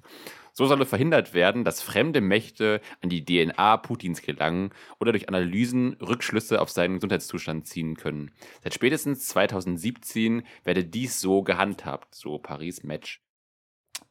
So 0.60 0.65
solle 0.65 0.86
verhindert 0.86 1.34
werden, 1.34 1.64
dass 1.64 1.81
fremde 1.81 2.19
Mächte 2.19 2.81
an 3.02 3.07
die 3.07 3.23
DNA 3.23 3.77
Putins 3.77 4.22
gelangen 4.22 4.72
oder 4.99 5.14
durch 5.14 5.30
Analysen 5.30 5.94
Rückschlüsse 6.02 6.60
auf 6.60 6.69
seinen 6.69 6.95
Gesundheitszustand 6.95 7.65
ziehen 7.65 7.95
können. 7.95 8.31
Seit 8.61 8.73
spätestens 8.73 9.26
2017 9.30 10.44
werde 10.65 10.84
dies 10.84 11.22
so 11.22 11.44
gehandhabt, 11.44 12.14
so 12.14 12.40
Paris 12.40 12.84
Match. 12.84 13.23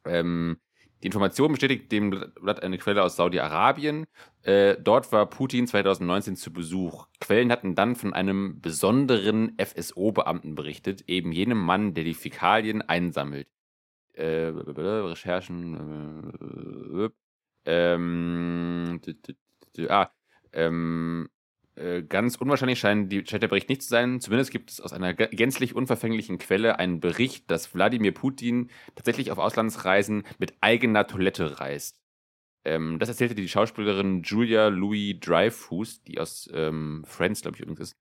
Ähm, 0.05 0.57
die 1.03 1.05
Information 1.05 1.51
bestätigt 1.51 1.91
dem 1.91 2.09
Blatt 2.41 2.63
eine 2.63 2.79
Quelle 2.79 3.03
aus 3.03 3.15
Saudi-Arabien. 3.15 4.07
Äh, 4.41 4.75
dort 4.81 5.11
war 5.11 5.27
Putin 5.29 5.67
2019 5.67 6.35
zu 6.35 6.51
Besuch. 6.51 7.05
Quellen 7.19 7.51
hatten 7.51 7.75
dann 7.75 7.95
von 7.95 8.11
einem 8.11 8.59
besonderen 8.59 9.55
FSO-Beamten 9.59 10.55
berichtet, 10.55 11.03
eben 11.05 11.31
jenem 11.31 11.59
Mann, 11.59 11.93
der 11.93 12.05
die 12.05 12.15
Fäkalien 12.15 12.81
einsammelt. 12.81 13.47
Äh, 14.13 14.47
Recherchen. 14.47 16.31
Äh, 16.95 17.09
ähm, 17.65 18.99
ah, 19.87 20.09
ähm, 20.53 21.29
äh, 21.75 22.03
ganz 22.03 22.35
unwahrscheinlich 22.35 22.79
scheint, 22.79 23.11
die, 23.11 23.25
scheint 23.25 23.43
der 23.43 23.47
Bericht 23.47 23.69
nicht 23.69 23.83
zu 23.83 23.89
sein. 23.89 24.19
Zumindest 24.19 24.51
gibt 24.51 24.71
es 24.71 24.81
aus 24.81 24.91
einer 24.91 25.11
gä- 25.11 25.33
gänzlich 25.35 25.75
unverfänglichen 25.75 26.37
Quelle 26.37 26.79
einen 26.79 26.99
Bericht, 26.99 27.49
dass 27.51 27.73
Wladimir 27.73 28.13
Putin 28.13 28.69
tatsächlich 28.95 29.31
auf 29.31 29.37
Auslandsreisen 29.37 30.23
mit 30.39 30.53
eigener 30.61 31.07
Toilette 31.07 31.59
reist. 31.59 32.01
Ähm, 32.65 32.99
das 32.99 33.09
erzählte 33.09 33.35
die 33.35 33.47
Schauspielerin 33.47 34.23
Julia 34.23 34.67
Louis 34.67 35.19
Dreyfus, 35.19 36.03
die 36.03 36.19
aus 36.19 36.49
ähm, 36.53 37.03
Friends, 37.05 37.41
glaube 37.41 37.55
ich, 37.55 37.61
übrigens 37.61 37.79
ist, 37.79 37.97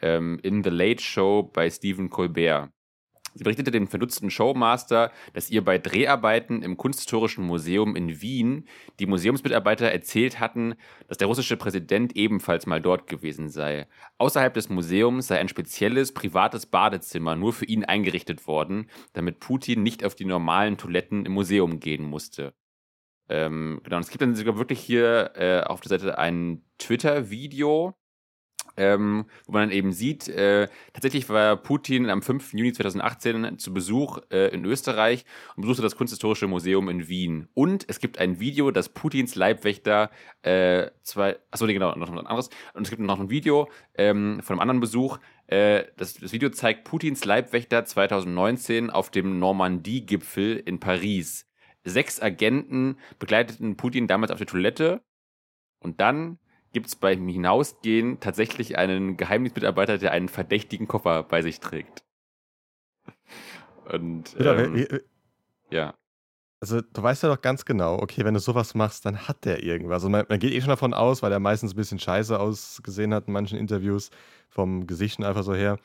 ähm, 0.00 0.40
in 0.42 0.64
The 0.64 0.70
Late 0.70 1.02
Show 1.02 1.44
bei 1.44 1.70
Stephen 1.70 2.10
Colbert. 2.10 2.70
Sie 3.34 3.44
berichtete 3.44 3.70
dem 3.70 3.86
vernutzten 3.86 4.30
Showmaster, 4.30 5.10
dass 5.32 5.50
ihr 5.50 5.64
bei 5.64 5.78
Dreharbeiten 5.78 6.62
im 6.62 6.76
Kunsthistorischen 6.76 7.44
Museum 7.44 7.96
in 7.96 8.20
Wien 8.20 8.66
die 8.98 9.06
Museumsmitarbeiter 9.06 9.90
erzählt 9.90 10.40
hatten, 10.40 10.74
dass 11.08 11.18
der 11.18 11.28
russische 11.28 11.56
Präsident 11.56 12.16
ebenfalls 12.16 12.66
mal 12.66 12.80
dort 12.80 13.06
gewesen 13.06 13.48
sei. 13.48 13.86
Außerhalb 14.18 14.52
des 14.54 14.68
Museums 14.68 15.26
sei 15.28 15.38
ein 15.38 15.48
spezielles 15.48 16.12
privates 16.12 16.66
Badezimmer 16.66 17.36
nur 17.36 17.52
für 17.52 17.64
ihn 17.64 17.84
eingerichtet 17.84 18.46
worden, 18.46 18.88
damit 19.12 19.40
Putin 19.40 19.82
nicht 19.82 20.04
auf 20.04 20.14
die 20.14 20.24
normalen 20.24 20.76
Toiletten 20.76 21.26
im 21.26 21.32
Museum 21.32 21.80
gehen 21.80 22.04
musste. 22.04 22.54
Ähm, 23.28 23.80
genau, 23.82 23.96
und 23.96 24.02
es 24.02 24.10
gibt 24.10 24.22
dann 24.22 24.34
sogar 24.34 24.58
wirklich 24.58 24.80
hier 24.80 25.32
äh, 25.36 25.60
auf 25.62 25.80
der 25.80 25.88
Seite 25.88 26.18
ein 26.18 26.62
Twitter-Video, 26.78 27.94
ähm, 28.76 29.26
wo 29.46 29.52
man 29.52 29.68
dann 29.68 29.76
eben 29.76 29.92
sieht, 29.92 30.28
äh, 30.28 30.68
tatsächlich 30.92 31.28
war 31.28 31.56
Putin 31.56 32.08
am 32.10 32.22
5. 32.22 32.54
Juni 32.54 32.72
2018 32.72 33.58
zu 33.58 33.72
Besuch 33.72 34.18
äh, 34.30 34.48
in 34.48 34.64
Österreich 34.64 35.24
und 35.56 35.62
besuchte 35.62 35.82
das 35.82 35.96
Kunsthistorische 35.96 36.46
Museum 36.46 36.88
in 36.88 37.08
Wien. 37.08 37.48
Und 37.54 37.84
es 37.88 38.00
gibt 38.00 38.18
ein 38.18 38.40
Video, 38.40 38.70
das 38.70 38.88
Putins 38.88 39.34
Leibwächter 39.34 40.10
äh, 40.42 40.90
zwei, 41.02 41.38
achso, 41.50 41.66
nee, 41.66 41.74
genau, 41.74 41.94
noch 41.94 42.10
ein 42.10 42.18
anderes. 42.18 42.50
Und 42.74 42.84
es 42.84 42.90
gibt 42.90 43.02
noch 43.02 43.20
ein 43.20 43.30
Video 43.30 43.68
ähm, 43.94 44.40
von 44.42 44.54
einem 44.54 44.60
anderen 44.60 44.80
Besuch. 44.80 45.18
Äh, 45.46 45.84
das, 45.96 46.14
das 46.14 46.32
Video 46.32 46.50
zeigt 46.50 46.84
Putins 46.84 47.24
Leibwächter 47.24 47.84
2019 47.84 48.90
auf 48.90 49.10
dem 49.10 49.38
Normandie-Gipfel 49.38 50.56
in 50.56 50.80
Paris. 50.80 51.46
Sechs 51.84 52.20
Agenten 52.22 52.96
begleiteten 53.18 53.76
Putin 53.76 54.06
damals 54.06 54.30
auf 54.30 54.38
die 54.38 54.46
Toilette 54.46 55.02
und 55.80 56.00
dann 56.00 56.38
gibt 56.72 56.86
es 56.86 56.96
beim 56.96 57.28
Hinausgehen 57.28 58.20
tatsächlich 58.20 58.78
einen 58.78 59.16
Geheimdienstmitarbeiter, 59.16 59.98
der 59.98 60.12
einen 60.12 60.28
verdächtigen 60.28 60.88
Koffer 60.88 61.22
bei 61.22 61.42
sich 61.42 61.60
trägt. 61.60 62.02
Und 63.92 64.34
Ja, 64.38 64.54
ähm, 64.58 64.74
wie- 64.74 64.88
wie- 64.90 65.00
ja. 65.70 65.94
Also 66.60 66.80
du 66.80 67.02
weißt 67.02 67.24
ja 67.24 67.28
doch 67.28 67.42
ganz 67.42 67.64
genau, 67.64 67.98
okay, 68.00 68.24
wenn 68.24 68.34
du 68.34 68.40
sowas 68.40 68.74
machst, 68.74 69.04
dann 69.04 69.26
hat 69.26 69.44
der 69.44 69.64
irgendwas. 69.64 69.94
Also 69.96 70.08
man, 70.08 70.24
man 70.28 70.38
geht 70.38 70.52
eh 70.52 70.60
schon 70.60 70.68
davon 70.68 70.94
aus, 70.94 71.20
weil 71.22 71.32
er 71.32 71.40
meistens 71.40 71.72
ein 71.72 71.76
bisschen 71.76 71.98
scheiße 71.98 72.38
ausgesehen 72.38 73.12
hat 73.12 73.26
in 73.26 73.32
manchen 73.32 73.58
Interviews, 73.58 74.10
vom 74.48 74.86
Gesicht 74.86 75.18
und 75.18 75.24
einfach 75.24 75.42
so 75.42 75.54
her. 75.54 75.78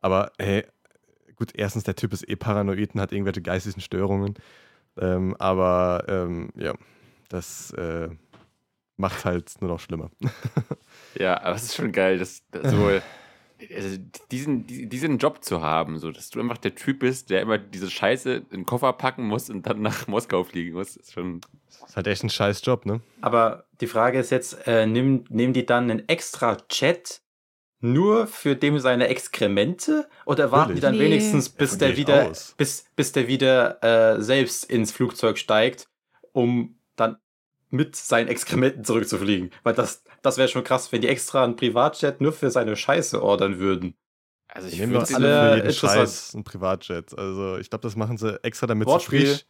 Aber 0.00 0.32
hey, 0.38 0.64
gut, 1.36 1.50
erstens, 1.54 1.84
der 1.84 1.96
Typ 1.96 2.14
ist 2.14 2.26
eh 2.28 2.36
paranoid 2.36 2.94
und 2.94 3.00
hat 3.00 3.12
irgendwelche 3.12 3.42
geistigen 3.42 3.82
Störungen. 3.82 4.34
Ähm, 4.96 5.36
aber 5.38 6.04
ähm, 6.08 6.48
ja, 6.56 6.74
das 7.28 7.72
äh, 7.72 8.08
macht 8.96 9.24
halt 9.24 9.52
nur 9.60 9.70
noch 9.70 9.80
schlimmer. 9.80 10.10
Ja, 11.14 11.42
aber 11.42 11.56
es 11.56 11.64
ist 11.64 11.74
schon 11.74 11.92
geil, 11.92 12.18
dass, 12.18 12.42
dass 12.52 12.70
so, 12.70 12.86
also 13.76 13.98
diesen, 14.30 14.66
die- 14.66 14.88
diesen 14.88 15.18
Job 15.18 15.44
zu 15.44 15.60
haben, 15.60 15.98
so 15.98 16.10
dass 16.10 16.30
du 16.30 16.40
einfach 16.40 16.56
der 16.56 16.74
Typ 16.74 17.00
bist, 17.00 17.28
der 17.28 17.42
immer 17.42 17.58
diese 17.58 17.90
Scheiße 17.90 18.32
in 18.34 18.48
den 18.48 18.66
Koffer 18.66 18.94
packen 18.94 19.26
muss 19.26 19.50
und 19.50 19.66
dann 19.66 19.82
nach 19.82 20.06
Moskau 20.06 20.42
fliegen 20.42 20.72
muss, 20.72 20.96
ist 20.96 21.12
schon. 21.12 21.42
Das 21.68 21.90
ist 21.90 21.96
halt 21.96 22.06
echt 22.06 22.24
ein 22.24 22.30
scheiß 22.30 22.62
Job, 22.64 22.86
ne? 22.86 23.02
Aber 23.20 23.66
die 23.82 23.86
Frage 23.88 24.18
ist 24.18 24.30
jetzt, 24.30 24.66
äh, 24.66 24.86
nehmen, 24.86 25.24
nehmen 25.28 25.52
die 25.52 25.66
dann 25.66 25.90
einen 25.90 26.08
extra 26.08 26.56
Chat 26.68 27.20
nur 27.80 28.26
für 28.26 28.56
dem 28.56 28.78
seine 28.78 29.08
Exkremente 29.08 30.08
oder 30.24 30.50
warten 30.50 30.76
die 30.76 30.80
dann 30.80 30.94
Nee. 30.96 31.00
wenigstens, 31.00 31.48
bis 31.50 31.76
der 31.76 31.88
gehe 31.88 31.92
ich 31.94 31.98
wieder, 32.08 32.26
aus. 32.28 32.54
bis, 32.56 32.86
bis 32.96 33.12
der 33.12 33.28
wieder 33.28 33.82
äh, 34.16 34.22
selbst 34.22 34.64
ins 34.70 34.92
Flugzeug 34.92 35.36
steigt, 35.36 35.88
um 36.32 36.78
dann 36.96 37.16
mit 37.72 37.96
seinen 37.96 38.28
Exkrementen 38.28 38.84
zurückzufliegen? 38.84 39.50
Weil 39.62 39.74
das, 39.74 40.04
das 40.22 40.38
wäre 40.38 40.48
schon 40.48 40.64
krass, 40.64 40.92
wenn 40.92 41.00
die 41.00 41.08
extra 41.08 41.42
einen 41.44 41.56
Privatjet 41.56 42.20
nur 42.20 42.32
für 42.32 42.50
seine 42.50 42.76
Scheiße 42.76 43.22
ordern 43.22 43.58
würden. 43.58 43.94
Also 44.48 44.68
ich 44.68 44.78
doch 44.78 45.10
alle 45.14 45.52
für 45.52 45.56
jeden. 45.56 45.72
Scheiß 45.72 46.34
ein 46.34 46.44
Privatjet. 46.44 47.16
Also 47.16 47.56
ich 47.56 47.70
glaube, 47.70 47.82
das 47.82 47.96
machen 47.96 48.18
sie 48.18 48.38
extra, 48.44 48.66
damit 48.66 48.86
sie 48.86 48.92
Wortspiel. 48.92 49.26
frisch 49.26 49.46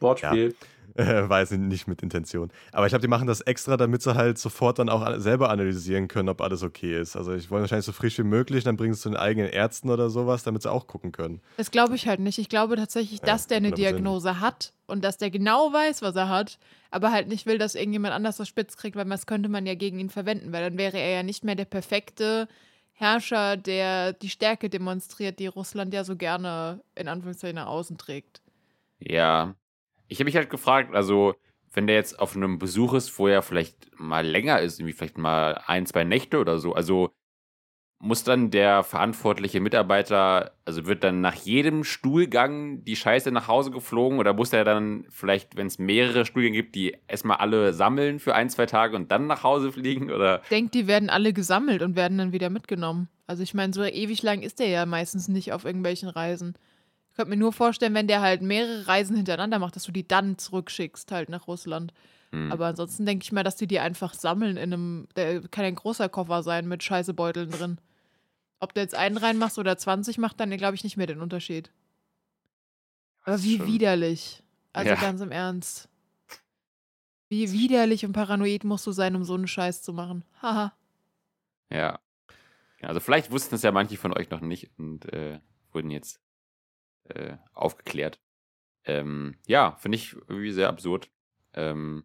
Wortspiel. 0.00 0.54
Äh, 0.94 1.04
weiß 1.28 1.52
ich 1.52 1.58
nicht 1.58 1.86
mit 1.86 2.02
Intention. 2.02 2.50
Aber 2.72 2.86
ich 2.86 2.90
glaube, 2.90 3.02
die 3.02 3.08
machen 3.08 3.26
das 3.26 3.40
extra, 3.40 3.76
damit 3.76 4.02
sie 4.02 4.14
halt 4.14 4.38
sofort 4.38 4.78
dann 4.78 4.88
auch 4.88 5.18
selber 5.18 5.50
analysieren 5.50 6.08
können, 6.08 6.28
ob 6.28 6.40
alles 6.40 6.62
okay 6.62 7.00
ist. 7.00 7.16
Also 7.16 7.32
ich 7.32 7.50
wollte 7.50 7.62
wahrscheinlich 7.62 7.86
so 7.86 7.92
frisch 7.92 8.18
wie 8.18 8.24
möglich, 8.24 8.64
dann 8.64 8.76
bringen 8.76 8.92
sie 8.92 8.98
es 8.98 9.02
zu 9.02 9.08
den 9.08 9.16
eigenen 9.16 9.50
Ärzten 9.50 9.90
oder 9.90 10.10
sowas, 10.10 10.42
damit 10.42 10.62
sie 10.62 10.70
auch 10.70 10.86
gucken 10.86 11.12
können. 11.12 11.40
Das 11.56 11.70
glaube 11.70 11.94
ich 11.94 12.06
halt 12.06 12.20
nicht. 12.20 12.38
Ich 12.38 12.48
glaube 12.48 12.76
tatsächlich, 12.76 13.20
Ja, 13.20 13.26
dass 13.26 13.46
der 13.46 13.58
eine 13.58 13.70
100%. 13.70 13.74
Diagnose 13.74 14.40
hat 14.40 14.72
und 14.86 15.04
dass 15.04 15.18
der 15.18 15.30
genau 15.30 15.72
weiß, 15.72 16.02
was 16.02 16.16
er 16.16 16.28
hat, 16.28 16.58
aber 16.90 17.10
halt 17.12 17.28
nicht 17.28 17.46
will, 17.46 17.58
dass 17.58 17.74
irgendjemand 17.74 18.14
anders 18.14 18.36
das 18.36 18.48
spitz 18.48 18.76
kriegt, 18.76 18.96
weil 18.96 19.06
das 19.06 19.26
könnte 19.26 19.48
man 19.48 19.66
ja 19.66 19.74
gegen 19.74 19.98
ihn 19.98 20.10
verwenden, 20.10 20.52
weil 20.52 20.62
dann 20.62 20.78
wäre 20.78 20.98
er 20.98 21.10
ja 21.10 21.22
nicht 21.22 21.44
mehr 21.44 21.54
der 21.54 21.64
perfekte 21.64 22.48
Herrscher, 22.92 23.56
der 23.56 24.12
die 24.12 24.28
Stärke 24.28 24.68
demonstriert, 24.68 25.38
die 25.38 25.46
Russland 25.46 25.92
ja 25.94 26.04
so 26.04 26.16
gerne 26.16 26.82
in 26.94 27.08
Anführungszeichen 27.08 27.56
nach 27.56 27.66
außen 27.66 27.98
trägt. 27.98 28.42
Ja. 29.00 29.54
Ich 30.08 30.18
habe 30.18 30.26
mich 30.26 30.36
halt 30.36 30.50
gefragt, 30.50 30.94
also, 30.94 31.34
wenn 31.72 31.86
der 31.86 31.96
jetzt 31.96 32.18
auf 32.18 32.36
einem 32.36 32.58
Besuch 32.58 32.94
ist, 32.94 33.18
wo 33.18 33.28
er 33.28 33.42
vielleicht 33.42 33.90
mal 33.98 34.26
länger 34.26 34.60
ist, 34.60 34.78
irgendwie 34.78 34.92
vielleicht 34.92 35.18
mal 35.18 35.60
ein, 35.66 35.86
zwei 35.86 36.04
Nächte 36.04 36.38
oder 36.38 36.58
so, 36.58 36.74
also 36.74 37.12
muss 38.02 38.24
dann 38.24 38.50
der 38.50 38.82
verantwortliche 38.82 39.60
Mitarbeiter, 39.60 40.56
also 40.64 40.86
wird 40.86 41.04
dann 41.04 41.20
nach 41.20 41.36
jedem 41.36 41.84
Stuhlgang 41.84 42.84
die 42.84 42.96
Scheiße 42.96 43.30
nach 43.30 43.46
Hause 43.46 43.70
geflogen 43.70 44.18
oder 44.18 44.34
muss 44.34 44.52
er 44.52 44.64
dann 44.64 45.06
vielleicht, 45.08 45.56
wenn 45.56 45.68
es 45.68 45.78
mehrere 45.78 46.26
Stuhlgänge 46.26 46.56
gibt, 46.56 46.74
die 46.74 46.96
erstmal 47.06 47.36
alle 47.36 47.72
sammeln 47.72 48.18
für 48.18 48.34
ein, 48.34 48.50
zwei 48.50 48.66
Tage 48.66 48.96
und 48.96 49.12
dann 49.12 49.28
nach 49.28 49.44
Hause 49.44 49.70
fliegen 49.70 50.10
oder? 50.10 50.42
Ich 50.42 50.48
denke, 50.48 50.72
die 50.72 50.88
werden 50.88 51.10
alle 51.10 51.32
gesammelt 51.32 51.80
und 51.80 51.94
werden 51.94 52.18
dann 52.18 52.32
wieder 52.32 52.50
mitgenommen. 52.50 53.08
Also 53.28 53.44
ich 53.44 53.54
meine, 53.54 53.72
so 53.72 53.84
ewig 53.84 54.20
lang 54.24 54.42
ist 54.42 54.58
der 54.58 54.68
ja 54.68 54.84
meistens 54.84 55.28
nicht 55.28 55.52
auf 55.52 55.64
irgendwelchen 55.64 56.08
Reisen. 56.08 56.54
Ich 57.12 57.16
könnte 57.16 57.28
mir 57.30 57.36
nur 57.36 57.52
vorstellen, 57.52 57.92
wenn 57.92 58.08
der 58.08 58.22
halt 58.22 58.40
mehrere 58.40 58.86
Reisen 58.88 59.14
hintereinander 59.16 59.58
macht, 59.58 59.76
dass 59.76 59.84
du 59.84 59.92
die 59.92 60.08
dann 60.08 60.38
zurückschickst 60.38 61.12
halt 61.12 61.28
nach 61.28 61.46
Russland. 61.46 61.92
Hm. 62.30 62.50
Aber 62.50 62.66
ansonsten 62.68 63.04
denke 63.04 63.22
ich 63.22 63.32
mal, 63.32 63.42
dass 63.42 63.56
die 63.56 63.66
die 63.66 63.80
einfach 63.80 64.14
sammeln 64.14 64.56
in 64.56 64.72
einem, 64.72 65.08
der 65.14 65.42
kann 65.48 65.66
ein 65.66 65.74
großer 65.74 66.08
Koffer 66.08 66.42
sein 66.42 66.66
mit 66.66 66.82
Scheißebeuteln 66.82 67.50
drin. 67.50 67.78
Ob 68.60 68.72
du 68.72 68.80
jetzt 68.80 68.94
einen 68.94 69.18
reinmachst 69.18 69.58
oder 69.58 69.76
20 69.76 70.16
macht 70.16 70.40
dann, 70.40 70.56
glaube 70.56 70.74
ich, 70.74 70.84
nicht 70.84 70.96
mehr 70.96 71.06
den 71.06 71.20
Unterschied. 71.20 71.70
Aber 73.24 73.42
wie 73.42 73.58
schon- 73.58 73.66
widerlich. 73.66 74.42
Also 74.72 74.90
Ja. 74.90 74.96
ganz 74.96 75.20
im 75.20 75.30
Ernst. 75.32 75.90
Wie 77.28 77.52
widerlich 77.52 78.06
und 78.06 78.12
paranoid 78.12 78.64
musst 78.64 78.86
du 78.86 78.92
sein, 78.92 79.16
um 79.16 79.24
so 79.24 79.34
einen 79.34 79.46
Scheiß 79.48 79.82
zu 79.82 79.92
machen. 79.92 80.24
Haha. 80.40 80.72
Ja. 81.70 81.98
Ja, 82.80 82.88
Also 82.88 83.00
vielleicht 83.00 83.30
wussten 83.30 83.54
es 83.54 83.62
ja 83.62 83.70
manche 83.70 83.96
von 83.98 84.16
euch 84.16 84.30
noch 84.30 84.40
nicht 84.40 84.70
und 84.78 85.12
äh, 85.12 85.40
wurden 85.72 85.90
jetzt 85.90 86.20
äh, 87.08 87.36
aufgeklärt. 87.54 88.20
Ähm, 88.84 89.36
ja, 89.46 89.76
finde 89.78 89.96
ich 89.96 90.14
irgendwie 90.28 90.52
sehr 90.52 90.68
absurd. 90.68 91.10
Ähm, 91.54 92.04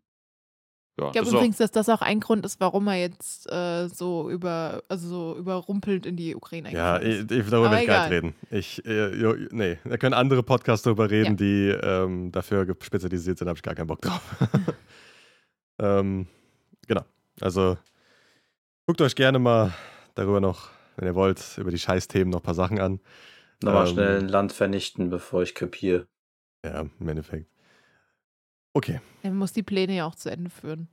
ja, 0.99 1.07
Ich 1.07 1.11
glaube 1.13 1.29
übrigens, 1.29 1.57
dass 1.57 1.71
das 1.71 1.89
auch 1.89 2.01
ein 2.01 2.19
Grund 2.19 2.43
ist, 2.45 2.59
warum 2.59 2.87
er 2.87 2.95
jetzt 2.95 3.51
äh, 3.51 3.87
so 3.87 4.29
über, 4.31 4.83
also 4.89 5.07
so 5.07 5.37
überrumpelnd 5.37 6.07
in 6.07 6.15
die 6.15 6.35
Ukraine 6.35 6.71
Ja, 6.71 6.99
ich, 6.99 7.19
ich, 7.19 7.49
darüber 7.49 7.71
will 7.71 7.79
ich 7.79 7.87
gar 7.87 8.09
nicht 8.09 8.11
reden. 8.11 8.35
Ich, 8.49 8.83
äh, 8.85 9.15
jo, 9.15 9.35
nee, 9.51 9.77
da 9.83 9.97
können 9.97 10.15
andere 10.15 10.41
Podcasts 10.41 10.83
darüber 10.83 11.09
reden, 11.09 11.31
Ja. 11.31 11.35
die 11.35 11.69
ähm, 11.69 12.31
dafür 12.31 12.65
spezialisiert 12.81 13.37
sind, 13.37 13.47
habe 13.47 13.57
ich 13.57 13.63
gar 13.63 13.75
keinen 13.75 13.87
Bock 13.87 14.01
drauf. 14.01 14.21
ähm, 15.79 16.27
genau. 16.87 17.03
Also 17.41 17.77
guckt 18.87 19.01
euch 19.01 19.15
gerne 19.15 19.37
mal 19.37 19.73
darüber 20.15 20.41
noch, 20.41 20.69
wenn 20.95 21.07
ihr 21.07 21.15
wollt, 21.15 21.59
über 21.59 21.69
die 21.69 21.77
Scheißthemen 21.79 22.29
noch 22.29 22.39
ein 22.39 22.43
paar 22.43 22.55
Sachen 22.55 22.79
an. 22.79 22.99
Nochmal 23.61 23.87
Ähm, 23.87 23.93
schnell 23.93 24.17
ein 24.21 24.29
Land 24.29 24.53
vernichten, 24.53 25.09
bevor 25.09 25.41
ich 25.43 25.55
krepiere. 25.55 26.07
Ja, 26.63 26.81
im 26.99 27.07
Endeffekt. 27.07 27.49
Okay, 28.73 29.01
Er 29.23 29.31
muss 29.31 29.53
die 29.53 29.63
Pläne 29.63 29.95
ja 29.95 30.05
auch 30.05 30.15
zu 30.15 30.29
Ende 30.29 30.49
führen. 30.49 30.87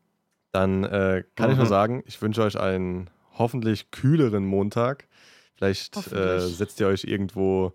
dann 0.53 0.85
äh, 0.85 1.25
kann 1.35 1.51
ich 1.51 1.57
nur 1.57 1.67
Mhm. 1.67 1.71
sagen, 1.71 2.03
ich 2.07 2.21
wünsche 2.23 2.43
euch 2.43 2.59
einen 2.59 3.11
hoffentlich 3.37 3.91
kühleren 3.91 4.47
Montag. 4.47 5.09
Vielleicht 5.57 5.97
äh, 6.13 6.39
setzt 6.39 6.79
ihr 6.81 6.87
euch 6.87 7.05
irgendwo 7.05 7.73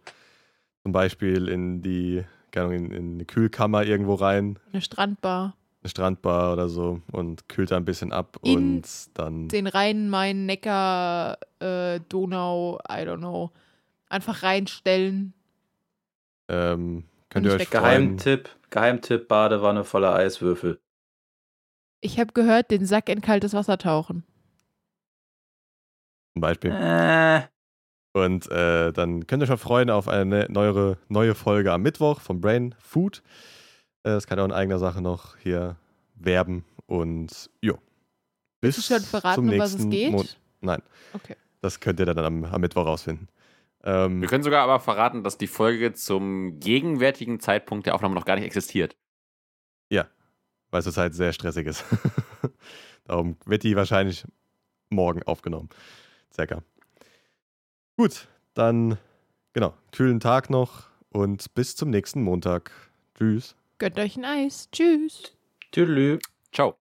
zum 0.84 0.94
Beispiel 0.94 1.48
in 1.50 1.82
die, 1.82 2.24
keine 2.52 2.68
Ahnung, 2.68 2.86
in, 2.86 2.92
in 2.92 3.14
eine 3.16 3.26
Kühlkammer 3.26 3.84
irgendwo 3.84 4.14
rein, 4.16 4.58
Eine 4.72 4.82
Strandbar. 4.82 5.56
eine 5.82 5.90
Strandbar 5.90 6.54
oder 6.54 6.70
so 6.70 7.02
und 7.12 7.48
kühlt 7.50 7.72
da 7.72 7.78
ein 7.78 7.86
bisschen 7.86 8.12
ab 8.14 8.38
In 8.44 8.78
und 8.78 9.10
dann. 9.14 9.50
Den 9.50 9.68
Rhein, 9.68 10.10
Main, 10.10 10.46
Neckar, 10.46 11.38
äh, 11.60 12.00
Donau, 12.08 12.80
I 12.90 13.02
don't 13.06 13.18
know. 13.18 13.52
Einfach 14.10 14.44
reinstellen. 14.44 15.34
Ähm, 16.50 17.06
könnt 17.30 17.46
ihr 17.46 17.54
euch. 17.54 17.70
Geheimtipp, 17.70 18.50
Geheimtipp, 18.72 19.28
Badewanne 19.28 19.84
voller 19.84 20.16
Eiswürfel. 20.16 20.80
Ich 22.02 22.20
habe 22.20 22.34
gehört, 22.34 22.72
den 22.72 22.86
Sack 22.86 23.10
in 23.10 23.22
kaltes 23.22 23.54
Wasser 23.54 23.78
tauchen. 23.78 24.24
zum 26.34 26.42
Beispiel. 26.42 26.72
Äh, 26.72 27.42
Und 28.14 28.50
äh, 28.50 28.92
dann 28.92 29.28
könnt 29.28 29.42
ihr 29.42 29.44
euch 29.44 29.50
schon 29.50 29.58
freuen 29.58 29.90
auf 29.90 30.08
eine 30.08 30.48
neuere, 30.50 30.98
neue 31.10 31.36
Folge 31.36 31.72
am 31.72 31.82
Mittwoch 31.82 32.22
von 32.22 32.42
Brain 32.42 32.74
Food. 32.80 33.22
Äh, 34.04 34.10
das 34.12 34.26
kann 34.28 34.40
auch 34.40 34.46
in 34.46 34.52
eigener 34.52 34.80
Sache 34.80 35.02
noch 35.02 35.38
hier 35.38 35.76
werben. 36.16 36.66
Und 36.88 37.50
jo. 37.62 37.76
Bis 38.62 38.78
Willst 38.78 38.90
du 38.90 38.94
schon 38.96 39.04
verraten, 39.04 39.36
zum 39.36 39.50
um 39.50 39.60
was 39.60 39.74
es 39.76 39.90
geht? 39.90 40.12
Mon 40.12 40.28
Nein. 40.62 40.82
Okay. 41.14 41.36
Das 41.62 41.80
könnt 41.80 42.00
ihr 42.00 42.06
dann 42.06 42.18
am, 42.20 42.46
am 42.46 42.62
Mittwoch 42.62 42.86
rausfinden. 42.86 43.28
Ähm, 43.84 44.22
Wir 44.22 44.28
können 44.28 44.44
sogar 44.44 44.64
aber 44.64 44.80
verraten, 44.80 45.24
dass 45.24 45.38
die 45.38 45.48
Folge 45.48 45.94
zum 45.94 46.60
gegenwärtigen 46.60 47.40
Zeitpunkt 47.40 47.86
der 47.86 47.96
Aufnahme 47.96 48.16
noch 48.16 48.26
gar 48.26 48.36
nicht 48.36 48.46
existiert. 48.46 48.96
weil 50.72 50.80
es 50.80 50.86
zurzeit 50.86 51.16
sehr 51.16 51.34
stressig 51.34 51.66
ist. 51.66 51.84
Darum 53.06 53.38
wird 53.46 53.64
die 53.64 53.76
wahrscheinlich 53.76 54.24
morgen 54.90 55.24
aufgenommen. 55.24 55.70
Circa. 56.32 56.62
Gut, 57.98 58.28
dann 58.54 58.98
genau, 59.54 59.74
kühlen 59.92 60.20
Tag 60.20 60.50
noch 60.50 60.84
und 61.10 61.54
bis 61.56 61.76
zum 61.76 61.90
nächsten 61.90 62.22
Montag. 62.22 62.72
Tschüss. 63.18 63.56
Gönnt 63.80 63.98
euch 63.98 64.16
ein 64.16 64.26
Eis. 64.26 64.70
Tschüss. 64.72 65.36
tüdelü. 65.72 66.20
Ciao. 66.54 66.78